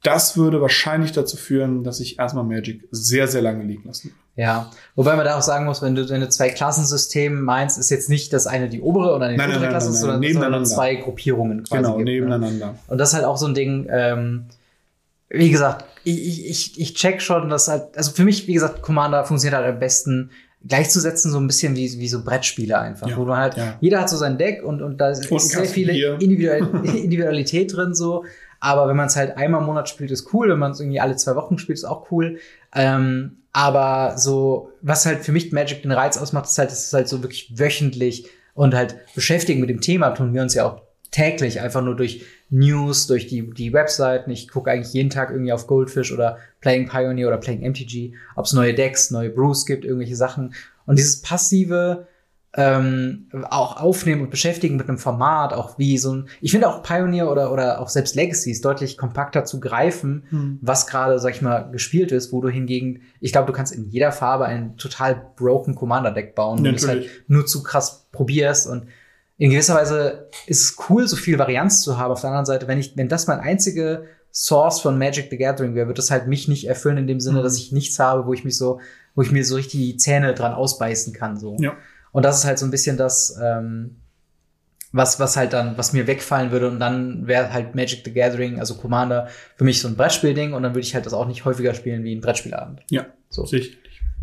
das 0.01 0.35
würde 0.35 0.59
wahrscheinlich 0.61 1.11
dazu 1.13 1.37
führen, 1.37 1.83
dass 1.83 1.99
ich 2.01 2.19
erstmal 2.19 2.43
Magic 2.43 2.87
sehr, 2.91 3.27
sehr 3.27 3.41
lange 3.41 3.63
liegen 3.63 3.83
lassen. 3.87 4.13
Ja, 4.35 4.71
wobei 4.95 5.15
man 5.15 5.23
da 5.25 5.37
auch 5.37 5.43
sagen 5.43 5.65
muss, 5.65 5.81
wenn 5.83 5.93
du 5.95 6.05
deine 6.05 6.27
zwei 6.27 6.49
Klassensystem 6.49 7.39
meinst, 7.41 7.77
ist 7.77 7.91
jetzt 7.91 8.09
nicht 8.09 8.33
das 8.33 8.47
eine 8.47 8.67
die 8.67 8.81
obere 8.81 9.15
oder 9.15 9.29
die 9.29 9.37
Nein, 9.37 9.45
untere 9.49 9.61
nein, 9.61 9.69
Klasse, 9.69 9.91
nein, 9.91 9.95
sondern, 9.95 10.21
sondern 10.23 10.31
nebeneinander. 10.33 10.69
zwei 10.69 10.95
Gruppierungen 10.95 11.63
quasi. 11.63 11.83
Genau, 11.83 11.97
gibt, 11.97 12.07
ne? 12.07 12.13
nebeneinander. 12.15 12.75
Und 12.87 12.97
das 12.97 13.09
ist 13.09 13.15
halt 13.15 13.25
auch 13.25 13.37
so 13.37 13.45
ein 13.45 13.53
Ding, 13.53 13.87
ähm, 13.91 14.45
wie 15.29 15.51
gesagt, 15.51 15.85
ich, 16.03 16.49
ich, 16.49 16.79
ich 16.79 16.95
check 16.95 17.21
schon, 17.21 17.49
dass 17.49 17.67
halt, 17.67 17.95
also 17.95 18.11
für 18.11 18.23
mich, 18.23 18.47
wie 18.47 18.53
gesagt, 18.53 18.81
Commander 18.81 19.23
funktioniert 19.23 19.61
halt 19.61 19.71
am 19.71 19.79
besten 19.79 20.31
gleichzusetzen, 20.67 21.31
so 21.31 21.39
ein 21.39 21.47
bisschen 21.47 21.75
wie, 21.75 21.99
wie 21.99 22.07
so 22.07 22.23
Brettspiele 22.23 22.79
einfach, 22.79 23.07
Ja, 23.07 23.17
wo 23.17 23.25
du 23.25 23.35
halt, 23.35 23.57
ja. 23.57 23.77
jeder 23.81 24.01
hat 24.01 24.09
so 24.09 24.17
sein 24.17 24.37
Deck 24.37 24.63
und, 24.63 24.81
und 24.81 24.97
da 24.99 25.09
ist 25.09 25.29
Und 25.29 25.41
sehr 25.41 25.65
viele 25.65 25.93
Bier. 25.93 26.17
Individual 26.19 26.59
Individualität 26.85 27.75
drin 27.75 27.93
so. 27.93 28.25
Aber 28.59 28.87
wenn 28.87 28.95
man 28.95 29.07
es 29.07 29.17
halt 29.17 29.35
einmal 29.35 29.59
im 29.59 29.67
Monat 29.67 29.89
spielt, 29.89 30.09
ist 30.11 30.33
cool. 30.33 30.49
Wenn 30.49 30.59
man 30.59 30.71
es 30.71 30.79
irgendwie 30.79 31.01
alle 31.01 31.17
zwei 31.17 31.35
Wochen 31.35 31.57
spielt, 31.57 31.77
ist 31.77 31.83
auch 31.83 32.09
cool. 32.11 32.37
Ähm, 32.73 33.39
aber 33.51 34.17
so, 34.17 34.71
was 34.81 35.05
halt 35.05 35.25
für 35.25 35.33
mich 35.33 35.51
Magic 35.51 35.81
den 35.81 35.91
Reiz 35.91 36.17
ausmacht, 36.17 36.45
ist 36.45 36.57
halt, 36.57 36.71
dass 36.71 36.87
es 36.87 36.93
halt 36.93 37.09
so 37.09 37.21
wirklich 37.21 37.59
wöchentlich 37.59 38.27
und 38.53 38.73
halt 38.73 38.95
beschäftigen 39.15 39.59
mit 39.59 39.69
dem 39.69 39.81
Thema 39.81 40.11
tun 40.11 40.33
wir 40.33 40.41
uns 40.41 40.53
ja 40.53 40.65
auch 40.65 40.81
täglich 41.11 41.61
einfach 41.61 41.81
nur 41.83 41.95
durch 41.95 42.23
News, 42.53 43.07
durch 43.07 43.27
die, 43.27 43.49
die 43.49 43.73
Webseiten. 43.73 44.29
Ich 44.29 44.47
gucke 44.47 44.71
eigentlich 44.71 44.93
jeden 44.93 45.09
Tag 45.09 45.31
irgendwie 45.31 45.51
auf 45.51 45.65
Goldfish 45.65 46.11
oder 46.11 46.37
Playing 46.61 46.87
Pioneer 46.87 47.27
oder 47.27 47.37
Playing 47.37 47.61
MTG, 47.71 48.13
ob 48.35 48.45
es 48.45 48.53
neue 48.53 48.75
Decks, 48.75 49.09
neue 49.09 49.31
Brews 49.31 49.65
gibt, 49.65 49.85
irgendwelche 49.85 50.15
Sachen. 50.15 50.53
Und 50.85 50.99
dieses 50.99 51.21
passive, 51.21 52.07
ähm, 52.55 53.25
auch 53.49 53.77
aufnehmen 53.77 54.21
und 54.21 54.29
beschäftigen 54.29 54.75
mit 54.77 54.87
einem 54.87 54.99
Format, 54.99 55.53
auch 55.53 55.79
wie 55.79 55.97
so 55.97 56.13
ein, 56.13 56.29
ich 56.39 56.51
finde 56.51 56.69
auch 56.69 56.83
Pioneer 56.83 57.31
oder, 57.31 57.51
oder 57.51 57.79
auch 57.79 57.89
selbst 57.89 58.15
Legacy 58.15 58.51
ist 58.51 58.63
deutlich 58.63 58.95
kompakter 58.95 59.43
zu 59.43 59.59
greifen, 59.59 60.23
Hm. 60.29 60.59
was 60.61 60.85
gerade, 60.85 61.17
sag 61.17 61.33
ich 61.33 61.41
mal, 61.41 61.71
gespielt 61.71 62.11
ist, 62.11 62.31
wo 62.31 62.41
du 62.41 62.49
hingegen, 62.49 63.01
ich 63.19 63.31
glaube, 63.31 63.47
du 63.47 63.53
kannst 63.53 63.73
in 63.73 63.89
jeder 63.89 64.11
Farbe 64.11 64.45
ein 64.45 64.77
total 64.77 65.19
broken 65.35 65.73
Commander-Deck 65.73 66.35
bauen, 66.35 66.63
wenn 66.63 66.73
du 66.73 66.77
es 66.77 66.87
halt 66.87 67.07
nur 67.27 67.47
zu 67.47 67.63
krass 67.63 68.05
probierst 68.11 68.67
und 68.67 68.85
in 69.37 69.51
gewisser 69.51 69.75
Weise 69.75 70.29
ist 70.47 70.61
es 70.63 70.77
cool, 70.89 71.07
so 71.07 71.15
viel 71.15 71.39
Varianz 71.39 71.81
zu 71.81 71.97
haben. 71.97 72.11
Auf 72.11 72.21
der 72.21 72.29
anderen 72.29 72.45
Seite, 72.45 72.67
wenn 72.67 72.79
ich, 72.79 72.95
wenn 72.97 73.09
das 73.09 73.27
mein 73.27 73.39
einzige 73.39 74.05
Source 74.31 74.79
von 74.81 74.97
Magic 74.97 75.27
the 75.29 75.37
Gathering 75.37 75.75
wäre, 75.75 75.87
wird 75.87 75.97
das 75.97 76.11
halt 76.11 76.27
mich 76.27 76.47
nicht 76.47 76.67
erfüllen 76.67 76.97
in 76.97 77.07
dem 77.07 77.19
Sinne, 77.19 77.39
Mhm. 77.39 77.43
dass 77.43 77.57
ich 77.57 77.71
nichts 77.71 77.99
habe, 77.99 78.25
wo 78.25 78.33
ich 78.33 78.43
mich 78.43 78.57
so, 78.57 78.79
wo 79.15 79.21
ich 79.21 79.31
mir 79.31 79.43
so 79.45 79.55
richtig 79.55 79.79
die 79.79 79.97
Zähne 79.97 80.33
dran 80.33 80.53
ausbeißen 80.53 81.13
kann, 81.13 81.37
so. 81.37 81.55
Ja. 81.59 81.73
Und 82.11 82.23
das 82.23 82.37
ist 82.39 82.45
halt 82.45 82.59
so 82.59 82.65
ein 82.65 82.71
bisschen 82.71 82.97
das, 82.97 83.37
ähm, 83.41 83.97
was, 84.91 85.19
was 85.19 85.35
halt 85.37 85.53
dann, 85.53 85.77
was 85.77 85.93
mir 85.93 86.05
wegfallen 86.05 86.51
würde. 86.51 86.67
Und 86.69 86.79
dann 86.79 87.25
wäre 87.25 87.51
halt 87.51 87.73
Magic 87.73 88.01
the 88.05 88.13
Gathering, 88.13 88.59
also 88.59 88.75
Commander, 88.75 89.27
für 89.55 89.63
mich 89.63 89.81
so 89.81 89.87
ein 89.87 89.95
Brettspielding. 89.95 90.53
Und 90.53 90.61
dann 90.61 90.73
würde 90.73 90.81
ich 90.85 90.93
halt 90.93 91.07
das 91.07 91.13
auch 91.13 91.25
nicht 91.25 91.45
häufiger 91.45 91.73
spielen 91.73 92.03
wie 92.03 92.15
ein 92.15 92.21
Brettspielabend. 92.21 92.81
Ja, 92.91 93.07
So, 93.29 93.45
sicherlich. 93.45 93.79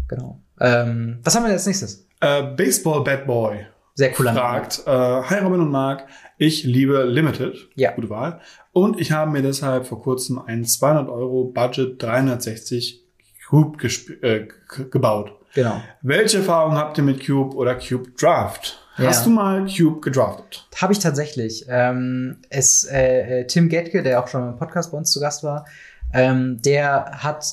genau. 0.08 0.40
Ähm, 0.60 1.18
was 1.24 1.34
haben 1.34 1.44
wir 1.44 1.50
als 1.52 1.66
nächstes? 1.66 2.06
Äh, 2.20 2.42
Baseball 2.54 3.02
Bad 3.02 3.26
Boy 3.26 3.66
Sehr 3.94 4.12
cooler 4.12 4.32
Name. 4.32 4.40
fragt, 4.48 4.82
äh, 4.86 4.90
Hi 4.90 5.38
Robin 5.40 5.60
und 5.60 5.70
Marc, 5.70 6.06
ich 6.38 6.64
liebe 6.64 7.04
Limited, 7.04 7.68
Ja. 7.74 7.92
gute 7.92 8.08
Wahl, 8.10 8.40
und 8.72 9.00
ich 9.00 9.12
habe 9.12 9.30
mir 9.30 9.42
deshalb 9.42 9.86
vor 9.86 10.00
kurzem 10.02 10.38
einen 10.38 10.64
200 10.64 11.08
Euro 11.08 11.44
Budget 11.44 12.02
360 12.02 13.04
Cube 13.48 13.78
gesp- 13.78 14.22
äh, 14.22 14.48
gebaut. 14.90 15.32
Genau. 15.54 15.82
Welche 16.02 16.38
Erfahrungen 16.38 16.78
habt 16.78 16.96
ihr 16.98 17.04
mit 17.04 17.26
Cube 17.26 17.56
oder 17.56 17.74
Cube 17.74 18.10
Draft? 18.18 18.78
Ja. 18.96 19.06
Hast 19.08 19.26
du 19.26 19.30
mal 19.30 19.66
Cube 19.66 20.00
gedraftet? 20.00 20.68
Habe 20.80 20.92
ich 20.92 20.98
tatsächlich. 21.00 21.64
Ähm, 21.68 22.38
es, 22.50 22.84
äh, 22.84 23.40
äh, 23.40 23.46
Tim 23.46 23.68
Getke, 23.68 24.02
der 24.02 24.22
auch 24.22 24.28
schon 24.28 24.48
im 24.50 24.56
Podcast 24.56 24.92
bei 24.92 24.98
uns 24.98 25.10
zu 25.10 25.18
Gast 25.20 25.42
war, 25.42 25.66
ähm, 26.12 26.60
der 26.62 27.22
hat 27.24 27.44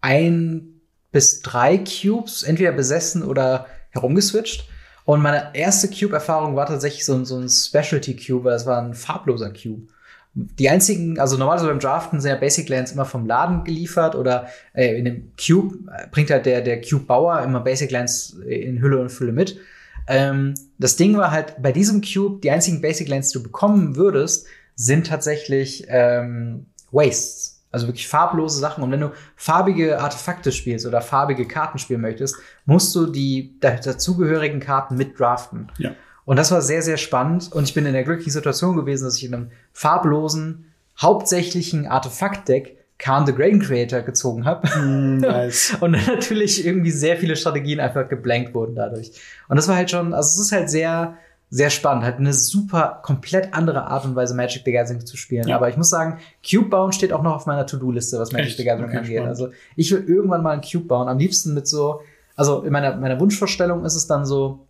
ein 0.00 0.80
bis 1.10 1.40
drei 1.42 1.78
Cubes 1.78 2.42
entweder 2.42 2.72
besessen 2.72 3.22
oder 3.24 3.66
herumgeswitcht. 3.90 4.68
Und 5.04 5.20
meine 5.22 5.54
erste 5.54 5.88
Cube-Erfahrung 5.88 6.56
war 6.56 6.66
tatsächlich 6.66 7.04
so, 7.04 7.14
ein- 7.14 7.24
so 7.24 7.36
ein 7.38 7.48
Specialty 7.48 8.16
Cube, 8.16 8.44
weil 8.44 8.52
das 8.52 8.66
war 8.66 8.80
ein 8.80 8.94
farbloser 8.94 9.50
Cube. 9.50 9.88
Die 10.36 10.68
einzigen, 10.68 11.20
also 11.20 11.36
normalerweise 11.36 11.68
beim 11.68 11.78
Draften 11.78 12.20
sind 12.20 12.30
ja 12.30 12.36
Basic 12.36 12.68
Lands 12.68 12.90
immer 12.90 13.04
vom 13.04 13.24
Laden 13.26 13.62
geliefert 13.62 14.16
oder 14.16 14.48
äh, 14.72 14.98
in 14.98 15.04
dem 15.04 15.32
Cube 15.36 15.78
äh, 15.96 16.08
bringt 16.10 16.30
halt 16.30 16.46
der, 16.46 16.60
der 16.60 16.80
Cube-Bauer 16.80 17.40
immer 17.42 17.60
Basic 17.60 17.90
Lands 17.92 18.36
in 18.48 18.80
Hülle 18.80 18.98
und 18.98 19.10
Fülle 19.10 19.30
mit. 19.32 19.58
Ähm, 20.08 20.54
das 20.78 20.96
Ding 20.96 21.16
war 21.16 21.30
halt, 21.30 21.62
bei 21.62 21.70
diesem 21.70 22.00
Cube, 22.02 22.40
die 22.42 22.50
einzigen 22.50 22.80
Basic 22.80 23.08
Lands, 23.08 23.28
die 23.30 23.38
du 23.38 23.44
bekommen 23.44 23.94
würdest, 23.96 24.46
sind 24.74 25.06
tatsächlich 25.06 25.84
ähm, 25.88 26.66
Wastes. 26.90 27.53
Also 27.74 27.88
wirklich 27.88 28.08
farblose 28.08 28.60
Sachen. 28.60 28.82
Und 28.84 28.92
wenn 28.92 29.00
du 29.00 29.10
farbige 29.36 30.00
Artefakte 30.00 30.52
spielst 30.52 30.86
oder 30.86 31.00
farbige 31.00 31.46
Karten 31.46 31.78
spielen 31.78 32.00
möchtest, 32.00 32.36
musst 32.64 32.94
du 32.94 33.06
die 33.06 33.56
da- 33.60 33.72
dazugehörigen 33.76 34.60
Karten 34.60 34.96
mit 34.96 35.18
draften. 35.18 35.72
Ja. 35.78 35.90
Und 36.24 36.36
das 36.36 36.52
war 36.52 36.62
sehr, 36.62 36.82
sehr 36.82 36.96
spannend. 36.96 37.52
Und 37.52 37.64
ich 37.64 37.74
bin 37.74 37.84
in 37.84 37.92
der 37.92 38.04
glücklichen 38.04 38.32
Situation 38.32 38.76
gewesen, 38.76 39.04
dass 39.04 39.18
ich 39.18 39.24
in 39.24 39.34
einem 39.34 39.50
farblosen, 39.72 40.72
hauptsächlichen 41.00 41.86
Artefakt-Deck 41.86 42.78
Khan 42.98 43.26
the 43.26 43.34
Grain 43.34 43.60
Creator 43.60 44.02
gezogen 44.02 44.44
habe. 44.44 44.72
Hm, 44.72 45.18
nice. 45.18 45.76
Und 45.80 45.94
dann 45.94 46.06
natürlich 46.06 46.64
irgendwie 46.64 46.92
sehr 46.92 47.16
viele 47.16 47.34
Strategien 47.34 47.80
einfach 47.80 48.08
geblankt 48.08 48.54
wurden 48.54 48.76
dadurch. 48.76 49.10
Und 49.48 49.56
das 49.56 49.66
war 49.66 49.74
halt 49.74 49.90
schon, 49.90 50.14
also 50.14 50.28
es 50.28 50.46
ist 50.46 50.52
halt 50.52 50.70
sehr, 50.70 51.18
sehr 51.54 51.70
spannend. 51.70 52.02
Halt 52.02 52.18
eine 52.18 52.32
super, 52.32 52.98
komplett 53.02 53.54
andere 53.54 53.86
Art 53.86 54.04
und 54.04 54.16
Weise 54.16 54.34
Magic 54.34 54.62
the 54.64 54.72
Gathering 54.72 55.06
zu 55.06 55.16
spielen. 55.16 55.46
Ja. 55.46 55.54
Aber 55.54 55.68
ich 55.68 55.76
muss 55.76 55.88
sagen, 55.88 56.18
Cube 56.48 56.68
bauen 56.68 56.92
steht 56.92 57.12
auch 57.12 57.22
noch 57.22 57.36
auf 57.36 57.46
meiner 57.46 57.64
To-Do-Liste, 57.64 58.18
was 58.18 58.32
Magic 58.32 58.48
Echt? 58.48 58.56
the 58.58 58.64
Gathering 58.64 58.88
Okay, 58.88 58.96
angeht. 58.98 59.12
spannend. 59.12 59.28
Also 59.28 59.50
ich 59.76 59.92
will 59.92 60.02
irgendwann 60.04 60.42
mal 60.42 60.50
einen 60.50 60.62
Cube 60.62 60.86
bauen. 60.86 61.06
Am 61.08 61.16
liebsten 61.18 61.54
mit 61.54 61.68
so, 61.68 62.00
also 62.34 62.62
in 62.62 62.72
meiner, 62.72 62.96
meiner 62.96 63.20
Wunschvorstellung 63.20 63.84
ist 63.84 63.94
es 63.94 64.08
dann 64.08 64.26
so, 64.26 64.66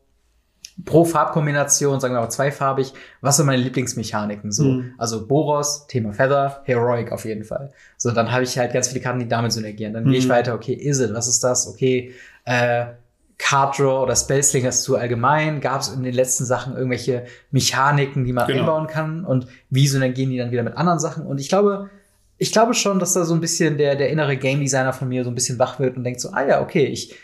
pro 0.84 1.04
Farbkombination, 1.04 2.00
sagen 2.00 2.14
wir 2.14 2.20
mal 2.20 2.28
zweifarbig, 2.28 2.92
was 3.20 3.36
sind 3.36 3.46
meine 3.46 3.62
Lieblingsmechaniken? 3.62 4.50
So, 4.52 4.64
Mhm. 4.64 4.94
also 4.98 5.26
Boros, 5.26 5.86
Thema 5.86 6.12
Feather, 6.12 6.62
Heroic 6.64 7.12
auf 7.12 7.24
jeden 7.24 7.44
Fall. 7.44 7.72
So, 7.96 8.10
dann 8.10 8.30
habe 8.32 8.42
ich 8.42 8.58
halt 8.58 8.72
ganz 8.74 8.88
viele 8.88 9.00
Karten, 9.00 9.20
die 9.20 9.28
damit 9.28 9.52
synergieren. 9.52 9.94
Dann 9.94 10.04
gehe 10.04 10.18
ich 10.18 10.26
Mhm. 10.26 10.30
weiter, 10.30 10.54
okay, 10.54 10.74
Isil, 10.74 11.14
was 11.14 11.28
ist 11.28 11.42
das? 11.44 11.66
Okay, 11.68 12.12
äh, 12.44 12.86
Card 13.38 13.78
Draw 13.78 14.02
oder 14.02 14.14
Spellslingers 14.16 14.82
zu 14.82 14.96
allgemein. 14.96 15.60
Gab 15.60 15.80
es 15.80 15.88
in 15.88 16.02
den 16.02 16.14
letzten 16.14 16.44
Sachen 16.44 16.74
irgendwelche 16.74 17.24
Mechaniken, 17.50 18.24
die 18.24 18.32
man 18.32 18.46
Genau. 18.46 18.60
einbauen 18.60 18.86
kann? 18.86 19.24
Und 19.24 19.46
wie 19.70 19.88
synergieren 19.88 20.30
die 20.30 20.38
dann 20.38 20.50
wieder 20.50 20.62
mit 20.62 20.76
anderen 20.76 20.98
Sachen? 20.98 21.26
Und 21.26 21.40
ich 21.40 21.48
glaube, 21.48 21.90
ich 22.38 22.52
glaube 22.52 22.74
schon, 22.74 22.98
dass 22.98 23.12
da 23.14 23.24
so 23.24 23.34
ein 23.34 23.40
bisschen 23.40 23.76
der, 23.78 23.96
der 23.96 24.10
innere 24.10 24.36
Game 24.36 24.60
Designer 24.60 24.92
von 24.92 25.08
mir 25.08 25.24
so 25.24 25.30
ein 25.30 25.34
bisschen 25.34 25.58
wach 25.58 25.78
wird 25.78 25.96
und 25.96 26.04
denkt 26.04 26.20
so, 26.20 26.30
ah 26.32 26.44
ja, 26.46 26.60
okay, 26.62 26.84
ich 26.86 27.14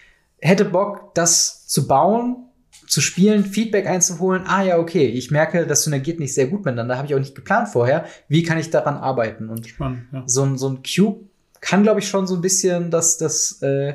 hätte 0.41 0.65
Bock, 0.65 1.15
das 1.15 1.67
zu 1.67 1.87
bauen, 1.87 2.47
zu 2.87 3.01
spielen, 3.01 3.45
Feedback 3.45 3.87
einzuholen. 3.87 4.45
Ah 4.47 4.63
ja, 4.63 4.79
okay, 4.79 5.07
ich 5.07 5.31
merke, 5.31 5.67
das 5.67 5.85
synergiert 5.85 6.19
nicht 6.19 6.35
sehr 6.35 6.47
gut 6.47 6.65
miteinander, 6.65 6.97
habe 6.97 7.07
ich 7.07 7.15
auch 7.15 7.19
nicht 7.21 7.35
geplant 7.35 7.69
vorher. 7.69 8.05
Wie 8.29 8.43
kann 8.43 8.59
ich 8.59 8.71
daran 8.71 8.97
arbeiten? 8.97 9.49
Und 9.49 9.67
Spannend, 9.69 10.05
ja. 10.13 10.23
so 10.27 10.43
ein, 10.45 10.59
so 10.59 10.69
ein 10.69 10.81
Cube 10.83 11.25
kann, 11.61 11.83
glaube 11.83 12.01
ich, 12.01 12.09
schon 12.09 12.27
so 12.27 12.35
ein 12.37 12.41
bisschen 12.41 12.91
das, 12.91 13.19
das 13.19 13.61
äh, 13.63 13.95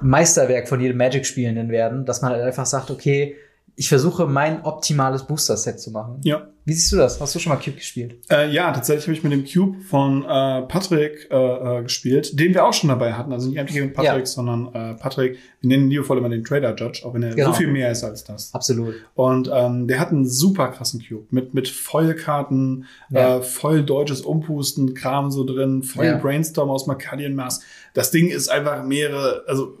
Meisterwerk 0.00 0.68
von 0.68 0.80
jedem 0.80 0.96
Magic-Spielenden 0.96 1.70
werden, 1.70 2.04
dass 2.04 2.22
man 2.22 2.32
halt 2.32 2.42
einfach 2.42 2.66
sagt, 2.66 2.90
okay, 2.90 3.36
ich 3.80 3.88
versuche 3.88 4.26
mein 4.26 4.62
optimales 4.64 5.22
Booster-Set 5.22 5.78
zu 5.78 5.92
machen. 5.92 6.20
Ja. 6.24 6.48
Wie 6.64 6.72
siehst 6.72 6.90
du 6.90 6.96
das? 6.96 7.20
Hast 7.20 7.32
du 7.34 7.38
schon 7.38 7.52
mal 7.52 7.60
Cube 7.62 7.76
gespielt? 7.76 8.16
Äh, 8.28 8.50
ja, 8.52 8.72
tatsächlich 8.72 9.04
habe 9.06 9.12
ich 9.16 9.22
mit 9.22 9.32
dem 9.32 9.44
Cube 9.44 9.80
von 9.82 10.24
äh, 10.24 10.62
Patrick 10.62 11.28
äh, 11.30 11.36
äh, 11.78 11.82
gespielt, 11.84 12.38
den 12.40 12.54
wir 12.54 12.66
auch 12.66 12.72
schon 12.72 12.88
dabei 12.88 13.12
hatten. 13.12 13.32
Also 13.32 13.48
nicht 13.48 13.56
MTG 13.56 13.80
mit 13.82 13.94
Patrick, 13.94 14.18
Ja. 14.18 14.26
sondern 14.26 14.74
äh, 14.74 14.94
Patrick, 14.94 15.38
wir 15.60 15.68
nennen 15.68 15.86
Neofold 15.86 16.18
immer 16.18 16.28
den 16.28 16.42
Trader 16.42 16.74
Judge, 16.74 17.02
auch 17.06 17.14
wenn 17.14 17.22
er 17.22 17.36
Genau. 17.36 17.52
so 17.52 17.54
viel 17.56 17.68
mehr 17.68 17.92
ist 17.92 18.02
als 18.02 18.24
das. 18.24 18.52
Absolut. 18.52 18.96
Und 19.14 19.48
ähm, 19.54 19.86
der 19.86 20.00
hat 20.00 20.08
einen 20.08 20.26
super 20.28 20.68
krassen 20.68 21.00
Cube 21.08 21.26
mit, 21.30 21.54
mit 21.54 21.68
Foil-Karten, 21.68 22.84
Ja. 23.10 23.36
äh, 23.38 23.42
voll 23.42 23.84
deutsches 23.84 24.22
Umpusten, 24.22 24.94
Kram 24.94 25.30
so 25.30 25.44
drin, 25.44 25.84
voll 25.84 26.04
Ja. 26.06 26.16
Brainstorm 26.18 26.68
aus 26.68 26.88
Macadian 26.88 27.34
Mass. 27.34 27.60
Das 27.94 28.10
Ding 28.10 28.28
ist 28.28 28.48
einfach 28.48 28.82
mehrere, 28.84 29.44
also 29.46 29.78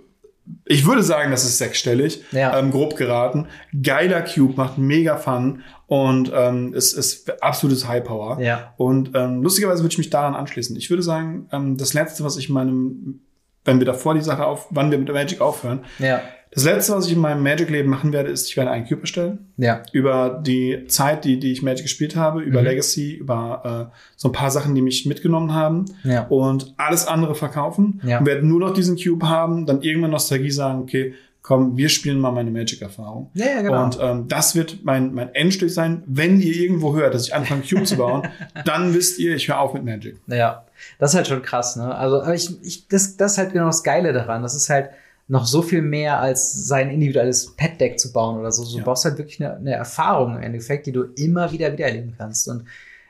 ich 0.64 0.86
würde 0.86 1.02
sagen, 1.02 1.30
das 1.30 1.44
ist 1.44 1.58
sechsstellig, 1.58 2.22
Ja. 2.32 2.58
ähm, 2.58 2.70
grob 2.70 2.96
geraten. 2.96 3.46
Geiler 3.82 4.22
Cube, 4.22 4.54
macht 4.56 4.78
mega 4.78 5.16
Fun 5.16 5.62
und 5.86 6.30
ähm, 6.34 6.72
es 6.76 6.92
ist 6.92 7.42
absolutes 7.42 7.86
High 7.88 8.04
Power. 8.04 8.40
Ja. 8.40 8.74
Und 8.76 9.12
ähm, 9.14 9.42
lustigerweise 9.42 9.82
würde 9.82 9.92
ich 9.92 9.98
mich 9.98 10.10
daran 10.10 10.34
anschließen. 10.34 10.76
Ich 10.76 10.90
würde 10.90 11.02
sagen, 11.02 11.48
ähm, 11.52 11.76
das 11.76 11.94
letzte, 11.94 12.24
was 12.24 12.36
ich 12.36 12.48
in 12.48 12.54
meinem, 12.54 13.20
wenn 13.64 13.78
wir 13.78 13.86
davor 13.86 14.14
die 14.14 14.20
Sache 14.22 14.44
auf, 14.46 14.66
wann 14.70 14.90
wir 14.90 14.98
mit 14.98 15.08
der 15.08 15.14
Magic 15.14 15.40
aufhören, 15.40 15.84
Ja. 15.98 16.20
Das 16.50 16.64
letzte, 16.64 16.94
was 16.94 17.06
ich 17.06 17.12
in 17.12 17.18
meinem 17.20 17.42
Magic-Leben 17.42 17.88
machen 17.88 18.12
werde, 18.12 18.30
ist, 18.30 18.48
ich 18.48 18.56
werde 18.56 18.70
einen 18.70 18.86
Cube 18.86 19.02
erstellen 19.02 19.46
Ja. 19.56 19.82
über 19.92 20.40
die 20.44 20.86
Zeit, 20.88 21.24
die, 21.24 21.38
die 21.38 21.52
ich 21.52 21.62
Magic 21.62 21.82
gespielt 21.84 22.16
habe, 22.16 22.40
über 22.40 22.60
Mhm. 22.60 22.66
Legacy, 22.66 23.14
über 23.14 23.90
äh, 23.90 23.96
so 24.16 24.28
ein 24.28 24.32
paar 24.32 24.50
Sachen, 24.50 24.74
die 24.74 24.82
mich 24.82 25.06
mitgenommen 25.06 25.52
haben 25.52 25.84
Ja. 26.04 26.22
und 26.28 26.74
alles 26.76 27.06
andere 27.06 27.34
verkaufen 27.34 28.00
Ja. 28.04 28.18
und 28.18 28.26
werde 28.26 28.46
nur 28.46 28.60
noch 28.60 28.72
diesen 28.72 28.96
Cube 28.96 29.28
haben, 29.28 29.66
dann 29.66 29.82
irgendwann 29.82 30.10
Nostalgie 30.10 30.50
sagen, 30.50 30.80
okay, 30.82 31.14
komm, 31.42 31.76
wir 31.78 31.88
spielen 31.88 32.18
mal 32.20 32.30
meine 32.32 32.50
Magic-Erfahrung. 32.50 33.30
Ja, 33.34 33.46
ja, 33.46 33.62
genau. 33.62 33.84
Und 33.84 33.98
ähm, 34.02 34.28
das 34.28 34.54
wird 34.54 34.84
mein, 34.84 35.14
mein 35.14 35.34
Endstück 35.34 35.70
sein. 35.70 36.02
Wenn 36.06 36.40
ihr 36.40 36.54
irgendwo 36.54 36.94
hört, 36.94 37.14
dass 37.14 37.26
ich 37.26 37.34
anfange, 37.34 37.62
Cube 37.62 37.84
zu 37.84 37.96
bauen, 37.96 38.22
dann 38.66 38.92
wisst 38.92 39.18
ihr, 39.18 39.34
ich 39.34 39.48
höre 39.48 39.58
auf 39.60 39.72
mit 39.72 39.82
Magic. 39.84 40.16
Ja, 40.26 40.64
das 40.98 41.12
ist 41.12 41.16
halt 41.16 41.26
schon 41.26 41.40
krass, 41.42 41.76
ne? 41.76 41.94
Also, 41.94 42.20
aber 42.20 42.34
ich, 42.34 42.50
ich, 42.62 42.86
das, 42.88 43.16
das 43.16 43.32
ist 43.32 43.38
halt 43.38 43.52
genau 43.54 43.66
das 43.66 43.82
Geile 43.82 44.12
daran. 44.12 44.42
Das 44.42 44.54
ist 44.54 44.68
halt 44.68 44.90
noch 45.30 45.46
so 45.46 45.60
viel 45.62 45.82
mehr 45.82 46.20
als 46.20 46.66
sein 46.66 46.90
individuelles 46.90 47.54
Pet-Deck 47.54 48.00
zu 48.00 48.12
bauen 48.12 48.38
oder 48.38 48.50
so. 48.50 48.64
Du 48.64 48.78
Ja. 48.78 48.84
brauchst 48.84 49.04
halt 49.04 49.18
wirklich 49.18 49.42
eine, 49.44 49.56
eine 49.56 49.74
Erfahrung 49.74 50.36
im 50.36 50.42
Endeffekt, 50.42 50.86
die 50.86 50.92
du 50.92 51.04
immer 51.16 51.52
wieder 51.52 51.70
wieder 51.72 51.86
erleben 51.86 52.14
kannst. 52.16 52.48
Und 52.48 52.64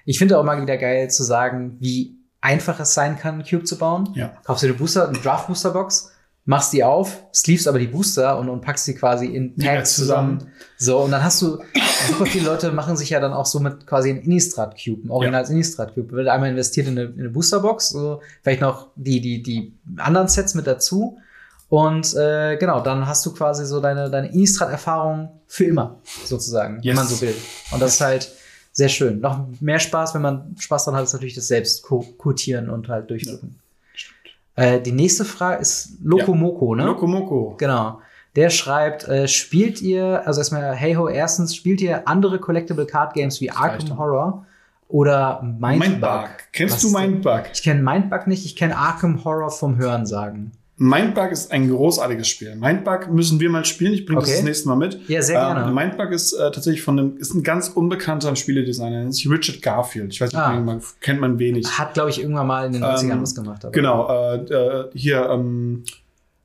ich 0.05 0.19
finde 0.19 0.39
auch 0.39 0.45
mal 0.45 0.61
wieder 0.61 0.77
geil 0.79 1.09
zu 1.11 1.23
sagen, 1.23 1.77
wie 1.81 2.17
einfach 2.41 2.81
es 2.81 2.95
sein 2.95 3.19
kann, 3.19 3.35
einen 3.35 3.45
Cube 3.45 3.65
zu 3.65 3.79
bauen. 3.79 4.11
Ja. 4.15 4.33
Kaufst 4.45 4.63
dir 4.65 4.69
eine 4.69 4.77
Booster, 4.77 5.09
eine 5.09 5.19
Draft-Booster-Box, 5.19 6.13
machst 6.45 6.73
die 6.73 6.83
auf, 6.83 7.25
sleeves 7.35 7.67
aber 7.69 7.79
die 7.79 7.87
Booster 7.89 8.39
und, 8.39 8.49
und 8.49 8.63
packst 8.63 8.87
sie 8.87 8.95
quasi 8.95 9.27
in 9.27 9.55
Tags 9.57 9.95
zusammen. 9.95 10.41
zusammen. 10.41 10.53
So, 10.79 10.99
und 11.01 11.11
dann 11.11 11.23
hast 11.23 11.43
du, 11.43 11.59
super 12.09 12.27
viele 12.27 12.47
Leute 12.47 12.73
machen 12.73 12.97
sich 12.97 13.11
ja 13.11 13.21
dann 13.21 13.33
auch 13.33 13.45
somit 13.47 13.87
quasi 13.87 14.11
einen 14.11 14.23
Innistrad-Cube, 14.23 15.07
ein 15.07 15.11
originales 15.11 15.51
Innistrad-Cube. 15.51 16.11
Wird 16.13 16.29
einmal 16.29 16.51
investiert 16.51 16.87
in 16.89 16.99
eine, 16.99 17.09
in 17.11 17.21
eine 17.21 17.29
Boosterbox, 17.31 17.91
so, 17.91 18.23
vielleicht 18.43 18.63
noch 18.63 18.89
die, 18.97 19.21
die, 19.21 19.43
die 19.43 19.75
anderen 19.99 20.29
Sets 20.29 20.55
mit 20.55 20.67
dazu. 20.67 21.19
Und 21.69 22.15
äh, 22.15 22.57
genau, 22.57 22.81
dann 22.81 23.07
hast 23.07 23.25
du 23.27 23.35
quasi 23.35 23.67
so 23.67 23.81
deine, 23.81 24.09
deine 24.11 24.33
Innistrad-Erfahrung 24.33 25.29
für 25.47 25.65
immer, 25.65 25.97
sozusagen, 26.25 26.77
wenn 26.77 26.83
Yes. 26.83 26.97
man 26.97 27.07
so 27.07 27.21
will. 27.21 27.35
Und 27.73 27.81
das 27.83 27.95
ist 27.95 28.01
halt 28.01 28.33
sehr 28.73 28.89
schön. 28.89 29.21
Noch 29.21 29.47
mehr 29.61 29.79
Spaß, 29.79 30.15
wenn 30.15 30.23
man 30.23 30.57
Spaß 30.59 30.87
dran 30.87 30.95
hat, 30.97 31.05
ist 31.05 31.13
natürlich 31.13 31.35
das 31.35 31.49
selbst 31.49 31.83
quotieren 31.83 32.71
und 32.71 32.89
halt 32.89 33.11
durchdrücken. 33.11 33.59
Äh, 34.57 34.81
die 34.81 34.93
nächste 34.93 35.25
Frage 35.25 35.61
ist 35.61 35.91
Lokomoko, 36.03 36.75
ne? 36.75 36.85
Lokomoko. 36.85 37.55
Genau. 37.59 38.01
Der 38.35 38.51
schreibt, 38.51 39.07
äh, 39.09 39.27
spielt 39.29 39.83
ihr, 39.83 40.27
also 40.27 40.41
erstmal, 40.41 40.75
hey 40.75 40.95
ho, 40.95 41.09
erstens, 41.09 41.55
spielt 41.55 41.81
ihr 41.81 42.07
andere 42.09 42.39
Collectible 42.39 42.87
Card 42.87 43.15
Games 43.15 43.41
wie 43.41 43.51
Arkham. 43.51 43.99
Horror 43.99 44.47
oder 44.89 45.43
Mindbug? 45.43 45.79
Mindbug. 45.89 46.29
Kennst 46.53 46.75
Was 46.77 46.83
du 46.83 46.91
Mindbug? 46.99 47.43
Ich 47.53 47.63
kenne 47.63 47.83
Mindbug 47.83 48.27
nicht, 48.27 48.45
ich 48.47 48.57
kenne 48.57 48.77
Arkham 48.77 49.25
Horror 49.25 49.51
vom 49.51 49.77
Hörensagen. 49.77 50.53
Mindbug 50.81 51.33
ist 51.33 51.51
ein 51.51 51.69
großartiges 51.69 52.29
Spiel. 52.29 52.55
Mindbug 52.55 53.09
müssen 53.11 53.41
wir 53.41 53.51
mal 53.51 53.65
spielen. 53.65 53.93
Ich 53.95 54.07
bringe 54.07 54.21
Okay. 54.21 54.29
das 54.31 54.37
das 54.39 54.45
nächste 54.45 54.69
Mal 54.69 54.77
mit. 54.77 55.01
Ja, 55.09 55.21
sehr 55.23 55.39
gerne. 55.41 55.67
Ähm, 55.69 55.75
Mindbug 55.75 56.13
ist 56.13 56.33
äh, 56.33 56.51
tatsächlich 56.53 56.83
von 56.83 56.99
einem, 56.99 57.17
ist 57.19 57.35
ein 57.35 57.43
ganz 57.43 57.69
unbekannter 57.69 58.35
Spieledesigner, 58.37 58.91
nennt 59.03 59.15
sich 59.15 59.29
Richard 59.29 59.61
Garfield. 59.61 60.13
Ich 60.13 60.21
weiß 60.21 60.33
nicht, 60.33 60.41
Ah. 60.41 60.59
man 60.61 60.81
kennt 61.01 61.21
man 61.21 61.39
wenig. 61.39 61.67
Hat, 61.79 61.95
glaube 61.95 62.11
ich, 62.11 62.21
irgendwann 62.21 62.47
mal 62.47 62.67
in 62.67 62.73
den 62.73 62.83
90ern 62.85 63.11
Ähm, 63.13 63.23
was 63.23 63.35
gemacht. 63.35 63.65
Aber. 63.65 63.73
Genau, 63.73 64.09
äh, 64.09 64.37
äh, 64.37 64.85
hier, 64.95 65.29
ähm, 65.31 65.83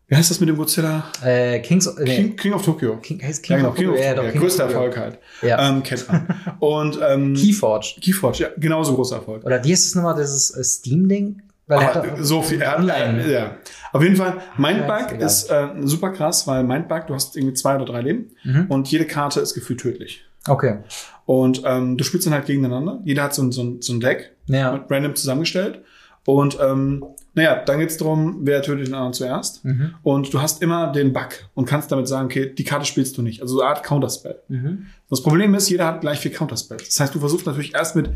wie 0.08 0.16
heißt 0.16 0.32
das 0.32 0.40
mit 0.40 0.50
dem 0.50 0.58
Godzilla? 0.58 1.04
Äh, 1.24 1.60
Kings, 1.60 1.90
nee, 2.00 2.16
King, 2.16 2.36
King 2.36 2.54
of 2.54 2.66
Tokyo. 2.66 2.98
King, 2.98 3.22
heißt 3.24 3.48
ja, 3.48 3.56
King 3.56 3.58
genau, 3.58 3.70
of 3.70 3.76
King 3.76 3.90
of 3.90 3.96
Tokyo? 3.96 4.02
Tokyo. 4.02 4.04
Ja, 4.04 4.10
Ja, 4.10 4.16
doch, 4.16 4.32
King 4.32 4.42
of 4.42 4.42
größter 4.48 4.64
Tokyo. 4.68 4.78
Erfolg 4.80 4.98
halt. 4.98 5.20
Ja. 5.44 5.70
Ähm, 5.70 5.84
kennt 5.84 6.08
man. 6.08 6.28
Und 6.60 7.00
ähm, 7.08 7.34
Keyforge. 7.36 7.88
Keyforge, 8.02 8.40
ja, 8.44 8.50
genauso 8.58 8.96
großer 8.96 9.18
Erfolg. 9.18 9.44
Oder 9.46 9.64
wie 9.64 9.72
ist 9.72 9.86
es 9.86 9.96
nochmal, 9.96 10.16
dieses 10.16 10.50
äh, 10.52 10.64
Steam-Ding? 10.64 11.42
Er 11.82 12.24
so 12.24 12.42
viel, 12.42 12.62
er 12.62 12.72
hat, 12.72 12.80
Online. 12.80 13.32
ja. 13.32 13.58
Auf 13.92 14.02
jeden 14.04 14.16
Fall, 14.16 14.38
Ja, 14.38 14.42
Mindbug 14.58 15.20
ist 15.22 15.50
egal. 15.50 15.78
ist 15.78 15.84
äh, 15.84 15.88
super 15.88 16.10
krass, 16.12 16.48
weil 16.48 16.64
Mindbug, 16.64 17.08
du 17.08 17.14
hast 17.14 17.36
irgendwie 17.38 17.54
zwei 17.54 17.76
oder 17.76 17.86
drei 17.86 18.02
Leben 18.02 18.32
Mhm. 18.44 18.66
und 18.70 18.88
jede 18.90 19.06
Karte 19.06 19.40
ist 19.40 19.54
gefühlt 19.54 19.80
tödlich. 19.80 20.24
Okay. 20.48 20.80
Und 21.26 21.62
ähm, 21.66 21.98
du 21.98 22.04
spielst 22.04 22.28
dann 22.28 22.34
halt 22.34 22.46
gegeneinander. 22.48 23.00
Jeder 23.06 23.24
hat 23.24 23.34
so 23.34 23.42
ein, 23.44 23.52
so 23.52 23.64
ein, 23.64 23.82
so 23.82 23.94
ein 23.94 24.00
Deck 24.02 24.32
Ja. 24.48 24.74
mit 24.74 24.90
random 24.92 25.16
zusammengestellt. 25.16 25.84
Und 26.26 26.58
ähm, 26.62 27.04
naja, 27.34 27.62
dann 27.66 27.80
geht's 27.80 27.98
darum, 27.98 28.40
wer 28.44 28.62
tötet 28.62 28.88
den 28.88 28.94
anderen 28.94 29.14
zuerst. 29.14 29.64
Mhm. 29.66 29.96
Und 30.04 30.34
du 30.34 30.42
hast 30.42 30.62
immer 30.62 30.92
den 30.92 31.12
Bug 31.14 31.30
und 31.54 31.66
kannst 31.66 31.92
damit 31.92 32.08
sagen, 32.08 32.26
okay, 32.26 32.54
die 32.54 32.64
Karte 32.64 32.86
spielst 32.86 33.18
du 33.18 33.22
nicht. 33.22 33.42
Also 33.42 33.56
so 33.56 33.62
eine 33.62 33.70
Art 33.70 33.84
Counterspell. 33.84 34.40
Mhm. 34.48 34.86
Das 35.10 35.22
Problem 35.24 35.54
ist, 35.56 35.70
jeder 35.70 35.86
hat 35.88 36.02
gleich 36.02 36.20
vier 36.20 36.32
Counterspells. 36.32 36.86
Das 36.88 37.00
heißt, 37.00 37.16
du 37.16 37.20
versuchst 37.20 37.46
natürlich 37.46 37.74
erst 37.76 37.96
mit 37.96 38.10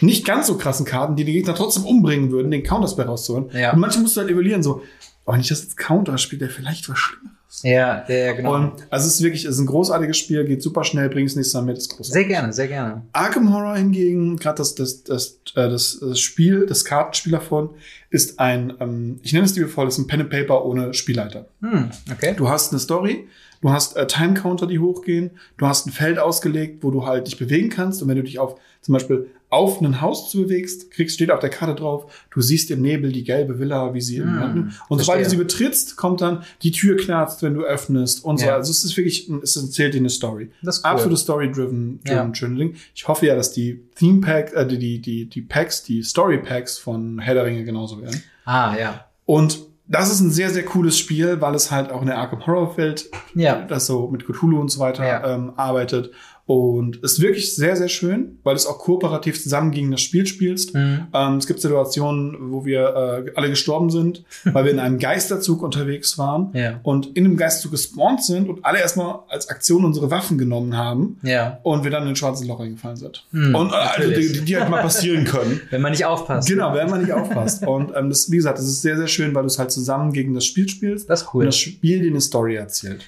nicht 0.00 0.24
ganz 0.24 0.46
so 0.46 0.56
krassen 0.56 0.86
Karten, 0.86 1.16
die 1.16 1.24
die 1.24 1.32
Gegner 1.32 1.54
trotzdem 1.54 1.84
umbringen 1.84 2.30
würden, 2.30 2.50
den 2.50 2.62
Counterspell 2.62 3.06
rauszuholen. 3.06 3.50
Ja. 3.52 3.72
Und 3.72 3.80
manche 3.80 4.00
musst 4.00 4.16
du 4.16 4.20
halt 4.20 4.30
evaluieren, 4.30 4.62
so, 4.62 4.82
oh, 5.26 5.34
ich 5.34 5.48
das 5.48 5.62
jetzt 5.62 5.76
Counter 5.76 6.18
spielt 6.18 6.40
der 6.40 6.50
vielleicht 6.50 6.88
was 6.88 6.98
Schlimmeres. 6.98 7.38
Ja, 7.62 8.04
ja, 8.08 8.32
genau. 8.34 8.54
Und 8.54 8.72
also 8.90 9.06
es 9.06 9.14
ist 9.14 9.22
wirklich, 9.22 9.44
es 9.44 9.54
ist 9.54 9.60
ein 9.60 9.66
großartiges 9.66 10.16
Spiel, 10.16 10.44
geht 10.44 10.62
super 10.62 10.84
schnell, 10.84 11.08
bring 11.08 11.26
es 11.26 11.34
nächstes 11.34 11.54
Mal 11.54 11.62
mit, 11.62 11.78
ist 11.78 11.88
großartig. 11.88 12.12
sehr 12.12 12.24
gerne, 12.24 12.52
sehr 12.52 12.68
gerne. 12.68 13.02
Arkham 13.12 13.52
Horror 13.52 13.76
hingegen, 13.76 14.36
gerade 14.36 14.58
das, 14.58 14.74
das, 14.74 15.02
das, 15.02 15.40
äh, 15.54 15.68
das, 15.68 15.98
das 16.00 16.20
Spiel, 16.20 16.66
das 16.66 16.84
Kartenspiel 16.84 17.32
davon, 17.32 17.70
ist 18.10 18.38
ein, 18.38 18.74
ähm, 18.80 19.18
ich 19.22 19.32
nenne 19.32 19.46
es 19.46 19.56
liebevoll, 19.56 19.86
das 19.86 19.94
ist 19.94 20.04
ein 20.04 20.06
Pen 20.06 20.20
and 20.20 20.30
Paper 20.30 20.64
ohne 20.64 20.94
Spielleiter. 20.94 21.46
Hm, 21.62 21.90
okay. 22.12 22.34
Du 22.36 22.48
hast 22.48 22.72
eine 22.72 22.80
Story, 22.80 23.26
du 23.62 23.70
hast 23.70 23.96
äh, 23.96 24.06
Time 24.06 24.34
Counter, 24.34 24.66
die 24.66 24.78
hochgehen, 24.78 25.30
du 25.56 25.66
hast 25.66 25.86
ein 25.86 25.92
Feld 25.92 26.18
ausgelegt, 26.18 26.84
wo 26.84 26.90
du 26.90 27.06
halt 27.06 27.26
dich 27.26 27.38
bewegen 27.38 27.70
kannst 27.70 28.02
und 28.02 28.08
wenn 28.08 28.16
du 28.16 28.22
dich 28.22 28.38
auf 28.38 28.60
zum 28.82 28.92
Beispiel 28.92 29.30
auf 29.50 29.80
ein 29.80 30.00
Haus 30.02 30.30
zu 30.30 30.42
bewegst, 30.42 30.90
kriegst, 30.90 31.14
steht 31.14 31.30
auf 31.30 31.40
der 31.40 31.48
Karte 31.48 31.74
drauf, 31.74 32.12
du 32.30 32.40
siehst 32.42 32.70
im 32.70 32.82
Nebel 32.82 33.12
die 33.12 33.24
gelbe 33.24 33.58
Villa, 33.58 33.94
wie 33.94 34.00
sie 34.00 34.20
Hm, 34.20 34.26
in 34.42 34.72
und 34.88 34.98
sobald 35.00 35.24
du 35.24 35.30
sie 35.30 35.36
betrittst, 35.36 35.96
kommt 35.96 36.20
dann 36.20 36.42
die 36.62 36.70
Tür 36.70 36.96
knarzt, 36.96 37.42
wenn 37.42 37.54
du 37.54 37.62
öffnest 37.62 38.24
und 38.24 38.38
so. 38.40 38.46
Ja. 38.46 38.56
Also 38.56 38.70
es 38.70 38.84
ist 38.84 38.96
wirklich, 38.96 39.28
ein- 39.28 39.40
es 39.42 39.56
erzählt 39.56 39.94
dir 39.94 39.98
eine 40.00 40.10
Story. 40.10 40.50
Das 40.62 40.78
ist 40.78 40.84
cool. 40.84 40.90
Absolute 40.90 41.16
Story-driven, 41.16 42.00
driven, 42.04 42.56
Ding. 42.56 42.74
Ich 42.94 43.08
hoffe 43.08 43.26
ja, 43.26 43.34
dass 43.34 43.52
die 43.52 43.80
Theme 43.94 44.20
Pack, 44.20 44.52
äh, 44.54 44.66
die, 44.66 44.78
die, 44.78 44.98
die, 45.00 45.26
die 45.26 45.40
Packs, 45.42 45.82
die 45.82 46.02
Story 46.02 46.38
Packs 46.38 46.76
von 46.76 47.18
Herr 47.18 47.34
der 47.34 47.44
Ringe 47.46 47.64
genauso 47.64 48.02
werden. 48.02 48.22
Ah, 48.44 48.76
ja. 48.78 49.06
Und 49.24 49.60
das 49.86 50.12
ist 50.12 50.20
ein 50.20 50.30
sehr, 50.30 50.50
sehr 50.50 50.64
cooles 50.66 50.98
Spiel, 50.98 51.40
weil 51.40 51.54
es 51.54 51.70
halt 51.70 51.90
auch 51.90 52.02
in 52.02 52.08
der 52.08 52.18
Arkham 52.18 52.46
Horror 52.46 52.76
Welt, 52.76 53.10
Ja. 53.34 53.64
das 53.66 53.86
so 53.86 54.08
mit 54.08 54.26
Cthulhu 54.26 54.60
und 54.60 54.70
so 54.70 54.80
weiter 54.80 55.06
Ja. 55.06 55.34
ähm, 55.34 55.52
arbeitet. 55.56 56.10
Und 56.48 56.96
ist 57.02 57.20
wirklich 57.20 57.54
sehr, 57.54 57.76
sehr 57.76 57.88
schön, 57.88 58.38
weil 58.42 58.54
du 58.54 58.56
es 58.56 58.64
auch 58.66 58.78
kooperativ 58.78 59.40
zusammen 59.42 59.70
gegen 59.70 59.90
das 59.90 60.00
Spiel 60.00 60.26
spielst. 60.26 60.74
Mhm. 60.74 61.06
Ähm, 61.12 61.34
es 61.36 61.46
gibt 61.46 61.60
Situationen, 61.60 62.50
wo 62.52 62.64
wir 62.64 63.24
äh, 63.26 63.32
alle 63.36 63.50
gestorben 63.50 63.90
sind, 63.90 64.24
weil 64.44 64.64
wir 64.64 64.72
in 64.72 64.78
einem 64.78 64.98
Geisterzug 64.98 65.62
unterwegs 65.62 66.16
waren 66.16 66.48
Ja. 66.54 66.80
und 66.84 67.14
in 67.18 67.24
dem 67.24 67.36
Geisterzug 67.36 67.72
gespawnt 67.72 68.24
sind 68.24 68.48
und 68.48 68.64
alle 68.64 68.80
erstmal 68.80 69.18
als 69.28 69.50
Aktion 69.50 69.84
unsere 69.84 70.10
Waffen 70.10 70.38
genommen 70.38 70.74
haben 70.74 71.18
Ja. 71.22 71.60
und 71.64 71.84
wir 71.84 71.90
dann 71.90 72.04
in 72.04 72.08
den 72.08 72.16
schwarzen 72.16 72.48
Loch 72.48 72.60
reingefallen 72.60 72.96
sind. 72.96 73.26
Hm, 73.32 73.54
und 73.54 73.70
äh, 73.72 73.74
also 73.74 74.10
die, 74.10 74.42
die, 74.46 74.56
halt 74.56 74.70
mal 74.70 74.80
passieren 74.80 75.26
können. 75.26 75.60
Wenn 75.70 75.82
man 75.82 75.92
nicht 75.92 76.06
aufpasst. 76.06 76.48
Genau, 76.48 76.72
wenn 76.74 76.88
man 76.88 77.02
nicht 77.02 77.12
aufpasst. 77.12 77.66
Und 77.66 77.92
ähm, 77.94 78.08
das, 78.08 78.30
wie 78.30 78.36
gesagt, 78.36 78.56
das 78.58 78.64
ist 78.66 78.80
sehr, 78.80 78.96
sehr 78.96 79.06
schön, 79.06 79.34
weil 79.34 79.42
du 79.42 79.48
es 79.48 79.58
halt 79.58 79.70
zusammen 79.70 80.14
gegen 80.14 80.32
das 80.32 80.46
Spiel 80.46 80.66
spielst 80.66 81.10
Das 81.10 81.20
ist 81.20 81.26
und 81.28 81.34
cool. 81.34 81.44
das 81.44 81.56
Spiel 81.58 82.00
dir 82.00 82.10
eine 82.10 82.22
Story 82.22 82.54
erzählt. 82.54 83.04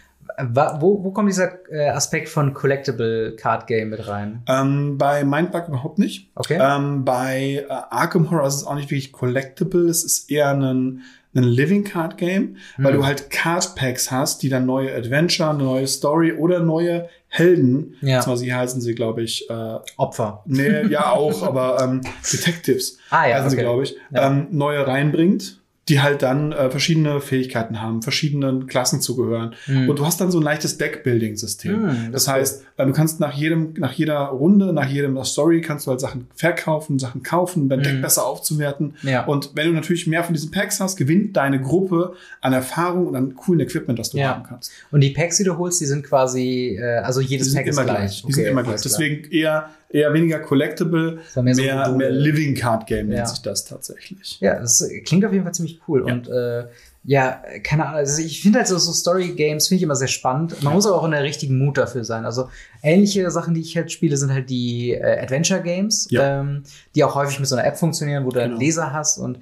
Wo, 0.52 1.02
wo 1.04 1.10
kommt 1.12 1.28
dieser 1.30 1.50
äh, 1.70 1.88
Aspekt 1.90 2.28
von 2.28 2.54
Collectible 2.54 3.36
Card 3.36 3.66
Game 3.66 3.90
mit 3.90 4.06
rein? 4.08 4.42
Ähm, 4.48 4.96
bei 4.98 5.24
Mindbug 5.24 5.68
überhaupt 5.68 5.98
nicht. 5.98 6.30
Okay. 6.34 6.58
Ähm, 6.60 7.04
bei 7.04 7.64
äh, 7.68 7.72
Arkham 7.90 8.30
Horror 8.30 8.46
ist 8.46 8.56
es 8.56 8.64
auch 8.66 8.74
nicht 8.74 8.90
wirklich 8.90 9.12
collectible. 9.12 9.88
Es 9.88 10.04
ist 10.04 10.30
eher 10.30 10.50
ein, 10.50 11.02
ein 11.34 11.42
Living 11.44 11.84
Card 11.84 12.16
Game, 12.16 12.56
weil 12.78 12.92
Hm. 12.92 13.00
du 13.00 13.06
halt 13.06 13.30
Card 13.30 13.74
Packs 13.76 14.10
hast, 14.10 14.42
die 14.42 14.48
dann 14.48 14.66
neue 14.66 14.94
Adventure, 14.94 15.50
eine 15.50 15.62
neue 15.62 15.86
Story 15.86 16.32
oder 16.32 16.60
neue 16.60 17.08
Helden, 17.28 17.94
Ja. 18.00 18.20
zwar 18.20 18.36
sie 18.36 18.52
heißen 18.52 18.80
sie, 18.80 18.96
glaube 18.96 19.22
ich, 19.22 19.48
äh, 19.48 19.78
Opfer. 19.96 20.42
nee, 20.46 20.82
ja 20.88 21.12
auch, 21.12 21.42
aber 21.46 21.80
ähm, 21.80 22.00
Detectives 22.32 22.98
Ah 23.10 23.28
ja, 23.28 23.36
heißen 23.36 23.50
sie, 23.50 23.56
okay. 23.56 23.64
glaube 23.64 23.84
ich, 23.84 23.96
Ja. 24.10 24.26
ähm, 24.26 24.48
neue 24.50 24.84
reinbringt, 24.84 25.59
die 25.90 26.00
halt 26.00 26.22
dann 26.22 26.52
äh, 26.52 26.70
verschiedene 26.70 27.20
Fähigkeiten 27.20 27.82
haben, 27.82 28.00
verschiedenen 28.02 28.66
Klassen 28.66 29.00
zugehören. 29.00 29.54
Hm. 29.66 29.88
Und 29.90 29.98
du 29.98 30.06
hast 30.06 30.20
dann 30.20 30.30
so 30.30 30.38
ein 30.38 30.42
leichtes 30.44 30.78
Deck-Building-System. 30.78 31.72
Hm, 31.72 32.12
das 32.12 32.24
das 32.24 32.28
heißt, 32.34 32.64
äh, 32.76 32.86
du 32.86 32.92
kannst 32.92 33.20
nach 33.20 33.32
jedem, 33.34 33.74
nach 33.78 33.92
jeder 33.92 34.18
Runde, 34.26 34.72
nach 34.72 34.88
jedem 34.88 35.22
Story 35.24 35.60
kannst 35.60 35.86
du 35.86 35.90
halt 35.90 36.00
Sachen 36.00 36.26
verkaufen, 36.34 36.98
Sachen 36.98 37.22
kaufen, 37.22 37.68
dein 37.68 37.82
Deck 37.82 37.94
Mhm. 37.96 38.02
besser 38.02 38.24
aufzuwerten. 38.26 38.94
Ja. 39.02 39.24
Und 39.26 39.50
wenn 39.54 39.66
du 39.66 39.72
natürlich 39.72 40.06
mehr 40.06 40.22
von 40.24 40.34
diesen 40.34 40.50
Packs 40.50 40.80
hast, 40.80 40.96
gewinnt 40.96 41.36
deine 41.36 41.60
Gruppe 41.60 42.14
an 42.40 42.52
Erfahrung 42.52 43.08
und 43.08 43.16
an 43.16 43.34
coolen 43.34 43.60
Equipment, 43.60 43.98
das 43.98 44.10
du 44.10 44.18
Ja. 44.18 44.28
haben 44.34 44.44
kannst. 44.44 44.70
Und 44.90 45.00
die 45.00 45.10
Packs, 45.10 45.38
die 45.38 45.44
du 45.44 45.58
holst, 45.58 45.80
die 45.80 45.86
sind 45.86 46.04
quasi, 46.06 46.78
äh, 46.80 46.98
also 46.98 47.20
jedes 47.20 47.48
sind 47.48 47.56
Pack 47.56 47.66
ist 47.66 47.76
immer 47.76 47.84
gleich. 47.84 47.96
gleich. 47.96 48.22
Die 48.26 48.32
sind 48.32 48.42
Okay, 48.44 48.50
immer 48.52 48.60
alles 48.66 48.82
gleich. 48.82 48.92
Deswegen 48.92 49.30
eher, 49.32 49.70
eher 49.92 50.12
weniger 50.14 50.38
collectible, 50.38 51.18
mehr 51.42 51.54
so 51.54 51.62
mehr, 51.62 52.10
Living 52.10 52.54
Card 52.54 52.86
Game 52.86 53.08
nennt 53.08 53.18
Ja. 53.18 53.26
sich 53.26 53.42
das 53.42 53.64
tatsächlich. 53.64 54.38
Ja, 54.40 54.58
das 54.60 54.88
klingt 55.04 55.24
auf 55.24 55.32
jeden 55.32 55.44
Fall 55.44 55.54
ziemlich 55.54 55.80
cool. 55.88 56.04
Ja. 56.06 56.14
Und 56.14 56.28
äh, 56.28 56.64
ja, 57.04 57.42
keine 57.64 57.86
Ahnung, 57.86 57.96
also 57.98 58.22
ich 58.22 58.42
finde 58.42 58.58
halt 58.58 58.68
so, 58.68 58.76
so 58.78 58.92
Story-Games 58.92 59.68
finde 59.68 59.78
ich 59.78 59.82
immer 59.82 59.96
sehr 59.96 60.06
spannend. 60.08 60.52
Man 60.62 60.72
Ja. 60.72 60.74
muss 60.76 60.86
aber 60.86 60.96
auch 60.96 61.04
in 61.04 61.10
der 61.12 61.22
richtigen 61.22 61.58
Mut 61.58 61.78
dafür 61.78 62.04
sein. 62.04 62.24
Also 62.24 62.50
ähnliche 62.82 63.30
Sachen, 63.30 63.54
die 63.54 63.62
ich 63.62 63.76
halt 63.76 63.90
spiele, 63.90 64.16
sind 64.16 64.32
halt 64.32 64.48
die 64.50 64.92
äh, 64.92 65.18
Adventure-Games, 65.22 66.08
Ja. 66.10 66.40
ähm, 66.40 66.62
die 66.94 67.02
auch 67.04 67.14
häufig 67.14 67.40
mit 67.40 67.48
so 67.48 67.56
einer 67.56 67.66
App 67.66 67.76
funktionieren, 67.78 68.24
wo 68.24 68.30
du 68.30 68.40
einen 68.40 68.50
Genau. 68.52 68.60
Leser 68.60 68.92
hast 68.92 69.18
und 69.18 69.38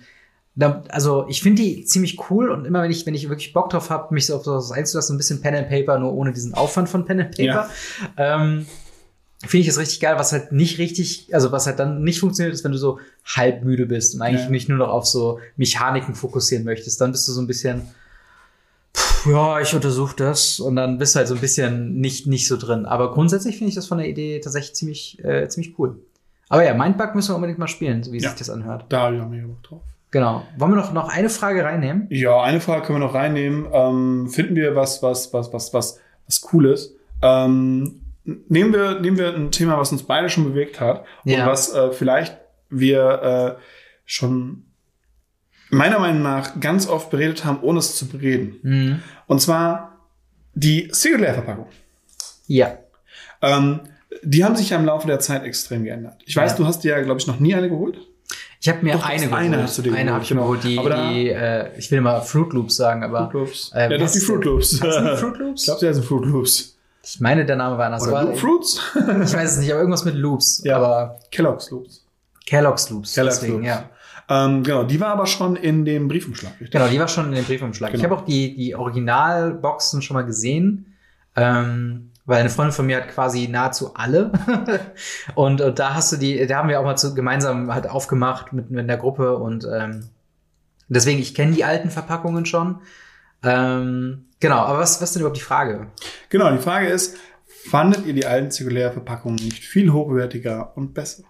da, 0.55 0.83
also 0.89 1.27
ich 1.29 1.41
finde 1.43 1.63
die 1.63 1.85
ziemlich 1.85 2.19
cool 2.31 2.51
und 2.51 2.65
immer 2.65 2.83
wenn 2.83 2.91
ich, 2.91 3.07
wenn 3.07 3.15
ich 3.15 3.29
wirklich 3.29 3.53
Bock 3.53 3.71
drauf 3.71 3.91
habe, 3.91 4.13
mich 4.13 4.27
so 4.27 4.35
auf 4.35 4.45
sowas 4.45 4.73
einzulassen, 4.73 5.09
so 5.09 5.15
ein 5.15 5.19
bisschen 5.19 5.41
Pen 5.41 5.55
and 5.55 5.69
Paper, 5.69 5.99
nur 6.01 6.13
ohne 6.15 6.33
diesen 6.33 6.53
Aufwand 6.55 6.89
von 6.89 7.05
Pen 7.05 7.21
and 7.21 7.37
Paper, 7.37 7.69
ähm, 8.17 8.67
finde 9.47 9.63
ich 9.63 9.69
es 9.69 9.79
richtig 9.79 10.01
geil, 10.01 10.17
was 10.19 10.33
halt 10.33 10.51
nicht 10.53 10.79
richtig, 10.79 11.33
also 11.33 11.53
was 11.53 11.67
halt 11.67 11.79
dann 11.79 12.03
nicht 12.03 12.19
funktioniert, 12.21 12.53
ist, 12.55 12.65
wenn 12.65 12.73
du 12.73 12.79
so 12.79 12.99
halb 13.25 13.63
müde 13.63 13.87
bist 13.87 14.15
und 14.15 14.23
eigentlich 14.23 14.45
Ja. 14.45 14.51
nicht 14.51 14.69
nur 14.69 14.79
noch 14.79 14.89
auf 14.89 15.07
so 15.07 15.39
Mechaniken 15.57 16.15
fokussieren 16.15 16.65
möchtest. 16.65 17.01
Dann 17.01 17.13
bist 17.13 17.29
du 17.29 17.33
so 17.33 17.41
ein 17.41 17.47
bisschen, 17.47 17.83
pff, 18.97 19.27
ja, 19.27 19.61
ich 19.61 19.73
untersuche 19.75 20.17
das 20.17 20.59
und 20.61 20.77
dann 20.77 20.99
bist 20.99 21.15
du 21.15 21.19
halt 21.19 21.29
so 21.29 21.35
ein 21.35 21.41
bisschen 21.41 22.01
nicht, 22.01 22.27
nicht 22.27 22.49
so 22.49 22.57
drin. 22.57 22.85
Aber 22.87 23.13
grundsätzlich 23.13 23.57
finde 23.57 23.69
ich 23.69 23.75
das 23.77 23.87
von 23.87 23.99
der 23.99 24.09
Idee 24.09 24.41
tatsächlich 24.41 24.75
ziemlich, 24.75 25.23
äh, 25.25 25.49
ziemlich 25.49 25.79
cool. 25.79 25.99
Aber 26.49 26.65
ja, 26.65 26.75
Mindbug 26.75 27.15
müssen 27.15 27.31
wir 27.31 27.37
unbedingt 27.37 27.59
mal 27.59 27.69
spielen, 27.69 28.03
so 28.03 28.11
wie 28.13 28.19
Ja. 28.19 28.31
sich 28.31 28.39
das 28.39 28.51
anhört. 28.51 28.87
Da 28.89 29.03
habe 29.03 29.17
ich 29.17 29.23
auch 29.23 29.29
mega 29.29 29.47
Bock 29.47 29.63
drauf. 29.63 29.83
Genau. 30.11 30.43
Wollen 30.57 30.73
wir 30.73 30.77
noch, 30.77 30.93
noch 30.95 31.11
eine 31.11 31.29
Frage 31.29 31.63
reinnehmen? 31.63 32.07
Ja, 32.11 32.41
eine 32.43 32.61
Frage 32.63 32.87
können 32.87 33.01
wir 33.01 33.07
noch 33.07 33.15
reinnehmen. 33.15 33.67
Ähm, 33.73 34.29
finden 34.31 34.57
wir 34.57 34.75
was, 34.75 35.03
was, 35.03 35.33
was, 35.35 35.53
was, 35.53 35.75
was, 35.75 36.01
was 36.27 36.41
Cooles? 36.41 36.95
Ähm, 37.21 38.01
nehmen 38.49 38.73
wir, 38.73 39.01
nehmen 39.01 39.17
wir 39.19 39.35
ein 39.35 39.51
Thema, 39.51 39.79
was 39.79 39.93
uns 39.93 40.03
beide 40.03 40.29
schon 40.29 40.45
bewegt 40.45 40.81
hat 40.81 41.05
Ja. 41.25 41.41
und 41.45 41.51
was 41.51 41.73
äh, 41.73 41.91
vielleicht 41.93 42.37
wir 42.71 43.57
äh, 43.59 43.63
schon 44.05 44.65
meiner 45.71 45.99
Meinung 45.99 46.23
nach 46.23 46.61
ganz 46.61 46.89
oft 46.89 47.11
beredet 47.11 47.45
haben, 47.45 47.61
ohne 47.63 47.79
es 47.79 47.97
zu 47.97 48.07
bereden. 48.09 48.57
Mhm. 48.63 49.03
Und 49.27 49.41
zwar 49.41 49.99
die 50.55 50.89
Single-Layer-Verpackung. 50.93 51.67
Ja. 52.47 52.79
Ähm, 53.43 53.81
die 54.23 54.45
haben 54.45 54.57
sich 54.57 54.71
ja 54.71 54.79
im 54.79 54.85
Laufe 54.87 55.07
der 55.07 55.21
Zeit 55.21 55.45
extrem 55.45 55.85
geändert. 55.85 56.23
Ich 56.27 56.35
weiß, 56.37 56.53
Ja. 56.53 56.57
du 56.59 56.67
hast 56.67 56.85
dir 56.85 56.97
ja, 56.97 57.03
glaube 57.03 57.21
ich, 57.21 57.27
noch 57.27 57.39
nie 57.41 57.55
eine 57.55 57.69
geholt. 57.69 57.99
Ich 58.61 58.69
habe 58.69 58.83
mir 58.83 58.95
Doch, 58.95 59.07
eine 59.09 59.27
geholt. 59.27 59.41
eine 59.41 59.63
hast 59.63 59.79
du 59.79 59.83
dir 59.83 59.91
eine 59.95 59.97
geholt, 59.99 60.13
habe 60.15 60.23
ich 60.25 60.29
genau. 60.31 60.43
geholt, 60.43 60.65
die, 60.65 60.79
Aber 60.79 60.91
da- 60.91 61.11
die 61.13 61.29
äh, 61.29 61.79
ich 61.79 61.91
will 61.91 61.99
immer 61.99 62.21
Fruit 62.23 62.53
Loops 62.53 62.77
sagen, 62.77 63.05
aber 63.05 63.31
Fruit 63.31 63.35
Loops. 63.35 63.73
äh, 63.75 63.91
ja, 63.93 63.99
das 63.99 64.13
sind 64.15 64.23
die 64.23 64.27
Fruit 64.27 64.45
Loops. 64.45 64.71
Sind 64.71 65.19
Fruit 65.19 65.39
Loops? 65.39 65.61
Ich 65.63 65.67
glaube, 65.67 65.81
die 65.81 65.87
heißen 65.89 66.03
Fruit 66.03 66.25
Loops. 66.27 66.78
Ich 67.15 67.21
meine, 67.21 67.47
der 67.47 67.57
Name 67.57 67.79
war 67.79 67.87
anders. 67.87 68.07
Oder 68.07 68.25
Loop 68.25 68.39
Fruits? 68.39 68.81
ich 68.95 69.35
weiß 69.35 69.53
es 69.53 69.59
nicht, 69.59 69.71
aber 69.71 69.81
irgendwas 69.81 70.05
mit 70.05 70.15
Loops. 70.15 70.63
Ja. 70.65 70.77
Aber 70.77 71.19
Kellogg's 71.31 71.71
Loops. 71.71 72.05
Kellogg's 72.45 72.91
Loops. 72.91 73.15
Kellogg's 73.15 73.41
deswegen, 73.41 73.59
Loops. 73.59 73.67
ja. 73.67 73.91
Ähm, 74.31 74.63
genau, 74.63 74.85
die 74.85 75.01
war 75.01 75.09
aber 75.09 75.27
schon 75.27 75.57
in 75.57 75.87
dem 75.87 76.07
Briefumschlag, 76.09 76.53
richtig? 76.53 76.71
Genau, 76.71 76.89
die 76.89 77.01
war 77.01 77.09
schon 77.09 77.29
in 77.29 77.35
dem 77.35 77.45
Briefumschlag. 77.47 77.93
Genau. 77.93 77.99
Ich 77.99 78.05
habe 78.05 78.15
auch 78.15 78.27
die, 78.27 78.55
die 78.55 78.75
Originalboxen 78.75 80.03
schon 80.03 80.15
mal 80.17 80.25
gesehen. 80.25 80.95
Ähm, 81.35 82.11
weil 82.29 82.41
eine 82.41 82.51
Freundin 82.51 82.75
von 82.75 82.85
mir 82.85 82.99
hat 82.99 83.09
quasi 83.09 83.49
nahezu 83.49 83.95
alle. 83.95 84.31
und, 85.35 85.63
und 85.63 85.79
da 85.79 85.95
hast 85.95 86.13
du 86.13 86.17
die, 86.19 86.47
da 86.47 86.59
haben 86.59 86.69
wir 86.69 86.79
auch 86.79 86.85
mal 86.85 86.97
zu, 86.97 87.15
gemeinsam 87.15 87.73
halt 87.73 87.89
aufgemacht 87.89 88.53
mit, 88.53 88.71
mit 88.71 88.87
der 88.87 88.99
Gruppe 88.99 89.39
und 89.39 89.67
ähm, 89.73 90.05
deswegen, 90.89 91.21
ich 91.21 91.35
kenne 91.35 91.53
die 91.53 91.65
alten 91.65 91.89
Verpackungen 91.89 92.45
schon. 92.45 92.83
Ähm, 93.43 94.25
genau, 94.41 94.59
aber 94.59 94.79
was, 94.79 95.01
was 95.01 95.11
ist 95.11 95.15
denn 95.15 95.21
überhaupt 95.21 95.37
die 95.39 95.43
Frage? 95.43 95.87
Genau, 96.29 96.51
die 96.51 96.59
Frage 96.59 96.89
ist, 96.89 97.17
fandet 97.47 98.07
ihr 98.07 98.15
die 98.15 98.27
alten 98.27 98.51
Zirkulärverpackungen 98.51 99.37
nicht 99.37 99.65
viel 99.65 99.93
hochwertiger 99.93 100.73
und 100.77 100.95
besser? 100.95 101.25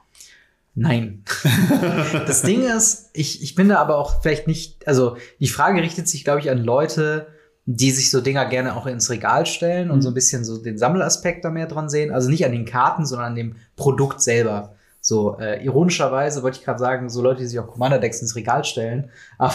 Nein. 0.75 1.25
das 2.27 2.43
Ding 2.43 2.63
ist, 2.63 3.11
ich, 3.13 3.43
ich 3.43 3.55
bin 3.55 3.69
da 3.69 3.79
aber 3.79 3.97
auch 3.99 4.23
vielleicht 4.23 4.47
nicht, 4.47 4.87
also 4.87 5.17
die 5.41 5.49
Frage 5.49 5.83
richtet 5.83 6.09
sich, 6.09 6.23
glaube 6.25 6.41
ich, 6.41 6.51
an 6.51 6.59
Leute, 6.59 7.27
die 7.67 7.91
sich 7.91 8.11
so 8.11 8.21
Dinger 8.21 8.47
gerne 8.47 8.77
auch 8.77 8.87
ins 8.87 9.11
Regal 9.11 9.45
stellen 9.45 9.91
und 9.91 9.99
Mhm. 9.99 10.03
so 10.03 10.09
ein 10.11 10.15
bisschen 10.15 10.45
so 10.45 10.63
den 10.63 10.79
Sammelaspekt 10.79 11.45
da 11.45 11.51
mehr 11.51 11.67
dran 11.67 11.89
sehen. 11.91 12.13
Also 12.13 12.31
nicht 12.31 12.47
an 12.47 12.53
den 12.53 12.65
Karten, 12.65 13.05
sondern 13.05 13.29
an 13.29 13.35
dem 13.35 13.57
Produkt 13.77 14.23
selber. 14.23 14.75
So, 15.09 15.39
äh, 15.39 15.65
ironischerweise 15.65 16.43
wollte 16.43 16.59
ich 16.59 16.65
gerade 16.67 16.79
sagen, 16.79 17.09
so 17.09 17.23
Leute, 17.23 17.41
die 17.41 17.47
sich 17.47 17.59
auch 17.59 17.67
Commander-Decks 17.67 18.21
ins 18.21 18.37
Regal 18.37 18.63
stellen. 18.65 19.09
Aber 19.39 19.55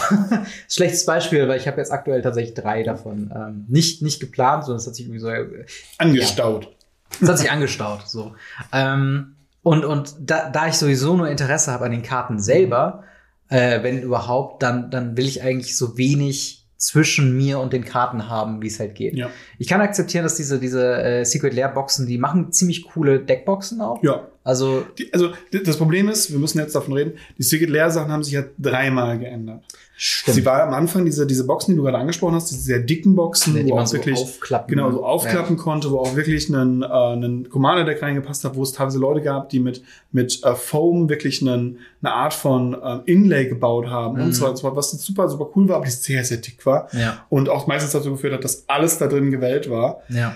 schlechtes 0.68 1.06
Beispiel, 1.06 1.46
weil 1.46 1.60
ich 1.60 1.68
habe 1.68 1.76
jetzt 1.76 1.92
aktuell 1.92 2.22
tatsächlich 2.22 2.54
drei 2.54 2.82
davon. 2.82 3.32
Ähm, 3.32 3.64
nicht, 3.68 4.02
nicht 4.02 4.18
geplant, 4.18 4.64
sondern 4.64 4.80
es 4.80 4.86
hat 4.88 4.96
sich 4.96 5.06
irgendwie 5.06 5.20
so 5.20 5.28
äh, 5.28 5.64
Angestaut. 5.98 6.74
es 7.20 7.28
hat 7.28 7.38
sich 7.38 7.52
angestaut. 7.52 8.08
So. 8.08 8.34
Ähm, 8.72 9.36
und 9.62 9.84
und 9.84 10.16
da, 10.18 10.50
da 10.50 10.66
ich 10.66 10.74
sowieso 10.74 11.16
nur 11.16 11.28
Interesse 11.28 11.70
habe 11.70 11.84
an 11.84 11.92
den 11.92 12.02
Karten 12.02 12.40
selber, 12.40 13.04
äh, 13.48 13.80
wenn 13.84 14.02
überhaupt, 14.02 14.60
dann, 14.64 14.90
dann 14.90 15.16
will 15.16 15.28
ich 15.28 15.40
eigentlich 15.44 15.76
so 15.76 15.96
wenig 15.96 16.63
zwischen 16.76 17.36
mir 17.36 17.60
und 17.60 17.72
den 17.72 17.84
Karten 17.84 18.28
haben, 18.28 18.60
wie 18.60 18.66
es 18.66 18.78
halt 18.78 18.94
geht. 18.94 19.14
Ja. 19.14 19.30
Ich 19.58 19.68
kann 19.68 19.80
akzeptieren, 19.80 20.24
dass 20.24 20.34
diese, 20.34 20.58
diese 20.58 21.02
äh, 21.02 21.24
Secret 21.24 21.54
Lair 21.54 21.68
Boxen, 21.68 22.06
die 22.06 22.18
machen 22.18 22.52
ziemlich 22.52 22.84
coole 22.84 23.20
Deckboxen 23.20 23.80
auch. 23.80 24.02
Ja. 24.02 24.28
Also, 24.42 24.84
Die, 24.98 25.10
also 25.12 25.30
das 25.64 25.78
Problem 25.78 26.08
ist, 26.08 26.30
wir 26.30 26.38
müssen 26.38 26.58
jetzt 26.58 26.74
davon 26.74 26.92
reden, 26.92 27.14
die 27.38 27.42
Secret 27.42 27.70
Lair 27.70 27.90
Sachen 27.90 28.12
haben 28.12 28.22
sich 28.22 28.34
ja 28.34 28.44
dreimal 28.58 29.18
geändert. 29.18 29.64
Stimmt. 29.96 30.34
Sie 30.34 30.44
war 30.44 30.62
am 30.62 30.72
Anfang 30.74 31.04
diese, 31.04 31.26
diese 31.26 31.44
Boxen, 31.46 31.72
die 31.72 31.76
du 31.76 31.82
gerade 31.82 31.98
angesprochen 31.98 32.34
hast, 32.34 32.50
diese 32.50 32.60
sehr 32.62 32.80
dicken 32.80 33.14
Boxen, 33.14 33.54
die 33.54 33.64
wo 33.70 33.74
man 33.76 33.84
auch 33.84 33.86
so 33.86 33.94
wirklich 33.94 34.18
aufklappen 34.18 34.74
genau 34.74 34.90
so 34.90 35.04
aufklappen 35.04 35.56
konnte, 35.56 35.90
wo 35.90 35.98
auch 35.98 36.16
wirklich 36.16 36.48
ein, 36.48 36.82
äh, 36.82 36.86
ein 36.86 37.48
Commander 37.48 37.84
Deck 37.84 38.02
reingepasst 38.02 38.44
hat, 38.44 38.56
wo 38.56 38.62
es 38.62 38.72
teilweise 38.72 38.98
Leute 38.98 39.20
gab, 39.22 39.48
die 39.50 39.60
mit 39.60 39.82
mit 40.12 40.42
äh, 40.44 40.54
Foam 40.54 41.08
wirklich 41.08 41.40
einen, 41.42 41.78
eine 42.02 42.12
Art 42.12 42.34
von 42.34 42.74
äh, 42.74 42.98
Inlay 43.06 43.46
gebaut 43.48 43.86
haben 43.86 44.16
Mhm. 44.18 44.22
und 44.24 44.32
so 44.32 44.42
weiter, 44.42 44.50
und 44.50 44.56
so 44.56 44.62
fort, 44.62 44.76
was 44.76 44.90
super 44.90 45.28
super 45.28 45.48
cool 45.54 45.68
war, 45.68 45.76
aber 45.76 45.84
die 45.86 45.90
sehr 45.92 46.24
sehr 46.24 46.38
dick 46.38 46.64
war 46.66 46.88
Ja, 46.92 47.00
ja, 47.00 47.26
und 47.28 47.48
auch 47.48 47.66
meistens 47.66 47.92
dazu 47.92 48.10
geführt 48.12 48.32
hat, 48.34 48.44
dass 48.44 48.68
alles 48.68 48.98
da 48.98 49.06
drin 49.06 49.30
gewählt 49.30 49.70
war. 49.70 50.00
ja. 50.08 50.34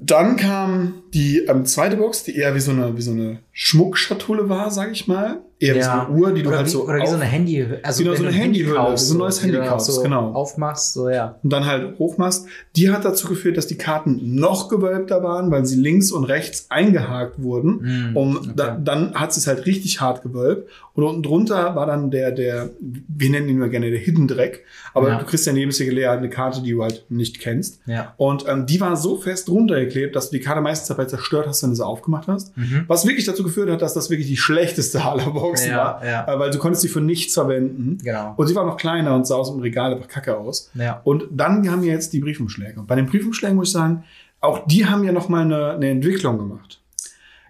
Dann 0.00 0.36
kam 0.36 1.02
die 1.14 1.38
ähm, 1.46 1.64
zweite 1.66 1.96
Box, 1.96 2.24
die 2.24 2.36
eher 2.36 2.54
wie 2.56 2.60
so 2.60 2.72
eine 2.72 2.96
wie 2.96 3.00
so 3.00 3.12
eine 3.12 3.38
Schmuckschatulle 3.52 4.48
war, 4.48 4.70
sag 4.72 4.90
ich 4.90 5.06
mal, 5.06 5.40
eher 5.58 5.74
wie 5.76 5.80
so 5.82 5.86
Ja. 5.88 6.06
eine 6.06 6.16
Uhr, 6.16 6.32
die 6.32 6.42
du 6.42 6.48
oder 6.48 6.58
halt 6.58 6.66
wie, 6.66 6.70
so 6.70 6.84
oder 6.84 7.00
wie 7.00 7.06
so 7.06 7.14
eine 7.14 7.24
Handy, 7.24 7.66
also 7.82 8.02
Genau, 8.02 8.14
so 8.14 8.22
eine 8.22 8.28
ein 8.30 8.34
Handy 8.34 8.58
Handyhülle, 8.60 8.76
kaufst, 8.76 9.06
so 9.08 9.14
ein 9.14 9.18
neues 9.18 9.42
Handy 9.42 9.58
kaufst, 9.58 10.02
genau. 10.02 10.32
Aufmachst, 10.32 10.92
so 10.94 11.08
ja. 11.08 11.36
und 11.42 11.52
dann 11.52 11.64
halt 11.66 11.98
hochmachst, 11.98 12.46
die 12.76 12.90
hat 12.90 13.04
dazu 13.04 13.28
geführt, 13.28 13.56
dass 13.56 13.66
die 13.66 13.76
Karten 13.78 14.34
noch 14.36 14.68
gewölbter 14.68 15.22
waren, 15.22 15.50
weil 15.50 15.64
sie 15.64 15.76
links 15.76 16.10
und 16.12 16.24
rechts 16.24 16.66
eingehakt 16.70 17.42
wurden. 17.42 18.10
Mm, 18.12 18.16
Um, 18.16 18.36
okay. 18.36 18.50
da, 18.56 18.76
dann 18.82 19.14
hat 19.14 19.32
sie 19.32 19.40
es 19.40 19.46
halt 19.46 19.66
richtig 19.66 20.00
hart 20.00 20.22
gewölbt. 20.22 20.68
Und 20.94 21.02
unten 21.02 21.22
drunter 21.24 21.74
war 21.74 21.86
dann 21.86 22.10
der, 22.12 22.30
der, 22.30 22.70
wir 22.80 23.30
nennen 23.30 23.48
ihn 23.48 23.56
immer 23.56 23.68
gerne 23.68 23.90
der 23.90 23.98
Hidden 23.98 24.28
Dreck. 24.28 24.64
Aber 24.92 25.08
Ja. 25.08 25.18
du 25.18 25.24
kriegst 25.24 25.44
ja 25.46 25.52
neben 25.52 25.72
Sigilea 25.72 26.12
eine 26.12 26.28
Karte, 26.28 26.62
die 26.62 26.70
du 26.70 26.82
halt 26.84 27.04
nicht 27.08 27.40
kennst. 27.40 27.80
Ja. 27.86 28.14
Und 28.16 28.44
ähm, 28.48 28.66
die 28.66 28.80
war 28.80 28.96
so 28.96 29.16
fest 29.16 29.48
runtergeklebt, 29.48 30.14
dass 30.14 30.30
du 30.30 30.36
die 30.38 30.42
Karte 30.44 30.60
meistens 30.60 30.86
dabei 30.88 31.06
zerstört 31.06 31.48
hast, 31.48 31.64
wenn 31.64 31.70
du 31.70 31.76
sie 31.76 31.84
aufgemacht 31.84 32.28
hast. 32.28 32.56
Mhm. 32.56 32.84
Was 32.86 33.04
wirklich 33.06 33.24
dazu 33.26 33.42
geführt 33.42 33.68
hat, 33.70 33.82
dass 33.82 33.94
das 33.94 34.08
wirklich 34.10 34.28
die 34.28 34.36
schlechteste 34.36 35.02
aller 35.04 35.34
Boxen 35.48 35.70
Ja, 35.70 35.76
war. 35.76 36.04
ja. 36.06 36.26
Äh, 36.34 36.38
weil 36.38 36.50
du 36.50 36.58
konntest 36.58 36.82
sie 36.82 36.88
für 36.88 37.00
nichts 37.00 37.34
verwenden. 37.34 37.98
Genau. 38.02 38.34
Und 38.36 38.46
sie 38.46 38.54
war 38.54 38.64
noch 38.66 38.76
kleiner 38.76 39.14
und 39.14 39.26
sah 39.26 39.36
aus 39.36 39.50
dem 39.50 39.60
Regal 39.60 39.94
einfach 39.94 40.08
kacke 40.08 40.36
aus. 40.36 40.70
Ja. 40.74 41.00
Und 41.04 41.24
dann 41.30 41.70
haben 41.70 41.82
wir 41.82 41.92
jetzt 41.92 42.12
die 42.12 42.20
Briefumschläge. 42.20 42.80
Und 42.80 42.86
bei 42.86 42.94
den 42.96 43.06
Briefumschlägen 43.06 43.56
muss 43.56 43.68
ich 43.68 43.72
sagen, 43.72 44.04
auch 44.40 44.66
die 44.66 44.84
haben 44.86 45.04
ja 45.04 45.12
noch 45.12 45.28
mal 45.28 45.42
eine, 45.42 45.70
eine 45.72 45.88
Entwicklung 45.90 46.38
gemacht. 46.38 46.80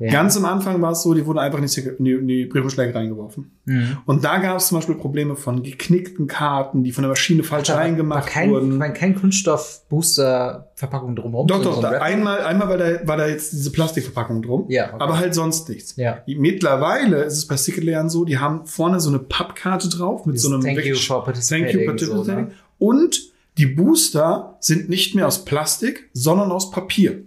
Ja. 0.01 0.11
Ganz 0.11 0.37
am 0.37 0.45
Anfang 0.45 0.83
war 0.83 0.91
es 0.93 1.03
so, 1.03 1.15
die 1.15 1.25
wurden 1.25 1.39
einfach 1.39 1.61
in 1.61 1.67
die, 1.67 2.11
in 2.11 2.27
die, 2.27 2.47
Briefumschläge 2.47 2.93
reingeworfen. 2.95 3.53
Mhm. 3.65 3.99
Und 4.07 4.25
da 4.25 4.39
gab 4.39 4.57
es 4.57 4.67
zum 4.67 4.79
Beispiel 4.79 4.97
Probleme 4.97 5.37
von 5.37 5.63
geknickten 5.63 6.27
Karten, 6.27 6.83
die 6.83 6.91
von 6.91 7.03
der 7.03 7.11
Maschine 7.11 7.45
falsch 7.45 7.69
war 7.69 7.77
reingemacht 7.77 8.27
kein, 8.27 8.51
wurden. 8.51 8.81
war 8.81 8.91
kein 8.91 9.15
Kunststoff-Booster-Verpackung 9.15 11.15
drumherum. 11.15 11.47
Doch, 11.47 11.63
doch, 11.63 11.77
so 11.77 11.83
da, 11.83 11.91
einmal, 11.91 12.41
einmal 12.41 12.69
war 12.69 12.77
da, 12.77 13.07
war 13.07 13.17
da 13.17 13.29
jetzt 13.29 13.53
diese 13.53 13.71
Plastikverpackung 13.71 14.43
drum. 14.43 14.67
Ja, 14.69 14.89
okay. 14.89 14.97
Aber 14.99 15.17
halt 15.17 15.33
sonst 15.35 15.69
nichts. 15.69 15.95
Ja. 15.97 16.25
Mittlerweile 16.27 17.23
ist 17.23 17.35
es 17.35 17.47
bei 17.47 17.57
Secret 17.57 17.85
Layern 17.85 18.11
so, 18.11 18.25
die 18.25 18.39
haben 18.39 18.67
vorne 18.67 18.99
so 18.99 19.11
eine 19.11 19.21
Pappkarte 19.21 19.89
drauf 19.89 20.27
mit 20.27 20.41
so 20.41 20.53
einem 20.53 20.63
Thank 20.63 20.85
you 20.85 20.97
for 20.97 21.19
Thank 21.19 21.27
participating. 21.27 21.81
you, 21.81 21.87
participating. 21.87 22.25
So, 22.25 22.33
ne? 22.33 22.51
Und 22.79 23.21
die 23.59 23.67
Booster 23.67 24.57
sind 24.59 24.89
nicht 24.89 25.15
mehr 25.15 25.29
aus 25.29 25.45
Plastik, 25.45 26.11
sondern 26.13 26.51
aus 26.51 26.73
Papier. 26.73 27.23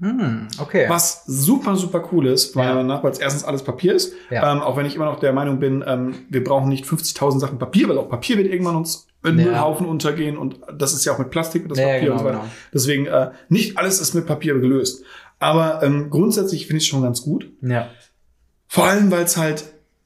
Hm, 0.00 0.48
okay. 0.58 0.86
Was 0.88 1.24
super, 1.26 1.76
super 1.76 2.02
cool 2.12 2.26
ist, 2.26 2.56
weil 2.56 2.68
Ja. 2.76 2.82
nach, 2.82 3.02
weil 3.04 3.12
es 3.12 3.18
erstens 3.18 3.44
alles 3.44 3.62
Papier 3.62 3.94
ist. 3.94 4.14
Ja. 4.30 4.50
Ähm, 4.52 4.60
auch 4.62 4.76
wenn 4.76 4.86
ich 4.86 4.94
immer 4.96 5.04
noch 5.04 5.20
der 5.20 5.32
Meinung 5.32 5.60
bin, 5.60 5.84
ähm, 5.86 6.14
wir 6.30 6.42
brauchen 6.42 6.68
nicht 6.70 6.86
50.000 6.86 7.38
Sachen 7.38 7.58
Papier, 7.58 7.88
weil 7.88 7.98
auch 7.98 8.08
Papier 8.08 8.38
wird 8.38 8.48
irgendwann 8.48 8.76
uns 8.76 9.06
in 9.22 9.38
Ja. 9.38 9.44
Müllhaufen 9.44 9.86
untergehen 9.86 10.38
und 10.38 10.58
das 10.74 10.94
ist 10.94 11.04
ja 11.04 11.12
auch 11.12 11.18
mit 11.18 11.30
Plastik 11.30 11.68
das 11.68 11.78
Ja, 11.78 11.86
Papier 11.86 12.00
genau, 12.00 12.12
und 12.14 12.18
so 12.20 12.24
weiter. 12.24 12.38
genau. 12.38 12.50
Deswegen, 12.72 13.06
äh, 13.06 13.30
nicht 13.50 13.76
alles 13.76 14.00
ist 14.00 14.14
mit 14.14 14.26
Papier 14.26 14.54
gelöst. 14.58 15.04
Aber 15.38 15.82
ähm, 15.82 16.08
grundsätzlich 16.10 16.66
finde 16.66 16.78
ich 16.78 16.84
es 16.84 16.88
schon 16.88 17.02
ganz 17.02 17.20
gut. 17.22 17.50
Ja. 17.60 17.88
Vor 18.68 18.84
allem, 18.84 19.10
weil 19.10 19.24
es 19.24 19.36
halt 19.36 19.64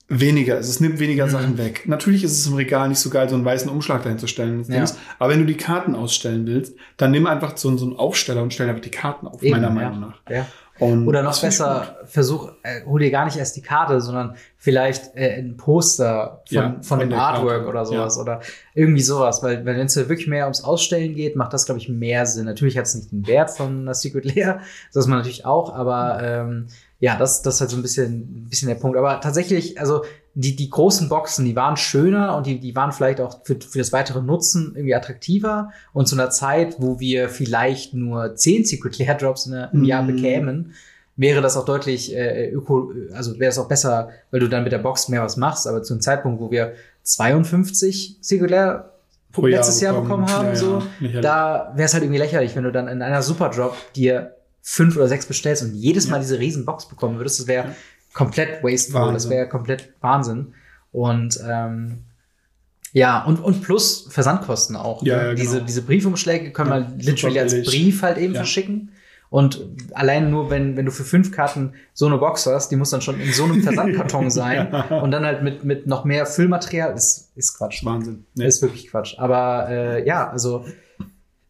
weniger 0.09 0.59
ist. 0.59 0.69
Es 0.69 0.81
nimmt 0.81 0.99
weniger 0.99 1.27
Mhm. 1.27 1.31
Sachen 1.31 1.59
weg. 1.59 1.85
Natürlich 1.87 2.25
ist 2.25 2.33
es 2.39 2.47
im 2.47 2.55
Regal 2.55 2.89
nicht 2.89 2.99
so 2.99 3.11
geil, 3.11 3.29
so 3.29 3.35
einen 3.35 3.45
weißen 3.45 3.71
Umschlag 3.71 4.03
dahin 4.03 4.19
zu 4.19 4.27
stellen. 4.27 4.63
Ja. 4.69 4.85
Aber 5.19 5.31
wenn 5.33 5.41
du 5.41 5.47
die 5.47 5.57
Karten 5.57 5.95
ausstellen 5.95 6.47
willst, 6.47 6.77
dann 6.97 7.11
nimm 7.11 7.27
einfach 7.27 7.57
so, 7.57 7.75
so 7.77 7.87
einen 7.87 7.97
Aufsteller 7.97 8.43
und 8.43 8.53
stell 8.53 8.69
einfach 8.69 8.83
die 8.83 8.91
Karten 8.91 9.27
auf, 9.27 9.43
Eben, 9.43 9.53
meiner 9.61 9.69
ja. 9.69 9.75
Meinung 9.75 10.01
nach. 10.01 10.21
ja. 10.31 10.47
Und 10.81 11.07
Oder 11.07 11.23
noch 11.23 11.41
besser, 11.41 11.99
versuch, 12.05 12.51
äh, 12.65 12.85
hol 12.85 12.99
dir 12.99 13.13
gar 13.13 13.27
nicht 13.27 13.37
erst 13.37 13.55
die 13.55 13.63
Karte, 13.63 14.01
sondern 14.01 14.35
vielleicht 14.57 15.15
äh, 15.15 15.39
ein 15.39 15.57
Poster 15.57 16.43
von, 16.49 16.55
Ja, 16.57 16.71
von, 16.73 16.83
von 16.83 16.99
dem 16.99 17.13
Artwork 17.13 17.59
Karte, 17.59 17.69
oder 17.69 17.87
sowas. 17.87 18.19
Oder 18.19 18.41
irgendwie 18.75 19.01
sowas. 19.03 19.41
Weil, 19.45 19.65
weil 19.65 19.77
wenn 19.77 19.87
es 19.87 19.95
ja 19.95 20.09
wirklich 20.09 20.27
mehr 20.27 20.47
ums 20.47 20.65
Ausstellen 20.65 21.15
geht, 21.15 21.37
macht 21.37 21.53
das, 21.53 21.67
glaube 21.67 21.81
ich, 21.81 21.89
mehr 21.89 22.27
Sinn. 22.27 22.47
Natürlich 22.47 22.77
hat 22.77 22.87
es 22.87 22.97
nicht 22.97 23.13
den 23.13 23.25
Wert 23.29 23.51
von 23.53 23.83
einer 23.83 23.95
Secret 23.95 24.25
Lair, 24.25 24.63
das 24.93 25.05
ist 25.05 25.09
man 25.09 25.19
natürlich 25.19 25.47
auch, 25.47 25.73
aber 25.73 26.19
ähm, 26.21 26.67
ja, 27.05 27.17
das, 27.17 27.43
das 27.43 27.55
ist 27.57 27.61
halt 27.61 27.71
so 27.71 27.77
ein 27.77 27.83
bisschen, 27.83 28.13
ein 28.45 28.49
bisschen 28.49 28.69
der 28.69 28.77
Punkt. 28.77 28.97
Aber 28.97 29.21
tatsächlich, 29.21 29.79
also 29.79 30.05
die, 30.35 30.57
die 30.57 30.71
großen 30.71 31.09
Boxen, 31.09 31.45
die 31.45 31.55
waren 31.55 31.77
schöner 31.77 32.37
und 32.37 32.47
die, 32.47 32.59
die 32.59 32.75
waren 32.75 32.93
vielleicht 32.93 33.21
auch 33.21 33.41
für, 33.45 33.57
für 33.61 33.79
das 33.79 33.93
weitere 33.93 34.23
Nutzen 34.23 34.73
irgendwie 34.75 34.95
attraktiver. 34.95 35.71
Und 35.93 36.09
zu 36.09 36.17
einer 36.17 36.31
Zeit, 36.31 36.77
wo 36.79 36.99
wir 37.01 37.29
vielleicht 37.29 37.95
nur 37.95 38.35
10 38.35 38.65
Secret 38.65 38.99
Lair 38.99 39.15
Drops 39.17 39.47
in, 39.47 39.53
im 39.73 39.85
Jahr 39.85 40.03
Mm. 40.03 40.07
bekämen, 40.09 40.73
wäre 41.17 41.41
das 41.43 41.57
auch 41.57 41.65
deutlich 41.65 42.15
äh, 42.17 42.51
öko, 42.51 42.91
also 43.13 43.39
wäre 43.39 43.51
es 43.51 43.59
auch 43.59 43.69
besser, 43.69 44.09
weil 44.31 44.41
du 44.41 44.49
dann 44.49 44.65
mit 44.65 44.73
der 44.73 44.79
Box 44.79 45.09
mehr 45.09 45.23
was 45.23 45.37
machst. 45.37 45.67
Aber 45.69 45.83
zu 45.83 45.93
einem 45.95 46.01
Zeitpunkt, 46.01 46.41
wo 46.41 46.51
wir 46.51 46.73
52 47.03 48.17
Secret 48.21 48.51
Lair 48.51 48.91
Pro 49.33 49.47
Jahr 49.49 49.59
letztes 49.61 49.81
Jahr 49.81 50.01
bekommen 50.01 50.27
haben, 50.31 50.47
Ja, 50.47 50.51
ja, 50.53 50.57
so, 50.57 50.83
lächerlich. 51.01 51.21
da 51.23 51.73
wäre 51.75 51.87
es 51.87 51.93
halt 51.93 52.05
irgendwie 52.05 52.21
lächerlich, 52.21 52.55
wenn 52.55 52.63
du 52.65 52.71
dann 52.73 52.87
in 52.89 53.03
einer 53.03 53.21
Super 53.23 53.51
Drop 53.51 53.75
dir 53.97 54.34
fünf 54.67 54.97
oder 54.97 55.09
sechs 55.09 55.27
bestellst 55.27 55.63
und 55.63 55.75
jedes 55.75 56.09
Mal 56.09 56.17
Ja. 56.17 56.23
diese 56.23 56.39
riesen 56.39 56.65
Box 56.65 56.89
bekommen 56.89 57.19
würdest, 57.19 57.39
das 57.39 57.47
wäre 57.47 57.69
Ja. 57.69 57.75
komplett 58.15 58.65
wasteful, 58.65 59.01
das 59.01 59.09
Wahnsinn. 59.13 59.31
wäre 59.31 59.49
komplett 59.49 59.93
Wahnsinn. 60.01 60.55
Und 60.91 61.39
ähm, 61.47 61.99
ja, 62.93 63.25
und, 63.25 63.41
und 63.41 63.63
plus 63.63 64.07
Versandkosten 64.11 64.77
auch. 64.77 65.03
Ja, 65.03 65.17
ne? 65.17 65.23
ja, 65.23 65.29
genau. 65.31 65.41
diese, 65.41 65.63
diese 65.63 65.83
Briefumschläge 65.83 66.51
können 66.53 66.71
Ja, 66.71 66.89
wir 66.97 67.05
literally 67.05 67.41
als. 67.41 67.53
Brief 67.65 68.03
halt 68.03 68.19
eben 68.19 68.33
Ja. 68.35 68.41
verschicken. 68.41 68.91
Und 69.31 69.67
allein 69.95 70.31
nur, 70.31 70.49
wenn, 70.49 70.77
wenn 70.77 70.87
du 70.87 70.93
für 70.93 71.03
fünf 71.03 71.33
Karten 71.33 71.73
so 71.93 72.07
eine 72.07 72.19
Box 72.19 72.47
hast, 72.47 72.69
die 72.71 72.77
muss 72.77 72.91
dann 72.91 73.01
schon 73.01 73.21
in 73.21 73.33
so 73.33 73.45
einem 73.45 73.63
Versandkarton 73.65 74.31
sein 74.31 74.73
und 74.73 75.11
dann 75.11 75.25
halt 75.27 75.43
mit, 75.43 75.65
mit 75.65 75.89
noch 75.89 76.05
mehr 76.05 76.25
Füllmaterial, 76.25 76.95
ist, 76.95 77.33
ist 77.35 77.59
Quatsch. 77.59 77.85
Wahnsinn. 77.85 78.25
Nee. 78.37 78.47
Ist 78.47 78.63
wirklich 78.63 78.87
Quatsch. 78.89 79.19
Aber 79.19 79.69
äh, 79.69 80.07
ja, 80.07 80.31
also 80.31 80.65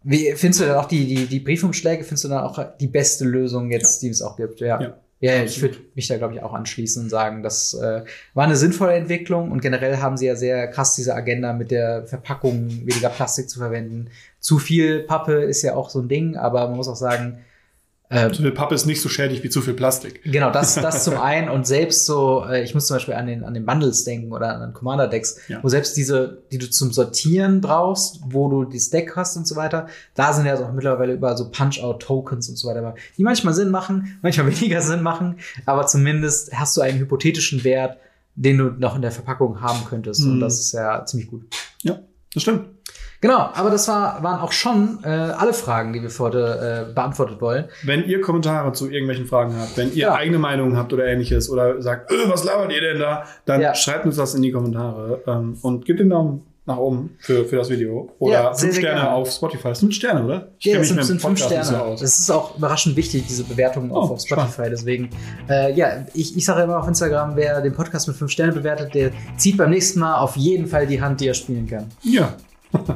wie 0.05 0.33
findest 0.33 0.61
du 0.61 0.67
dann 0.67 0.77
auch 0.77 0.87
die, 0.87 1.07
die, 1.07 1.27
die 1.27 1.41
Briefumschläge, 1.41 2.05
findest 2.05 2.25
du 2.25 2.29
dann 2.29 2.45
auch 2.45 2.59
die 2.79 2.87
beste 2.87 3.25
Lösung 3.25 3.71
jetzt, 3.71 4.03
die 4.03 4.09
es 4.09 4.23
auch 4.23 4.37
gibt? 4.37 4.61
Ja. 4.61 4.81
Ja. 4.81 4.99
Ja, 5.21 5.43
ich 5.43 5.63
würde 5.63 5.79
mich 5.95 6.07
da, 6.07 6.19
glaube 6.19 6.35
ich, 6.35 6.43
auch 6.43 6.53
anschließen 6.53 7.05
und 7.05 7.09
sagen, 7.09 7.43
das 7.43 7.73
äh, 7.73 8.03
war 8.35 8.45
eine 8.45 8.57
sinnvolle 8.57 8.93
Entwicklung 8.93 9.53
und 9.53 9.63
generell 9.63 9.97
haben 9.97 10.19
sie 10.19 10.27
ja 10.27 10.37
sehr 10.37 10.69
krass 10.69 10.97
diese 10.97 11.15
Agenda 11.15 11.55
mit 11.55 11.71
der 11.71 12.05
Verpackung, 12.07 12.69
weniger 12.85 13.09
Plastik 13.09 13.49
zu 13.49 13.59
verwenden. 13.59 14.11
Zu 14.39 14.59
viel 14.59 15.01
Pappe 15.01 15.33
ist 15.33 15.63
ja 15.63 15.77
auch 15.77 15.89
so 15.89 16.01
ein 16.01 16.09
Ding, 16.09 16.37
aber 16.37 16.69
man 16.69 16.77
muss 16.77 16.89
auch 16.89 16.97
sagen, 16.97 17.39
Äh, 18.11 18.31
Zu 18.31 18.43
viel 18.43 18.53
Pappe 18.53 18.75
ist 18.75 18.85
nicht 18.85 19.01
so 19.01 19.09
schädlich 19.09 19.43
wie 19.43 19.49
zu 19.49 19.63
viel 19.63 19.73
Plastik. 19.73 20.21
Genau, 20.25 20.51
das, 20.51 20.75
das 20.77 21.05
zum 21.05 21.17
einen 21.17 21.49
und 21.49 21.67
selbst 21.67 22.05
so, 22.05 22.45
äh, 22.47 22.63
ich 22.63 22.75
muss 22.75 22.87
zum 22.87 22.97
Beispiel 22.97 23.15
an 23.15 23.27
den, 23.27 23.45
an 23.45 23.55
den 23.55 23.65
Bundles 23.65 24.05
denken 24.05 24.31
oder 24.31 24.55
an 24.61 24.75
Commander 24.75 25.09
Decks, 25.09 25.39
Ja. 25.49 25.61
wo 25.63 25.69
selbst 25.71 25.97
diese, 25.97 26.43
die 26.53 26.59
du 26.59 26.69
zum 26.69 26.93
Sortieren 26.93 27.63
brauchst, 27.63 28.21
wo 28.27 28.49
du 28.51 28.65
das 28.71 28.91
Deck 28.91 29.17
hast 29.17 29.37
und 29.39 29.49
so 29.49 29.57
weiter, 29.57 29.87
da 30.15 30.35
sind 30.35 30.45
ja 30.45 30.55
auch 30.59 30.73
mittlerweile 30.73 31.15
überall 31.15 31.37
so 31.37 31.51
Punch-Out-Tokens 31.51 32.51
und 32.51 32.57
so 32.57 32.69
weiter, 32.69 32.95
die 33.17 33.23
manchmal 33.23 33.55
Sinn 33.55 33.71
machen, 33.71 34.19
manchmal 34.23 34.49
weniger 34.49 34.83
Sinn 34.83 35.03
machen, 35.03 35.37
aber 35.65 35.87
zumindest 35.87 36.53
hast 36.53 36.77
du 36.77 36.83
einen 36.83 36.99
hypothetischen 36.99 37.65
Wert, 37.65 37.97
den 38.37 38.59
du 38.59 38.65
noch 38.67 38.97
in 38.97 39.03
der 39.03 39.13
Verpackung 39.13 39.61
haben 39.63 39.85
könntest 39.89 40.23
und 40.25 40.37
Mhm. 40.37 40.41
das 40.41 40.61
ist 40.61 40.73
ja 40.73 41.07
ziemlich 41.07 41.31
gut. 41.31 41.47
Ja, 41.83 42.01
das 42.35 42.43
stimmt. 42.43 42.67
Genau, 43.25 43.49
aber 43.55 43.71
das 43.71 43.89
war, 43.89 44.23
waren 44.23 44.39
auch 44.43 44.53
schon 44.53 44.99
äh, 45.03 45.09
alle 45.09 45.55
Fragen, 45.55 45.95
die 45.95 46.03
wir 46.03 46.11
für 46.11 46.25
heute 46.25 46.87
äh, 46.91 46.93
beantwortet 46.93 47.41
wollen. 47.41 47.65
Wenn 47.83 48.05
ihr 48.05 48.21
Kommentare 48.21 48.73
zu 48.75 48.91
irgendwelchen 48.91 49.25
Fragen 49.25 49.57
habt, 49.59 49.79
wenn 49.79 49.89
ihr 49.95 50.09
Ja. 50.09 50.15
eigene 50.15 50.39
Meinungen 50.39 50.77
habt 50.77 50.93
oder 50.93 51.07
ähnliches 51.07 51.49
oder 51.49 51.81
sagt, 51.81 52.13
äh, 52.13 52.17
was 52.29 52.45
labert 52.45 52.71
ihr 52.73 52.83
denn 52.83 52.99
da, 52.99 53.25
dann 53.47 53.63
Ja. 53.63 53.75
schreibt 53.75 54.05
uns 54.05 54.17
das 54.17 54.35
in 54.35 54.43
die 54.43 54.53
Kommentare 54.53 55.23
ähm, 55.27 55.57
und 55.63 55.87
gebt 55.87 56.01
den 56.01 56.11
Daumen 56.11 56.43
nach 56.67 56.77
oben 56.77 57.17
für, 57.19 57.47
für 57.47 57.57
das 57.57 57.71
Video. 57.71 58.11
Oder 58.19 58.33
Ja, 58.35 58.53
fünf 58.53 58.75
Sterne 58.77 59.01
gerne. 59.01 59.13
auf 59.15 59.31
Spotify. 59.31 59.69
Das 59.69 59.81
sind 59.81 59.95
Sterne, 59.95 60.23
oder? 60.23 60.49
Ich 60.59 60.67
Ja, 60.67 60.77
das 60.79 60.89
sind, 60.89 61.03
sind 61.03 61.23
fünf 61.23 61.39
Sterne. 61.43 61.65
so 61.65 61.77
aus. 61.77 62.01
Das 62.03 62.19
ist 62.19 62.31
auch 62.31 62.59
überraschend 62.59 62.95
wichtig, 62.95 63.25
diese 63.27 63.45
Bewertungen 63.45 63.91
auf, 63.91 64.11
Oh, 64.11 64.13
auf 64.15 64.21
Spotify. 64.21 64.69
Deswegen, 64.69 65.09
äh, 65.49 65.73
ja, 65.73 66.05
ich, 66.13 66.37
ich 66.37 66.45
sage 66.45 66.65
immer 66.65 66.79
auf 66.79 66.89
Instagram, 66.89 67.37
wer 67.37 67.63
den 67.63 67.73
Podcast 67.73 68.07
mit 68.07 68.19
fünf 68.19 68.31
Sternen 68.31 68.53
bewertet, 68.53 68.93
der 68.95 69.13
zieht 69.39 69.57
beim 69.57 69.71
nächsten 69.71 69.99
Mal 70.01 70.19
auf 70.19 70.37
jeden 70.37 70.67
Fall 70.67 70.87
die 70.87 71.01
Hand, 71.01 71.23
die 71.23 71.29
er 71.29 71.35
spielen 71.35 71.67
kann. 71.67 71.87
Ja. 72.03 72.35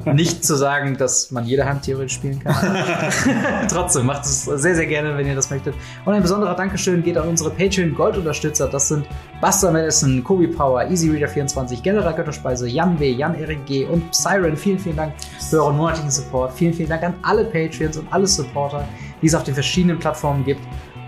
Nicht 0.05 0.45
zu 0.45 0.55
sagen, 0.57 0.97
dass 0.97 1.31
man 1.31 1.45
jede 1.45 1.65
Hand 1.65 1.83
theoretisch 1.83 2.15
spielen 2.15 2.39
kann. 2.41 2.55
Trotzdem, 3.69 4.07
macht 4.07 4.25
es 4.25 4.45
sehr, 4.45 4.75
sehr 4.75 4.87
gerne, 4.87 5.17
wenn 5.17 5.27
ihr 5.27 5.35
das 5.35 5.51
möchtet. 5.51 5.75
Und 6.05 6.15
ein 6.15 6.23
besonderer 6.23 6.55
Dankeschön 6.55 7.03
geht 7.03 7.17
an 7.17 7.29
unsere 7.29 7.51
Patreon-Gold-Unterstützer. 7.51 8.69
Das 8.69 8.89
sind 8.89 9.07
Buster 9.41 9.71
Madison, 9.71 10.23
Kobi 10.25 10.49
Power, 10.49 10.83
EasyReader24, 10.83 11.83
General 11.83 12.15
Götterspeise, 12.15 12.69
Jan 12.69 12.99
W., 12.99 13.11
Jan 13.11 13.35
Erik 13.35 13.65
G. 13.67 13.85
und 13.85 14.15
Siren. 14.15 14.57
Vielen, 14.57 14.79
vielen 14.79 14.97
Dank 14.97 15.15
für 15.49 15.63
euren 15.63 15.77
monatlichen 15.77 16.11
Support. 16.11 16.53
Vielen, 16.55 16.75
vielen 16.75 16.89
Dank 16.89 17.03
an 17.03 17.15
alle 17.23 17.45
Patreons 17.45 17.97
und 17.99 18.13
alle 18.13 18.27
Supporter, 18.27 18.87
die 19.23 19.27
es 19.27 19.35
auf 19.35 19.45
den 19.45 19.55
verschiedenen 19.55 19.99
Plattformen 19.99 20.45
gibt. 20.45 20.61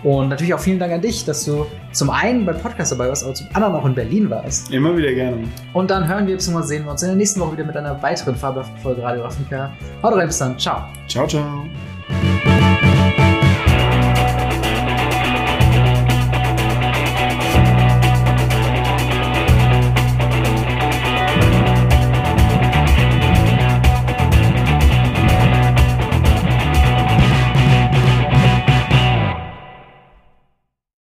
Und 0.02 0.28
natürlich 0.28 0.54
auch 0.54 0.60
vielen 0.60 0.78
Dank 0.78 0.92
an 0.92 1.00
dich, 1.00 1.24
dass 1.24 1.44
du 1.44 1.66
zum 1.92 2.10
einen 2.10 2.46
beim 2.46 2.58
Podcast 2.58 2.92
dabei 2.92 3.08
warst, 3.08 3.24
aber 3.24 3.34
zum 3.34 3.46
anderen 3.52 3.74
auch 3.74 3.84
in 3.84 3.94
Berlin 3.94 4.30
warst. 4.30 4.70
Immer 4.72 4.96
wieder 4.96 5.12
gerne. 5.12 5.38
Und 5.72 5.90
dann 5.90 6.08
hören 6.08 6.26
wir 6.26 6.36
bzw. 6.36 6.62
sehen 6.62 6.84
wir 6.84 6.92
uns 6.92 7.02
in 7.02 7.08
der 7.08 7.16
nächsten 7.16 7.40
Woche 7.40 7.52
wieder 7.52 7.64
mit 7.64 7.76
einer 7.76 8.02
weiteren 8.02 8.34
fabelhaften 8.34 8.78
Folge 8.78 9.02
Radio 9.02 9.22
Ravnica. 9.22 9.70
Haut 10.02 10.14
rein, 10.14 10.26
bis 10.26 10.38
dann. 10.38 10.58
Ciao. 10.58 10.84
Ciao, 11.06 11.26
ciao. 11.26 11.64